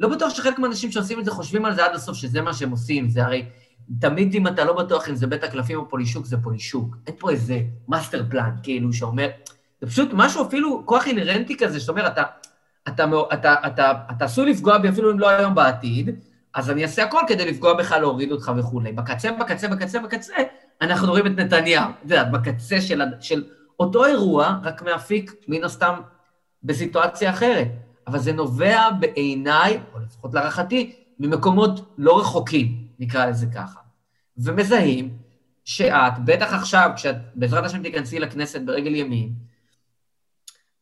לא 0.00 0.08
בטוח 0.08 0.34
שחלק 0.34 0.58
מהאנשים 0.58 0.92
שעושים 0.92 1.20
את 1.20 1.24
זה 1.24 1.30
חושבים 1.30 1.64
על 1.64 1.74
זה 1.74 1.84
עד 1.84 1.94
הסוף, 1.94 2.16
שזה 2.16 2.40
מה 2.40 2.54
שהם 2.54 2.70
עושים. 2.70 3.08
זה 3.08 3.24
הרי... 3.24 3.44
תמיד 4.00 4.34
אם 4.34 4.46
אתה 4.46 4.64
לא 4.64 4.72
בטוח 4.72 5.08
אם 5.08 5.14
זה 5.14 5.26
בית 5.26 5.44
הקלפים 5.44 5.78
או 5.78 5.88
פולישוק, 5.88 6.26
זה 6.26 6.36
פולישוק. 6.42 6.96
אין 7.06 7.14
פה 7.18 7.30
איזה 7.30 7.60
master 7.88 8.24
plan, 8.30 8.50
כאילו, 8.62 8.92
שאומר... 8.92 9.28
זה 9.80 9.86
פשוט 9.86 10.08
משהו 10.12 10.46
אפילו, 10.46 10.82
כוח 10.86 11.06
אינהרנטי 11.06 11.56
כזה, 11.56 11.80
שאומר, 11.80 12.06
אתה, 12.06 12.22
אתה, 12.88 13.04
אתה, 13.04 13.34
אתה, 13.34 13.54
אתה, 13.66 13.92
אתה 14.10 14.24
עשוי 14.24 14.50
לפגוע 14.50 14.78
בי 14.78 14.88
אפילו 14.88 15.12
אם 15.12 15.18
לא 15.18 15.28
היום 15.28 15.54
בעתיד, 15.54 16.10
אז 16.54 16.70
אני 16.70 16.82
אעשה 16.82 17.04
הכל 17.04 17.20
כדי 17.28 17.50
לפגוע 17.50 17.74
בך, 17.74 17.92
להוריד 17.92 18.32
אותך 18.32 18.52
וכולי. 18.56 18.92
בקצה, 18.92 19.32
בקצה, 19.32 19.68
בקצה, 19.68 20.00
בקצה, 20.00 20.34
אנחנו 20.80 21.08
רואים 21.08 21.26
את 21.26 21.32
נתניהו. 21.32 21.84
את 21.84 22.10
יודעת, 22.10 22.30
בקצה 22.30 22.80
של, 22.80 23.02
של 23.20 23.44
אותו 23.80 24.04
אירוע, 24.04 24.58
רק 24.62 24.82
מאפיק, 24.82 25.34
מן 25.48 25.64
הסתם, 25.64 25.94
בסיטואציה 26.62 27.30
אחרת. 27.30 27.68
אבל 28.10 28.18
זה 28.18 28.32
נובע 28.32 28.90
בעיניי, 28.90 29.80
או 29.94 29.98
לפחות 29.98 30.34
להערכתי, 30.34 30.92
ממקומות 31.18 31.94
לא 31.98 32.20
רחוקים, 32.20 32.86
נקרא 32.98 33.26
לזה 33.26 33.46
ככה. 33.54 33.80
ומזהים 34.36 35.18
שאת, 35.64 36.12
בטח 36.24 36.52
עכשיו, 36.52 36.90
כשאת 36.96 37.16
בעזרת 37.34 37.64
השם 37.64 37.82
תיכנסי 37.82 38.18
לכנסת 38.18 38.60
ברגל 38.60 38.94
ימין, 38.94 39.32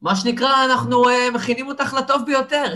מה 0.03 0.17
שנקרא, 0.17 0.65
אנחנו 0.65 1.05
uh, 1.05 1.35
מכינים 1.35 1.69
אותך 1.69 1.95
לטוב 1.95 2.23
ביותר. 2.27 2.65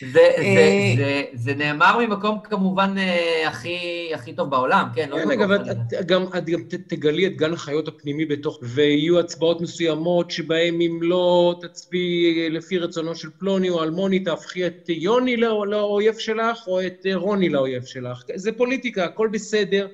זה, 0.00 0.28
זה, 0.36 0.94
זה, 0.96 1.22
זה 1.32 1.54
נאמר 1.54 1.98
ממקום 1.98 2.38
כמובן 2.40 2.94
uh, 2.96 3.48
הכי, 3.48 4.10
הכי 4.14 4.32
טוב 4.32 4.50
בעולם, 4.50 4.88
כן? 4.94 5.10
לא 5.10 5.16
כן, 5.16 5.30
אגב, 5.30 5.50
את, 5.50 5.60
את, 6.00 6.06
גם, 6.06 6.24
את 6.38 6.44
גם 6.46 6.60
תגלי 6.88 7.26
את 7.26 7.36
גן 7.36 7.52
החיות 7.52 7.88
הפנימי 7.88 8.24
בתוך, 8.24 8.58
ויהיו 8.62 9.20
הצבעות 9.20 9.60
מסוימות 9.60 10.30
שבהן 10.30 10.80
אם 10.80 10.98
לא 11.02 11.54
תצביעי 11.60 12.50
לפי 12.50 12.78
רצונו 12.78 13.14
של 13.14 13.28
פלוני 13.38 13.70
או 13.70 13.82
אלמוני, 13.82 14.20
תהפכי 14.20 14.66
את 14.66 14.88
יוני 14.88 15.36
לא, 15.36 15.66
לאויב 15.66 16.18
שלך, 16.18 16.66
או 16.66 16.86
את 16.86 17.06
רוני 17.14 17.48
לאויב 17.48 17.84
שלך. 17.84 18.22
זה 18.34 18.52
פוליטיקה, 18.52 19.04
הכל 19.04 19.28
בסדר, 19.32 19.88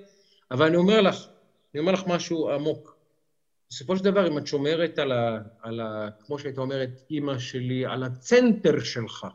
אבל 0.50 0.66
אני 0.66 0.76
אומר 0.76 1.00
לך, 1.00 1.26
אני 1.74 1.80
אומר 1.80 1.92
לך 1.92 2.02
משהו 2.06 2.50
עמוק. 2.50 2.96
בסופו 3.70 3.96
של 3.96 4.04
דבר, 4.04 4.28
אם 4.28 4.38
את 4.38 4.46
שומרת 4.46 4.98
על 4.98 5.12
ה... 5.12 5.38
על 5.62 5.80
ה 5.80 6.08
כמו 6.26 6.38
שהיית 6.38 6.58
אומרת, 6.58 6.90
אימא 7.10 7.38
שלי, 7.38 7.86
על 7.86 8.02
הצנטר 8.02 8.80
שלך, 8.80 9.26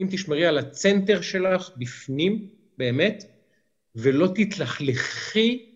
אם 0.00 0.06
תשמרי 0.10 0.46
על 0.46 0.58
הצנטר 0.58 1.20
שלך 1.20 1.70
בפנים, 1.76 2.48
באמת, 2.78 3.24
ולא 3.96 4.28
תתלכלכי 4.34 5.70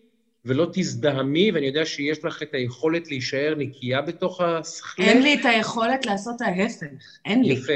ולא 0.45 0.67
תזדהמי, 0.73 1.51
ואני 1.51 1.65
יודע 1.65 1.85
שיש 1.85 2.25
לך 2.25 2.43
את 2.43 2.53
היכולת 2.53 3.07
להישאר 3.07 3.55
נקייה 3.57 4.01
בתוך 4.01 4.41
השכלך. 4.41 5.07
אין 5.07 5.21
לי 5.21 5.33
את 5.33 5.45
היכולת 5.45 6.05
לעשות 6.05 6.41
ההפך, 6.41 6.85
אין 7.25 7.43
לי. 7.43 7.53
יפה. 7.53 7.73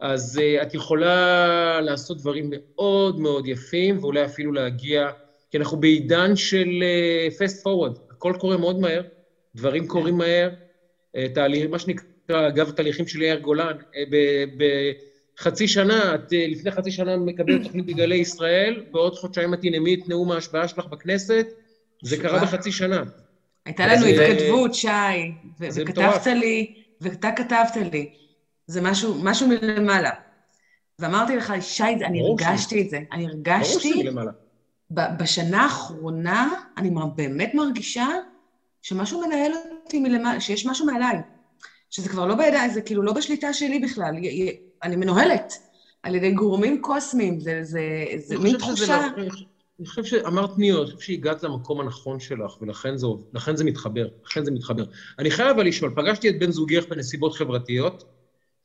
אז 0.00 0.40
uh, 0.40 0.62
את 0.62 0.74
יכולה 0.74 1.80
לעשות 1.80 2.18
דברים 2.18 2.50
מאוד 2.50 3.20
מאוד 3.20 3.46
יפים, 3.46 3.98
ואולי 3.98 4.24
אפילו 4.24 4.52
להגיע, 4.52 5.10
כי 5.50 5.58
אנחנו 5.58 5.80
בעידן 5.80 6.36
של 6.36 6.84
פסט 7.38 7.60
uh, 7.60 7.62
פורוורד, 7.62 7.98
הכל 8.10 8.32
קורה 8.38 8.56
מאוד 8.56 8.80
מהר, 8.80 9.02
דברים 9.54 9.86
קורים 9.86 10.18
מהר, 10.18 10.50
uh, 11.16 11.20
תהליך, 11.34 11.70
מה 11.70 11.78
שנקרא, 11.78 12.48
אגב, 12.48 12.70
תהליכים 12.70 13.06
של 13.06 13.22
יאיר 13.22 13.38
גולן, 13.38 13.76
uh, 13.78 13.94
בחצי 15.36 15.68
שנה, 15.68 16.14
את 16.14 16.32
uh, 16.32 16.50
לפני 16.50 16.70
חצי 16.70 16.90
שנה 16.90 17.16
מקבלת 17.16 17.62
תוכנית 17.66 17.86
בגלי 17.86 18.16
ישראל, 18.16 18.84
בעוד 18.90 19.14
חודשיים 19.14 19.54
את 19.54 19.60
תנאמי 19.60 19.94
את 19.94 20.08
נאום 20.08 20.32
ההשבעה 20.32 20.68
שלך 20.68 20.86
בכנסת, 20.86 21.46
זה 22.02 22.16
קרה 22.16 22.42
בחצי 22.42 22.72
שנה. 22.72 23.02
הייתה 23.66 23.86
לנו 23.86 24.06
התכתבות, 24.06 24.74
שי, 24.74 24.88
וכתבת 25.60 26.26
לי, 26.26 26.74
ואתה 27.00 27.30
כתבת 27.36 27.76
לי, 27.92 28.10
זה 28.66 28.80
משהו, 28.80 29.14
משהו 29.22 29.48
מלמעלה. 29.48 30.10
ואמרתי 30.98 31.36
לך, 31.36 31.52
שי, 31.60 31.82
אני 31.82 32.20
הרגשתי 32.20 32.82
את 32.82 32.90
זה, 32.90 32.98
אני 33.12 33.26
הרגשתי... 33.26 34.04
בשנה 34.90 35.62
האחרונה, 35.62 36.50
אני 36.76 36.90
באמת 37.14 37.54
מרגישה 37.54 38.08
שמשהו 38.82 39.20
מנהל 39.20 39.52
אותי 39.84 40.00
מלמעלה, 40.00 40.40
שיש 40.40 40.66
משהו 40.66 40.86
מעליי. 40.86 41.16
שזה 41.90 42.08
כבר 42.08 42.26
לא 42.26 42.34
בידיים, 42.34 42.70
זה 42.70 42.82
כאילו 42.82 43.02
לא 43.02 43.12
בשליטה 43.12 43.52
שלי 43.52 43.78
בכלל. 43.78 44.14
אני 44.82 44.96
מנוהלת 44.96 45.52
על 46.02 46.14
ידי 46.14 46.32
גורמים 46.32 46.80
קוסמיים, 46.80 47.40
זה, 47.40 47.58
זה, 47.62 47.80
זה 48.16 48.38
מין 48.38 48.58
תחושה... 48.58 49.08
לא, 49.16 49.22
אני 49.80 49.86
חושב 49.86 50.04
שאמרת 50.04 50.50
ניו, 50.58 50.82
אני 50.82 50.86
חושב 50.86 50.98
שהגעת 51.00 51.42
למקום 51.42 51.80
הנכון 51.80 52.20
שלך, 52.20 52.60
ולכן 52.60 52.96
זה, 52.96 53.06
לכן 53.32 53.56
זה 53.56 53.64
מתחבר, 53.64 54.06
לכן 54.26 54.44
זה 54.44 54.50
מתחבר. 54.50 54.84
אני 55.18 55.30
חייב 55.30 55.48
אבל 55.48 55.66
לשאול, 55.66 55.92
פגשתי 55.96 56.28
את 56.28 56.38
בן 56.38 56.50
זוגך 56.50 56.84
בנסיבות 56.88 57.34
חברתיות, 57.34 58.04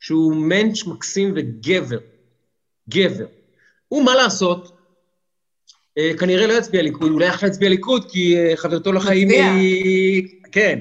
שהוא 0.00 0.36
מענץ' 0.36 0.86
מקסים 0.86 1.32
וגבר, 1.36 1.98
גבר. 2.88 3.26
הוא, 3.88 4.04
מה 4.04 4.14
לעשות, 4.14 4.70
אה, 5.98 6.10
כנראה 6.18 6.46
לא 6.46 6.52
יצביע 6.52 6.82
ליכוד, 6.82 7.10
אולי 7.10 7.26
יכול 7.26 7.48
להצביע 7.48 7.68
ליכוד, 7.68 8.04
כי 8.08 8.36
אה, 8.36 8.56
חברתו 8.56 8.92
לחיים 8.92 9.28
היא... 9.30 10.22
כן. 10.52 10.78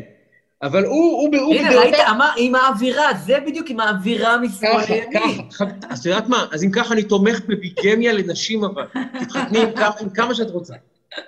אבל 0.61 0.85
הוא... 0.85 1.29
הוא, 1.37 1.53
הנה, 1.53 1.75
ראית, 1.75 1.95
אמר, 2.09 2.29
עם 2.37 2.55
האווירה, 2.55 3.13
זה 3.25 3.37
בדיוק 3.45 3.69
עם 3.69 3.79
האווירה 3.79 4.37
משמאל 4.37 4.71
לימין. 4.89 5.49
ככה, 5.49 5.65
ככה. 5.65 5.87
אז 5.89 5.99
את 5.99 6.05
יודעת 6.05 6.27
מה? 6.27 6.47
אז 6.51 6.63
אם 6.63 6.71
ככה, 6.71 6.93
אני 6.93 7.03
תומך 7.03 7.41
בביגמיה 7.47 8.13
לנשים, 8.13 8.63
אבל. 8.63 8.85
תתחתני 9.19 9.59
עם 10.01 10.09
כמה 10.09 10.35
שאת 10.35 10.49
רוצה. 10.49 10.73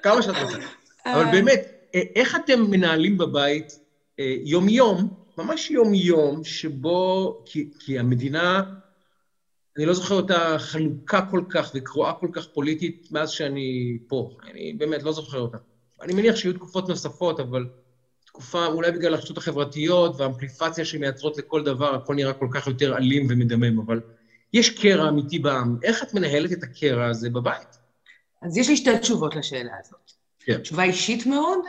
כמה 0.03 0.21
שאת 0.21 0.35
רוצה. 0.43 0.57
אבל 1.05 1.25
באמת, 1.31 1.67
אה, 1.95 2.01
איך 2.15 2.35
אתם 2.35 2.61
מנהלים 2.61 3.17
בבית 3.17 3.79
יום-יום, 4.43 5.07
ממש 5.37 5.71
יום-יום, 5.71 6.43
שבו... 6.43 7.43
כי 7.79 7.99
המדינה... 7.99 8.63
אני 9.77 9.85
לא 9.85 9.93
זוכר 9.93 10.15
אותה 10.15 10.55
חלוקה 10.57 11.21
כל 11.31 11.41
כך 11.49 11.71
וקרואה 11.75 12.13
כל 12.13 12.27
כך 12.31 12.47
פוליטית 12.47 13.07
מאז 13.11 13.29
שאני 13.29 13.97
פה. 14.07 14.29
אני 14.51 14.73
באמת 14.77 15.03
לא 15.03 15.11
זוכר 15.11 15.39
אותה. 15.39 15.57
אני 16.01 16.13
מניח 16.13 16.35
שיהיו 16.35 16.53
תקופות 16.53 16.89
נוספות, 16.89 17.39
אבל 17.39 17.65
תקופה, 18.39 18.65
אולי 18.65 18.91
בגלל 18.91 19.13
הרשתות 19.13 19.37
החברתיות 19.37 20.15
והאמפליפציה 20.19 20.85
שמייצרות 20.85 21.37
לכל 21.37 21.63
דבר, 21.63 21.95
הכל 21.95 22.15
נראה 22.15 22.33
כל 22.33 22.47
כך 22.51 22.67
יותר 22.67 22.97
אלים 22.97 23.27
ומדמם, 23.29 23.79
אבל 23.79 24.01
יש 24.53 24.69
קרע 24.69 25.09
אמיתי 25.09 25.39
בעם. 25.39 25.77
איך 25.83 26.03
את 26.03 26.13
מנהלת 26.13 26.51
את 26.51 26.63
הקרע 26.63 27.05
הזה 27.05 27.29
בבית? 27.29 27.77
אז 28.41 28.57
יש 28.57 28.69
לי 28.69 28.77
שתי 28.77 28.97
תשובות 28.99 29.35
לשאלה 29.35 29.71
הזאת. 29.79 30.11
כן. 30.39 30.57
תשובה 30.61 30.83
אישית 30.83 31.25
מאוד, 31.25 31.59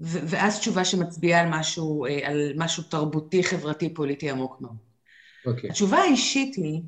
ואז 0.00 0.58
תשובה 0.58 0.84
שמצביעה 0.84 1.40
על 1.40 1.48
משהו, 1.50 2.06
אה, 2.06 2.28
על 2.28 2.52
משהו 2.56 2.82
תרבותי, 2.82 3.44
חברתי, 3.44 3.94
פוליטי 3.94 4.30
עמוק 4.30 4.60
מאוד. 4.60 4.76
אוקיי. 5.46 5.70
התשובה 5.70 5.98
האישית 5.98 6.56
היא 6.56 6.80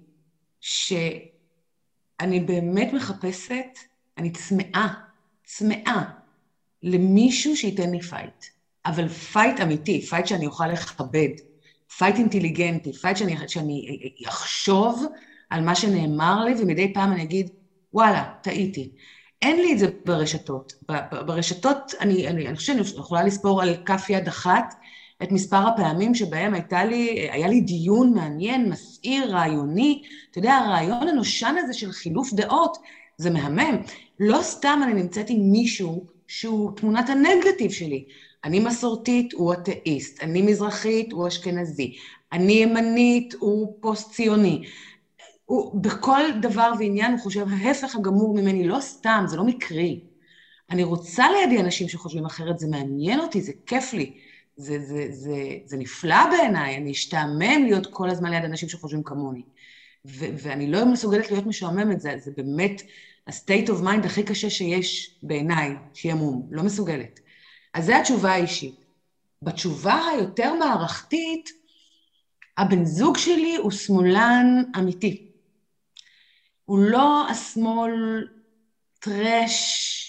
שאני 0.61 2.41
באמת 2.41 2.93
מחפשת, 2.93 3.79
אני 4.19 4.31
צמאה, 4.31 4.89
צמאה, 5.45 6.05
למישהו 6.83 7.57
שייתן 7.57 7.91
לי 7.91 8.01
פייט. 8.01 8.54
אבל 8.87 9.09
פייט 9.09 9.61
אמיתי, 9.61 10.01
פייט 10.01 10.27
שאני 10.27 10.47
אוכל 10.47 10.67
לכבד, 10.67 11.29
פייט 11.99 12.17
אינטליגנטי, 12.17 12.93
פייט 12.93 13.17
שאני, 13.17 13.37
שאני 13.47 13.99
אחשוב 14.29 15.05
על 15.51 15.65
מה 15.65 15.75
שנאמר 15.75 16.45
לי, 16.45 16.55
ומדי 16.59 16.93
פעם 16.93 17.13
אני 17.13 17.23
אגיד, 17.23 17.51
וואלה, 17.93 18.25
טעיתי. 18.43 18.91
אין 19.43 19.57
לי 19.57 19.73
את 19.73 19.79
זה 19.79 19.87
ברשתות. 20.05 20.73
ברשתות, 21.27 21.95
אני, 22.01 22.29
אני, 22.29 22.49
אני 22.49 22.57
חושבת 22.57 22.85
שאני 22.87 22.99
יכולה 22.99 23.23
לספור 23.23 23.63
על 23.63 23.77
כף 23.85 24.07
יד 24.09 24.29
אחת 24.29 24.75
את 25.23 25.33
מספר 25.33 25.57
הפעמים 25.69 26.15
שבהם 26.15 26.55
הייתה 26.55 26.85
לי, 26.85 27.29
היה 27.31 27.49
לי 27.49 27.61
דיון 27.61 28.15
מעניין, 28.15 28.71
מסעיר, 28.71 29.37
רעיוני. 29.37 30.03
אתה 30.31 30.39
יודע, 30.39 30.55
הרעיון 30.55 31.09
הנושן 31.09 31.55
הזה 31.59 31.73
של 31.75 31.93
חילוף 31.93 32.33
דעות, 32.33 32.77
זה 33.19 33.31
מהמם. 33.31 33.77
לא 34.21 34.39
סתם 34.43 34.81
אני 34.85 34.95
נמצאת 34.95 35.27
עם 35.31 35.41
מישהו 35.53 36.07
שהוא 36.27 36.77
תמונת 36.77 37.09
הנגטיב 37.09 37.71
שלי. 37.71 38.05
אני 38.45 38.61
מסורתית, 38.61 39.33
הוא 39.33 39.53
אתאיסט. 39.53 40.23
אני 40.23 40.43
מזרחית, 40.43 41.13
הוא 41.13 41.29
אשכנזי. 41.29 41.97
אני 42.33 42.53
ימנית, 42.53 43.35
הוא 43.39 43.77
פוסט-ציוני. 43.81 44.63
הוא 45.45 45.83
בכל 45.83 46.23
דבר 46.43 46.73
ועניין 46.79 47.13
הוא 47.13 47.21
חושב 47.21 47.47
ההפך 47.51 47.97
הגמור 47.97 48.35
ממני, 48.35 48.69
לא 48.69 48.81
סתם, 48.81 49.25
זה 49.27 49.37
לא 49.37 49.45
מקרי. 49.45 50.01
אני 50.71 50.83
רוצה 50.83 51.25
לידי 51.31 51.61
אנשים 51.61 51.89
שחושבים 51.89 52.27
אחרת, 52.27 52.59
זה 52.59 52.69
מעניין 52.69 53.21
אותי, 53.21 53.43
זה 53.43 53.53
כיף 53.67 53.93
לי, 53.93 54.19
זה, 54.57 54.79
זה, 54.79 55.07
זה, 55.11 55.37
זה 55.65 55.77
נפלא 55.77 56.31
בעיניי, 56.31 56.77
אני 56.77 56.93
אשתעמם 56.93 57.65
להיות 57.65 57.87
כל 57.91 58.11
הזמן 58.11 58.31
ליד 58.31 58.45
אנשים 58.45 58.69
שחושבים 58.69 59.03
כמוני. 59.03 59.43
ו- 60.07 60.35
ואני 60.39 60.71
לא 60.71 60.87
מסוגלת 60.87 61.31
להיות 61.31 61.47
משועממת, 61.47 62.01
זה, 62.01 62.15
זה 62.19 62.31
באמת 62.37 62.83
ה-state 63.27 63.69
of 63.69 63.83
mind 63.85 64.07
הכי 64.07 64.23
קשה 64.23 64.51
שיש 64.51 65.19
בעיניי, 65.23 65.71
שיהיה 65.95 66.15
מום, 66.15 66.49
לא 66.51 66.63
מסוגלת. 66.63 67.21
אז 67.75 67.87
זו 67.87 67.93
התשובה 67.95 68.33
האישית. 68.33 68.85
בתשובה 69.43 70.01
היותר 70.09 70.55
מערכתית, 70.55 71.51
הבן 72.59 72.85
זוג 72.85 73.17
שלי 73.17 73.57
הוא 73.57 73.71
שמאלן 73.71 74.63
אמיתי. 74.79 75.27
הוא 76.65 76.79
לא 76.79 77.29
השמאל 77.31 78.27
טרש, 78.99 80.01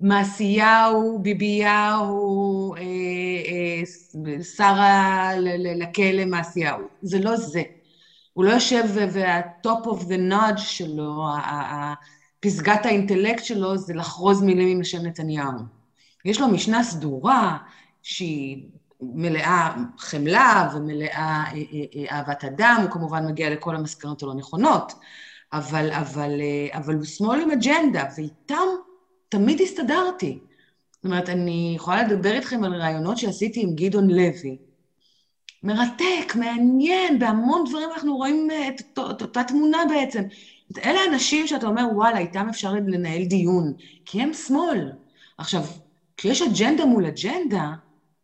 מעשיהו, 0.00 1.18
ביביהו, 1.22 2.74
אה, 2.74 2.80
אה, 2.80 4.42
שרה 4.56 5.30
לכלא 5.76 6.24
מעשיהו. 6.24 6.88
זה 7.02 7.18
לא 7.20 7.36
זה. 7.36 7.62
הוא 8.32 8.44
לא 8.44 8.50
יושב 8.50 8.84
וה-top 8.94 9.86
of 9.86 10.00
the 10.00 10.32
nudge 10.32 10.60
שלו, 10.60 11.26
פסגת 12.40 12.86
האינטלקט 12.86 13.44
שלו 13.44 13.78
זה 13.78 13.94
לחרוז 13.94 14.42
מילים 14.42 14.68
עם 14.68 14.80
השם 14.80 15.06
נתניהו. 15.06 15.73
יש 16.24 16.40
לו 16.40 16.48
משנה 16.48 16.84
סדורה 16.84 17.56
שהיא 18.02 18.68
מלאה 19.00 19.74
חמלה 19.98 20.70
ומלאה 20.74 21.10
אה, 21.16 21.52
אה, 21.52 21.84
אה, 21.96 22.16
אהבת 22.16 22.44
אדם, 22.44 22.78
הוא 22.82 22.90
כמובן 22.90 23.26
מגיע 23.26 23.50
לכל 23.50 23.76
המסקנות 23.76 24.22
הלא 24.22 24.34
נכונות, 24.34 24.92
אבל, 25.52 25.92
אבל, 25.92 26.30
אבל 26.72 26.94
הוא 26.94 27.04
שמאל 27.04 27.40
עם 27.40 27.50
אג'נדה, 27.50 28.04
ואיתם 28.16 28.66
תמיד 29.28 29.60
הסתדרתי. 29.60 30.38
זאת 30.92 31.04
אומרת, 31.04 31.28
אני 31.28 31.72
יכולה 31.76 32.02
לדבר 32.02 32.32
איתכם 32.32 32.64
על 32.64 32.74
רעיונות 32.74 33.18
שעשיתי 33.18 33.62
עם 33.62 33.74
גדעון 33.74 34.10
לוי. 34.10 34.56
מרתק, 35.62 36.34
מעניין, 36.34 37.18
בהמון 37.18 37.64
דברים 37.68 37.88
אנחנו 37.94 38.16
רואים 38.16 38.48
את, 38.68 38.80
את 38.80 39.22
אותה 39.22 39.44
תמונה 39.44 39.78
בעצם. 39.88 40.22
אלה 40.84 41.00
אנשים 41.10 41.46
שאתה 41.46 41.66
אומר, 41.66 41.84
וואלה, 41.94 42.18
איתם 42.18 42.46
אפשר 42.50 42.72
לנהל 42.72 43.24
דיון, 43.24 43.72
כי 44.04 44.22
הם 44.22 44.32
שמאל. 44.32 44.92
עכשיו, 45.38 45.62
כשיש 46.16 46.42
אג'נדה 46.42 46.84
מול 46.84 47.06
אג'נדה, 47.06 47.72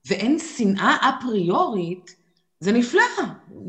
ואין 0.06 0.38
שנאה 0.56 0.96
אפריורית, 1.00 2.14
זה 2.60 2.72
נפלא. 2.72 3.02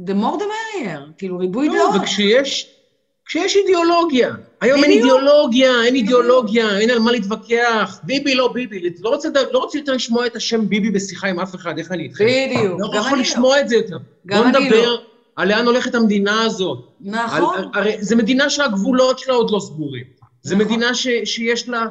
The 0.06 0.12
more 0.12 0.38
the 0.38 0.44
merrier, 0.44 1.12
כאילו 1.18 1.38
ריבוי 1.38 1.68
לא, 1.68 1.74
דעות. 1.74 1.96
לא, 1.96 2.02
וכשיש 2.02 2.78
כשיש 3.26 3.56
אידיאולוגיה. 3.56 4.34
היום 4.62 4.84
אין 4.84 4.92
אידיאולוגיה, 4.92 5.84
אין 5.84 5.96
אידיאולוגיה, 5.96 6.80
אין 6.80 6.90
על 6.90 7.00
מה 7.00 7.12
להתווכח. 7.12 8.00
ביבי 8.04 8.36
לא 8.36 8.54
ביבי. 8.54 8.90
לא 9.00 9.10
רוצה, 9.10 9.30
לא 9.52 9.60
רוצה 9.60 9.78
יותר 9.78 9.94
לשמוע 9.94 10.26
את 10.26 10.36
השם 10.36 10.70
ביבי 10.70 10.92
בשיחה 10.92 11.28
עם 11.28 11.40
אף 11.40 11.56
אחד, 11.56 11.78
איך 11.78 11.92
אני 11.92 12.04
איתכם? 12.04 12.26
בדיוק, 12.26 12.80
לא 12.94 13.00
יכול 13.00 13.20
לשמוע 13.20 13.60
את 13.60 13.70
זה 13.70 13.76
יותר. 13.76 13.98
גם 14.28 14.44
אני 14.44 14.54
לא. 14.54 14.60
בוא 14.60 14.68
נדבר 14.68 14.98
על 15.36 15.48
לאן 15.48 15.66
הולכת 15.66 15.96
המדינה 15.96 16.44
הזאת. 16.44 16.80
נכון. 17.02 17.72
הרי 17.74 17.98
זו 18.04 18.18
מדינה 18.18 18.50
שהגבולות 18.50 19.20
שלה 19.20 19.34
עוד 19.34 19.52
לא 19.52 19.60
סגורים. 19.60 20.04
זו 20.42 20.56
נכון. 20.56 20.68
מדינה 20.68 20.94
שיש 21.26 21.70
לה... 21.70 21.86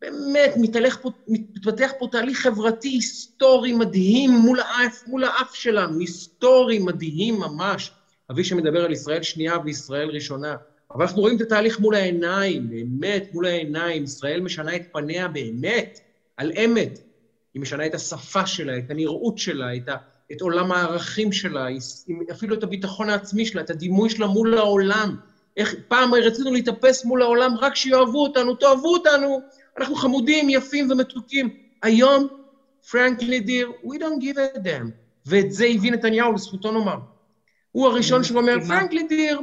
באמת, 0.00 0.54
מתהלך 0.56 0.98
פה, 1.02 1.10
מתפתח 1.28 1.92
פה 1.98 2.08
תהליך 2.12 2.38
חברתי 2.38 2.88
היסטורי 2.88 3.72
מדהים 3.72 4.30
מול 4.30 4.60
האף, 4.60 5.02
מול 5.06 5.24
האף 5.24 5.54
שלנו, 5.54 5.98
היסטורי 5.98 6.78
מדהים 6.78 7.40
ממש. 7.40 7.92
אבי 8.30 8.44
שמדבר 8.44 8.84
על 8.84 8.92
ישראל 8.92 9.22
שנייה 9.22 9.58
וישראל 9.64 10.08
ראשונה. 10.08 10.56
אבל 10.94 11.02
אנחנו 11.02 11.20
רואים 11.20 11.36
את 11.36 11.40
התהליך 11.40 11.80
מול 11.80 11.94
העיניים, 11.94 12.70
באמת, 12.70 13.28
מול 13.32 13.46
העיניים. 13.46 14.04
ישראל 14.04 14.40
משנה 14.40 14.76
את 14.76 14.82
פניה 14.92 15.28
באמת, 15.28 16.00
על 16.36 16.52
אמת. 16.64 16.98
היא 17.54 17.62
משנה 17.62 17.86
את 17.86 17.94
השפה 17.94 18.46
שלה, 18.46 18.78
את 18.78 18.90
הנראות 18.90 19.38
שלה, 19.38 19.76
את, 19.76 19.88
ה, 19.88 19.96
את 20.32 20.40
עולם 20.40 20.72
הערכים 20.72 21.32
שלה, 21.32 21.66
אפילו 22.30 22.54
את 22.54 22.62
הביטחון 22.62 23.10
העצמי 23.10 23.46
שלה, 23.46 23.60
את 23.62 23.70
הדימוי 23.70 24.10
שלה 24.10 24.26
מול 24.26 24.58
העולם. 24.58 25.16
איך 25.56 25.74
פעם 25.88 26.14
רצינו 26.14 26.52
להתאפס 26.52 27.04
מול 27.04 27.22
העולם 27.22 27.54
רק 27.60 27.76
שיאהבו 27.76 28.22
אותנו, 28.22 28.54
תאהבו 28.54 28.92
אותנו, 28.92 29.40
אנחנו 29.78 29.94
חמודים, 29.94 30.50
יפים 30.50 30.90
ומתוקים. 30.90 31.48
היום, 31.82 32.28
פרנקלי 32.90 33.40
דיר, 33.40 33.72
we 33.84 33.94
don't 33.96 34.22
give 34.22 34.36
a 34.36 34.58
damn. 34.58 34.90
ואת 35.26 35.52
זה 35.52 35.66
הביא 35.74 35.92
נתניהו, 35.92 36.32
לזכותו 36.32 36.72
נאמר. 36.72 36.96
הוא 37.72 37.86
הראשון 37.86 38.24
שאומר, 38.24 38.56
פרנקלי 38.68 39.02
דיר, 39.02 39.40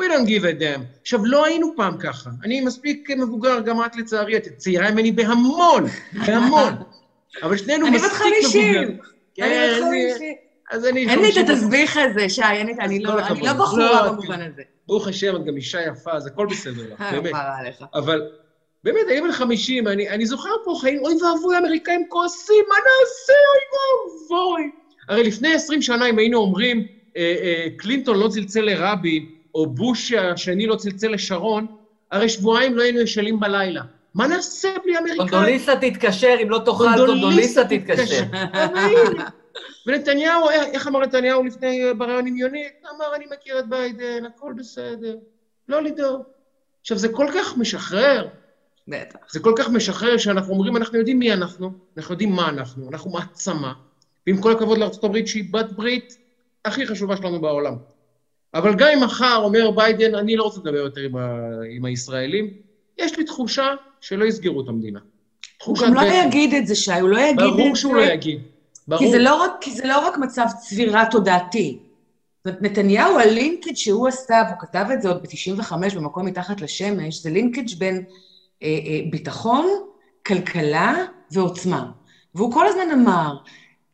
we 0.00 0.02
don't 0.02 0.28
give 0.28 0.42
a 0.42 0.60
damn. 0.60 1.00
עכשיו, 1.00 1.24
לא 1.24 1.44
היינו 1.44 1.72
פעם 1.76 1.98
ככה. 1.98 2.30
אני 2.44 2.60
מספיק 2.60 3.10
מבוגר, 3.10 3.60
גם 3.60 3.84
את 3.84 3.96
לצערי, 3.96 4.36
את 4.36 4.48
צעירה 4.56 4.90
ממני 4.90 5.12
בהמון, 5.12 5.84
בהמון. 6.26 6.72
אבל 7.42 7.56
שנינו 7.56 7.86
מספיק 7.86 8.12
מבוגר. 8.12 8.26
אני 8.26 8.36
בת 8.36 8.42
חמישים. 8.42 8.98
אני 9.40 9.68
בת 9.68 9.84
חמישים. 9.84 10.34
אז 10.70 10.86
אני... 10.86 11.08
אין 11.08 11.18
לי 11.18 11.30
את 11.30 11.48
התסביך 11.48 11.96
הזה, 11.96 12.28
שי, 12.28 12.42
אין 12.42 12.66
לי, 12.66 12.74
אני 12.80 13.02
לא, 13.02 13.16
לא 13.16 13.52
בחורה 13.52 14.06
לא, 14.06 14.12
במובן 14.12 14.40
הזה. 14.40 14.62
ברוך 14.86 15.08
השם, 15.08 15.36
את 15.36 15.44
גם 15.44 15.56
אישה 15.56 15.80
יפה, 15.80 16.12
אז 16.12 16.26
הכל 16.26 16.46
בסדר 16.46 16.92
לך, 16.92 17.04
באמת. 17.12 17.32
אבל 17.94 18.30
באמת, 18.92 19.06
אני 19.10 19.20
בן 19.20 19.32
50, 19.32 19.88
אני, 19.88 20.08
אני 20.08 20.26
זוכר 20.26 20.50
פה 20.64 20.74
חיים, 20.80 20.98
אוי 20.98 21.14
ואבוי, 21.14 21.54
האמריקאים 21.54 22.04
כועסים, 22.08 22.64
מה 22.68 22.74
נעשה, 22.74 23.32
אוי 23.32 23.78
ואבוי. 24.30 24.70
הרי 25.08 25.22
לפני 25.24 25.54
20 25.54 25.82
שנה, 25.82 26.06
אם 26.06 26.18
היינו 26.18 26.38
אומרים, 26.38 26.84
אה, 27.16 27.36
אה, 27.42 27.66
קלינטון 27.76 28.18
לא 28.18 28.28
צלצל 28.28 28.60
לרבי, 28.60 29.26
או 29.54 29.66
בוש 29.66 30.12
השני 30.12 30.66
לא 30.66 30.76
צלצל 30.76 31.08
לשרון, 31.08 31.66
הרי 32.10 32.28
שבועיים 32.28 32.76
לא 32.76 32.82
היינו 32.82 33.00
ישנים 33.00 33.40
בלילה. 33.40 33.82
מה 34.14 34.26
נעשה 34.26 34.68
בלי 34.84 34.98
אמריקאים? 34.98 35.28
קונדוליסה 35.28 35.76
תתקשר, 35.76 36.36
אם 36.42 36.50
לא 36.50 36.58
תאכל, 36.64 36.84
קונדוליסה 37.06 37.64
תתקשר. 37.64 38.22
ונתניהו, 39.86 40.50
איך 40.50 40.86
אמר 40.86 41.00
נתניהו 41.00 41.44
לפני, 41.44 41.84
אה, 41.84 41.94
בריאיון 41.94 42.26
עם 42.26 42.36
יונית? 42.36 42.84
אמר, 42.96 43.14
אני 43.16 43.24
מכיר 43.32 43.58
את 43.58 43.68
ביידן, 43.68 44.24
הכל 44.24 44.52
בסדר, 44.56 45.16
לא 45.68 45.82
לדאוג. 45.82 46.22
עכשיו, 46.80 46.98
זה 46.98 47.08
כל 47.08 47.26
כך 47.34 47.56
משחרר. 47.56 48.28
בטח. 48.88 49.18
זה 49.30 49.40
כל 49.40 49.52
כך 49.56 49.68
משחרר 49.68 50.18
שאנחנו 50.18 50.52
אומרים, 50.52 50.76
אנחנו 50.76 50.98
יודעים 50.98 51.18
מי 51.18 51.32
אנחנו, 51.32 51.72
אנחנו 51.96 52.12
יודעים 52.12 52.30
מה 52.32 52.48
אנחנו, 52.48 52.88
אנחנו 52.88 53.10
מעצמה. 53.10 53.72
ועם 54.26 54.40
כל 54.40 54.52
הכבוד 54.52 54.78
לארה"ב, 54.78 55.26
שהיא 55.26 55.44
בת 55.52 55.72
ברית 55.72 56.18
הכי 56.64 56.86
חשובה 56.86 57.16
שלנו 57.16 57.40
בעולם. 57.40 57.74
אבל 58.54 58.74
גם 58.74 58.88
אם 58.94 59.04
מחר 59.04 59.40
אומר 59.44 59.70
ביידן, 59.70 60.14
אני 60.14 60.36
לא 60.36 60.42
רוצה 60.42 60.60
לדבר 60.60 60.76
יותר 60.76 61.00
עם, 61.00 61.16
ה... 61.16 61.38
עם 61.76 61.84
הישראלים, 61.84 62.50
יש 62.98 63.18
לי 63.18 63.24
תחושה 63.24 63.74
שלא 64.00 64.24
יסגרו 64.24 64.60
את 64.60 64.68
המדינה. 64.68 65.00
הוא 65.64 65.76
גם 65.82 65.94
לא 65.94 66.00
יגיד 66.00 66.54
את 66.54 66.66
זה, 66.66 66.74
שי, 66.74 67.00
הוא 67.00 67.08
לא 67.08 67.18
יגיד 67.18 67.40
את 67.40 67.50
זה. 67.50 67.56
ברור 67.56 67.76
שהוא 67.76 67.94
לא 67.94 68.02
יגיד. 68.02 68.40
ברור. 68.88 69.02
כי 69.02 69.10
זה 69.10 69.18
לא 69.18 69.42
רק, 69.42 69.50
כי 69.60 69.70
זה 69.70 69.86
לא 69.86 70.06
רק 70.06 70.18
מצב 70.18 70.44
צבירה 70.60 71.04
תודעתי. 71.10 71.78
נתניהו, 72.60 73.18
הלינקג' 73.18 73.74
שהוא 73.74 74.08
עשה, 74.08 74.42
והוא 74.48 74.60
כתב 74.60 74.86
את 74.92 75.02
זה 75.02 75.08
עוד 75.08 75.22
ב-95 75.22 75.72
במקום 75.94 76.26
מתחת 76.26 76.60
לשמש, 76.60 77.22
זה 77.22 77.30
לינקג' 77.30 77.78
בין 77.78 78.04
ביטחון, 79.10 79.66
כלכלה 80.26 80.94
ועוצמה. 81.30 81.90
והוא 82.34 82.52
כל 82.52 82.66
הזמן 82.66 82.90
אמר, 82.92 83.36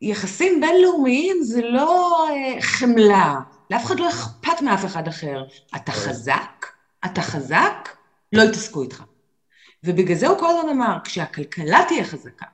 יחסים 0.01 0.61
בינלאומיים 0.61 1.37
זה 1.41 1.61
לא 1.61 2.25
אה, 2.29 2.61
חמלה, 2.61 3.35
לאף 3.71 3.85
אחד 3.85 3.99
לא 3.99 4.09
אכפת 4.09 4.61
מאף 4.61 4.85
אחד 4.85 5.07
אחר. 5.07 5.43
אתה 5.75 5.91
חזק, 5.91 6.65
אתה 7.05 7.21
חזק, 7.21 7.89
לא 8.33 8.41
יתעסקו 8.41 8.81
איתך. 8.81 9.03
ובגלל 9.83 10.15
זה 10.15 10.27
הוא 10.27 10.39
כל 10.39 10.49
הזמן 10.49 10.69
אמר, 10.69 10.97
כשהכלכלה 11.03 11.85
תהיה 11.87 12.03
חזקה, 12.03 12.45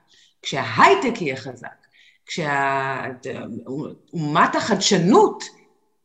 כשההייטק 0.42 1.22
יהיה 1.22 1.36
חזק, 1.36 1.68
כשאומת 2.26 3.36
החדשנות 4.56 5.44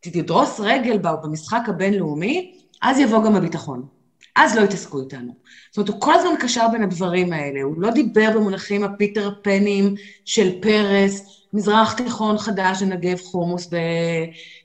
תדרוס 0.00 0.60
רגל 0.60 0.98
במשחק 0.98 1.62
הבינלאומי, 1.68 2.58
אז 2.82 2.98
יבוא 2.98 3.24
גם 3.24 3.36
הביטחון. 3.36 3.95
אז 4.36 4.56
לא 4.56 4.60
יתעסקו 4.60 5.00
איתנו. 5.00 5.34
זאת 5.70 5.76
אומרת, 5.76 5.88
הוא 5.88 6.00
כל 6.00 6.14
הזמן 6.14 6.34
קשר 6.40 6.68
בין 6.72 6.82
הדברים 6.82 7.32
האלה, 7.32 7.62
הוא 7.62 7.74
לא 7.78 7.90
דיבר 7.90 8.30
במונחים 8.34 8.84
הפיטר 8.84 9.30
פנים 9.42 9.94
של 10.24 10.60
פרס, 10.62 11.22
מזרח 11.52 11.92
תיכון 11.92 12.38
חדש 12.38 12.82
לנגב 12.82 13.20
חומוס 13.20 13.68
ב... 13.72 13.76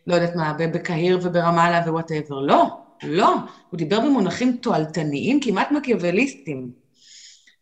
לא 0.08 0.16
יודעת 0.16 0.36
מה, 0.36 0.54
בקהיר 0.54 1.20
וברמאללה 1.22 1.80
ו 1.80 1.86
whatever. 1.86 2.40
לא, 2.40 2.66
לא. 3.04 3.36
הוא 3.70 3.78
דיבר 3.78 4.00
במונחים 4.00 4.58
תועלתניים, 4.62 5.40
כמעט 5.42 5.72
מקיאווליסטיים. 5.72 6.72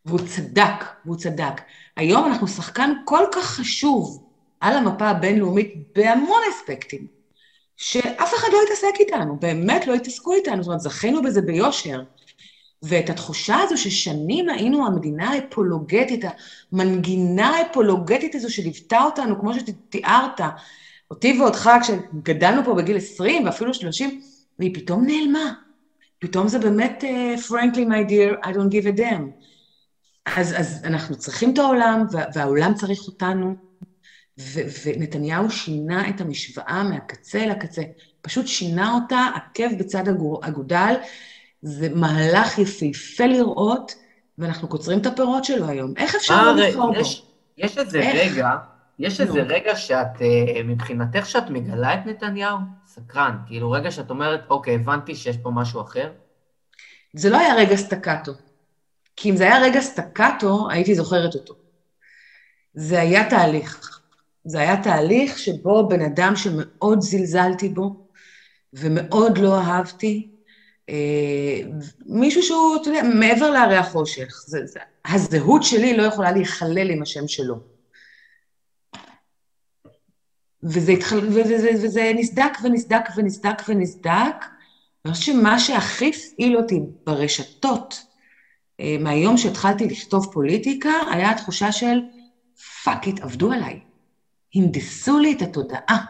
והוא 0.06 0.20
צדק, 0.20 0.86
והוא 1.06 1.18
צדק. 1.18 1.62
היום 1.98 2.26
אנחנו 2.26 2.48
שחקן 2.48 2.92
כל 3.06 3.24
כך 3.32 3.46
חשוב 3.46 4.24
על 4.60 4.78
המפה 4.78 5.08
הבינלאומית 5.08 5.74
בהמון 5.96 6.42
אספקטים, 6.50 7.19
שאף 7.80 8.34
אחד 8.36 8.48
לא 8.54 8.60
יתעסק 8.66 9.00
איתנו, 9.00 9.38
באמת 9.40 9.88
לא 9.88 9.94
יתעסקו 9.94 10.34
איתנו, 10.34 10.64
זאת 10.64 10.68
אומרת, 10.68 10.82
זכינו 10.82 11.22
בזה 11.22 11.42
ביושר. 11.42 12.02
ואת 12.84 13.10
התחושה 13.10 13.58
הזו 13.60 13.78
ששנים 13.78 14.50
היינו 14.50 14.88
המדינה 14.88 15.30
האפולוגטית, 15.30 16.26
המנגינה 16.72 17.48
האפולוגטית 17.48 18.36
הזו 18.36 18.54
שליוותה 18.54 19.04
אותנו, 19.04 19.40
כמו 19.40 19.54
שתיארת, 19.54 20.42
אותי 21.12 21.40
ואותך, 21.42 21.70
כשגדלנו 21.82 22.64
פה 22.66 22.74
בגיל 22.74 22.98
20 22.98 23.46
ואפילו 23.46 23.74
30, 23.74 24.22
והיא 24.60 24.76
פתאום 24.76 25.06
נעלמה. 25.06 25.54
פתאום 26.20 26.48
זה 26.48 26.60
באמת, 26.60 27.04
uh, 27.04 27.50
frankly 27.50 27.86
my 27.90 28.10
dear, 28.10 28.46
I 28.46 28.50
don't 28.50 28.72
give 28.72 28.98
a 28.98 29.00
damn. 29.00 29.44
אז, 30.26 30.60
אז 30.60 30.82
אנחנו 30.84 31.16
צריכים 31.16 31.54
את 31.54 31.58
העולם, 31.58 32.06
והעולם 32.34 32.74
צריך 32.74 33.00
אותנו, 33.08 33.69
ונתניהו 34.84 35.50
שינה 35.50 36.10
את 36.10 36.22
המשוואה 36.22 36.84
מהקצה 36.84 37.46
לקצה. 37.46 37.82
פשוט 38.22 38.48
שינה 38.48 38.94
אותה 38.94 39.30
עקב 39.36 39.78
בצד 39.80 40.04
אגודל. 40.42 40.96
זה 41.62 41.90
מהלך 41.90 42.58
יפהפה 42.58 43.26
לראות, 43.26 43.96
ואנחנו 44.38 44.68
קוצרים 44.68 45.00
את 45.00 45.06
הפירות 45.06 45.46
שלו 45.46 45.68
היום. 45.68 45.94
איך 45.98 46.16
אפשר 46.16 46.44
לא 46.44 46.56
לבחור 46.56 46.94
בו? 46.94 47.00
יש 47.58 47.78
איזה 47.78 48.00
איך? 48.00 48.34
רגע, 48.34 48.50
יש 49.00 49.22
איזה 49.22 49.42
רגע 49.42 49.76
שאת, 49.76 50.22
אה, 50.22 50.64
מבחינתך 50.64 51.26
שאת 51.26 51.50
מגלה 51.50 51.94
את 51.94 52.06
נתניהו? 52.06 52.58
סקרן. 52.88 53.38
כאילו, 53.48 53.72
רגע 53.72 53.92
שאת 53.92 54.10
אומרת, 54.10 54.42
אוקיי, 54.50 54.76
הבנתי 54.76 55.16
שיש 55.16 55.38
פה 55.38 55.52
משהו 55.52 55.82
אחר? 55.82 56.12
זה 57.14 57.30
לא 57.30 57.38
היה 57.38 57.56
רגע 57.56 57.76
סטקטו. 57.76 58.32
כי 59.16 59.30
אם 59.30 59.36
זה 59.36 59.44
היה 59.44 59.62
רגע 59.62 59.82
סטקטו, 59.82 60.70
הייתי 60.70 60.96
זוכרת 60.96 61.36
אותו. 61.36 61.54
זה 62.74 63.00
היה 63.00 63.30
תהליך. 63.30 63.99
זה 64.50 64.60
היה 64.60 64.84
תהליך 64.84 65.40
שבו 65.40 65.88
בן 65.88 66.02
אדם 66.02 66.36
שמאוד 66.36 67.02
זלזלתי 67.02 67.70
בו, 67.70 67.96
ומאוד 68.74 69.38
לא 69.38 69.60
אהבתי, 69.60 70.28
אה, 70.90 71.60
מישהו 72.06 72.44
שהוא, 72.44 72.78
אתה 72.82 72.90
יודע, 72.90 73.04
מעבר 73.04 73.50
להרי 73.50 73.78
החושך. 73.78 74.28
זה, 74.48 74.60
זה, 74.66 74.80
הזהות 75.06 75.64
שלי 75.64 75.98
לא 75.98 76.04
יכולה 76.04 76.32
להיכלל 76.32 76.92
עם 76.92 77.02
השם 77.02 77.28
שלו. 77.28 77.56
וזה, 80.64 80.92
התחל, 80.92 81.18
וזה, 81.18 81.56
וזה, 81.56 81.70
וזה 81.84 82.12
נסדק 82.16 82.52
ונסדק 82.64 83.10
ונסדק 83.16 83.62
ונסדק. 83.68 84.36
אני 85.06 85.14
חושבת 85.14 85.36
שמה 85.36 85.60
שהכי 85.60 86.10
הפעיל 86.10 86.58
אותי 86.58 86.80
ברשתות, 87.06 88.02
אה, 88.80 88.96
מהיום 89.00 89.38
שהתחלתי 89.38 89.86
לכתוב 89.86 90.28
פוליטיקה, 90.34 90.94
היה 91.12 91.32
התחושה 91.32 91.72
של 91.72 92.00
fuck, 92.84 93.08
עבדו 93.08 93.52
עליי. 93.52 93.89
הנדסו 94.56 95.20
לי 95.20 95.34
את 95.34 95.42
התודעה. 95.42 96.06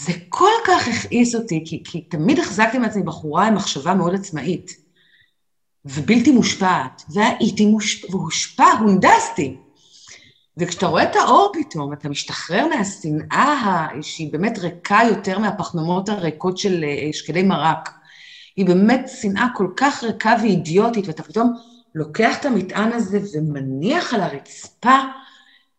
זה 0.00 0.12
כל 0.28 0.52
כך 0.66 0.88
הכעיס 0.88 1.34
אותי, 1.34 1.64
כי, 1.66 1.82
כי 1.84 2.00
תמיד 2.00 2.38
החזקתי 2.38 2.78
מעצמי 2.78 3.02
בחורה 3.02 3.46
עם 3.46 3.54
מחשבה 3.54 3.94
מאוד 3.94 4.14
עצמאית, 4.14 4.70
ובלתי 5.84 6.32
מושפעת, 6.32 7.02
והייתי 7.14 7.66
מושפעת, 7.66 8.10
והושפע, 8.10 8.64
הונדסתי. 8.64 9.56
וכשאתה 10.56 10.86
רואה 10.86 11.02
את 11.02 11.16
האור 11.16 11.52
פתאום, 11.54 11.92
אתה 11.92 12.08
משתחרר 12.08 12.66
מהשנאה 12.66 13.86
שהיא 14.02 14.32
באמת 14.32 14.58
ריקה 14.58 15.00
יותר 15.08 15.38
מהפחמימות 15.38 16.08
הריקות 16.08 16.58
של 16.58 16.84
אה, 16.84 17.08
שקדי 17.12 17.42
מרק. 17.42 17.90
היא 18.56 18.66
באמת 18.66 19.10
שנאה 19.20 19.46
כל 19.54 19.68
כך 19.76 20.04
ריקה 20.04 20.36
ואידיוטית, 20.42 21.06
ואתה 21.06 21.22
פתאום 21.22 21.56
לוקח 21.94 22.40
את 22.40 22.44
המטען 22.44 22.92
הזה 22.92 23.18
ומניח 23.34 24.14
על 24.14 24.20
הרצפה, 24.20 24.98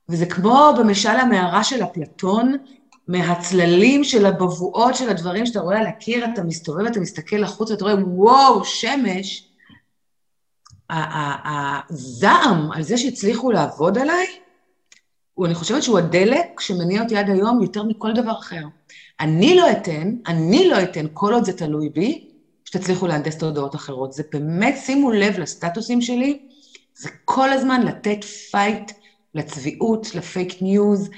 וזה 0.10 0.26
כמו 0.26 0.74
במשל 0.80 1.10
המערה 1.10 1.64
של 1.64 1.84
אפלטון, 1.84 2.58
מהצללים 3.08 4.04
של 4.04 4.26
הבבואות 4.26 4.96
של 4.96 5.10
הדברים 5.10 5.46
שאתה 5.46 5.60
רואה 5.60 5.80
על 5.80 5.88
הקיר, 5.88 6.26
אתה 6.34 6.44
מסתובב, 6.44 6.86
אתה 6.86 7.00
מסתכל 7.00 7.44
החוצה, 7.44 7.74
ואתה 7.74 7.84
רואה, 7.84 7.96
וואו, 8.06 8.66
שמש. 8.66 9.48
הזעם 10.90 12.72
על 12.72 12.82
זה 12.84 12.98
שהצליחו 12.98 13.52
לעבוד 13.52 13.98
עליי, 13.98 14.28
הוא, 15.34 15.46
אני 15.46 15.56
חושבת 15.56 15.84
שהוא 15.84 15.98
הדלק 15.98 16.60
שמניע 16.60 17.04
אותי 17.04 17.18
עד 17.18 17.30
היום 17.30 17.62
יותר 17.62 17.84
מכל 17.84 18.14
דבר 18.14 18.40
אחר. 18.40 18.62
אני 19.20 19.56
לא 19.56 19.72
אתן, 19.72 20.16
אני 20.28 20.70
לא 20.70 20.84
אתן, 20.84 21.06
כל 21.14 21.34
עוד 21.34 21.46
זה 21.46 21.54
תלוי 21.54 21.90
בי, 21.90 22.28
שתצליחו 22.66 23.08
להנדס 23.08 23.38
תודעות 23.38 23.76
אחרות. 23.76 24.14
זה 24.14 24.24
באמת, 24.34 24.76
שימו 24.78 25.12
לב 25.12 25.40
לסטטוסים 25.40 26.02
שלי, 26.02 26.48
זה 26.96 27.10
כל 27.26 27.50
הזמן 27.50 27.82
לתת 27.82 28.24
פייט 28.24 28.92
לצביעות, 29.36 30.16
לפייק 30.16 30.62
ניוז, 30.62 31.10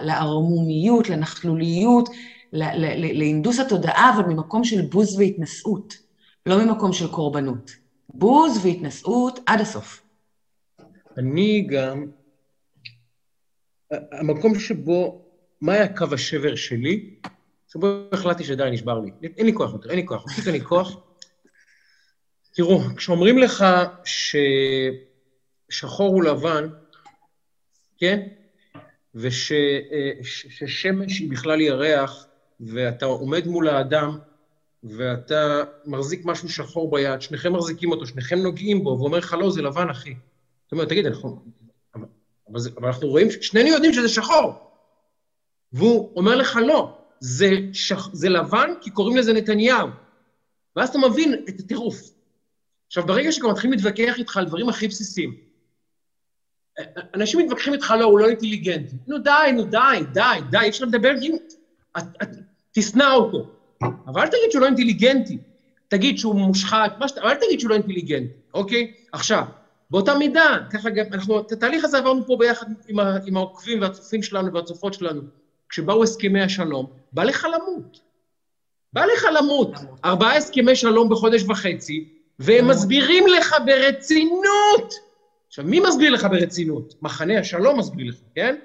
לערמומיות, 0.00 1.08
לנכלוליות, 1.08 2.08
להנדוס 2.52 3.58
התודעה, 3.58 4.12
אבל 4.14 4.24
ממקום 4.24 4.64
של 4.64 4.82
בוז 4.82 5.18
והתנשאות, 5.18 5.94
לא 6.46 6.64
ממקום 6.64 6.92
של 6.92 7.08
קורבנות. 7.08 7.70
בוז 8.08 8.64
והתנשאות 8.64 9.40
עד 9.46 9.60
הסוף. 9.60 10.02
אני 11.18 11.66
גם, 11.70 12.06
המקום 13.90 14.58
שבו, 14.58 15.24
מה 15.60 15.72
היה 15.72 15.96
קו 15.96 16.06
השבר 16.12 16.54
שלי? 16.54 17.14
שבו 17.72 17.86
החלטתי 18.12 18.44
שדי, 18.44 18.68
נשבר 18.72 18.98
לי. 18.98 19.10
אין 19.36 19.46
לי 19.46 19.54
כוח 19.54 19.72
יותר, 19.72 19.90
אין 19.90 19.98
לי 19.98 20.06
כוח, 20.06 20.24
פשוט 20.26 20.46
אין 20.46 20.54
לי 20.54 20.60
כוח. 20.64 20.96
תראו, 22.54 22.80
כשאומרים 22.96 23.38
לך 23.38 23.64
ששחור 25.70 26.08
הוא 26.08 26.24
לבן, 26.24 26.68
כן? 27.98 28.28
וששמש 29.14 31.18
היא 31.18 31.30
בכלל 31.30 31.60
ירח, 31.60 32.26
ואתה 32.60 33.06
עומד 33.06 33.46
מול 33.46 33.68
האדם, 33.68 34.18
ואתה 34.84 35.64
מחזיק 35.86 36.24
משהו 36.24 36.48
שחור 36.48 36.90
ביד, 36.90 37.22
שניכם 37.22 37.52
מחזיקים 37.52 37.90
אותו, 37.90 38.06
שניכם 38.06 38.38
נוגעים 38.38 38.84
בו, 38.84 38.96
ואומר 39.00 39.18
לך, 39.18 39.36
לא, 39.40 39.50
זה 39.50 39.62
לבן, 39.62 39.90
אחי. 39.90 40.14
זאת 40.64 40.72
אומרת, 40.72 40.88
תגיד, 40.88 41.06
אנחנו... 41.06 41.42
אבל, 42.50 42.58
זה, 42.58 42.70
אבל 42.76 42.86
אנחנו 42.86 43.08
רואים, 43.08 43.30
שנינו 43.30 43.68
יודעים 43.68 43.92
שזה 43.92 44.08
שחור. 44.08 44.52
והוא 45.72 46.12
אומר 46.16 46.36
לך, 46.36 46.58
לא, 46.66 46.98
זה, 47.20 47.50
שח, 47.72 48.08
זה 48.12 48.28
לבן 48.28 48.70
כי 48.80 48.90
קוראים 48.90 49.16
לזה 49.16 49.32
נתניהו. 49.32 49.88
ואז 50.76 50.88
אתה 50.88 50.98
מבין 50.98 51.44
את 51.48 51.60
הטירוף. 51.60 52.00
עכשיו, 52.86 53.06
ברגע 53.06 53.32
שגם 53.32 53.50
מתחילים 53.50 53.72
להתווכח 53.72 54.18
איתך 54.18 54.36
על 54.36 54.44
דברים 54.44 54.68
הכי 54.68 54.88
בסיסיים, 54.88 55.36
אנשים 57.14 57.40
מתווכחים 57.40 57.72
איתך, 57.72 57.94
לא, 57.98 58.04
הוא 58.04 58.18
לא 58.18 58.28
אינטליגנטי. 58.28 58.96
נו 59.06 59.18
די, 59.18 59.30
נו 59.54 59.64
די, 59.64 59.78
די, 60.12 60.22
די, 60.50 60.58
אי 60.58 60.68
אפשר 60.68 60.84
לדבר 60.84 61.12
עם... 61.22 61.32
תשנא 62.72 63.14
אותו. 63.14 63.46
אבל 63.82 64.20
אל 64.20 64.26
תגיד 64.26 64.50
שהוא 64.50 64.60
לא 64.60 64.66
אינטליגנטי. 64.66 65.38
תגיד 65.88 66.18
שהוא 66.18 66.34
מושחת, 66.34 66.92
שאתה... 67.06 67.20
אבל 67.20 67.30
אל 67.30 67.36
תגיד 67.36 67.60
שהוא 67.60 67.70
לא 67.70 67.74
אינטליגנטי, 67.74 68.32
אוקיי? 68.54 68.92
עכשיו, 69.12 69.44
באותה 69.90 70.14
מידה, 70.14 70.58
ככה 70.72 70.90
גם, 70.90 71.04
אנחנו, 71.12 71.40
את 71.40 71.52
התהליך 71.52 71.84
הזה 71.84 71.98
עברנו 71.98 72.26
פה 72.26 72.36
ביחד 72.38 72.66
עם, 72.88 73.00
ה, 73.00 73.18
עם 73.26 73.36
העוקבים 73.36 73.80
והצופים 73.80 74.22
שלנו 74.22 74.52
והצופות 74.52 74.94
שלנו. 74.94 75.22
כשבאו 75.68 76.02
הסכמי 76.02 76.42
השלום, 76.42 76.86
בא 77.12 77.24
לך 77.24 77.46
למות. 77.54 78.00
בא 78.92 79.04
לך 79.04 79.26
למות. 79.38 79.72
ארבעה 80.04 80.36
הסכמי 80.36 80.76
שלום 80.76 81.08
בחודש 81.08 81.42
וחצי, 81.42 82.08
והם 82.38 82.68
מסבירים 82.68 83.26
לך 83.26 83.54
ברצינות 83.66 84.94
עכשיו, 85.48 85.64
מי 85.64 85.80
מסביר 85.80 86.10
לך 86.10 86.26
ברצינות? 86.30 86.94
מחנה 87.02 87.38
השלום 87.38 87.78
מסביר 87.78 88.08
לך, 88.08 88.16
כן? 88.34 88.56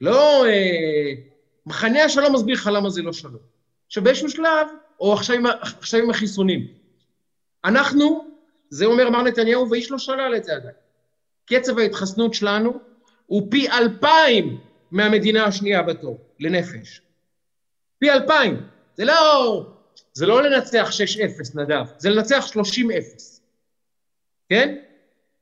לא... 0.00 0.46
אה, 0.46 1.12
מחנה 1.66 2.04
השלום 2.04 2.34
מסביר 2.34 2.54
לך 2.54 2.70
למה 2.72 2.90
זה 2.90 3.02
לא 3.02 3.12
שלום. 3.12 3.42
עכשיו, 3.86 4.04
באיזשהו 4.04 4.30
שלב, 4.30 4.66
או 5.00 5.12
עכשיו 5.12 5.36
עם, 5.36 5.46
עכשיו 5.62 6.00
עם 6.00 6.10
החיסונים, 6.10 6.66
אנחנו, 7.64 8.24
זה 8.70 8.84
אומר 8.84 9.10
מר 9.10 9.22
נתניהו, 9.22 9.70
ואיש 9.70 9.90
לא 9.90 9.98
שלל 9.98 10.34
את 10.36 10.44
זה 10.44 10.54
עדיין. 10.54 10.74
קצב 11.44 11.78
ההתחסנות 11.78 12.34
שלנו 12.34 12.80
הוא 13.26 13.50
פי 13.50 13.70
אלפיים 13.70 14.60
מהמדינה 14.90 15.44
השנייה 15.44 15.82
בתור, 15.82 16.18
לנפש. 16.40 17.00
פי 17.98 18.10
אלפיים. 18.10 18.66
זה 18.94 19.04
לא, 19.04 19.66
זה 20.12 20.26
לא 20.26 20.42
לנצח 20.42 20.88
6-0, 21.54 21.58
נדב, 21.58 21.84
זה 21.98 22.10
לנצח 22.10 22.46
30-0. 22.54 22.58
כן? 24.48 24.78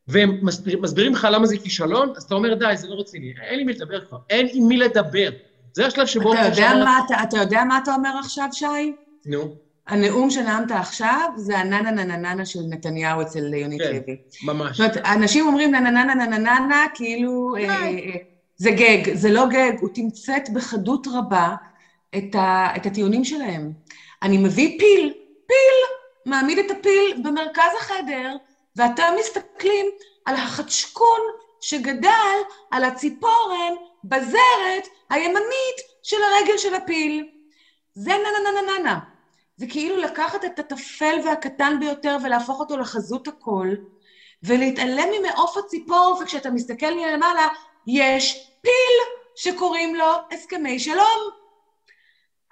והם 0.09 0.39
מסביר, 0.43 0.81
מסבירים 0.81 1.13
לך 1.13 1.29
למה 1.31 1.47
זה 1.47 1.57
כישלון, 1.59 2.13
אז 2.17 2.23
אתה 2.23 2.35
אומר, 2.35 2.55
די, 2.55 2.73
זה 2.77 2.89
לא 2.89 2.95
רציני, 2.95 3.33
אין 3.43 3.59
לי 3.59 3.65
מי 3.65 3.73
לדבר 3.73 4.01
כבר, 4.01 4.19
אין 4.31 4.49
עם 4.53 4.69
מי 4.69 4.77
לדבר. 4.77 5.31
זה 5.73 5.87
השלב 5.87 6.07
שבו... 6.07 6.33
אתה 6.33 6.41
יודע, 6.43 6.75
מה, 6.85 7.01
אתה, 7.07 7.23
אתה 7.23 7.37
יודע 7.37 7.65
מה 7.65 7.79
אתה 7.79 7.95
אומר 7.95 8.19
עכשיו, 8.19 8.49
שי? 8.53 8.93
נו. 9.27 9.55
הנאום 9.89 10.31
שנאמת 10.31 10.71
עכשיו 10.71 11.31
זה 11.37 11.59
הננה 11.59 11.91
ננה 11.91 12.17
ננה 12.17 12.47
של 12.47 12.59
נתניהו 12.69 13.23
אצל 13.23 13.55
יונית 13.55 13.83
כן, 13.83 13.93
לוי. 13.93 14.17
ממש. 14.43 14.81
זאת 14.81 14.97
אומרת, 14.97 15.07
אנשים 15.07 15.47
אומרים 15.47 15.75
ננה, 15.75 16.85
כאילו 16.95 17.55
אה, 17.57 17.65
אה, 17.65 18.17
זה 18.57 18.71
גג, 18.71 19.15
זה 19.15 19.31
לא 19.31 19.47
גג, 19.47 19.73
הוא 19.81 19.89
תמצת 19.95 20.43
בחדות 20.55 21.07
רבה 21.15 21.55
את, 22.17 22.35
ה, 22.35 22.69
את 22.77 22.87
הטיעונים 22.87 23.25
שלהם. 23.25 23.73
אני 24.23 24.39
מביא 24.39 24.79
פיל, 24.79 25.13
פיל, 25.47 25.97
מעמיד 26.27 26.59
את 26.59 26.71
הפיל 26.71 27.23
במרכז 27.25 27.73
החדר, 27.81 28.37
ואתם 28.79 29.15
מסתכלים 29.21 29.87
על 30.25 30.35
החדשקון 30.35 31.21
שגדל 31.61 32.37
על 32.71 32.85
הציפורן 32.85 33.75
בזרת 34.05 34.89
הימנית 35.11 35.79
של 36.03 36.17
הרגל 36.23 36.59
של 36.59 36.75
הפיל. 36.75 37.29
זה 37.95 38.11
נה 38.11 38.17
נה 38.17 38.51
נה 38.51 38.73
נה 38.73 38.83
נה. 38.83 38.99
זה 39.57 39.67
כאילו 39.67 39.97
לקחת 39.97 40.45
את 40.45 40.59
הטפל 40.59 41.19
והקטן 41.25 41.77
ביותר 41.81 42.17
ולהפוך 42.25 42.61
אותו 42.61 42.77
לחזות 42.77 43.29
הכל, 43.29 43.69
ולהתעלם 44.43 45.09
ממעוף 45.19 45.57
הציפור, 45.57 46.19
וכשאתה 46.23 46.51
מסתכל 46.51 46.95
מלמעלה, 46.95 47.49
יש 47.87 48.51
פיל 48.63 48.99
שקוראים 49.37 49.95
לו 49.95 50.07
הסכמי 50.33 50.79
שלום. 50.79 51.31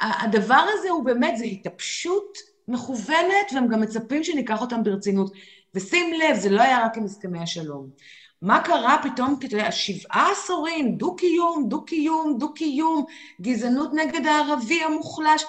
הדבר 0.01 0.65
הזה 0.73 0.91
הוא 0.91 1.05
באמת, 1.05 1.37
זה 1.37 1.45
התאפשות 1.45 2.39
מכוונת, 2.69 3.53
והם 3.55 3.69
גם 3.69 3.81
מצפים 3.81 4.25
שניקח 4.25 4.61
אותם 4.61 4.83
ברצינות. 4.83 5.33
ושים 5.77 6.13
לב, 6.13 6.37
זה 6.37 6.51
לא 6.51 6.63
היה 6.63 6.85
רק 6.85 6.97
עם 6.97 7.05
הסכמי 7.05 7.39
השלום. 7.39 7.89
מה 8.43 8.61
קרה 8.61 8.97
פתאום, 9.03 9.37
אתה 9.39 9.47
יודע, 9.47 9.73
שבעה 9.73 10.33
עשורים, 10.33 10.97
דו-קיום, 10.97 11.69
דו-קיום, 11.69 12.37
דו-קיום, 12.39 13.05
גזענות 13.41 13.91
נגד 13.95 14.27
הערבי 14.27 14.83
המוחלש. 14.83 15.45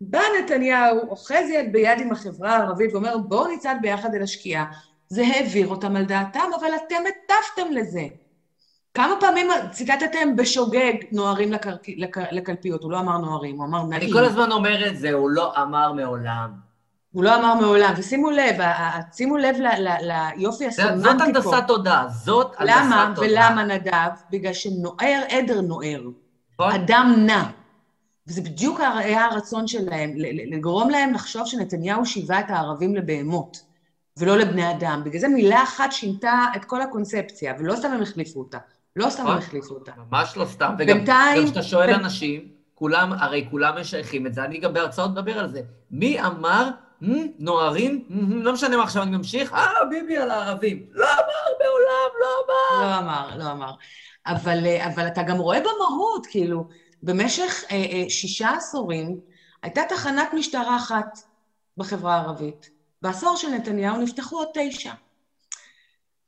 בא 0.00 0.20
נתניהו, 0.38 0.98
אוחז 1.08 1.50
יד 1.50 1.72
ביד 1.72 2.00
עם 2.00 2.12
החברה 2.12 2.56
הערבית 2.56 2.92
ואומר, 2.92 3.18
בואו 3.18 3.52
נצעד 3.52 3.76
ביחד 3.82 4.14
אל 4.14 4.22
השקיעה. 4.22 4.64
זה 5.08 5.22
העביר 5.26 5.68
אותם 5.68 5.96
על 5.96 6.04
דעתם, 6.04 6.50
אבל 6.60 6.68
אתם 6.74 7.02
הטפתם 7.08 7.72
לזה. 7.72 8.06
כמה 8.94 9.14
פעמים 9.20 9.46
ציטטתם 9.70 10.36
בשוגג 10.36 10.92
נוערים 11.12 11.52
לקר... 11.52 11.76
לק... 11.96 12.18
לקלפיות? 12.18 12.82
הוא 12.82 12.92
לא 12.92 12.98
אמר 13.00 13.18
נוערים, 13.18 13.56
הוא 13.56 13.64
אמר 13.64 13.82
נעים. 13.82 14.02
אני 14.02 14.12
כל 14.12 14.24
הזמן 14.24 14.52
אומר 14.52 14.88
את 14.88 14.96
זה, 14.96 15.12
הוא 15.12 15.30
לא 15.30 15.62
אמר 15.62 15.92
מעולם. 15.92 16.71
הוא 17.12 17.24
לא 17.24 17.36
אמר 17.36 17.54
מעולם, 17.54 17.94
ושימו 17.96 18.30
לב, 18.30 18.56
שימו 19.12 19.36
לב 19.36 19.56
ליופי 20.36 20.66
הסמנטי 20.66 20.92
פה. 20.92 21.10
זאת 21.10 21.20
הנדסת 21.20 21.64
תודעה, 21.66 22.08
זאת 22.08 22.54
הנדסת 22.58 22.76
תודעה. 22.76 22.86
למה? 22.86 23.14
ולמה 23.16 23.64
נדב? 23.64 24.10
בגלל 24.30 24.52
שנוער 24.52 25.22
עדר 25.28 25.60
נוער. 25.60 26.02
נכון. 26.54 26.72
אדם 26.72 27.14
נע. 27.26 27.42
וזה 28.26 28.40
בדיוק 28.40 28.80
היה 28.80 29.24
הרצון 29.24 29.66
שלהם, 29.66 30.12
לגרום 30.50 30.90
להם 30.90 31.14
לחשוב 31.14 31.46
שנתניהו 31.46 32.06
שיווה 32.06 32.40
את 32.40 32.50
הערבים 32.50 32.94
לבהמות, 32.94 33.64
ולא 34.16 34.36
לבני 34.36 34.70
אדם. 34.70 35.02
בגלל 35.04 35.20
זה 35.20 35.28
מילה 35.28 35.62
אחת 35.62 35.92
שינתה 35.92 36.44
את 36.56 36.64
כל 36.64 36.82
הקונספציה, 36.82 37.54
ולא 37.58 37.76
סתם 37.76 37.90
הם 37.90 38.02
החליפו 38.02 38.38
אותה. 38.38 38.58
לא 38.96 39.10
סתם 39.10 39.26
הם 39.26 39.38
החליפו 39.38 39.74
אותה. 39.74 39.92
ממש 40.10 40.36
לא 40.36 40.44
סתם, 40.44 40.74
וגם 40.78 41.04
כשאתה 41.44 41.62
שואל 41.62 41.90
אנשים, 41.90 42.48
כולם, 42.74 43.12
הרי 43.12 43.46
כולם 43.50 43.80
משייכים 43.80 44.26
את 44.26 44.34
זה, 44.34 44.44
אני 44.44 44.58
גם 44.58 44.72
בהרצאות 44.72 45.10
מדבר 45.10 45.38
על 45.38 45.52
זה. 45.52 45.62
מי 45.90 46.20
אמר 46.20 46.70
נוערים, 47.38 48.04
לא 48.30 48.52
משנה 48.52 48.76
מה 48.76 48.82
עכשיו 48.82 49.02
אני 49.02 49.16
ממשיך, 49.16 49.52
אה, 49.52 49.84
ביבי 49.90 50.16
על 50.16 50.30
הערבים. 50.30 50.86
לא 50.90 51.06
אמר 51.06 51.64
מעולם, 51.64 52.10
לא 52.20 52.28
אמר. 52.44 52.82
לא 52.82 52.98
אמר, 52.98 53.36
לא 53.36 53.52
אמר. 53.52 53.72
אבל, 54.26 54.66
אה, 54.66 54.86
אבל 54.86 55.06
אתה 55.06 55.22
גם 55.22 55.36
רואה 55.36 55.60
במהות, 55.60 56.26
כאילו, 56.26 56.64
במשך 57.02 57.64
אה, 57.70 57.76
אה, 57.76 58.10
שישה 58.10 58.50
עשורים 58.50 59.20
הייתה 59.62 59.82
תחנת 59.88 60.28
משטרה 60.34 60.76
אחת 60.76 61.18
בחברה 61.76 62.14
הערבית. 62.16 62.70
בעשור 63.02 63.36
של 63.36 63.48
נתניהו 63.48 63.96
נפתחו 63.96 64.36
עוד 64.36 64.48
תשע. 64.54 64.92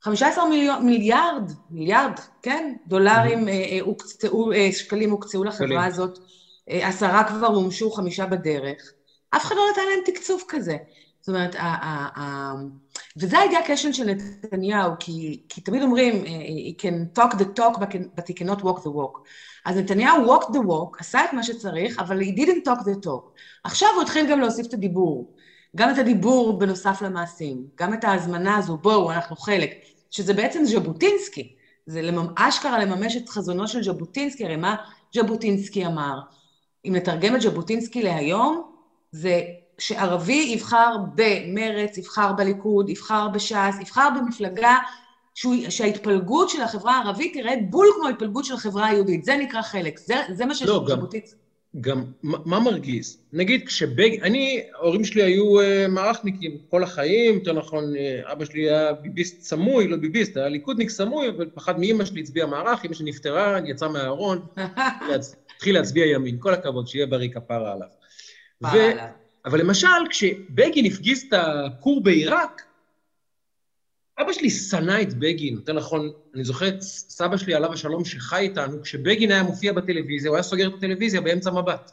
15 0.05 0.49
מיליון, 0.49 0.85
מיליארד, 0.85 1.51
מיליארד, 1.69 2.19
כן, 2.41 2.75
דולרים, 2.87 3.47
אה, 3.47 3.53
אה, 3.53 3.79
הוקצאו, 3.81 4.51
אה, 4.51 4.69
שקלים 4.71 5.11
הוקצאו 5.11 5.43
לחברה 5.43 5.85
הזאת, 5.85 6.19
עשרה 6.67 7.23
כבר 7.23 7.47
הומשו, 7.47 7.91
חמישה 7.91 8.25
בדרך. 8.25 8.91
אף 9.35 9.45
אחד 9.45 9.55
לא 9.55 9.63
נתן 9.71 9.81
להם 9.81 9.99
תקצוב 10.05 10.43
כזה. 10.47 10.77
זאת 11.21 11.35
אומרת, 11.35 11.55
ה- 11.55 11.59
ה- 11.59 12.19
ה- 12.19 12.53
וזה 13.17 13.39
היה 13.39 13.59
הכשל 13.59 13.93
של 13.93 14.03
נתניהו, 14.03 14.91
כי, 14.99 15.41
כי 15.49 15.61
תמיד 15.61 15.83
אומרים, 15.83 16.15
אה, 16.15 16.31
he 16.69 16.81
can 16.81 17.19
talk 17.19 17.33
the 17.33 17.59
talk, 17.59 17.79
but 17.79 18.23
he 18.27 18.33
cannot 18.33 18.61
walk 18.61 18.79
the 18.79 18.89
walk. 18.89 19.19
אז 19.65 19.77
נתניהו 19.77 20.35
walked 20.35 20.47
the 20.47 20.59
walk, 20.67 20.97
עשה 20.99 21.25
את 21.25 21.33
מה 21.33 21.43
שצריך, 21.43 21.99
אבל 21.99 22.21
he 22.21 22.39
didn't 22.39 22.69
talk 22.69 22.81
the 22.81 23.05
talk. 23.05 23.29
עכשיו 23.63 23.89
הוא 23.95 24.01
התחיל 24.01 24.31
גם 24.31 24.39
להוסיף 24.39 24.67
את 24.67 24.73
הדיבור. 24.73 25.33
גם 25.75 25.89
את 25.89 25.97
הדיבור 25.97 26.59
בנוסף 26.59 27.01
למעשים, 27.01 27.63
גם 27.79 27.93
את 27.93 28.03
ההזמנה 28.03 28.57
הזו, 28.57 28.77
בואו, 28.77 29.11
אנחנו 29.11 29.35
חלק, 29.35 29.69
שזה 30.11 30.33
בעצם 30.33 30.65
ז'בוטינסקי. 30.65 31.55
זה 31.85 32.01
לממ... 32.01 32.27
אשכרה 32.37 32.85
לממש 32.85 33.15
את 33.15 33.29
חזונו 33.29 33.67
של 33.67 33.83
ז'בוטינסקי, 33.83 34.45
הרי 34.45 34.55
מה 34.55 34.75
ז'בוטינסקי 35.15 35.85
אמר? 35.85 36.19
אם 36.85 36.95
נתרגם 36.95 37.35
את 37.35 37.41
ז'בוטינסקי 37.41 38.03
להיום, 38.03 38.74
זה 39.15 39.41
שערבי 39.77 40.49
יבחר 40.53 40.95
במרץ, 41.15 41.97
יבחר 41.97 42.33
בליכוד, 42.33 42.89
יבחר 42.89 43.27
בש"ס, 43.27 43.79
יבחר 43.81 44.09
במפלגה 44.17 44.77
שהוא, 45.35 45.55
שההתפלגות 45.69 46.49
של 46.49 46.61
החברה 46.61 46.97
הערבית 46.97 47.33
תראה 47.33 47.53
בול 47.69 47.87
כמו 47.95 48.07
ההתפלגות 48.07 48.45
של 48.45 48.53
החברה 48.53 48.87
היהודית. 48.87 49.25
זה 49.25 49.37
נקרא 49.37 49.61
חלק, 49.61 49.99
זה, 49.99 50.15
זה 50.33 50.45
מה 50.45 50.55
שיש 50.55 50.67
לא. 50.67 50.85
גם, 51.81 52.03
מה 52.21 52.59
מרגיז? 52.59 53.17
נגיד 53.33 53.67
כשבג... 53.67 54.23
אני, 54.23 54.63
ההורים 54.75 55.03
שלי 55.03 55.23
היו 55.23 55.61
uh, 55.61 55.63
מערכניקים 55.89 56.57
כל 56.69 56.83
החיים, 56.83 57.35
יותר 57.35 57.53
נכון, 57.53 57.83
uh, 57.93 58.31
אבא 58.31 58.45
שלי 58.45 58.69
היה 58.69 58.93
ביביסט 58.93 59.41
סמוי, 59.41 59.87
לא 59.87 59.97
ביביסט, 59.97 60.37
היה 60.37 60.49
ליכודניק 60.49 60.89
סמוי, 60.89 61.29
אבל 61.29 61.49
פחד 61.53 61.79
מאמא 61.79 62.05
שלי 62.05 62.21
הצביע 62.21 62.45
מערך, 62.45 62.85
אמא 62.85 62.93
שלי 62.93 63.09
נפטרה, 63.09 63.59
יצא 63.65 63.87
מהארון, 63.87 64.45
התחיל 65.55 65.75
להצביע 65.75 66.05
ימין, 66.05 66.37
כל 66.39 66.53
הכבוד, 66.53 66.87
שיהיה 66.87 67.05
בריא 67.05 67.29
כפרה 67.29 67.73
עליו. 67.73 67.87
ו... 68.63 68.67
אבל 69.45 69.59
למשל, 69.59 69.87
כשבגין 70.09 70.85
הפגיז 70.85 71.23
את 71.27 71.33
הכור 71.33 72.03
בעיראק, 72.03 72.61
אבא 74.21 74.33
שלי 74.33 74.49
שנא 74.49 75.01
את 75.01 75.13
בגין, 75.13 75.53
יותר 75.53 75.73
נכון, 75.73 76.11
אני 76.35 76.43
זוכר 76.43 76.67
את 76.67 76.81
סבא 76.81 77.37
שלי 77.37 77.53
עליו 77.53 77.73
השלום 77.73 78.05
שחי 78.05 78.39
איתנו, 78.39 78.81
כשבגין 78.81 79.31
היה 79.31 79.43
מופיע 79.43 79.73
בטלוויזיה, 79.73 80.29
הוא 80.29 80.35
היה 80.35 80.43
סוגר 80.43 80.67
את 80.67 80.73
הטלוויזיה 80.77 81.21
באמצע 81.21 81.51
מבט. 81.51 81.91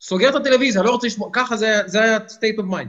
סוגר 0.00 0.28
את 0.28 0.34
הטלוויזיה, 0.34 0.82
לא 0.82 0.90
רוצה 0.90 1.06
לשמוע, 1.06 1.30
ככה 1.32 1.56
זה, 1.56 1.80
זה 1.86 2.02
היה 2.02 2.18
state 2.18 2.58
of 2.58 2.72
mind. 2.72 2.88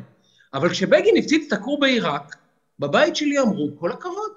אבל 0.53 0.69
כשבגין 0.69 1.17
הפציץ 1.17 1.47
את 1.47 1.53
הכור 1.53 1.79
בעיראק, 1.79 2.35
בבית 2.79 3.15
שלי 3.15 3.39
אמרו, 3.39 3.69
כל 3.79 3.91
הכבוד. 3.91 4.31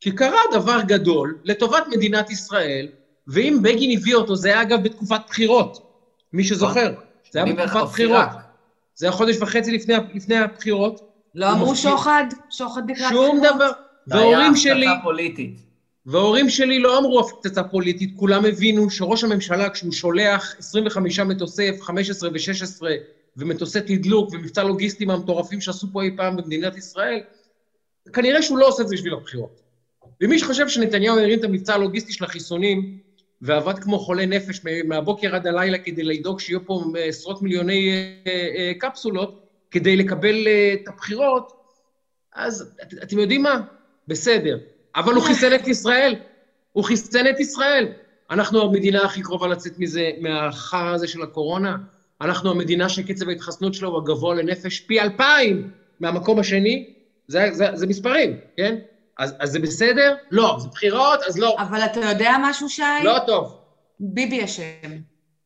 כי 0.00 0.12
קרה 0.12 0.40
דבר 0.52 0.80
גדול 0.86 1.38
לטובת 1.44 1.84
מדינת 1.90 2.30
ישראל, 2.30 2.88
ואם 3.26 3.58
בגין 3.62 3.98
הביא 3.98 4.14
אותו, 4.14 4.36
זה 4.36 4.48
היה 4.48 4.62
אגב 4.62 4.82
בתקופת 4.82 5.20
בחירות, 5.28 5.92
מי 6.32 6.44
שזוכר. 6.44 6.94
זה 7.30 7.42
היה 7.42 7.54
בתקופת 7.54 7.82
בחירות. 7.82 8.28
זה 8.94 9.06
היה 9.06 9.12
חודש 9.12 9.36
וחצי 9.40 9.72
לפני, 9.72 9.94
לפני 10.14 10.36
הבחירות. 10.36 11.10
לא 11.34 11.52
אמרו 11.52 11.76
שוחד? 11.76 12.24
שוחד 12.50 12.90
לקראת 12.90 13.06
בחירות? 13.06 13.26
שום 13.26 13.40
דבר. 13.54 13.70
והורים 14.06 14.56
שלי... 14.56 14.72
זה 14.72 14.80
היה 14.80 14.92
הפצצה 14.92 15.02
פוליטית. 15.02 15.60
והורים 16.06 16.50
שלי 16.50 16.78
לא 16.78 16.98
אמרו 16.98 17.20
הפצצה 17.20 17.62
פוליטית, 17.62 18.12
כולם 18.16 18.44
הבינו 18.44 18.90
שראש 18.90 19.24
הממשלה, 19.24 19.70
כשהוא 19.70 19.92
שולח 19.92 20.54
25 20.58 21.20
מטוסי 21.20 21.70
F-15 21.70 22.24
ו-16 22.32 22.82
ומטוסי 23.36 23.80
תדלוק 23.80 24.32
ומבצע 24.32 24.62
לוגיסטי 24.62 25.04
מהמטורפים 25.04 25.60
שעשו 25.60 25.86
פה 25.92 26.02
אי 26.02 26.10
פעם 26.16 26.36
במדינת 26.36 26.76
ישראל, 26.76 27.20
כנראה 28.12 28.42
שהוא 28.42 28.58
לא 28.58 28.68
עושה 28.68 28.82
את 28.82 28.88
זה 28.88 28.94
בשביל 28.94 29.14
הבחירות. 29.14 29.60
ומי 30.20 30.38
שחושב 30.38 30.68
שנתניהו 30.68 31.18
הרים 31.18 31.38
את 31.38 31.44
המבצע 31.44 31.74
הלוגיסטי 31.74 32.12
של 32.12 32.24
החיסונים, 32.24 32.98
ועבד 33.42 33.78
כמו 33.78 33.98
חולה 33.98 34.26
נפש 34.26 34.60
מהבוקר 34.84 35.34
עד 35.34 35.46
הלילה 35.46 35.78
כדי 35.78 36.02
לדאוג 36.02 36.40
שיהיו 36.40 36.64
פה 36.64 36.82
עשרות 36.98 37.42
מיליוני 37.42 37.90
אה, 38.26 38.32
אה, 38.56 38.72
קפסולות, 38.78 39.40
כדי 39.70 39.96
לקבל 39.96 40.46
אה, 40.46 40.74
את 40.74 40.88
הבחירות, 40.88 41.52
אז 42.34 42.74
אתם 43.02 43.18
יודעים 43.18 43.42
מה? 43.42 43.60
בסדר. 44.08 44.58
אבל 44.96 45.14
הוא 45.14 45.22
חיסן 45.22 45.54
את 45.54 45.68
ישראל. 45.68 46.16
הוא 46.72 46.84
חיסן 46.84 47.26
את 47.30 47.40
ישראל. 47.40 47.88
אנחנו 48.30 48.62
המדינה 48.62 49.04
הכי 49.04 49.22
קרובה 49.22 49.48
לצאת 49.48 49.78
מזה, 49.78 50.10
מהחרא 50.20 50.94
הזה 50.94 51.08
של 51.08 51.22
הקורונה. 51.22 51.76
אנחנו 52.20 52.50
המדינה 52.50 52.88
שקצב 52.88 53.28
ההתחסנות 53.28 53.74
שלו 53.74 53.88
הוא 53.88 53.98
הגבוה 53.98 54.34
לנפש 54.34 54.80
פי 54.80 55.00
אלפיים 55.00 55.70
מהמקום 56.00 56.38
השני. 56.38 56.94
זה, 57.26 57.48
זה, 57.52 57.66
זה 57.74 57.86
מספרים, 57.86 58.36
כן? 58.56 58.76
אז, 59.18 59.34
אז 59.38 59.50
זה 59.50 59.58
בסדר? 59.58 60.16
לא. 60.30 60.56
זה 60.60 60.68
בחירות? 60.68 61.20
אז 61.28 61.38
לא. 61.38 61.56
אבל 61.58 61.84
אתה 61.84 62.00
יודע 62.00 62.36
משהו, 62.42 62.68
שי? 62.68 62.82
לא 63.04 63.18
טוב. 63.26 63.58
ביבי 64.00 64.44
אשם. 64.44 64.90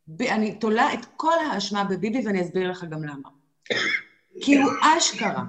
ב... 0.09 0.23
אני 0.23 0.55
תולה 0.55 0.95
את 0.95 1.07
כל 1.16 1.35
האשמה 1.51 1.85
בביבי 1.85 2.27
ואני 2.27 2.43
אסביר 2.43 2.70
לך 2.70 2.85
גם 2.85 3.05
למה. 3.05 3.28
כי 4.41 4.57
הוא 4.57 4.70
אשכרה, 4.82 5.45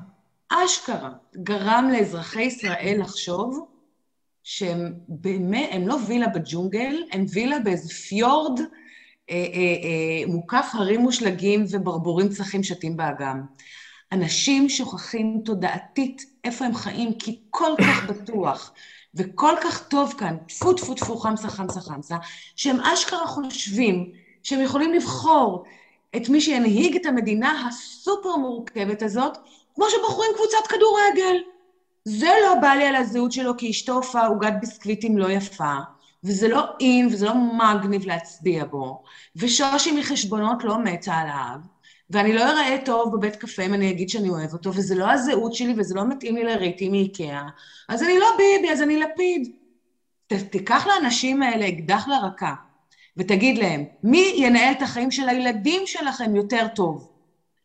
אשכרה, 0.49 1.09
גרם 1.35 1.89
לאזרחי 1.93 2.41
ישראל 2.41 2.97
לחשוב 2.99 3.67
שהם 4.43 4.93
באמת, 5.07 5.69
הם 5.71 5.87
לא 5.87 5.97
וילה 6.07 6.27
בג'ונגל, 6.27 7.03
הם 7.11 7.25
וילה 7.33 7.59
באיזה 7.59 7.93
פיורד 7.93 8.59
אה, 8.59 8.65
אה, 9.29 9.35
אה, 9.83 10.27
מוקף 10.27 10.69
הרים 10.73 11.01
מושלגים 11.01 11.65
וברבורים 11.71 12.29
צחים 12.29 12.63
שתים 12.63 12.97
באגם. 12.97 13.41
אנשים 14.11 14.69
שוכחים 14.69 15.41
תודעתית 15.45 16.26
איפה 16.44 16.65
הם 16.65 16.76
חיים, 16.76 17.14
כי 17.14 17.40
כל 17.49 17.72
כך 17.82 18.10
בטוח 18.10 18.72
וכל 19.15 19.56
כך 19.64 19.88
טוב 19.88 20.14
כאן, 20.18 20.38
טפו 20.48 20.73
טפו 20.73 20.94
טפו 20.94 21.18
חמסה 21.18 21.49
חמסה 21.49 21.82
חמסה, 21.82 22.18
שהם 22.56 22.80
אשכרה 22.80 23.27
חושבים 23.27 24.11
שהם 24.44 24.61
יכולים 24.61 24.94
לבחור 24.94 25.64
את 26.15 26.30
מי 26.30 26.41
שינהיג 26.41 26.95
את 26.95 27.06
המדינה 27.06 27.68
הסופר 27.68 28.36
מורכבת 28.36 29.02
הזאת, 29.02 29.38
כמו 29.76 29.86
שבוחרים 29.90 30.32
קבוצת 30.36 30.68
כדורגל. 30.69 31.38
זה 32.06 32.30
לא 32.44 32.56
בא 32.61 32.68
לי 32.68 32.86
על 32.86 32.95
הזהות 32.95 33.32
שלו 33.32 33.57
כי 33.57 33.69
אשתו 33.72 33.94
הופעה 33.94 34.27
עוגת 34.27 34.53
ביסקוויטים 34.60 35.18
לא 35.18 35.32
יפה, 35.32 35.73
וזה 36.23 36.48
לא 36.48 36.64
אין 36.80 37.07
וזה 37.07 37.26
לא 37.26 37.34
מגניב 37.36 38.06
להצביע 38.06 38.65
בו, 38.65 39.03
ושושי 39.36 39.91
מחשבונות 39.99 40.64
לא 40.64 40.77
מתה 40.77 41.14
עליו, 41.14 41.60
ואני 42.10 42.34
לא 42.34 42.41
אראה 42.52 42.77
טוב 42.86 43.15
בבית 43.15 43.36
קפה 43.36 43.65
אם 43.65 43.73
אני 43.73 43.91
אגיד 43.91 44.10
שאני 44.10 44.30
אוהב 44.30 44.53
אותו, 44.53 44.69
וזה 44.73 44.95
לא 44.95 45.11
הזהות 45.11 45.53
שלי 45.53 45.73
וזה 45.77 45.95
לא 45.95 46.03
מתאים 46.10 46.36
לי 46.36 46.44
לריטי 46.44 46.90
מאיקאה, 46.90 47.44
אז 47.90 48.03
אני 48.03 48.19
לא 48.19 48.27
ביבי, 48.38 48.72
אז 48.72 48.82
אני 48.82 48.98
לפיד. 48.99 49.52
ת, 50.27 50.34
תיקח 50.34 50.88
לאנשים 50.88 51.44
האלה 51.44 51.68
אקדח 51.68 52.07
לרקה, 52.07 52.53
ותגיד 53.18 53.57
להם, 53.57 53.84
מי 54.03 54.34
ינהל 54.38 54.72
את 54.72 54.82
החיים 54.82 55.11
של 55.11 55.30
הילדים 55.30 55.82
שלכם 55.86 56.36
יותר 56.36 56.68
טוב? 56.76 57.07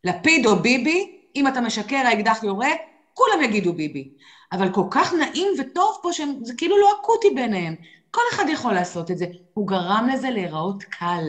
לפיד 0.04 0.46
או 0.46 0.62
ביבי? 0.62 1.04
אם 1.36 1.48
אתה 1.48 1.60
משקר, 1.60 1.96
האקדח 1.96 2.42
יורה, 2.42 2.70
כולם 3.12 3.42
יגידו 3.42 3.72
ביבי. 3.72 4.08
אבל 4.52 4.72
כל 4.72 4.84
כך 4.90 5.12
נעים 5.12 5.48
וטוב 5.58 5.96
פה, 6.02 6.12
שזה 6.12 6.54
כאילו 6.56 6.78
לא 6.78 6.92
אקוטי 7.00 7.28
ביניהם. 7.34 7.74
כל 8.10 8.22
אחד 8.32 8.44
יכול 8.48 8.72
לעשות 8.72 9.10
את 9.10 9.18
זה. 9.18 9.26
הוא 9.52 9.68
גרם 9.68 10.08
לזה 10.12 10.30
להיראות 10.30 10.82
קל. 10.82 11.24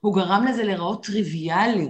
הוא 0.00 0.14
גרם 0.14 0.44
לזה 0.46 0.64
להיראות 0.64 1.04
טריוויאלי. 1.04 1.88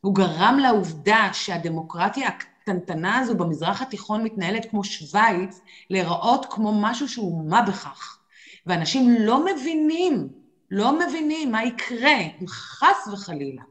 הוא 0.00 0.14
גרם 0.14 0.58
לעובדה 0.62 1.30
שהדמוקרטיה 1.32 2.28
הקטנטנה 2.28 3.18
הזו 3.18 3.34
במזרח 3.34 3.82
התיכון 3.82 4.24
מתנהלת 4.24 4.70
כמו 4.70 4.84
שווייץ, 4.84 5.60
להיראות 5.90 6.46
כמו 6.50 6.80
משהו 6.82 7.08
שהוא 7.08 7.50
מה 7.50 7.62
בכך. 7.62 8.18
ואנשים 8.66 9.14
לא 9.20 9.44
מבינים, 9.44 10.28
לא 10.70 10.98
מבינים 10.98 11.52
מה 11.52 11.64
יקרה 11.64 12.16
אם 12.40 12.48
חס 12.48 13.08
וחלילה 13.12 13.62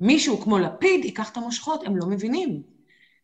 מישהו 0.00 0.40
כמו 0.40 0.58
לפיד 0.58 1.04
ייקח 1.04 1.30
את 1.30 1.36
המושכות, 1.36 1.86
הם 1.86 1.96
לא 1.96 2.06
מבינים. 2.06 2.62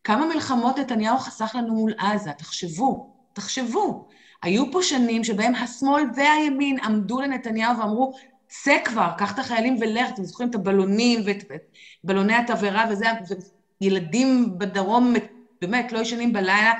כמה 0.05 0.27
מלחמות 0.27 0.79
נתניהו 0.79 1.19
חסך 1.19 1.53
לנו 1.55 1.74
מול 1.74 1.95
עזה, 1.99 2.33
תחשבו, 2.33 3.15
תחשבו. 3.33 4.09
היו 4.43 4.73
פה 4.73 4.83
שנים 4.83 5.24
שבהם 5.24 5.55
השמאל 5.55 6.05
והימין 6.16 6.79
עמדו 6.85 7.20
לנתניהו 7.20 7.79
ואמרו, 7.79 8.15
צא 8.55 8.79
כבר, 8.85 9.09
קח 9.19 9.35
את 9.35 9.39
החיילים 9.39 9.77
ולך, 9.81 10.11
אתם 10.15 10.24
זוכרים 10.24 10.51
את 10.51 10.55
הבלונים 10.55 11.20
ואת 11.27 11.45
בלוני 12.05 12.35
התבערה 12.35 12.85
וזה, 12.91 13.07
ילדים 13.81 14.59
בדרום 14.59 15.15
באמת 15.62 15.93
לא 15.93 15.99
ישנים 15.99 16.33
בלילה, 16.33 16.73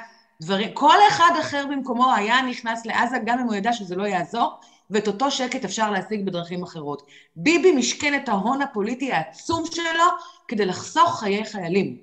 דברים, 0.43 0.71
כל 0.75 0.97
אחד 1.09 1.31
אחר 1.41 1.65
במקומו 1.71 2.15
היה 2.15 2.43
נכנס 2.43 2.87
לעזה, 2.87 3.17
גם 3.25 3.39
אם 3.39 3.45
הוא 3.45 3.55
ידע 3.55 3.73
שזה 3.73 3.97
לא 3.97 4.05
יעזור, 4.05 4.61
ואת 4.91 5.07
אותו 5.07 5.31
שקט 5.31 5.65
אפשר 5.65 5.91
להשיג 5.91 6.27
בדרכים 6.27 6.63
אחרות. 6.63 7.03
ביבי 7.37 7.73
משכן 7.73 8.21
את 8.23 8.29
ההון 8.29 8.63
הפוליטי 8.63 9.13
העצום 9.13 9.65
שלו 9.67 10.05
כדי 10.49 10.67
לחסוך 10.67 11.21
חיי 11.21 11.45
חיילים. 11.45 11.97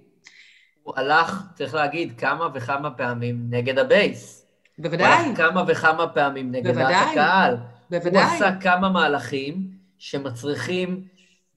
הוא 0.84 0.94
הלך, 0.98 1.44
צריך 1.56 1.74
להגיד, 1.74 2.20
כמה 2.20 2.48
וכמה 2.54 2.92
פעמים 2.92 3.48
נגד 3.50 3.80
הבייס. 3.80 4.46
בוודאי. 4.80 5.08
הוא 5.08 5.16
הלך 5.16 5.38
כמה 5.38 5.64
וכמה 5.68 6.08
פעמים 6.08 6.52
נגד. 6.52 6.76
דעת 6.76 7.08
הקהל. 7.12 7.58
בוודאי. 7.90 8.24
הוא 8.24 8.32
עשה 8.32 8.56
כמה 8.62 8.90
מהלכים 8.90 9.68
שמצריכים, 9.98 11.04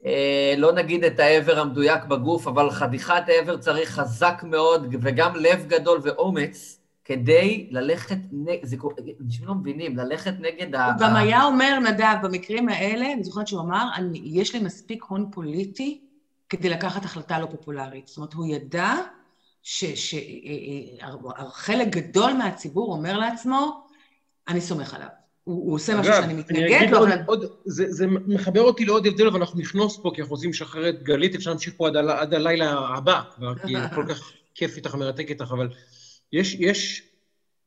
אה, 0.07 0.55
לא 0.57 0.73
נגיד 0.73 1.05
את 1.05 1.21
האיבר 1.21 1.59
המדויק 1.59 2.05
בגוף, 2.05 2.47
אבל 2.47 2.71
חתיכת 2.71 3.23
איבר 3.29 3.57
צריך 3.57 3.91
חזק 3.91 4.43
מאוד, 4.43 4.95
וגם 5.03 5.37
לב 5.37 5.65
גדול 5.69 6.01
ואומץ, 6.03 6.79
כדי 7.05 7.67
ללכת 7.71 8.19
נגד, 8.33 8.65
זה 8.65 8.77
קורה, 8.77 8.95
אנשים 9.25 9.47
לא 9.47 9.55
מבינים, 9.55 9.97
ללכת 9.97 10.35
נגד 10.41 10.75
ה... 10.75 10.87
הוא 10.87 10.95
גם 11.01 11.17
היה 11.17 11.45
אומר, 11.45 11.79
נדב, 11.79 12.15
במקרים 12.23 12.69
האלה, 12.69 13.13
אני 13.13 13.25
זוכרת 13.25 13.47
שהוא 13.47 13.61
אמר, 13.61 13.89
אני, 13.95 14.21
יש 14.25 14.55
לי 14.55 14.61
מספיק 14.61 15.05
הון 15.09 15.31
פוליטי 15.33 16.01
כדי 16.49 16.69
לקחת 16.69 17.05
החלטה 17.05 17.39
לא 17.39 17.47
פופולרית. 17.47 18.09
זאת 18.09 18.17
אומרת, 18.17 18.33
הוא 18.33 18.47
ידע 18.47 18.95
שחלק 19.63 20.19
גדול 21.89 22.33
מהציבור 22.33 22.93
אומר 22.93 23.19
לעצמו, 23.19 23.87
אני 24.49 24.61
סומך 24.61 24.95
עליו. 24.95 25.22
הוא, 25.45 25.67
הוא 25.67 25.75
עושה 25.75 26.01
משהו 26.01 26.13
שאני 26.13 26.35
מתנגד 26.35 26.87
לו, 26.91 26.99
אבל... 26.99 27.19
עוד, 27.27 27.45
זה, 27.65 27.93
זה 27.93 28.07
מחבר 28.07 28.61
אותי 28.61 28.85
לעוד 28.85 29.07
הבדל, 29.07 29.27
אבל 29.27 29.41
אנחנו 29.41 29.61
נכנוס 29.61 29.99
פה, 30.03 30.11
כי 30.15 30.21
אנחנו 30.21 30.35
רוצים 30.35 30.51
לשחרר 30.51 30.89
את 30.89 31.03
גלית, 31.03 31.35
אפשר 31.35 31.51
להמשיך 31.51 31.75
פה 31.77 31.87
עד, 31.89 31.97
ה- 31.97 32.21
עד 32.21 32.35
הלילה 32.35 32.71
הבא, 32.97 33.21
כבר, 33.35 33.55
כי 33.59 33.75
כל 33.95 34.05
כך 34.09 34.33
כיף 34.55 34.77
איתך, 34.77 34.95
מרתק 34.95 35.27
איתך, 35.29 35.49
אבל 35.51 35.69
יש, 36.33 36.55
יש, 36.55 37.03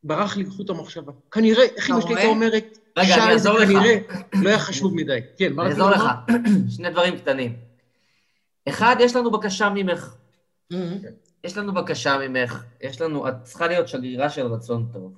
ברח 0.04 0.38
לי 0.38 0.46
חוט 0.46 0.70
המחשבה. 0.70 1.12
כנראה, 1.32 1.64
איך 1.76 1.90
אמא 1.90 2.02
שלי 2.02 2.16
הייתה? 2.16 2.28
אומרת, 2.30 2.78
רגע, 2.98 3.16
אני 3.16 3.22
שי, 3.22 3.22
זה 3.22 3.32
אעזור 3.32 3.60
לך. 3.60 3.68
כנראה 3.68 3.98
לא 4.42 4.50
היה 4.50 4.60
חשוב 4.60 4.96
מדי. 4.96 5.20
כן, 5.38 5.54
מה 5.54 5.62
אני 5.64 5.72
רצית 5.72 5.84
אעזור 5.84 6.06
לך. 6.06 6.12
שני 6.70 6.90
דברים 6.90 7.18
קטנים. 7.18 7.56
אחד, 8.70 8.96
יש 9.00 9.16
לנו 9.16 9.32
בקשה 9.32 9.70
ממך. 9.70 10.16
יש 11.44 11.58
לנו 11.58 11.74
בקשה 11.74 12.18
ממך. 12.28 12.64
יש 12.82 13.02
לנו, 13.02 13.28
את 13.28 13.34
צריכה 13.44 13.68
להיות 13.68 13.88
שגרירה 13.88 14.30
של 14.30 14.46
רצון 14.46 14.88
טוב. 14.94 15.14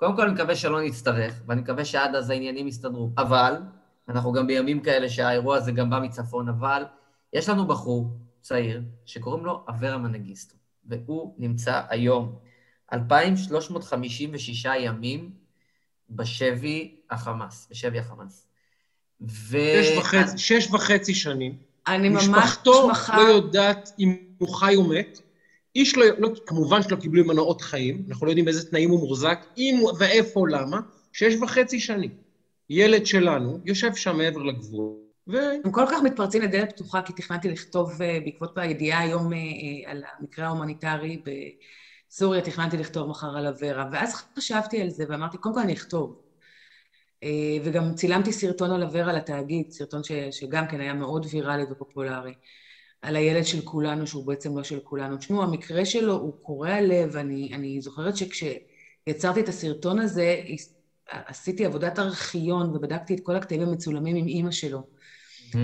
קודם 0.00 0.16
כל, 0.16 0.22
אני 0.22 0.32
מקווה 0.32 0.56
שלא 0.56 0.82
נצטרך, 0.82 1.34
ואני 1.46 1.60
מקווה 1.60 1.84
שעד 1.84 2.14
אז 2.14 2.30
העניינים 2.30 2.68
יסתדרו. 2.68 3.10
אבל, 3.18 3.54
אנחנו 4.08 4.32
גם 4.32 4.46
בימים 4.46 4.80
כאלה 4.80 5.08
שהאירוע 5.08 5.56
הזה 5.56 5.72
גם 5.72 5.90
בא 5.90 5.98
מצפון, 6.00 6.48
אבל 6.48 6.82
יש 7.32 7.48
לנו 7.48 7.66
בחור 7.66 8.10
צעיר 8.40 8.82
שקוראים 9.06 9.44
לו 9.44 9.64
אברה 9.68 9.98
מנגיסטו, 9.98 10.56
והוא 10.84 11.34
נמצא 11.38 11.82
היום 11.88 12.34
2,356 12.92 14.64
ימים 14.80 15.30
בשבי 16.10 16.96
החמאס, 17.10 17.68
בשבי 17.70 17.98
החמאס. 17.98 18.46
ו... 19.28 19.58
שש 19.82 19.98
וחצי- 19.98 20.38
שש 20.38 20.70
וחצי 20.70 21.14
שנים. 21.14 21.56
אני 21.86 22.08
ממש 22.08 22.28
משפחתו 22.28 22.86
שמחה... 22.88 23.16
לא 23.16 23.22
יודעת 23.22 23.90
אם 23.98 24.16
הוא 24.38 24.48
חי 24.54 24.76
או 24.76 24.84
מת. 24.88 25.20
איש 25.76 25.96
לא, 25.96 26.04
לא, 26.18 26.28
כמובן 26.46 26.82
שלא 26.82 26.96
קיבלו 26.96 27.24
ממנו 27.24 27.42
אות 27.42 27.60
חיים, 27.60 28.04
אנחנו 28.08 28.26
לא 28.26 28.30
יודעים 28.30 28.44
באיזה 28.44 28.70
תנאים 28.70 28.90
הוא 28.90 29.00
מוחזק, 29.00 29.46
אם 29.56 29.80
ואיפה, 29.98 30.48
למה. 30.48 30.80
שש 31.12 31.34
וחצי 31.42 31.80
שנים. 31.80 32.10
ילד 32.70 33.06
שלנו 33.06 33.58
יושב 33.64 33.94
שם 33.94 34.16
מעבר 34.16 34.42
לגבול, 34.42 34.96
ו... 35.28 35.36
הם 35.64 35.70
כל 35.70 35.84
כך 35.90 36.02
מתפרצים 36.04 36.42
לדלת 36.42 36.72
פתוחה, 36.72 37.02
כי 37.02 37.12
תכננתי 37.12 37.48
לכתוב 37.48 38.02
אה, 38.02 38.18
בעקבות 38.24 38.58
הידיעה 38.58 39.00
היום 39.00 39.32
אה, 39.32 39.38
אה, 39.38 39.90
על 39.90 40.02
המקרה 40.18 40.46
ההומניטרי 40.46 41.22
בסוריה, 42.10 42.42
תכננתי 42.42 42.76
לכתוב 42.76 43.08
מחר 43.08 43.36
על 43.36 43.46
אברה, 43.46 43.88
ואז 43.92 44.24
חשבתי 44.38 44.82
על 44.82 44.90
זה 44.90 45.04
ואמרתי, 45.08 45.38
קודם 45.38 45.54
כל 45.54 45.60
אני 45.60 45.72
אכתוב. 45.72 46.22
וגם 47.64 47.94
צילמתי 47.94 48.32
סרטון 48.32 48.70
על 48.70 48.82
אברה 48.82 49.12
לתאגיד, 49.12 49.70
סרטון 49.70 50.04
ש, 50.04 50.12
שגם 50.30 50.66
כן 50.66 50.80
היה 50.80 50.94
מאוד 50.94 51.26
ויראלי 51.32 51.62
ופופולרי, 51.70 52.34
על 53.02 53.16
הילד 53.16 53.46
של 53.46 53.60
כולנו, 53.64 54.06
שהוא 54.06 54.26
בעצם 54.26 54.56
לא 54.56 54.62
של 54.62 54.80
כולנו. 54.80 55.16
תשמעו, 55.16 55.42
המקרה 55.42 55.84
שלו 55.84 56.12
הוא 56.12 56.32
קורע 56.42 56.80
לב, 56.80 57.16
אני, 57.16 57.50
אני 57.54 57.80
זוכרת 57.80 58.14
שכשיצרתי 58.16 59.40
את 59.40 59.48
הסרטון 59.48 59.98
הזה, 59.98 60.40
עשיתי 61.10 61.64
עבודת 61.64 61.98
ארכיון 61.98 62.76
ובדקתי 62.76 63.14
את 63.14 63.20
כל 63.22 63.36
הקטעים 63.36 63.62
המצולמים 63.62 64.16
עם 64.16 64.26
אימא 64.26 64.50
שלו. 64.50 64.82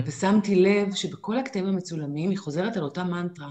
ושמתי 0.05 0.55
לב 0.55 0.95
שבכל 0.95 1.37
הקטעים 1.37 1.65
המצולמים 1.65 2.29
היא 2.29 2.37
חוזרת 2.37 2.77
על 2.77 2.83
אותה 2.83 3.03
מנטרה. 3.03 3.49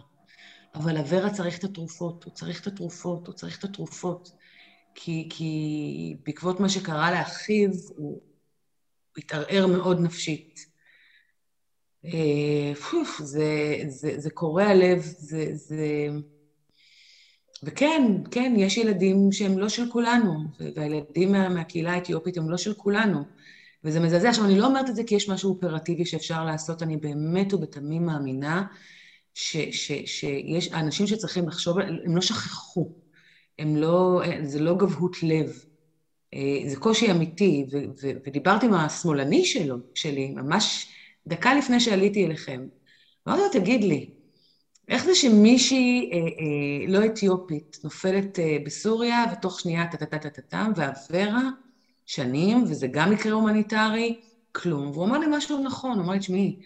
אבל 0.74 0.96
אברה 0.96 1.30
צריך 1.30 1.58
את 1.58 1.64
התרופות, 1.64 2.24
הוא 2.24 2.32
צריך 2.32 2.60
את 2.60 2.66
התרופות, 2.66 3.26
הוא 3.26 3.34
צריך 3.34 3.58
את 3.58 3.64
התרופות. 3.64 4.30
כי, 4.94 5.28
כי 5.30 6.16
בעקבות 6.26 6.60
מה 6.60 6.68
שקרה 6.68 7.10
לאחיו, 7.10 7.70
הוא 7.96 8.20
התערער 9.18 9.66
מאוד 9.66 10.00
נפשית. 10.00 10.75
אה, 12.06 12.74
פוף, 12.74 13.20
זה, 13.22 13.76
זה, 13.86 14.12
זה 14.16 14.30
קורע 14.30 14.74
לב, 14.74 15.00
זה, 15.00 15.44
זה... 15.52 16.08
וכן, 17.62 18.02
כן, 18.30 18.52
יש 18.56 18.76
ילדים 18.76 19.32
שהם 19.32 19.58
לא 19.58 19.68
של 19.68 19.88
כולנו, 19.88 20.32
והילדים 20.76 21.32
מה, 21.32 21.48
מהקהילה 21.48 21.92
האתיופית 21.92 22.36
הם 22.36 22.50
לא 22.50 22.56
של 22.56 22.74
כולנו. 22.74 23.24
וזה 23.84 24.00
מזעזע. 24.00 24.28
עכשיו, 24.28 24.44
אני 24.44 24.58
לא 24.58 24.66
אומרת 24.66 24.90
את 24.90 24.96
זה 24.96 25.04
כי 25.04 25.14
יש 25.14 25.28
משהו 25.28 25.50
אופרטיבי 25.50 26.04
שאפשר 26.04 26.44
לעשות, 26.44 26.82
אני 26.82 26.96
באמת 26.96 27.54
ובתמים 27.54 28.06
מאמינה 28.06 28.62
ש, 29.34 29.56
ש, 29.56 29.92
שיש 30.04 30.72
אנשים 30.72 31.06
שצריכים 31.06 31.48
לחשוב, 31.48 31.78
הם 31.78 32.14
לא 32.14 32.20
שכחו, 32.20 32.92
הם 33.58 33.76
לא, 33.76 34.22
זה 34.42 34.60
לא 34.60 34.74
גבהות 34.74 35.22
לב, 35.22 35.52
אה, 36.34 36.70
זה 36.70 36.76
קושי 36.76 37.10
אמיתי, 37.10 37.66
ו, 37.72 37.76
ו, 38.02 38.10
ודיברתי 38.26 38.66
עם 38.66 38.74
השמאלני 38.74 39.44
שלו, 39.44 39.76
שלי, 39.94 40.28
ממש 40.28 40.86
דקה 41.28 41.54
לפני 41.54 41.80
שעליתי 41.80 42.26
אליכם. 42.26 42.60
אמרתי 43.28 43.42
לו, 43.42 43.48
תגיד 43.62 43.84
לי, 43.84 44.10
איך 44.88 45.04
זה 45.04 45.14
שמישהי 45.14 46.10
אה, 46.12 46.18
אה, 46.18 46.92
לא 46.92 47.06
אתיופית 47.06 47.76
נופלת 47.84 48.38
אה, 48.38 48.56
בסוריה, 48.64 49.24
ותוך 49.32 49.60
שנייה 49.60 49.86
טה-טה-טה-טה-טם, 49.86 50.72
ואברה, 50.76 51.42
שנים, 52.06 52.62
וזה 52.62 52.86
גם 52.90 53.10
מקרה 53.10 53.32
הומניטרי, 53.32 54.14
כלום. 54.52 54.90
והוא 54.90 55.04
אמר 55.04 55.18
לי 55.18 55.26
משהו 55.30 55.62
נכון, 55.64 55.98
הוא 55.98 56.04
אמר 56.04 56.12
לי, 56.12 56.18
תשמעי, 56.18 56.56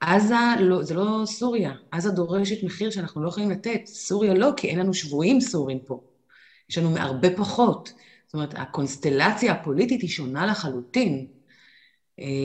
עזה, 0.00 0.34
לא, 0.60 0.82
זה 0.82 0.94
לא 0.94 1.22
סוריה, 1.26 1.72
עזה 1.90 2.10
דורשת 2.10 2.64
מחיר 2.64 2.90
שאנחנו 2.90 3.22
לא 3.22 3.28
יכולים 3.28 3.50
לתת, 3.50 3.80
סוריה 3.86 4.34
לא, 4.34 4.50
כי 4.56 4.68
אין 4.68 4.78
לנו 4.78 4.94
שבויים 4.94 5.40
סורים 5.40 5.78
פה. 5.86 6.00
יש 6.70 6.78
לנו 6.78 6.96
הרבה 6.98 7.36
פחות. 7.36 7.88
זאת 8.26 8.34
אומרת, 8.34 8.54
הקונסטלציה 8.56 9.52
הפוליטית 9.52 10.00
היא 10.02 10.10
שונה 10.10 10.46
לחלוטין. 10.46 11.26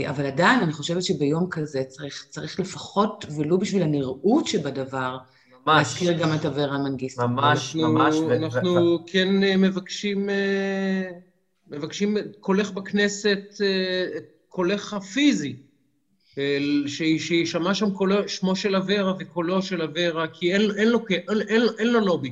אבל 0.10 0.26
עדיין, 0.26 0.60
אני 0.60 0.74
חושבת 0.74 1.04
שביום 1.04 1.48
כזה 1.52 1.84
צריך, 1.88 2.26
צריך 2.30 2.60
לפחות, 2.60 3.26
ולו 3.38 3.58
בשביל 3.58 3.84
הנראות 3.84 4.48
שבדבר, 4.48 5.18
ממש, 5.66 5.78
להזכיר 5.78 6.14
גם 6.14 6.36
את 6.36 6.46
אברה 6.46 6.78
מנגיסטו. 6.78 7.28
ממש, 7.28 7.76
אנחנו, 7.76 7.94
ממש. 7.94 8.16
אנחנו 8.38 8.70
ו- 8.72 9.06
כן 9.08 9.44
אה, 9.44 9.58
מבקשים, 9.58 10.30
אה, 10.30 11.10
מבקשים 11.68 12.18
קולך 12.40 12.72
בכנסת, 12.72 13.40
אה, 13.62 14.20
קולך 14.48 14.94
הפיזי, 14.94 15.56
אה, 16.38 16.58
ש- 16.86 17.28
שיישמע 17.28 17.74
שם 17.74 17.92
קולו, 17.92 18.28
שמו 18.30 18.56
של 18.56 18.76
אברה 18.76 19.14
וקולו 19.20 19.62
של 19.62 19.82
אברה, 19.82 20.28
כי 20.28 20.54
אין, 20.54 20.62
אין, 20.78 20.90
לו, 20.90 21.00
אין, 21.10 21.42
אין, 21.48 21.62
אין 21.80 21.88
לו 21.88 22.00
לובי. 22.00 22.32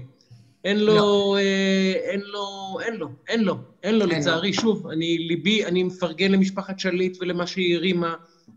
אין 0.63 0.79
לו, 0.79 0.95
לא. 0.95 1.37
אה, 1.39 1.93
אין 2.11 2.21
לו, 2.21 2.77
אין 2.85 2.95
לו, 2.95 3.09
אין 3.27 3.43
לו, 3.43 3.57
אין 3.83 3.95
לו, 3.95 3.99
אין 3.99 3.99
לו. 3.99 4.05
לצערי, 4.05 4.53
שוב, 4.53 4.87
אני 4.87 5.17
ליבי, 5.17 5.65
אני 5.65 5.83
מפרגן 5.83 6.31
למשפחת 6.31 6.79
שליט 6.79 7.17
ולמה 7.21 7.47
שהיא 7.47 7.75
הרימה, 7.75 8.13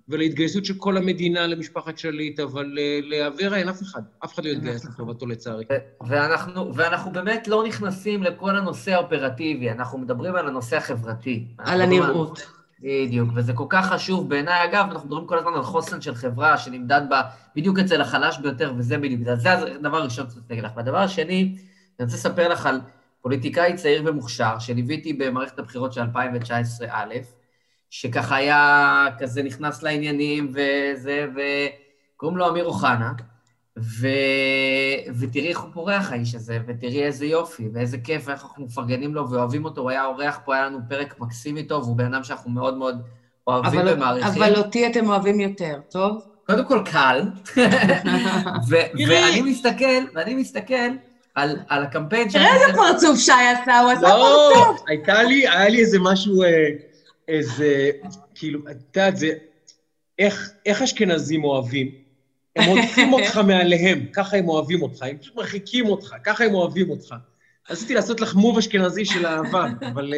ולהתגייסות 0.08 0.64
של 0.64 0.74
כל 0.74 0.96
המדינה 0.96 1.46
למשפחת 1.46 1.98
שליט, 1.98 2.40
אבל 2.40 2.78
אה, 2.78 3.00
לאברה 3.02 3.56
אין 3.56 3.68
אף 3.68 3.82
אחד. 3.82 4.02
אף 4.24 4.34
אחד 4.34 4.44
לא 4.44 4.50
יתגייס 4.50 4.84
לטובתו 4.84 5.26
לצערי. 5.26 5.64
ואנחנו, 6.08 6.74
ואנחנו 6.74 7.12
באמת 7.12 7.48
לא 7.48 7.64
נכנסים 7.66 8.22
לכל 8.22 8.56
הנושא 8.56 8.94
האופרטיבי, 8.94 9.70
אנחנו 9.70 9.98
מדברים 9.98 10.36
על 10.36 10.48
הנושא 10.48 10.76
החברתי. 10.76 11.44
על 11.58 11.80
הנראות. 11.80 12.46
בדיוק, 12.82 13.28
וזה 13.34 13.52
כל 13.52 13.66
כך 13.68 13.86
חשוב 13.86 14.28
בעיניי. 14.28 14.64
אגב, 14.64 14.86
אנחנו 14.90 15.08
מדברים 15.08 15.26
כל 15.26 15.38
הזמן 15.38 15.54
על 15.54 15.62
חוסן 15.62 16.00
של 16.00 16.14
חברה 16.14 16.58
שנמדד 16.58 17.02
בה 17.10 17.22
בדיוק 17.56 17.78
אצל 17.78 18.00
החלש 18.00 18.38
ביותר, 18.38 18.72
וזה 18.76 18.98
בדיוק, 18.98 19.20
זה 19.34 19.52
הדבר 19.52 19.96
הראשון 19.96 20.26
שצריך 20.30 20.44
להגיד 20.50 20.64
לך. 20.64 20.72
והדבר 20.76 20.98
השני, 20.98 21.56
אני 22.00 22.04
רוצה 22.04 22.16
לספר 22.16 22.48
לך 22.48 22.66
על 22.66 22.80
פוליטיקאי 23.22 23.76
צעיר 23.76 24.02
ומוכשר, 24.06 24.58
שליוויתי 24.58 25.12
במערכת 25.12 25.58
הבחירות 25.58 25.92
של 25.92 26.00
2019 26.00 26.88
א', 26.90 27.14
שככה 27.90 28.36
היה, 28.36 29.06
כזה 29.18 29.42
נכנס 29.42 29.82
לעניינים 29.82 30.52
וזה, 30.52 31.26
וקוראים 31.34 32.38
לו 32.38 32.48
אמיר 32.48 32.64
אוחנה, 32.64 33.12
ו... 33.78 34.08
ותראי 35.20 35.48
איך 35.48 35.60
הוא 35.60 35.72
פורח, 35.72 36.12
האיש 36.12 36.34
הזה, 36.34 36.58
ותראי 36.66 37.02
איזה 37.02 37.26
יופי, 37.26 37.68
ואיזה 37.72 37.98
כיף, 37.98 38.22
ואיך 38.28 38.42
אנחנו 38.42 38.64
מפרגנים 38.64 39.14
לו 39.14 39.30
ואוהבים 39.30 39.64
אותו, 39.64 39.80
הוא 39.80 39.90
היה 39.90 40.04
אורח 40.04 40.40
פה, 40.44 40.54
היה 40.54 40.66
לנו 40.66 40.78
פרק 40.88 41.20
מקסים 41.20 41.56
איתו, 41.56 41.82
והוא 41.82 41.96
בן 41.96 42.14
אדם 42.14 42.24
שאנחנו 42.24 42.50
מאוד 42.50 42.76
מאוד 42.76 43.02
אוהבים 43.46 43.80
אבל, 43.80 43.94
ומעריכים. 43.94 44.42
אבל 44.42 44.56
אותי 44.56 44.86
אתם 44.86 45.08
אוהבים 45.08 45.40
יותר, 45.40 45.80
טוב? 45.90 46.22
קודם 46.46 46.64
כל 46.64 46.82
קל, 46.92 47.22
ו- 48.68 49.06
ואני 49.08 49.42
מסתכל, 49.42 50.02
ואני 50.14 50.34
מסתכל 50.34 50.90
על, 51.34 51.56
על 51.68 51.82
הקמפיין 51.82 52.30
ש... 52.30 52.32
תראה 52.32 52.54
איזה 52.54 52.76
פרצוף 52.76 53.18
שי 53.18 53.32
עשה, 53.32 53.80
הוא 53.80 53.90
עשה 53.90 54.08
לא, 54.08 54.50
פרצוף. 54.54 54.88
הייתה 54.88 55.22
לי, 55.22 55.48
היה 55.48 55.68
לי 55.68 55.80
איזה 55.80 55.98
משהו, 56.00 56.42
אה, 56.42 56.68
איזה, 57.28 57.90
כאילו, 58.34 58.60
את 58.70 58.96
יודעת, 58.96 59.16
זה, 59.16 59.28
איך, 60.18 60.50
איך 60.66 60.82
אשכנזים 60.82 61.44
אוהבים? 61.44 61.90
הם 62.56 62.68
עוטפים 62.68 63.12
אותך 63.12 63.36
מעליהם, 63.46 64.06
ככה 64.12 64.36
הם 64.36 64.48
אוהבים 64.48 64.82
אותך, 64.82 65.02
הם 65.02 65.18
פשוט 65.18 65.36
מרחיקים 65.36 65.86
אותך, 65.86 66.14
ככה 66.24 66.44
הם 66.44 66.54
אוהבים 66.54 66.90
אותך. 66.90 67.14
רציתי 67.70 67.94
לעשות 67.94 68.20
לך 68.20 68.34
מוב 68.34 68.58
אשכנזי 68.58 69.04
של 69.04 69.26
אהבה, 69.26 69.66
אבל 69.92 70.14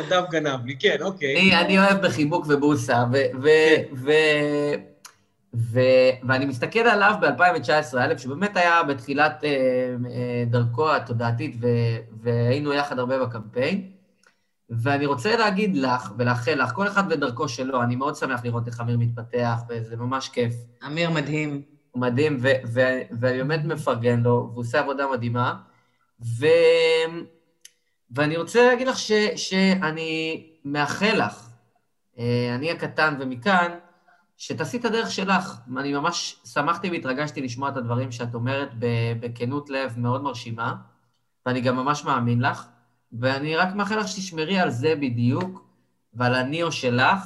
נדב 0.00 0.12
אה, 0.12 0.30
גנב 0.30 0.66
לי, 0.66 0.76
כן, 0.78 0.96
אוקיי. 1.00 1.60
אני 1.60 1.78
אוהב 1.78 2.06
בחיבוק 2.06 2.46
ובוסה, 2.48 3.04
כן. 5.52 5.58
ואני 6.28 6.46
מסתכל 6.46 6.78
עליו 6.78 7.14
ב-2019, 7.20 7.96
א', 7.98 8.18
שבאמת 8.18 8.56
היה 8.56 8.82
בתחילת 8.82 9.44
אה, 9.44 9.50
אה, 10.10 10.44
דרכו 10.46 10.94
התודעתית, 10.94 11.56
והיינו 12.22 12.72
יחד 12.72 12.98
הרבה 12.98 13.26
בקמפיין. 13.26 13.90
ואני 14.70 15.06
רוצה 15.06 15.36
להגיד 15.36 15.76
לך 15.76 16.12
ולאחל 16.18 16.54
לך, 16.54 16.72
כל 16.72 16.88
אחד 16.88 17.08
בדרכו 17.08 17.48
שלו, 17.48 17.82
אני 17.82 17.96
מאוד 17.96 18.16
שמח 18.16 18.44
לראות 18.44 18.66
איך 18.66 18.80
אמיר 18.80 18.98
מתפתח, 18.98 19.60
וזה 19.68 19.96
ממש 19.96 20.28
כיף. 20.28 20.54
אמיר 20.86 21.10
מדהים. 21.10 21.62
הוא 21.90 22.00
מדהים, 22.00 22.38
ואני 23.20 23.38
באמת 23.38 23.64
מפרגן 23.64 24.20
לו, 24.20 24.48
והוא 24.50 24.60
עושה 24.60 24.80
עבודה 24.80 25.06
מדהימה. 25.12 25.54
ו... 26.38 26.46
ואני 28.10 28.36
רוצה 28.36 28.66
להגיד 28.66 28.88
לך 28.88 28.98
ש... 28.98 29.12
שאני 29.36 30.42
מאחל 30.64 31.16
לך, 31.26 31.48
אה, 32.18 32.54
אני 32.54 32.70
הקטן 32.70 33.16
ומכאן, 33.20 33.70
שתעשי 34.42 34.76
את 34.76 34.84
הדרך 34.84 35.10
שלך. 35.10 35.56
אני 35.76 35.94
ממש 35.94 36.36
שמחתי 36.44 36.90
והתרגשתי 36.90 37.40
לשמוע 37.40 37.68
את 37.68 37.76
הדברים 37.76 38.12
שאת 38.12 38.34
אומרת 38.34 38.70
בכנות 39.20 39.70
לב 39.70 39.98
מאוד 39.98 40.22
מרשימה, 40.22 40.74
ואני 41.46 41.60
גם 41.60 41.76
ממש 41.76 42.04
מאמין 42.04 42.42
לך. 42.42 42.66
ואני 43.12 43.56
רק 43.56 43.74
מאחל 43.74 43.98
לך 43.98 44.08
שתשמרי 44.08 44.58
על 44.58 44.70
זה 44.70 44.94
בדיוק, 44.94 45.64
ועל 46.14 46.34
הניאו 46.34 46.72
שלך. 46.72 47.18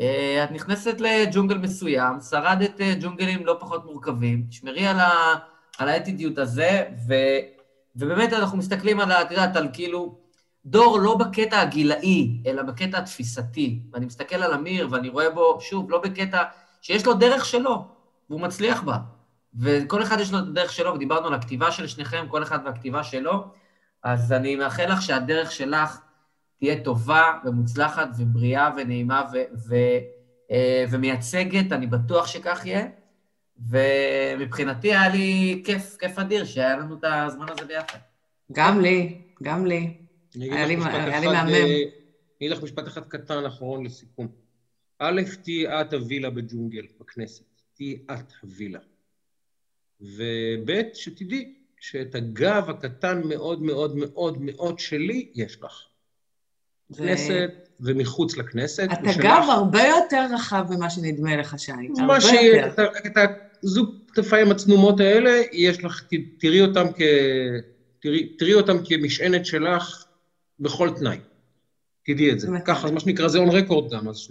אה, 0.00 0.44
את 0.44 0.50
נכנסת 0.50 1.00
לג'ונגל 1.00 1.58
מסוים, 1.58 2.20
שרדת 2.20 2.80
אה, 2.80 2.94
ג'ונגלים 3.00 3.46
לא 3.46 3.56
פחות 3.60 3.84
מורכבים, 3.84 4.46
תשמרי 4.48 4.86
על, 4.86 5.00
ה, 5.00 5.34
על 5.78 5.88
האטיטיוט 5.88 6.38
הזה, 6.38 6.84
ו, 7.08 7.14
ובאמת 7.96 8.32
אנחנו 8.32 8.58
מסתכלים 8.58 9.00
על, 9.00 9.12
את 9.12 9.30
יודעת, 9.30 9.56
על 9.56 9.68
כאילו, 9.72 10.18
דור 10.66 11.00
לא 11.00 11.16
בקטע 11.16 11.60
הגילאי, 11.60 12.42
אלא 12.46 12.62
בקטע 12.62 12.98
התפיסתי. 12.98 13.80
ואני 13.92 14.06
מסתכל 14.06 14.36
על 14.36 14.54
אמיר, 14.54 14.88
ואני 14.90 15.08
רואה 15.08 15.30
בו, 15.30 15.58
שוב, 15.60 15.90
לא 15.90 15.98
בקטע 16.00 16.42
שיש 16.82 17.06
לו 17.06 17.14
דרך 17.14 17.44
שלו, 17.44 17.84
והוא 18.30 18.40
מצליח 18.40 18.82
בה. 18.82 18.96
וכל 19.58 20.02
אחד 20.02 20.20
יש 20.20 20.32
לו 20.32 20.38
את 20.38 20.44
הדרך 20.48 20.72
שלו, 20.72 20.94
ודיברנו 20.94 21.26
על 21.26 21.34
הכתיבה 21.34 21.70
של 21.72 21.86
שניכם, 21.86 22.26
כל 22.28 22.42
אחד 22.42 22.58
והכתיבה 22.64 23.04
שלו. 23.04 23.44
אז 24.02 24.32
אני 24.32 24.56
מאחל 24.56 24.92
לך 24.92 25.02
שהדרך 25.02 25.52
שלך 25.52 26.00
תהיה 26.58 26.84
טובה 26.84 27.22
ומוצלחת 27.44 28.08
ובריאה 28.18 28.70
ונעימה 28.76 29.22
ו- 29.32 29.68
ו- 29.68 29.98
אה, 30.50 30.84
ומייצגת, 30.90 31.72
אני 31.72 31.86
בטוח 31.86 32.26
שכך 32.26 32.66
יהיה. 32.66 32.86
ומבחינתי 33.68 34.94
היה 34.94 35.08
לי 35.08 35.62
כיף, 35.66 35.96
כיף 35.96 36.18
אדיר 36.18 36.44
שהיה 36.44 36.76
לנו 36.76 36.94
את 36.94 37.04
הזמן 37.04 37.46
הזה 37.48 37.64
ביחד. 37.64 37.98
גם 38.52 38.80
לי, 38.80 39.20
גם 39.42 39.66
לי. 39.66 39.96
היה 40.34 40.66
לי 40.66 40.76
מהמם. 40.76 40.94
אה, 40.94 41.18
אני 41.18 41.88
אגיד 42.38 42.50
לך 42.50 42.62
משפט 42.62 42.88
אחד 42.88 43.04
קטן 43.04 43.44
אחרון 43.44 43.84
לסיכום. 43.84 44.28
א', 44.98 45.22
תהיי 45.42 45.80
את 45.80 45.92
הווילה 45.92 46.30
בג'ונגל, 46.30 46.86
בכנסת. 47.00 47.44
תהיי 47.74 47.98
את 48.12 48.32
הווילה. 48.42 48.78
וב', 50.00 50.70
שתדעי, 50.94 51.54
שאת 51.80 52.14
הגב 52.14 52.70
הקטן 52.70 53.20
מאוד 53.24 53.62
מאוד 53.62 53.96
מאוד 53.96 54.38
מאוד 54.40 54.78
שלי, 54.78 55.28
יש 55.34 55.62
לך. 55.62 55.84
כנסת 56.96 57.68
ומחוץ 57.80 58.36
לכנסת. 58.36 58.88
אתה 58.92 59.10
ושלך... 59.10 59.24
גב 59.24 59.44
הרבה 59.48 59.82
יותר 59.82 60.26
רחב 60.34 60.64
ממה 60.70 60.90
שנדמה 60.90 61.36
לך, 61.36 61.58
שי. 61.58 61.72
מה 62.06 62.20
שיהיה, 62.20 62.66
את, 62.66 62.78
את 63.06 63.30
הזוג 63.62 63.94
כתפיים 64.08 64.50
הצנומות 64.50 65.00
האלה, 65.00 65.42
יש 65.52 65.84
לך, 65.84 66.02
תראי 66.38 66.60
אותם, 66.60 66.86
כ... 66.96 67.00
תראי, 68.00 68.36
תראי 68.38 68.54
אותם 68.54 68.76
כמשענת 68.84 69.46
שלך 69.46 70.04
בכל 70.60 70.90
תנאי. 70.90 71.18
תדעי 72.06 72.32
את 72.32 72.40
זה. 72.40 72.48
ככה, 72.64 72.90
מה 72.90 73.00
שנקרא, 73.00 73.28
זה 73.28 73.38
און 73.38 73.48
רקורד 73.50 73.92
גם, 73.92 74.08
אז 74.08 74.28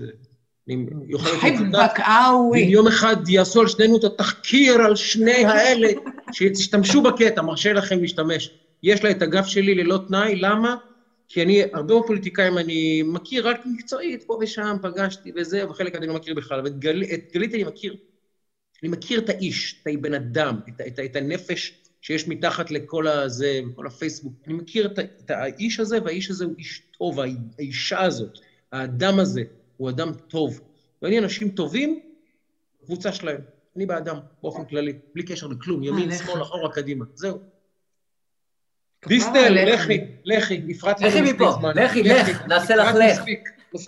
אני 0.68 0.86
יכול 1.10 1.32
להיות 1.32 1.62
מצוטט. 1.62 2.00
אם 2.56 2.70
יום 2.70 2.88
אחד 2.88 3.30
יעשו 3.30 3.62
על 3.62 3.68
שנינו 3.68 3.98
את 3.98 4.04
התחקיר 4.04 4.74
על 4.74 4.96
שני 4.96 5.46
האלה, 5.46 5.88
שישתמשו 6.34 7.02
בקטע, 7.02 7.42
מרשה 7.42 7.74
לכם 7.74 8.02
להשתמש. 8.02 8.52
יש 8.84 9.04
לה 9.04 9.12
את 9.12 9.22
הגב 9.22 9.44
שלי 9.44 9.76
ללא 9.76 10.00
תנאי, 10.08 10.36
למה? 10.36 10.76
כי 11.28 11.44
אני, 11.44 11.62
הרבה 11.74 11.96
פוליטיקאים 12.08 12.58
אני 12.58 13.02
מכיר 13.06 13.50
רק 13.50 13.62
מקצועית, 13.66 14.24
פה 14.24 14.38
ושם 14.42 14.78
פגשתי 14.82 15.32
וזה, 15.36 15.70
וחלק 15.70 15.96
אני 15.96 16.08
לא 16.08 16.14
מכיר 16.14 16.34
בכלל, 16.34 16.62
ואת 16.64 16.80
גל, 16.80 17.04
גלית 17.34 17.54
אני 17.54 17.64
מכיר. 17.64 17.96
אני 18.84 18.92
מכיר 18.92 19.20
את 19.20 19.30
האיש, 19.30 19.82
את 19.82 19.88
הבן 19.94 20.14
אדם, 20.14 20.60
את, 20.70 20.82
את, 20.88 21.00
את 21.00 21.16
הנפש 21.16 21.79
שיש 22.02 22.28
מתחת 22.28 22.72
לכל 22.72 23.08
הזה, 23.08 23.60
וכל 23.72 23.88
הפייסבוק. 23.88 24.34
אני 24.48 24.54
מכיר 24.54 24.86
את, 24.86 25.00
את 25.00 25.30
האיש 25.30 25.80
הזה, 25.80 25.98
והאיש 26.04 26.30
הזה 26.30 26.46
הוא 26.46 26.56
איש 26.58 26.82
טוב, 26.98 27.20
האישה 27.58 28.02
הזאת, 28.02 28.40
האדם 28.72 29.20
הזה, 29.20 29.42
הוא 29.78 29.90
אדם 29.90 30.12
טוב. 30.28 30.62
ואני 31.02 31.20
אנשים 31.20 31.50
טובים, 31.50 32.00
קבוצה 32.86 33.12
שלהם. 33.12 33.42
אני 33.76 33.86
באדם, 33.86 34.18
באופן 34.42 34.66
כללי, 34.66 34.94
בלי 35.16 35.24
קשר 35.24 35.48
לכלום, 35.48 35.84
ימין, 35.84 36.12
שמאל, 36.12 36.42
אחורה, 36.42 36.74
קדימה. 36.74 37.06
זהו. 37.14 37.40
דיסטל, 39.08 39.74
לכי, 39.74 40.02
לכי, 40.26 40.62
הפרעת 40.70 41.02
לכי 41.02 41.22
מפה, 41.22 41.56
לכי, 41.76 42.04
לך, 42.04 42.48
נעשה 42.48 42.76
לך 42.76 42.96
לך. 42.96 43.24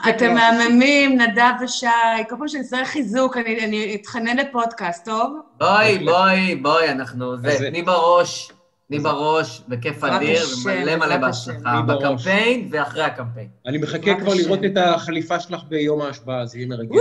אתם 0.09 0.33
מהממים, 0.33 1.21
נדב 1.21 1.51
ושי, 1.63 1.85
כל 2.29 2.35
פעם 2.37 2.47
שאני 2.47 2.63
צריך 2.63 2.89
חיזוק, 2.89 3.37
אני 3.37 3.95
אתחנן 3.95 4.37
לפודקאסט, 4.37 5.05
טוב? 5.05 5.39
בואי, 5.57 5.99
בואי, 5.99 6.55
בואי, 6.55 6.89
אנחנו, 6.89 7.37
זה, 7.37 7.57
תני 7.69 7.81
בראש. 7.81 8.51
תני 8.87 8.99
בראש, 8.99 9.61
בכיף 9.67 10.03
אדיר, 10.03 10.41
ומלא 10.65 10.95
מלא 10.95 11.17
בהצלחה, 11.17 11.81
בקמפיין 11.81 12.67
ואחרי 12.71 13.03
הקמפיין. 13.03 13.47
אני 13.67 13.77
מחכה 13.77 14.15
כבר 14.19 14.33
לראות 14.33 14.59
את 14.65 14.77
החליפה 14.77 15.39
שלך 15.39 15.61
ביום 15.67 16.01
ההשבעה, 16.01 16.45
זה 16.45 16.57
יהיה 16.57 16.67
מרגש. 16.67 16.99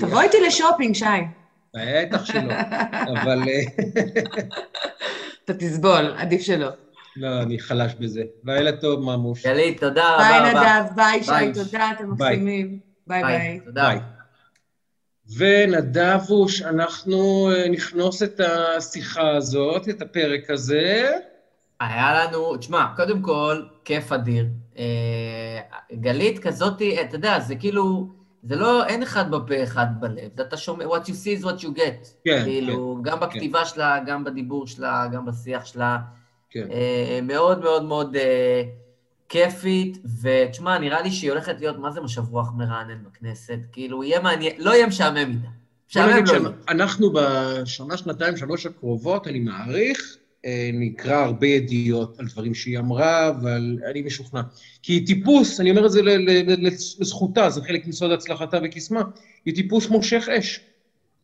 תבוא 0.00 0.20
איתי 0.20 0.36
לשופינג, 0.46 0.94
שי. 0.94 1.04
בטח 1.74 2.24
שלא, 2.24 2.52
אבל... 3.22 3.42
אה, 3.48 3.60
אתה 5.44 5.54
תסבול, 5.54 6.14
עדיף 6.16 6.42
שלא. 6.42 6.68
לא, 7.18 7.42
אני 7.42 7.58
חלש 7.58 7.94
בזה. 7.94 8.22
לילה 8.44 8.72
טוב, 8.72 9.00
מאמוש. 9.00 9.46
גלית, 9.46 9.80
תודה 9.80 10.14
רבה 10.14 10.50
רבה. 10.50 10.60
ביי, 10.60 10.80
נדב, 10.82 10.94
ביי, 10.96 11.24
שי, 11.24 11.62
תודה, 11.64 11.90
אתם 11.90 12.10
מקסימים. 12.10 12.78
ביי, 13.06 13.22
ביי. 13.22 13.60
תודה. 13.64 13.90
ונדבוש, 15.36 16.62
אנחנו 16.62 17.50
אה, 17.52 17.68
נכנוס 17.68 18.22
את 18.22 18.40
השיחה 18.40 19.30
הזאת, 19.36 19.88
את 19.88 20.02
הפרק 20.02 20.50
הזה. 20.50 21.10
היה 21.80 22.24
לנו, 22.24 22.56
תשמע, 22.56 22.86
קודם 22.96 23.22
כל, 23.22 23.62
כיף 23.84 24.12
אדיר. 24.12 24.46
אה, 24.78 25.60
גלית 25.92 26.38
כזאתי, 26.38 27.00
אתה 27.00 27.16
יודע, 27.16 27.40
זה 27.40 27.56
כאילו, 27.56 28.08
זה 28.42 28.56
לא, 28.56 28.86
אין 28.86 29.02
אחד 29.02 29.30
בפה, 29.30 29.62
אחד 29.62 29.86
בלב. 30.00 30.40
אתה 30.40 30.56
שומע, 30.56 30.84
what 30.84 31.04
you 31.04 31.12
see 31.24 31.42
is 31.42 31.44
what 31.44 31.62
you 31.62 31.78
get. 31.78 32.08
כן, 32.24 32.42
כאילו, 32.44 32.96
כן. 33.04 33.10
גם 33.10 33.20
בכתיבה 33.20 33.58
כן. 33.58 33.64
שלה, 33.64 33.98
גם 34.06 34.24
בדיבור 34.24 34.66
שלה, 34.66 35.06
גם 35.12 35.26
בשיח 35.26 35.64
שלה. 35.64 35.98
כן. 36.50 36.66
מאוד 37.22 37.60
מאוד 37.60 37.84
מאוד 37.84 38.16
כיפית, 39.28 39.98
ותשמע, 40.22 40.78
נראה 40.78 41.02
לי 41.02 41.10
שהיא 41.10 41.30
הולכת 41.30 41.60
להיות, 41.60 41.78
מה 41.78 41.90
זה 41.90 42.00
משב 42.00 42.22
רוח 42.30 42.48
מרענן 42.56 42.98
בכנסת? 43.04 43.58
כאילו, 43.72 44.04
יהיה 44.04 44.20
מעניין, 44.20 44.52
לא 44.58 44.70
יהיה 44.70 44.86
משעמם 44.86 45.16
איתה. 45.16 45.48
משעמם 45.90 46.08
לא 46.08 46.14
יהיה. 46.14 46.50
שאנחנו 46.68 47.12
בשנה, 47.12 47.96
שנתיים, 47.96 48.36
שלוש 48.36 48.66
הקרובות, 48.66 49.26
אני 49.26 49.38
מעריך, 49.38 50.16
אה, 50.44 50.70
נקרא 50.72 51.16
הרבה 51.16 51.46
ידיעות 51.46 52.20
על 52.20 52.26
דברים 52.26 52.54
שהיא 52.54 52.78
אמרה, 52.78 53.28
אבל 53.28 53.78
אני 53.90 54.02
משוכנע. 54.02 54.42
כי 54.82 54.92
היא 54.92 55.06
טיפוס, 55.06 55.60
אני 55.60 55.70
אומר 55.70 55.86
את 55.86 55.92
זה 55.92 56.00
לזכותה, 56.98 57.50
זה 57.50 57.60
חלק 57.62 57.86
מסוד 57.86 58.10
הצלחתה 58.10 58.58
וקסמה, 58.64 59.02
היא 59.44 59.54
טיפוס 59.54 59.88
מושך 59.88 60.28
אש. 60.38 60.60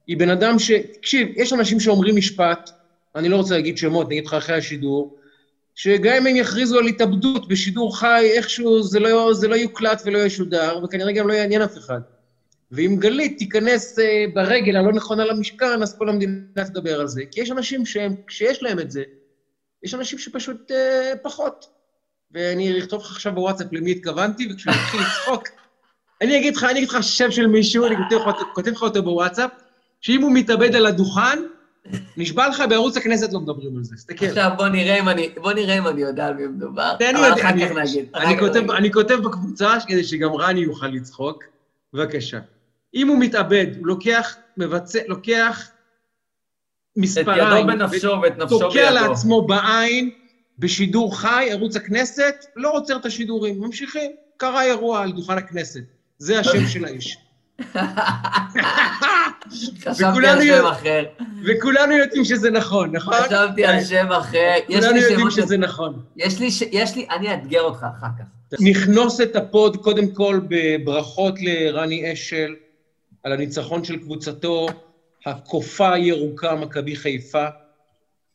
היא 0.06 0.16
בן 0.16 0.28
אדם 0.28 0.58
ש... 0.58 0.70
תקשיב, 0.70 1.28
יש 1.36 1.52
אנשים 1.52 1.80
שאומרים 1.80 2.16
משפט, 2.16 2.70
אני 3.14 3.28
לא 3.28 3.36
רוצה 3.36 3.54
להגיד 3.54 3.78
שמות, 3.78 4.06
אני 4.06 4.14
אגיד 4.14 4.26
לך 4.26 4.34
אחרי 4.34 4.56
השידור, 4.56 5.18
שגם 5.74 6.14
אם 6.14 6.26
הם 6.26 6.36
יכריזו 6.36 6.78
על 6.78 6.86
התאבדות 6.86 7.48
בשידור 7.48 7.98
חי, 7.98 8.30
איכשהו 8.36 8.82
זה 8.82 9.00
לא, 9.00 9.34
זה 9.34 9.48
לא 9.48 9.54
יוקלט 9.54 10.02
ולא 10.04 10.18
ישודר, 10.18 10.80
וכנראה 10.84 11.12
גם 11.12 11.28
לא 11.28 11.32
יעניין 11.32 11.62
אף 11.62 11.76
אחד. 11.76 12.00
ואם 12.70 12.96
גלית 12.98 13.38
תיכנס 13.38 13.98
אה, 13.98 14.24
ברגל 14.34 14.76
הלא 14.76 14.92
נכונה 14.92 15.24
למשכן, 15.24 15.82
אז 15.82 15.98
כל 15.98 16.08
המדינה 16.08 16.64
תדבר 16.64 17.00
על 17.00 17.08
זה. 17.08 17.22
כי 17.30 17.40
יש 17.40 17.50
אנשים 17.50 17.86
שהם, 17.86 18.14
כשיש 18.26 18.62
להם 18.62 18.78
את 18.80 18.90
זה, 18.90 19.02
יש 19.82 19.94
אנשים 19.94 20.18
שפשוט 20.18 20.70
אה, 20.70 21.12
פחות. 21.22 21.66
ואני 22.30 22.78
אכתוב 22.78 23.00
לך 23.00 23.10
עכשיו 23.10 23.34
בוואטסאפ 23.34 23.66
למי 23.72 23.90
התכוונתי, 23.90 24.48
וכשהוא 24.52 24.74
יתחיל 24.74 25.00
לצחוק, 25.00 25.48
אני 26.22 26.38
אגיד 26.38 26.56
לך, 26.56 26.64
אני 26.64 26.78
אגיד 26.78 26.88
לך 26.88 27.02
שם 27.02 27.30
של 27.30 27.46
מישהו, 27.46 27.86
אני 27.86 27.94
כותב 28.54 28.70
לך, 28.70 28.82
אותו 28.82 29.02
בוואטסאפ, 29.02 29.50
שאם 30.00 30.22
הוא 30.22 30.32
מתאבד 30.32 30.74
על 30.74 30.86
הדוכן, 30.86 31.38
נשבע 32.16 32.48
לך, 32.48 32.62
בערוץ 32.68 32.96
הכנסת 32.96 33.32
לא 33.32 33.40
מדברים 33.40 33.76
על 33.76 33.84
זה, 33.84 33.96
תסתכל. 33.96 34.26
עכשיו 34.26 34.50
בוא 34.56 34.68
נראה 34.68 34.98
אם 35.00 35.08
אני, 35.08 35.28
בוא 35.42 35.52
נראה 35.52 35.78
אם 35.78 35.86
אני 35.88 36.00
יודע 36.00 36.26
על 36.26 36.34
מי 36.34 36.46
מדובר. 36.46 36.96
תן 36.98 37.14
לי 37.14 37.20
אבל 37.20 37.32
אחר 37.40 37.48
אני- 37.48 37.68
כך 37.68 37.76
נגיד. 37.76 38.06
אני 38.14 38.38
כותב-. 38.38 38.70
אני 38.70 38.92
כותב 38.92 39.14
בקבוצה 39.14 39.76
כדי 39.86 40.04
שגם 40.04 40.32
רני 40.32 40.60
יוכל 40.60 40.86
לצחוק. 40.86 41.44
בבקשה. 41.92 42.38
אם 42.94 43.08
הוא 43.08 43.18
מתאבד, 43.18 43.66
הוא 43.78 43.86
לוקח, 43.86 44.36
מבצע, 44.56 44.98
לוקח 45.08 45.68
את 46.92 46.96
מספריים, 46.96 47.68
ידו 47.68 47.78
בנפשו 47.78 48.16
ואת 48.22 48.38
נפשו 48.38 48.58
בידו. 48.58 48.68
תוקע 48.68 48.90
לעצמו 48.90 49.46
בעין 49.46 50.10
בשידור 50.58 51.18
חי, 51.18 51.46
ערוץ 51.50 51.76
הכנסת, 51.76 52.34
לא 52.56 52.72
עוצר 52.72 52.96
את 52.96 53.06
השידורים, 53.06 53.60
ממשיכים. 53.60 54.10
קרה 54.36 54.64
אירוע 54.64 55.02
על 55.02 55.12
דוכן 55.12 55.38
הכנסת. 55.38 55.80
זה 56.18 56.38
השם 56.40 56.66
של 56.66 56.84
האיש. 56.84 57.16
וכולנו 61.44 61.92
יודעים- 61.96 62.24
שזה 62.24 62.50
נכון, 62.50 62.96
נכון? 62.96 63.14
חשבתי 63.14 63.64
על 63.64 63.84
שם 63.84 64.12
אחר. 64.12 64.54
כולנו 64.66 64.96
יודעים. 64.96 65.30
שזה 65.30 65.56
נכון. 65.56 66.02
יש 66.16 66.40
לי, 66.40 66.48
יש 66.72 66.96
לי, 66.96 67.06
אני 67.10 67.32
אאתגר 67.32 67.60
אותך 67.60 67.86
אחר 67.98 68.06
כך. 68.18 68.56
נכנוס 68.60 69.20
את 69.20 69.36
הפוד 69.36 69.76
קודם 69.76 70.10
כל 70.10 70.40
בברכות 70.48 71.34
לרני 71.40 72.12
אשל 72.12 72.54
על 73.22 73.32
הניצחון 73.32 73.84
של 73.84 73.96
קבוצתו, 73.96 74.66
הקופה 75.26 75.92
הירוקה 75.92 76.54
מכבי 76.54 76.96
חיפה, 76.96 77.44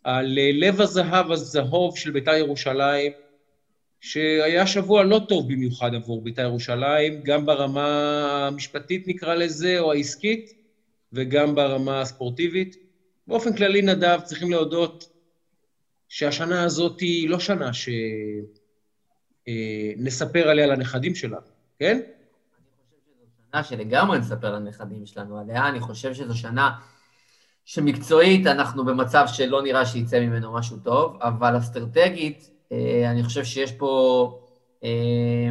על 0.04 0.38
לב 0.54 0.82
הזהב 0.82 1.32
הזהוב 1.32 1.98
של 1.98 2.12
בית"ר 2.12 2.34
ירושלים, 2.34 3.12
שהיה 4.02 4.68
שבוע 4.68 5.04
לא 5.04 5.22
טוב 5.30 5.54
במיוחד 5.54 5.96
עבור 5.96 6.22
בית"ר 6.22 6.42
ירושלים, 6.42 7.22
גם 7.24 7.46
ברמה 7.46 8.48
המשפטית 8.48 9.08
נקרא 9.08 9.36
לזה, 9.36 9.80
או 9.80 9.92
העסקית, 9.92 10.54
וגם 11.14 11.56
ברמה 11.56 12.02
הספורטיבית. 12.02 12.76
באופן 13.28 13.56
כללי, 13.56 13.82
נדב, 13.82 14.20
צריכים 14.24 14.52
להודות 14.52 15.10
שהשנה 16.10 16.64
הזאת 16.64 17.00
היא 17.00 17.30
לא 17.30 17.40
שנה 17.40 17.74
ש... 17.74 17.90
אה, 19.48 20.50
עליה 20.50 20.68
לנכדים 20.68 21.16
שלנו, 21.16 21.48
כן? 21.80 22.00
שנה 23.52 23.64
שלגמרי 23.64 24.20
נספר 24.20 24.54
לנכדים 24.54 25.06
שלנו 25.06 25.40
עליה. 25.40 25.68
אני 25.68 25.80
חושב 25.80 26.14
שזו 26.14 26.38
שנה 26.38 26.72
שמקצועית 27.66 28.48
אנחנו 28.48 28.86
במצב 28.86 29.26
שלא 29.28 29.62
נראה 29.62 29.86
שיצא 29.86 30.20
ממנו 30.20 30.54
משהו 30.54 30.78
טוב, 30.84 31.18
אבל 31.22 31.58
אסטרטגית, 31.58 32.50
אני 33.06 33.24
חושב 33.24 33.44
שיש 33.44 33.72
פה 33.72 34.42
אה, 34.84 35.50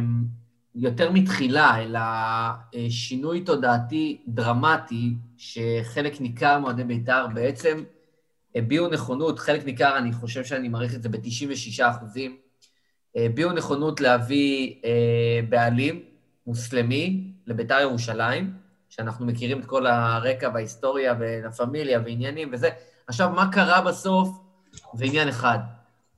יותר 0.75 1.11
מתחילה, 1.11 1.83
אלא 1.83 1.99
אה, 1.99 2.85
שינוי 2.89 3.41
תודעתי 3.41 4.21
דרמטי, 4.27 5.13
שחלק 5.37 6.21
ניכר 6.21 6.59
מאוהדי 6.59 6.83
בית"ר 6.83 7.27
בעצם 7.33 7.83
הביעו 8.55 8.87
נכונות, 8.87 9.39
חלק 9.39 9.65
ניכר, 9.65 9.97
אני 9.97 10.13
חושב 10.13 10.43
שאני 10.43 10.69
מעריך 10.69 10.95
את 10.95 11.03
זה 11.03 11.09
ב-96 11.09 11.89
אחוזים, 11.89 12.37
הביעו 13.15 13.51
נכונות 13.51 14.01
להביא 14.01 14.75
אה, 14.85 15.39
בעלים 15.49 16.03
מוסלמי 16.47 17.31
לביתר 17.47 17.79
ירושלים, 17.79 18.53
שאנחנו 18.89 19.25
מכירים 19.25 19.59
את 19.59 19.65
כל 19.65 19.87
הרקע 19.87 20.49
וההיסטוריה 20.53 21.15
ולה 21.19 21.51
פמיליה 21.51 21.99
ועניינים 22.05 22.49
וזה. 22.51 22.69
עכשיו, 23.07 23.29
מה 23.29 23.51
קרה 23.51 23.81
בסוף? 23.81 24.29
זה 24.93 25.05
עניין 25.05 25.27
אחד. 25.27 25.59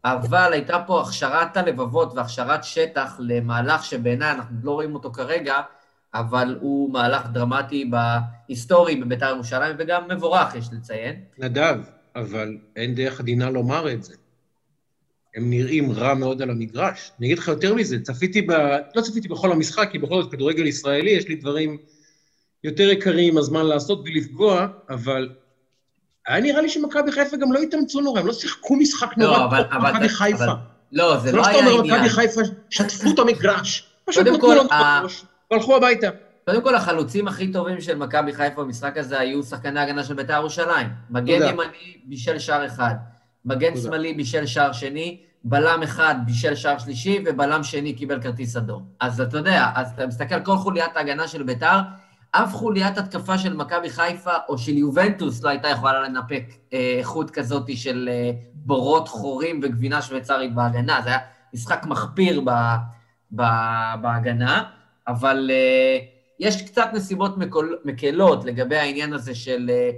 אבל 0.06 0.50
הייתה 0.54 0.84
פה 0.88 1.02
הכשרת 1.02 1.58
הלבבות 1.58 2.14
והכשרת 2.16 2.64
שטח 2.64 3.16
למהלך 3.20 3.86
שבעיניי 3.86 4.32
אנחנו 4.32 4.56
לא 4.64 4.72
רואים 4.72 4.96
אותו 4.96 5.12
כרגע, 5.12 5.62
אבל 6.14 6.58
הוא 6.62 6.94
מהלך 6.94 7.26
דרמטי 7.34 7.92
בהיסטורי 7.92 8.96
בביתר 8.96 9.30
ירושלים, 9.30 9.76
וגם 9.80 10.08
מבורך, 10.08 10.56
יש 10.56 10.70
לציין. 10.72 11.16
נדב, 11.38 11.78
אבל 12.16 12.58
אין 12.76 12.96
דרך 12.96 13.20
עדינה 13.20 13.50
לומר 13.50 13.94
את 13.94 14.04
זה. 14.04 14.16
הם 15.36 15.50
נראים 15.50 15.92
רע 15.92 16.14
מאוד 16.14 16.42
על 16.42 16.50
המגרש. 16.50 17.12
אני 17.20 17.28
אגיד 17.28 17.38
לך 17.38 17.48
יותר 17.48 17.74
מזה, 17.74 18.00
צפיתי 18.00 18.42
ב... 18.42 18.52
לא 18.96 19.02
צפיתי 19.02 19.28
בכל 19.28 19.52
המשחק, 19.52 19.90
כי 19.92 20.00
בכל 20.00 20.24
זאת 20.24 20.32
כדורגל 20.32 20.68
ישראלי, 20.68 21.10
יש 21.10 21.28
לי 21.28 21.36
דברים 21.36 21.78
יותר 22.64 22.90
יקרים 22.90 23.34
עם 23.34 23.38
הזמן 23.38 23.66
לעשות 23.66 24.04
בלי 24.04 24.20
לפגוע, 24.20 24.68
אבל 24.90 25.30
היה 26.28 26.40
נראה 26.42 26.62
לי 26.62 26.70
שמכבי 26.70 27.12
חיפה 27.12 27.38
גם 27.38 27.52
לא 27.52 27.60
התאמצו 27.60 28.02
נורא, 28.02 28.20
הם 28.20 28.28
לא 28.28 28.34
שיחקו 28.34 28.76
משחק 28.76 29.18
לא, 29.18 29.26
נורא 29.28 29.46
אבל- 29.46 29.64
טוב 29.64 29.74
אבל- 29.74 29.92
מכבי 29.92 30.10
חיפה. 30.10 30.44
אבל- 30.44 30.54
לא, 30.92 31.18
זה 31.18 31.32
לא 31.32 31.38
לא 31.38 31.44
שאתה 31.44 31.56
היה 31.58 31.68
אומר. 31.72 31.84
מכבי 31.96 32.10
חיפה 32.10 32.42
שטפו 32.70 33.12
את 33.14 33.20
המגרש. 33.20 33.88
פשוט 34.06 34.28
נתנו 34.28 34.52
ה- 34.72 35.00
בראש, 35.02 35.26
והלכו 35.52 35.76
הביתה. 35.76 36.08
קודם 36.46 36.62
כל, 36.62 36.76
החלוצים 36.76 37.28
הכי 37.28 37.52
טובים 37.52 37.82
של 37.82 37.98
מכבי 37.98 38.34
חיפה 38.34 38.64
במשחק 38.64 38.98
הזה 38.98 39.20
היו 39.20 39.44
שחקני 39.44 39.80
ההגנה 39.80 40.04
של 40.04 40.14
בית"ר 40.14 40.34
ירושלים. 40.34 40.88
מגן. 41.10 41.48
ימני 41.50 41.68
בישל 42.06 42.40
שער 42.40 42.66
אחד, 42.66 42.96
מגן. 43.46 43.78
שמאלי 43.78 44.14
בישל 44.14 44.46
שער 44.46 44.72
שני, 44.72 45.18
בלם 45.44 45.84
אחד 45.84 46.16
בישל 46.26 46.56
שער 46.56 46.78
שלישי, 46.80 47.24
ובלם 47.26 47.64
שני 47.64 47.94
קיבל 47.94 48.22
כרטיס 48.22 48.56
אדום. 48.58 48.84
אז 49.00 49.22
אתה 49.22 49.38
יודע, 49.38 49.66
אז 49.76 49.92
אתה 49.96 50.08
מסתכל 50.08 50.36
על 50.36 50.42
כל 50.46 50.58
חוליית 50.58 50.92
ההגנה 50.98 51.28
של 51.28 51.44
בית"ר, 51.44 51.80
אף 52.32 52.54
חוליית 52.54 52.98
התקפה 52.98 53.38
של 53.38 53.54
מכבי 53.54 53.90
חיפה 53.90 54.34
או 54.50 54.58
של 54.58 54.78
יובנטוס 54.78 55.44
לא 55.44 55.50
הייתה 55.50 55.68
יכולה 55.68 56.02
לנפק 56.02 56.44
אה, 56.74 56.96
איכות 57.00 57.32
כזאת 57.32 57.78
של 57.78 58.10
אה, 58.12 58.32
בורות 58.54 59.08
חורים 59.08 59.60
וגבינה 59.64 60.02
שוויצרית 60.02 60.56
בהגנה. 60.56 61.02
זה 61.04 61.10
היה 61.10 61.20
משחק 61.54 61.86
מחפיר 61.86 62.42
ב, 62.46 62.50
ב, 63.36 63.42
בהגנה, 64.02 64.64
אבל 65.08 65.52
אה, 65.54 65.98
יש 66.40 66.62
קצת 66.62 66.90
נסיבות 66.94 67.38
מקול, 67.38 67.80
מקלות 67.86 68.46
לגבי 68.46 68.78
העניין 68.78 69.14
הזה 69.14 69.36
של 69.36 69.70
אה, 69.74 69.90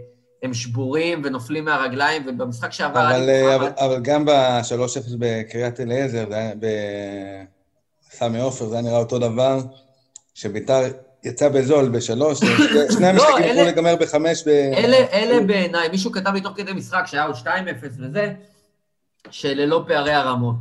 הם 0.44 0.54
שבורים 0.54 1.22
ונופלים 1.24 1.66
מהרגליים, 1.66 2.24
ובמשחק 2.28 2.72
שעבר... 2.72 3.10
אבל, 3.10 3.30
אה, 3.30 3.56
אבל, 3.56 3.70
אבל 3.78 4.00
גם 4.02 4.26
ב-3-0 4.26 5.16
בקריית 5.20 5.80
אליעזר, 5.80 6.26
בסמי 8.10 8.40
עופר, 8.40 8.66
זה 8.66 8.76
היה 8.76 8.84
נראה 8.84 8.98
אותו 8.98 9.20
דבר, 9.20 9.60
שביתר 10.34 10.82
יצא 11.24 11.50
בזול 11.50 11.90
בשלוש, 11.90 12.40
שני 12.94 13.08
המשחקים 13.08 13.16
לא, 13.16 13.38
אלה- 13.38 13.46
יכלו 13.52 13.64
להיגמר 13.64 13.96
בחמש 13.96 14.44
ב... 14.48 14.50
אלה, 14.50 14.98
אלה 15.14 15.44
בעיניי, 15.48 15.90
מישהו 15.90 16.12
כתב 16.12 16.34
לי 16.34 16.42
תוך 16.42 16.54
כדי 16.58 16.74
משחק 16.74 17.04
שהיה 17.06 17.24
עוד 17.24 17.36
2-0 17.36 17.48
וזה, 18.00 18.34
שללא 19.30 19.86
פערי 19.88 20.14
הרמות. 20.14 20.56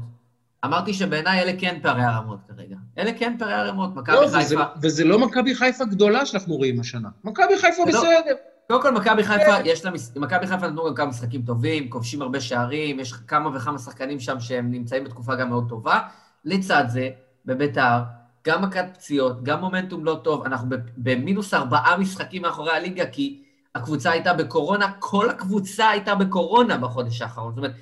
אמרתי 0.64 0.94
שבעיניי 0.94 1.42
אלה 1.42 1.52
כן 1.58 1.78
פערי 1.82 2.02
הרמות 2.02 2.38
כרגע. 2.48 2.76
אלה 2.98 3.10
כן 3.18 3.36
פערי 3.38 3.52
הרמות, 3.52 3.94
מכבי 3.96 4.16
לא, 4.16 4.20
וזה- 4.20 4.38
חיפה. 4.38 4.62
וזה 4.82 5.04
לא 5.04 5.18
מכבי 5.18 5.54
חיפה 5.54 5.84
גדולה 5.84 6.26
שאנחנו 6.26 6.54
רואים 6.56 6.80
השנה. 6.80 7.08
מכבי 7.24 7.58
חיפה 7.58 7.82
לא- 7.82 7.88
בסדר. 7.88 8.34
קודם 8.68 8.82
כל, 8.82 8.90
מכבי 8.92 9.24
חיפה, 9.24 9.52
יש 9.64 9.84
לה, 9.84 9.90
מכבי 10.16 10.46
חיפה 10.46 10.66
נתנו 10.66 10.84
גם 10.84 10.94
כמה 10.94 11.06
משחקים 11.06 11.42
טובים, 11.42 11.90
כובשים 11.90 12.22
הרבה 12.22 12.40
שערים, 12.40 13.00
יש 13.00 13.12
כמה 13.12 13.56
וכמה 13.56 13.78
שחקנים 13.78 14.20
שם 14.20 14.40
שהם 14.40 14.70
נמצאים 14.70 15.04
בתקופה 15.04 15.34
גם 15.34 15.48
מאוד 15.48 15.68
טובה. 15.68 15.98
לצד 16.44 16.84
זה, 16.88 17.08
בביתר, 17.46 17.98
גם 18.46 18.62
מכת 18.62 18.84
פציעות, 18.94 19.42
גם 19.42 19.60
מומנטום 19.60 20.04
לא 20.04 20.20
טוב, 20.24 20.44
אנחנו 20.44 20.76
במינוס 20.96 21.54
ארבעה 21.54 21.96
משחקים 21.96 22.42
מאחורי 22.42 22.72
הליגה, 22.72 23.06
כי 23.06 23.42
הקבוצה 23.74 24.10
הייתה 24.10 24.34
בקורונה, 24.34 24.92
כל 24.98 25.30
הקבוצה 25.30 25.88
הייתה 25.88 26.14
בקורונה 26.14 26.78
בחודש 26.78 27.22
האחרון. 27.22 27.52
זאת 27.54 27.58
אומרת, 27.58 27.72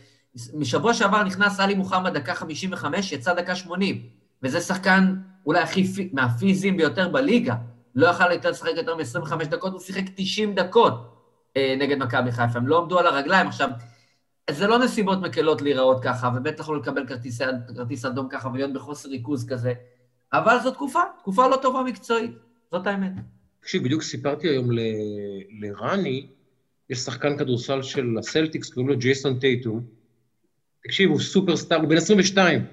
משבוע 0.55 0.95
שעבר 0.95 1.23
נכנס 1.23 1.61
עלי 1.61 1.75
מוחמד 1.75 2.13
דקה 2.15 2.35
55, 2.35 3.13
יצא 3.13 3.35
דקה 3.35 3.55
80, 3.57 4.03
וזה 4.43 4.61
שחקן 4.61 5.17
אולי 5.47 5.61
הכי, 5.61 5.85
פי- 5.85 6.11
מהפיזיים 6.13 6.77
ביותר 6.77 7.09
בליגה. 7.09 7.55
לא 7.95 8.07
יכל 8.07 8.33
יותר 8.33 8.51
לשחק 8.51 8.71
יותר 8.77 8.95
מ-25 8.97 9.45
דקות, 9.45 9.73
הוא 9.73 9.81
שיחק 9.81 10.05
90 10.15 10.55
דקות 10.55 11.17
אה, 11.57 11.75
נגד 11.79 11.99
מכבי 11.99 12.33
חיפה. 12.33 12.59
הם 12.59 12.67
לא 12.67 12.79
עמדו 12.79 12.99
על 12.99 13.07
הרגליים. 13.07 13.47
עכשיו, 13.47 13.69
זה 14.51 14.67
לא 14.67 14.79
נסיבות 14.79 15.21
מקלות 15.21 15.63
להיראות 15.63 16.03
ככה, 16.03 16.31
ובטח 16.37 16.69
לא 16.69 16.77
לקבל 16.77 17.07
כרטיס 17.77 18.05
אדום 18.05 18.29
ככה 18.29 18.49
ולהיות 18.49 18.73
בחוסר 18.73 19.09
ריכוז 19.09 19.47
כזה, 19.49 19.73
אבל 20.33 20.57
זו 20.63 20.71
תקופה, 20.71 21.01
תקופה 21.19 21.49
לא 21.49 21.57
טובה 21.63 21.83
מקצועית, 21.83 22.31
זאת 22.71 22.87
האמת. 22.87 23.13
תקשיב, 23.61 23.85
בדיוק 23.85 24.03
סיפרתי 24.03 24.49
היום 24.49 24.73
ל... 24.73 24.81
לרני, 25.61 26.27
יש 26.91 26.99
שחקן 26.99 27.39
כדורסל 27.39 27.83
של 27.83 28.17
הסלטיקס, 28.19 28.71
קוראים 28.71 28.89
לו 28.89 28.99
ג'ייסון 28.99 29.39
טייטום. 29.39 29.81
תקשיב, 30.83 31.11
הוא 31.11 31.21
סופרסטאר, 31.21 31.77
הוא 31.77 31.89
בן 31.89 31.97
22. 31.97 32.65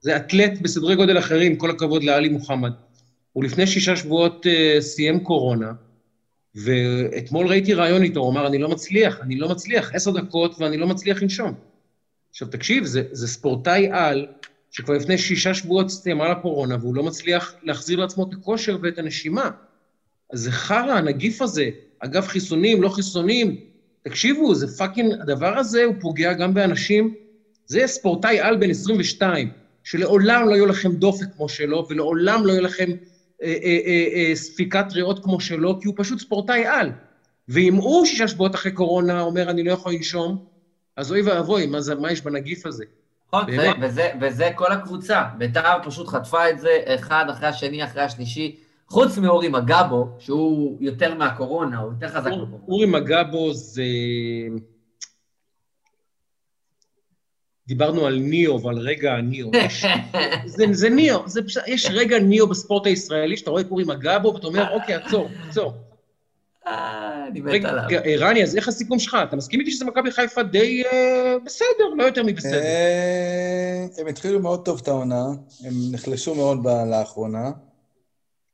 זה 0.00 0.16
אתלט 0.16 0.60
בסדרי 0.62 0.96
גודל 0.96 1.18
אחרים, 1.18 1.56
כל 1.56 1.70
הכבוד 1.70 2.04
לאלי 2.04 2.28
מוחמד. 2.28 2.72
הוא 3.32 3.44
לפני 3.44 3.66
שישה 3.66 3.96
שבועות 3.96 4.46
uh, 4.46 4.80
סיים 4.80 5.20
קורונה, 5.24 5.72
ואתמול 6.54 7.46
ראיתי 7.46 7.74
ראיון 7.74 8.02
איתו, 8.02 8.20
הוא 8.20 8.32
אמר, 8.32 8.46
אני 8.46 8.58
לא 8.58 8.68
מצליח, 8.68 9.20
אני 9.20 9.36
לא 9.36 9.48
מצליח, 9.48 9.94
עשר 9.94 10.10
דקות 10.10 10.60
ואני 10.60 10.76
לא 10.76 10.86
מצליח 10.86 11.22
לנשום. 11.22 11.54
עכשיו, 12.30 12.48
תקשיב, 12.48 12.84
זה, 12.84 13.02
זה 13.12 13.28
ספורטאי 13.28 13.88
על, 13.92 14.26
שכבר 14.76 14.94
לפני 14.94 15.18
שישה 15.18 15.54
שבועות 15.54 15.90
סיים 15.90 16.28
את 16.28 16.38
הקורונה, 16.38 16.76
והוא 16.80 16.94
לא 16.94 17.02
מצליח 17.02 17.54
להחזיר 17.62 17.98
לעצמו 18.00 18.24
את 18.28 18.32
הכושר 18.32 18.76
ואת 18.82 18.98
הנשימה. 18.98 19.50
אז 20.32 20.40
זה 20.40 20.52
חרא, 20.52 20.92
הנגיף 20.92 21.42
הזה. 21.42 21.70
אגב, 21.98 22.26
חיסונים, 22.26 22.82
לא 22.82 22.88
חיסונים, 22.88 23.56
תקשיבו, 24.02 24.54
זה 24.54 24.76
fucking, 24.76 25.12
הדבר 25.20 25.58
הזה 25.58 25.84
הוא 25.84 25.94
פוגע 26.00 26.32
גם 26.32 26.54
באנשים. 26.54 27.14
זה 27.66 27.86
ספורטאי 27.86 28.40
על 28.40 28.56
בן 28.56 28.70
22, 28.70 29.50
שלעולם 29.84 30.48
לא 30.48 30.54
יהיו 30.54 30.66
לכם 30.66 30.92
דופק 30.92 31.26
כמו 31.36 31.48
שלו, 31.48 31.86
ולעולם 31.90 32.46
לא 32.46 32.52
יהיו 32.52 32.62
לכם 32.62 32.90
אה, 33.42 33.56
אה, 33.62 33.78
אה, 33.86 34.06
אה, 34.14 34.36
ספיקת 34.36 34.92
ריאות 34.92 35.24
כמו 35.24 35.40
שלו, 35.40 35.80
כי 35.80 35.88
הוא 35.88 35.94
פשוט 35.96 36.18
ספורטאי 36.18 36.66
על. 36.66 36.90
ואם 37.48 37.74
הוא 37.74 38.06
שישה 38.06 38.28
שבועות 38.28 38.54
אחרי 38.54 38.72
קורונה 38.72 39.20
אומר, 39.20 39.50
אני 39.50 39.62
לא 39.62 39.72
יכול 39.72 39.92
לנשום, 39.92 40.44
אז 40.96 41.12
אוי 41.12 41.22
ואבוי, 41.22 41.66
מה, 41.66 41.78
מה 42.00 42.12
יש 42.12 42.20
בנגיף 42.20 42.66
הזה? 42.66 42.84
נכון, 43.42 43.82
וזה, 43.82 44.10
וזה 44.20 44.50
כל 44.54 44.72
הקבוצה. 44.72 45.22
בית"ר 45.38 45.78
פשוט 45.84 46.08
חטפה 46.08 46.50
את 46.50 46.58
זה 46.58 46.78
אחד 46.86 47.24
אחרי 47.30 47.48
השני, 47.48 47.84
אחרי 47.84 48.02
השלישי. 48.02 48.56
חוץ 48.88 49.18
מאורי 49.18 49.48
מגבו, 49.48 50.08
שהוא 50.18 50.76
יותר 50.80 51.14
מהקורונה, 51.14 51.78
הוא 51.78 51.92
יותר 51.92 52.08
חזק 52.08 52.30
מהקורונה. 52.30 52.56
אורי 52.68 52.86
מגבו 52.86 53.54
זה... 53.54 53.82
דיברנו 57.66 58.06
על 58.06 58.18
ניאו 58.18 58.62
ועל 58.62 58.78
רגע 58.78 59.12
הניאו. 59.14 59.50
זה, 60.46 60.64
זה 60.72 60.88
ניאו, 60.88 61.28
זה 61.28 61.42
פשוט, 61.42 61.62
יש 61.66 61.90
רגע 61.90 62.18
ניאו 62.18 62.46
בספורט 62.46 62.86
הישראלי, 62.86 63.36
שאתה 63.36 63.50
רואה 63.50 63.62
את 63.62 63.70
אורי 63.70 63.84
מגבו 63.84 64.34
ואתה 64.34 64.46
אומר, 64.46 64.72
אוקיי, 64.72 64.94
עצור, 64.94 65.28
עצור. 65.48 65.72
אה, 66.66 67.26
אני 67.30 67.40
מת 67.40 67.64
עליו. 67.64 67.84
רני, 68.18 68.42
אז 68.42 68.56
איך 68.56 68.68
הסיכום 68.68 68.98
שלך? 68.98 69.16
אתה 69.28 69.36
מסכים 69.36 69.60
איתי 69.60 69.70
שזה 69.70 69.84
מכבי 69.84 70.10
חיפה 70.10 70.42
די 70.42 70.82
אה, 70.92 71.36
בסדר, 71.44 71.94
לא 71.96 72.04
יותר 72.04 72.22
מבסדר. 72.22 72.62
אה, 72.62 73.86
הם 73.98 74.06
התחילו 74.06 74.40
מאוד 74.40 74.64
טוב 74.64 74.80
את 74.82 74.88
העונה, 74.88 75.24
הם 75.64 75.74
נחלשו 75.92 76.34
מאוד 76.34 76.66
לאחרונה, 76.90 77.50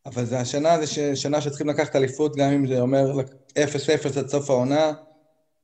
אבל 0.07 0.24
זה 0.24 0.41
השנה, 0.41 0.87
זה 0.87 1.16
שנה 1.16 1.41
שצריכים 1.41 1.69
לקחת 1.69 1.97
אליפות, 1.97 2.37
גם 2.37 2.53
אם 2.53 2.66
זה 2.66 2.81
אומר 2.81 3.20
0-0 3.53 4.19
עד 4.19 4.28
סוף 4.28 4.51
העונה, 4.51 4.93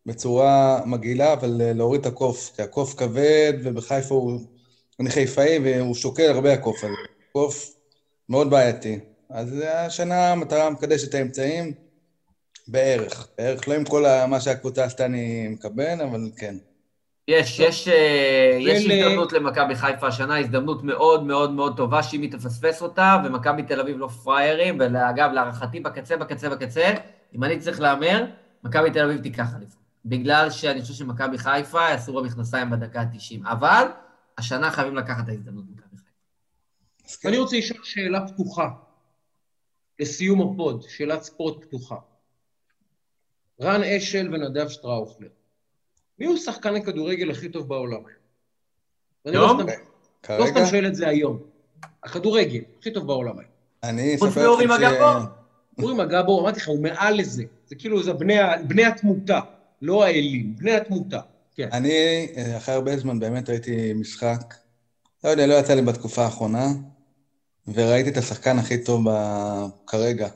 בצורה 0.06 0.80
מגעילה, 0.86 1.32
אבל 1.32 1.60
להוריד 1.74 2.00
את 2.00 2.06
הקוף, 2.06 2.52
כי 2.56 2.62
הקוף 2.62 2.94
כבד, 2.94 3.52
ובחיפה 3.62 4.14
הוא... 4.14 4.40
אני 5.00 5.10
חיפאי 5.10 5.58
והוא 5.64 5.94
שוקל 5.94 6.30
הרבה 6.30 6.52
הקוף 6.52 6.84
הזה. 6.84 6.94
קוף 7.32 7.76
מאוד 8.28 8.50
בעייתי. 8.50 8.98
אז 9.30 9.62
השנה 9.66 10.32
המטרה 10.32 10.70
מקדשת 10.70 11.08
את 11.08 11.14
האמצעים. 11.14 11.85
בערך, 12.68 13.28
בערך, 13.38 13.68
לא 13.68 13.74
עם 13.74 13.84
כל 13.84 14.04
מה 14.28 14.40
שהקבוצה 14.40 14.84
עשתה 14.84 15.04
אני 15.04 15.48
מקבל, 15.48 16.00
אבל 16.00 16.20
כן. 16.36 16.56
יש, 17.28 17.60
יש, 17.60 17.88
אה, 17.88 18.58
יש 18.60 18.86
הזדמנות 18.86 19.32
למכבי 19.32 19.74
חיפה 19.74 20.06
השנה, 20.06 20.38
הזדמנות 20.38 20.82
מאוד 20.82 21.24
מאוד 21.24 21.50
מאוד 21.50 21.76
טובה 21.76 22.02
שאם 22.02 22.22
היא 22.22 22.32
תפספס 22.32 22.82
אותה, 22.82 23.16
ומכבי 23.24 23.62
תל 23.62 23.80
אביב 23.80 23.98
לא 23.98 24.08
פראיירים, 24.08 24.78
ואגב, 24.80 25.30
להערכתי 25.32 25.80
בקצה, 25.80 26.16
בקצה, 26.16 26.50
בקצה, 26.50 26.94
אם 27.34 27.44
אני 27.44 27.58
צריך 27.58 27.80
להמר, 27.80 28.24
מכבי 28.64 28.90
תל 28.90 29.04
אביב 29.04 29.22
תיקח 29.22 29.54
אליפות. 29.56 29.82
בגלל 30.04 30.50
שאני 30.50 30.80
חושב 30.80 30.94
שמכבי 30.94 31.38
חיפה 31.38 31.80
יעשו 31.80 32.12
במכנסיים 32.12 32.70
בדקה 32.70 33.00
ה-90. 33.00 33.50
אבל 33.50 33.86
השנה 34.38 34.70
חייבים 34.70 34.96
לקחת 34.96 35.24
את 35.24 35.28
ההזדמנות 35.28 35.64
במכבי 35.66 35.96
חיפה. 37.06 37.28
אני 37.28 37.38
רוצה 37.38 37.56
לשאול 37.58 37.80
שאלה 37.84 38.28
פתוחה, 38.28 38.68
לסיום 40.00 40.52
הפוד, 40.52 40.82
שאלת 40.88 41.22
ספורט 41.22 41.64
פתוחה. 41.64 41.96
רן 43.60 43.82
אשל 43.82 44.34
ונדב 44.34 44.68
שטראוכלר. 44.68 45.28
מי 46.18 46.26
הוא 46.26 46.36
שחקן 46.36 46.76
הכדורגל 46.76 47.30
הכי 47.30 47.48
טוב 47.48 47.68
בעולם 47.68 47.92
היום? 48.06 48.26
היום? 49.24 49.60
לא, 50.28 50.38
לא 50.38 50.46
סתם 50.46 50.66
שואל 50.66 50.86
את 50.86 50.94
זה 50.94 51.08
היום. 51.08 51.38
הכדורגל, 52.04 52.60
הכי 52.80 52.90
טוב 52.90 53.06
בעולם 53.06 53.38
היום. 53.38 53.50
אני 53.82 54.14
אספר 54.14 54.26
לכם 54.26 54.32
ש... 54.32 54.34
חוץ 54.34 54.44
מאורי 54.44 54.66
מגבו? 54.66 55.26
אורי 55.78 55.94
מגבו, 55.94 56.40
אמרתי 56.40 56.60
לך, 56.60 56.68
הוא 56.68 56.82
מעל 56.82 57.18
לזה. 57.18 57.44
זה 57.66 57.74
כאילו, 57.74 58.02
זה 58.02 58.12
בני, 58.12 58.34
בני 58.68 58.84
התמותה, 58.84 59.40
לא 59.82 60.04
האלים, 60.04 60.56
בני 60.56 60.72
התמותה. 60.72 61.20
כן. 61.54 61.68
אני, 61.72 62.26
אחרי 62.56 62.74
הרבה 62.74 62.96
זמן 62.96 63.18
באמת 63.18 63.50
ראיתי 63.50 63.92
משחק, 63.92 64.54
לא 65.24 65.28
יודע, 65.28 65.46
לא 65.46 65.54
יצא 65.54 65.74
לי 65.74 65.82
בתקופה 65.82 66.24
האחרונה, 66.24 66.66
וראיתי 67.74 68.10
את 68.10 68.16
השחקן 68.16 68.58
הכי 68.58 68.84
טוב 68.84 69.10
ב... 69.10 69.12
כרגע, 69.86 70.28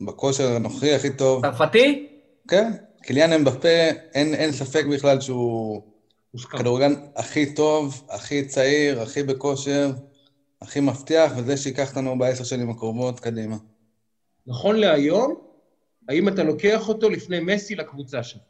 בכושר 0.00 0.56
הנוכחי 0.56 0.94
הכי 0.94 1.16
טוב. 1.16 1.42
צרפתי? 1.42 2.11
כן, 2.48 2.72
קיליאן 3.02 3.32
אמבפה, 3.32 3.88
אין, 4.14 4.34
אין 4.34 4.52
ספק 4.52 4.84
בכלל 4.92 5.20
שהוא 5.20 5.82
כדורגלן 6.50 6.94
הכי 7.16 7.54
טוב, 7.54 8.06
הכי 8.10 8.46
צעיר, 8.46 9.02
הכי 9.02 9.22
בכושר, 9.22 9.92
הכי 10.62 10.80
מבטיח, 10.80 11.32
וזה 11.36 11.56
שייקח 11.56 11.96
לנו 11.96 12.18
בעשר 12.18 12.44
שנים 12.44 12.70
הקרובות 12.70 13.20
קדימה. 13.20 13.56
נכון 14.46 14.76
להיום, 14.76 15.34
האם 16.08 16.28
אתה 16.28 16.42
לוקח 16.42 16.88
אותו 16.88 17.10
לפני 17.10 17.40
מסי 17.40 17.74
לקבוצה 17.74 18.22
שלך? 18.22 18.42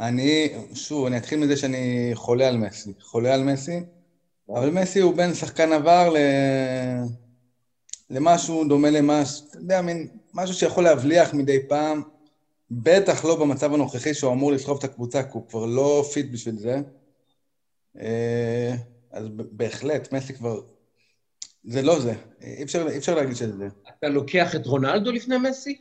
אני, 0.00 0.48
שוב, 0.74 1.06
אני 1.06 1.16
אתחיל 1.16 1.38
מזה 1.38 1.56
שאני 1.56 2.10
חולה 2.14 2.48
על 2.48 2.56
מסי. 2.56 2.92
חולה 3.00 3.34
על 3.34 3.42
מסי, 3.42 3.80
אבל 4.48 4.70
מסי 4.70 5.00
הוא 5.00 5.14
בין 5.14 5.34
שחקן 5.34 5.72
עבר 5.72 6.08
ל... 6.08 6.16
למשהו 8.10 8.68
דומה 8.68 8.90
למשהו, 8.90 9.46
אתה 9.48 9.58
יודע, 9.58 9.82
מין 9.82 10.08
משהו 10.34 10.54
שיכול 10.54 10.84
להבליח 10.84 11.34
מדי 11.34 11.68
פעם. 11.68 12.02
בטח 12.70 13.24
לא 13.24 13.40
במצב 13.40 13.74
הנוכחי 13.74 14.14
שהוא 14.14 14.32
אמור 14.32 14.52
לסחוב 14.52 14.78
את 14.78 14.84
הקבוצה, 14.84 15.22
כי 15.22 15.30
הוא 15.32 15.48
כבר 15.48 15.66
לא 15.66 16.04
פיט 16.12 16.26
בשביל 16.32 16.54
זה. 16.54 16.80
אה, 18.00 18.74
אז 19.12 19.28
בהחלט, 19.32 20.12
מסי 20.12 20.34
כבר... 20.34 20.60
זה 21.64 21.82
לא 21.82 22.00
זה, 22.00 22.14
אי 22.42 22.62
אפשר, 22.62 22.88
אי 22.88 22.98
אפשר 22.98 23.14
להגיד 23.14 23.36
שזה 23.36 23.56
זה. 23.56 23.68
אתה 23.98 24.08
לוקח 24.08 24.54
את 24.54 24.66
רונלדו 24.66 25.12
לפני 25.12 25.36
מסי? 25.38 25.78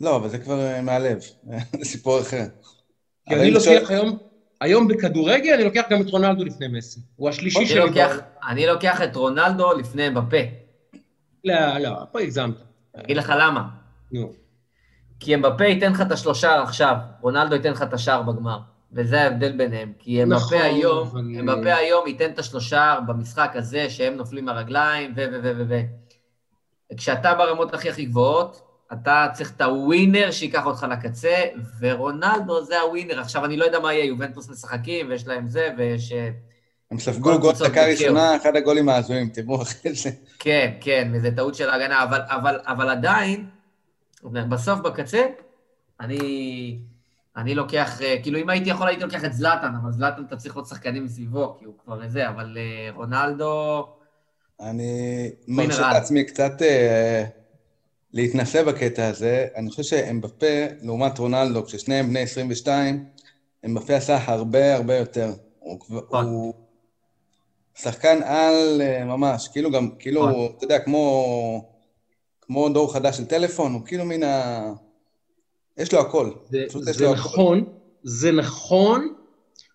לא, 0.00 0.16
אבל 0.16 0.28
זה 0.28 0.38
כבר 0.38 0.60
אה, 0.60 0.82
מהלב, 0.82 1.20
זה 1.78 1.84
סיפור 1.84 2.20
אחר. 2.20 2.44
כי 3.28 3.34
אני 3.34 3.50
לוקח 3.50 3.64
שואל... 3.64 3.84
היום, 3.88 4.18
היום 4.60 4.88
בכדורגל, 4.88 5.52
אני 5.52 5.64
לוקח 5.64 5.82
גם 5.90 6.02
את 6.02 6.10
רונלדו 6.10 6.44
לפני 6.44 6.68
מסי. 6.68 7.00
הוא 7.16 7.28
השלישי 7.28 7.66
שלי. 7.66 7.78
לוקח, 7.78 8.16
אני 8.48 8.66
לוקח 8.66 9.02
את 9.02 9.16
רונלדו 9.16 9.72
לפני 9.72 10.10
בפה. 10.10 10.36
לא, 11.44 11.78
לא, 11.78 11.90
פה 12.12 12.20
הגזמת. 12.20 12.54
אגיד 12.96 13.16
לך 13.16 13.32
למה. 13.38 13.68
נו. 14.12 14.45
כי 15.20 15.34
אמבפה 15.34 15.64
ייתן 15.64 15.92
לך 15.92 16.00
את 16.00 16.12
השלושה 16.12 16.62
עכשיו, 16.62 16.96
רונלדו 17.20 17.54
ייתן 17.54 17.72
לך 17.72 17.82
את 17.82 17.92
השער 17.92 18.22
בגמר. 18.22 18.58
וזה 18.92 19.22
ההבדל 19.22 19.52
ביניהם. 19.52 19.92
כי 19.98 20.22
אמבפה 20.22 20.36
נכון, 20.36 20.58
היום, 20.58 21.08
אבל... 21.08 21.20
אמבפה 21.40 21.74
היום 21.74 22.06
ייתן 22.06 22.30
את 22.30 22.38
השלושה 22.38 22.98
במשחק 23.06 23.52
הזה, 23.54 23.90
שהם 23.90 24.14
נופלים 24.14 24.44
מהרגליים, 24.44 25.12
ו... 25.16 25.24
ו... 25.32 25.40
ו... 25.42 25.52
ו... 25.56 25.64
ו... 25.68 25.80
כשאתה 26.96 27.34
ברמות 27.34 27.74
הכי 27.74 27.90
הכי 27.90 28.04
גבוהות, 28.04 28.60
אתה 28.92 29.26
צריך 29.32 29.52
את 29.56 29.60
הווינר 29.60 30.30
שייקח 30.30 30.66
אותך 30.66 30.86
לקצה, 30.90 31.34
ורונלדו 31.80 32.64
זה 32.64 32.80
הווינר. 32.80 33.20
עכשיו, 33.20 33.44
אני 33.44 33.56
לא 33.56 33.64
יודע 33.64 33.80
מה 33.80 33.92
יהיה, 33.92 34.04
יובנטוס 34.04 34.48
משחקים, 34.48 35.08
ויש 35.08 35.26
להם 35.26 35.46
זה, 35.46 35.68
ויש... 35.78 36.12
אה, 36.12 36.28
הם 36.90 36.98
ספגו 36.98 37.38
גול 37.38 37.52
דקה 37.64 37.86
ראשונה, 37.86 38.36
אחד 38.36 38.56
הגולים 38.56 38.88
ההזויים, 38.88 39.28
תראו 39.28 39.62
אחרי 39.62 39.92
זה. 39.92 40.10
כן, 40.38 40.72
כן, 40.80 41.10
וזה 41.14 41.30
טעות 41.36 41.54
של 41.54 41.70
ההגנה, 41.70 42.02
אבל, 42.02 42.20
אבל, 42.26 42.58
אבל 42.66 42.88
עדיין, 42.88 43.46
בסוף, 44.24 44.80
בקצה, 44.80 45.26
אני, 46.00 46.78
אני 47.36 47.54
לוקח, 47.54 48.02
אה, 48.02 48.16
כאילו, 48.22 48.38
אם 48.38 48.50
הייתי 48.50 48.70
יכול, 48.70 48.88
הייתי 48.88 49.02
לוקח 49.02 49.24
את 49.24 49.32
זלאטן, 49.32 49.74
אבל 49.82 49.92
זלאטן 49.92 50.24
אתה 50.24 50.36
צריך 50.36 50.56
עוד 50.56 50.66
שחקנים 50.66 51.04
מסביבו, 51.04 51.56
כי 51.58 51.64
הוא 51.64 51.74
כבר 51.84 52.08
זה, 52.08 52.28
אבל 52.28 52.58
אה, 52.60 52.90
רונלדו... 52.94 53.86
אני 54.60 55.30
מרשה 55.48 55.92
לעצמי 55.92 56.24
קצת 56.24 56.62
אה, 56.62 57.24
להתנסה 58.12 58.64
בקטע 58.64 59.06
הזה. 59.06 59.46
אני 59.56 59.70
חושב 59.70 59.82
שאמבפה, 59.82 60.66
לעומת 60.82 61.18
רונלדו, 61.18 61.64
כששניהם 61.64 62.08
בני 62.08 62.20
22, 62.20 63.04
אמבפה 63.66 63.96
עשה 63.96 64.18
הרבה 64.26 64.74
הרבה 64.74 64.96
יותר. 64.96 65.32
הוא, 65.58 65.78
נכון. 65.90 66.24
הוא 66.24 66.54
שחקן 67.74 68.22
על 68.22 68.80
ממש, 69.04 69.48
כאילו 69.48 69.70
גם, 69.70 69.90
כאילו, 69.98 70.28
נכון. 70.28 70.46
אתה 70.56 70.64
יודע, 70.64 70.78
כמו... 70.78 71.75
כמו 72.46 72.68
דור 72.68 72.92
חדש 72.92 73.16
של 73.16 73.24
טלפון, 73.24 73.72
הוא 73.72 73.80
כאילו 73.84 74.04
מן 74.04 74.22
ה... 74.22 74.72
יש 75.78 75.92
לו 75.92 76.00
הכל. 76.00 76.30
זה, 76.50 76.64
זה 76.68 77.04
לו 77.04 77.12
נכון, 77.12 77.58
הכל. 77.58 77.70
זה 78.02 78.32
נכון, 78.32 79.08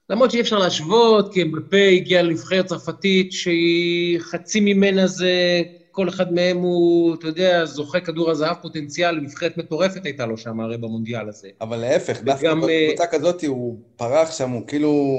למרות 0.10 0.32
שאי 0.32 0.42
אפשר 0.42 0.58
להשוות, 0.60 1.34
כי 1.34 1.42
אמבפה 1.42 1.78
הגיע 1.78 2.22
לנבחרת 2.22 2.66
צרפתית 2.66 3.32
שהיא 3.32 4.20
חצי 4.20 4.60
ממנה 4.60 5.08
זה, 5.08 5.62
כל 5.92 6.10
אחד 6.10 6.34
מהם 6.34 6.58
הוא, 6.58 7.16
אתה 7.16 7.28
יודע, 7.28 7.66
זוכה 7.66 8.00
כדור 8.00 8.32
הזהב 8.32 8.56
פוטנציאל, 8.62 9.16
נבחרת 9.16 9.58
מטורפת 9.58 10.06
הייתה 10.06 10.26
לו 10.26 10.38
שם 10.38 10.60
הרי 10.60 10.78
במונדיאל 10.78 11.30
הזה. 11.30 11.48
אבל 11.62 11.78
להפך, 11.78 12.22
דווקא 12.24 12.46
אה, 12.48 12.54
בקבוצה 12.56 13.08
כזאת 13.08 13.44
הוא 13.44 13.78
פרח 13.96 14.32
שם, 14.32 14.50
הוא 14.50 14.68
כאילו... 14.68 15.18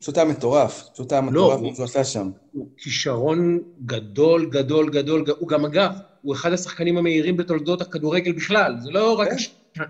פשוט 0.00 0.16
היה 0.16 0.26
מטורף. 0.26 0.88
פשוט 0.92 1.12
היה 1.12 1.20
מטורף 1.20 1.58
הוא- 1.60 1.68
מה 1.68 1.74
שהוא 1.74 1.84
עשה 1.84 2.04
שם. 2.04 2.30
הוא 2.52 2.68
כישרון 2.76 3.58
גדול, 3.86 4.50
גדול, 4.50 4.90
גדול, 4.90 5.24
הוא 5.38 5.48
גם 5.48 5.64
אגב, 5.64 5.90
הוא 6.22 6.34
אחד 6.34 6.52
השחקנים 6.52 6.98
המהירים 6.98 7.36
בתולדות 7.36 7.80
הכדורגל 7.80 8.32
בכלל, 8.32 8.74
זה 8.80 8.90
לא 8.90 9.18
רק... 9.18 9.28
כן. 9.74 9.82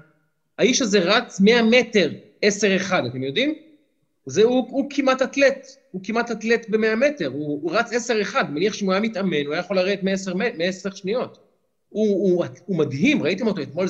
האיש 0.59 0.83
הזה 0.83 0.99
רץ 0.99 1.41
100 1.41 1.63
מטר, 1.63 2.11
10-1, 2.45 2.93
אתם 3.07 3.23
יודעים? 3.23 3.55
זה, 4.27 4.43
הוא, 4.43 4.67
הוא 4.71 4.87
כמעט 4.91 5.23
אתלט, 5.23 5.67
הוא 5.91 6.01
כמעט 6.05 6.31
אתלט 6.31 6.67
ב-100 6.69 6.97
מטר, 6.97 7.27
הוא, 7.27 7.61
הוא 7.63 7.73
רץ 7.73 8.11
10-1, 8.35 8.43
מניח 8.51 8.75
שאם 8.75 8.87
הוא 8.87 8.93
היה 8.93 9.01
מתאמן, 9.03 9.47
הוא 9.47 9.55
היה 9.55 9.61
יכול 9.61 9.77
לרדת 9.77 10.03
מ-10 10.03 10.35
מ- 10.35 10.39
מ- 10.39 10.95
שניות. 10.95 11.39
הוא, 11.89 12.07
הוא, 12.09 12.45
הוא 12.67 12.77
מדהים, 12.77 13.23
ראיתם 13.23 13.47
אותו 13.47 13.63
אתמול, 13.63 13.87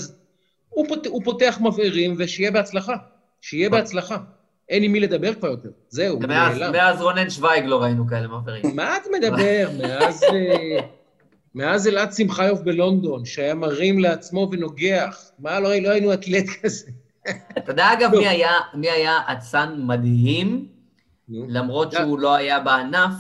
הוא, 0.69 0.89
פות, 0.89 1.07
הוא 1.07 1.25
פותח 1.25 1.59
מבערים, 1.61 2.15
ושיהיה 2.19 2.51
בהצלחה, 2.51 2.97
שיהיה 3.41 3.71
בהצלחה. 3.71 4.17
אין 4.69 4.83
עם 4.83 4.93
מי 4.93 5.01
לדבר 5.01 5.35
כבר 5.35 5.49
יותר, 5.49 5.69
זהו, 5.89 6.17
הוא 6.17 6.25
נעלם. 6.27 6.73
מאז 6.73 7.03
רונן 7.03 7.31
שוויג 7.31 7.65
לא 7.65 7.83
ראינו 7.83 8.07
כאלה 8.07 8.29
מבערים. 8.29 8.77
מה 8.77 8.97
אתה 8.97 9.09
מדבר? 9.19 9.71
מאז, 9.79 10.23
אה, 10.23 10.81
מאז 11.59 11.89
אלעד 11.89 12.13
שמחיוף 12.13 12.61
בלונדון, 12.61 13.25
שהיה 13.25 13.55
מרים 13.55 13.99
לעצמו 13.99 14.49
ונוגח. 14.53 15.31
מה, 15.39 15.61
לא, 15.61 15.75
לא 15.83 15.91
היינו 15.91 16.13
אתלט 16.13 16.45
כזה. 16.63 16.91
אתה 17.59 17.73
יודע, 17.73 17.93
אגב, 17.93 18.13
לא. 18.15 18.19
מי 18.21 18.29
היה, 18.29 18.51
מי 18.75 18.91
היה 18.91 19.19
אצן 19.33 19.75
מדהים. 19.79 20.69
למרות 21.29 21.95
לא. 21.95 22.01
שהוא 22.01 22.19
לא 22.19 22.35
היה 22.35 22.61
בענף? 22.61 23.13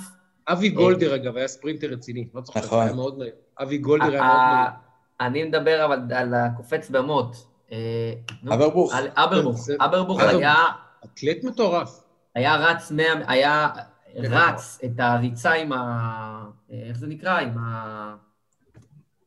אבי 0.48 0.68
גולדר, 0.68 1.14
אגב, 1.14 1.36
היה 1.36 1.48
ספרינטר 1.48 1.86
רציני. 1.86 2.28
לא 2.34 2.40
צוחק, 2.40 2.56
נכון. 2.64 2.82
היה 2.86 2.92
מאוד 2.92 3.18
מהיר. 3.18 3.32
אבי 3.62 3.78
גולדר 3.78 4.12
היה 4.12 4.22
מאוד 4.22 4.36
ה- 4.40 4.54
מהיר. 4.54 4.70
אני 5.20 5.44
מדבר 5.44 5.84
אבל 5.84 5.98
על 6.14 6.34
הקופץ 6.34 6.90
במוט. 6.90 7.36
אה, 7.72 8.12
אברבוך. 8.54 8.92
אברבוך. 9.14 9.56
זה- 9.58 9.76
אברבוך. 9.78 10.20
היה, 10.20 10.54
אתלט 11.04 11.44
מטורף. 11.44 12.04
היה 12.34 12.56
רץ 12.56 12.90
100, 12.92 13.04
היה 13.26 13.68
נכון. 14.18 14.24
רץ 14.32 14.78
את 14.84 14.90
הריצה 14.98 15.52
עם 15.52 15.72
ה... 15.72 16.44
איך 16.70 16.98
זה 16.98 17.06
נקרא? 17.06 17.38
עם 17.38 17.58
ה... 17.58 18.14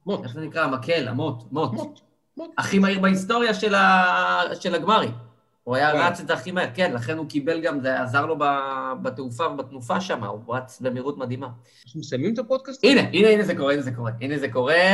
מוט. 0.06 0.23
איך 0.23 0.34
זה 0.34 0.41
נקרא? 0.41 0.64
המקל, 0.64 1.07
המוט, 1.07 1.44
מוט. 1.52 1.72
מוט. 1.73 1.99
מוט. 2.38 2.52
הכי 2.57 2.80
מהיר 2.80 2.99
בהיסטוריה 2.99 3.53
של, 3.53 3.76
ה... 3.76 4.44
של 4.60 4.76
הגמרי. 4.76 5.07
הוא 5.64 5.76
היה 5.76 5.90
וואו. 5.94 6.07
רץ 6.07 6.19
את 6.19 6.28
זה 6.28 6.34
הכי 6.34 6.52
מהר, 6.52 6.68
כן, 6.73 6.94
לכן 6.94 7.18
הוא 7.18 7.30
קיבל 7.30 7.61
גם, 7.61 7.82
זה 7.82 8.02
עזר 8.02 8.26
לו 8.26 8.36
בתעופה 9.02 9.48
ובתנופה 9.48 10.02
שם, 10.02 10.23
הוא 10.23 10.56
רץ 10.56 10.82
במהירות 10.82 11.18
מדהימה. 11.18 11.48
אנחנו 11.86 11.99
מסיימים 11.99 12.34
את 12.34 12.40
הפודקאסט? 12.40 12.84
הנה, 12.84 13.02
הנה, 13.14 13.30
הנה 13.30 13.44
זה 13.44 13.56
קורה, 13.56 13.73
הנה 13.73 13.82
זה 13.82 13.91
קורה, 13.91 14.11
הנה 14.22 14.38
זה 14.38 14.49
קורה. 14.49 14.94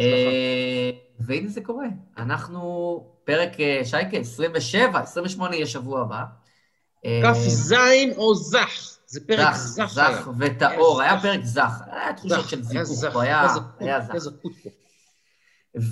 אה, 0.00 0.90
והנה 1.20 1.48
זה 1.48 1.60
קורה. 1.60 1.86
אנחנו, 2.18 3.04
פרק 3.24 3.60
אה, 3.60 3.80
שייקה, 3.84 4.16
27, 4.16 5.00
28 5.00 5.54
יהיה 5.54 5.66
שבוע 5.66 6.00
הבא. 6.00 6.22
אה, 7.06 7.20
כף 7.22 7.38
זין 7.38 8.12
או 8.16 8.34
זך? 8.34 8.93
זה 9.14 9.20
פרק 9.26 9.54
זך, 9.54 9.92
זך 9.92 10.28
וטהור, 10.38 11.00
היה 11.00 11.12
היה. 11.12 11.20
פרק 11.20 11.40
זך, 11.44 11.72
היה 11.90 12.12
תחושות 12.12 12.48
של 12.48 12.62
זיכוך, 12.62 13.16
היה 13.22 14.00
זך. 14.00 14.32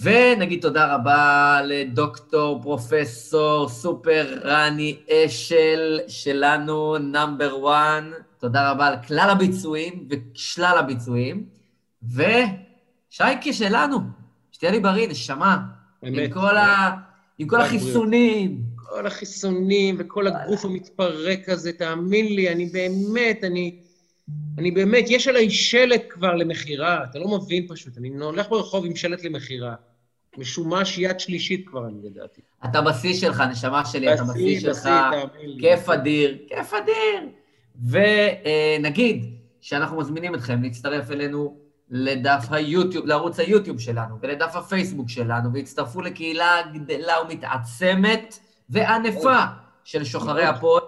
ונגיד 0.02 0.62
תודה 0.62 0.94
רבה 0.94 1.60
לדוקטור, 1.64 2.62
פרופסור, 2.62 3.68
סופר 3.68 4.38
רני 4.44 4.96
אשל 5.10 6.00
שלנו, 6.08 6.98
נאמבר 6.98 7.58
וואן. 7.60 8.10
תודה 8.38 8.70
רבה 8.70 8.86
על 8.86 8.96
כלל 9.06 9.30
הביצועים 9.30 10.08
ושלל 10.10 10.78
הביצועים. 10.78 11.46
ושייקה 12.02 13.52
שלנו, 13.52 13.98
שתהיה 14.52 14.72
לי 14.72 14.80
בריא, 14.80 15.08
נשמה. 15.08 15.58
עם 16.02 16.14
באמת. 16.14 16.32
כל, 16.32 16.56
ה... 16.56 16.90
עם 17.38 17.48
כל 17.48 17.60
החיסונים. 17.60 18.60
כל 18.92 19.06
החיסונים 19.06 19.96
וכל 19.98 20.26
הגוף 20.26 20.64
המתפרק 20.64 21.48
הזה, 21.48 21.72
תאמין 21.72 22.26
לי, 22.26 22.52
אני 22.52 22.66
באמת, 22.66 23.44
אני... 23.44 23.78
אני 24.58 24.70
באמת, 24.70 25.04
יש 25.08 25.28
עליי 25.28 25.50
שלט 25.50 26.02
כבר 26.08 26.34
למכירה, 26.34 27.04
אתה 27.10 27.18
לא 27.18 27.28
מבין 27.28 27.66
פשוט, 27.68 27.98
אני 27.98 28.08
הולך 28.08 28.48
ברחוב 28.48 28.84
עם 28.84 28.96
שלט 28.96 29.24
למכירה. 29.24 29.74
משומש 30.38 30.98
יד 30.98 31.20
שלישית 31.20 31.68
כבר, 31.68 31.86
אני 31.86 31.98
לדעתי. 32.02 32.40
אתה 32.64 32.82
בשיא 32.82 33.14
שלך, 33.14 33.42
נשמה 33.50 33.84
שלי, 33.84 34.14
אתה 34.14 34.22
בשיא 34.24 34.60
שלך. 34.60 34.88
כיף 35.60 35.88
אדיר, 35.88 36.38
כיף 36.48 36.72
אדיר. 36.74 37.28
ונגיד 37.88 39.34
שאנחנו 39.60 39.98
מזמינים 39.98 40.34
אתכם 40.34 40.62
להצטרף 40.62 41.10
אלינו 41.10 41.56
לדף 41.90 42.46
היוטיוב, 42.50 43.06
לערוץ 43.06 43.40
היוטיוב 43.40 43.80
שלנו 43.80 44.14
ולדף 44.20 44.56
הפייסבוק 44.56 45.08
שלנו, 45.08 45.52
והצטרפו 45.52 46.00
לקהילה 46.00 46.56
גדלה 46.74 47.14
ומתעצמת 47.24 48.38
וענפה 48.72 49.38
של 49.84 50.04
שוחרי 50.04 50.44
מאוד. 50.44 50.54
הפוד. 50.54 50.82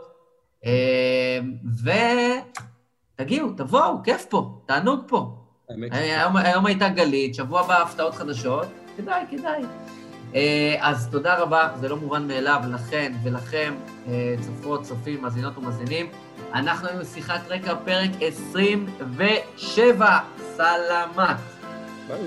ותגיעו, 3.19 3.51
תבואו, 3.57 4.03
כיף 4.05 4.25
פה, 4.25 4.61
תענוג 4.67 5.01
פה. 5.09 5.37
האמת. 5.71 5.91
היום, 5.93 6.37
היום 6.37 6.67
הייתה 6.67 6.89
גלית, 6.89 7.35
שבוע 7.35 7.61
הבא 7.61 7.83
הפתעות 7.83 8.15
חדשות, 8.15 8.67
כדאי, 8.97 9.25
כדאי. 9.31 9.63
אה, 10.35 10.77
אז 10.81 11.09
תודה 11.11 11.39
רבה, 11.39 11.69
זה 11.81 11.89
לא 11.89 11.97
מובן 11.97 12.29
מאליו 12.29 12.61
לכן 12.73 13.13
ולכם, 13.23 13.75
אה, 14.09 14.35
צופות, 14.41 14.83
צופים, 14.83 15.23
מאזינות 15.23 15.59
ומאזינים. 15.59 16.07
אנחנו 16.55 16.89
היינו 16.89 17.05
שיחת 17.05 17.41
רקע, 17.49 17.75
פרק 17.85 18.11
27, 18.21 20.19
סלמת. 20.57 21.37
ביי. 22.09 22.19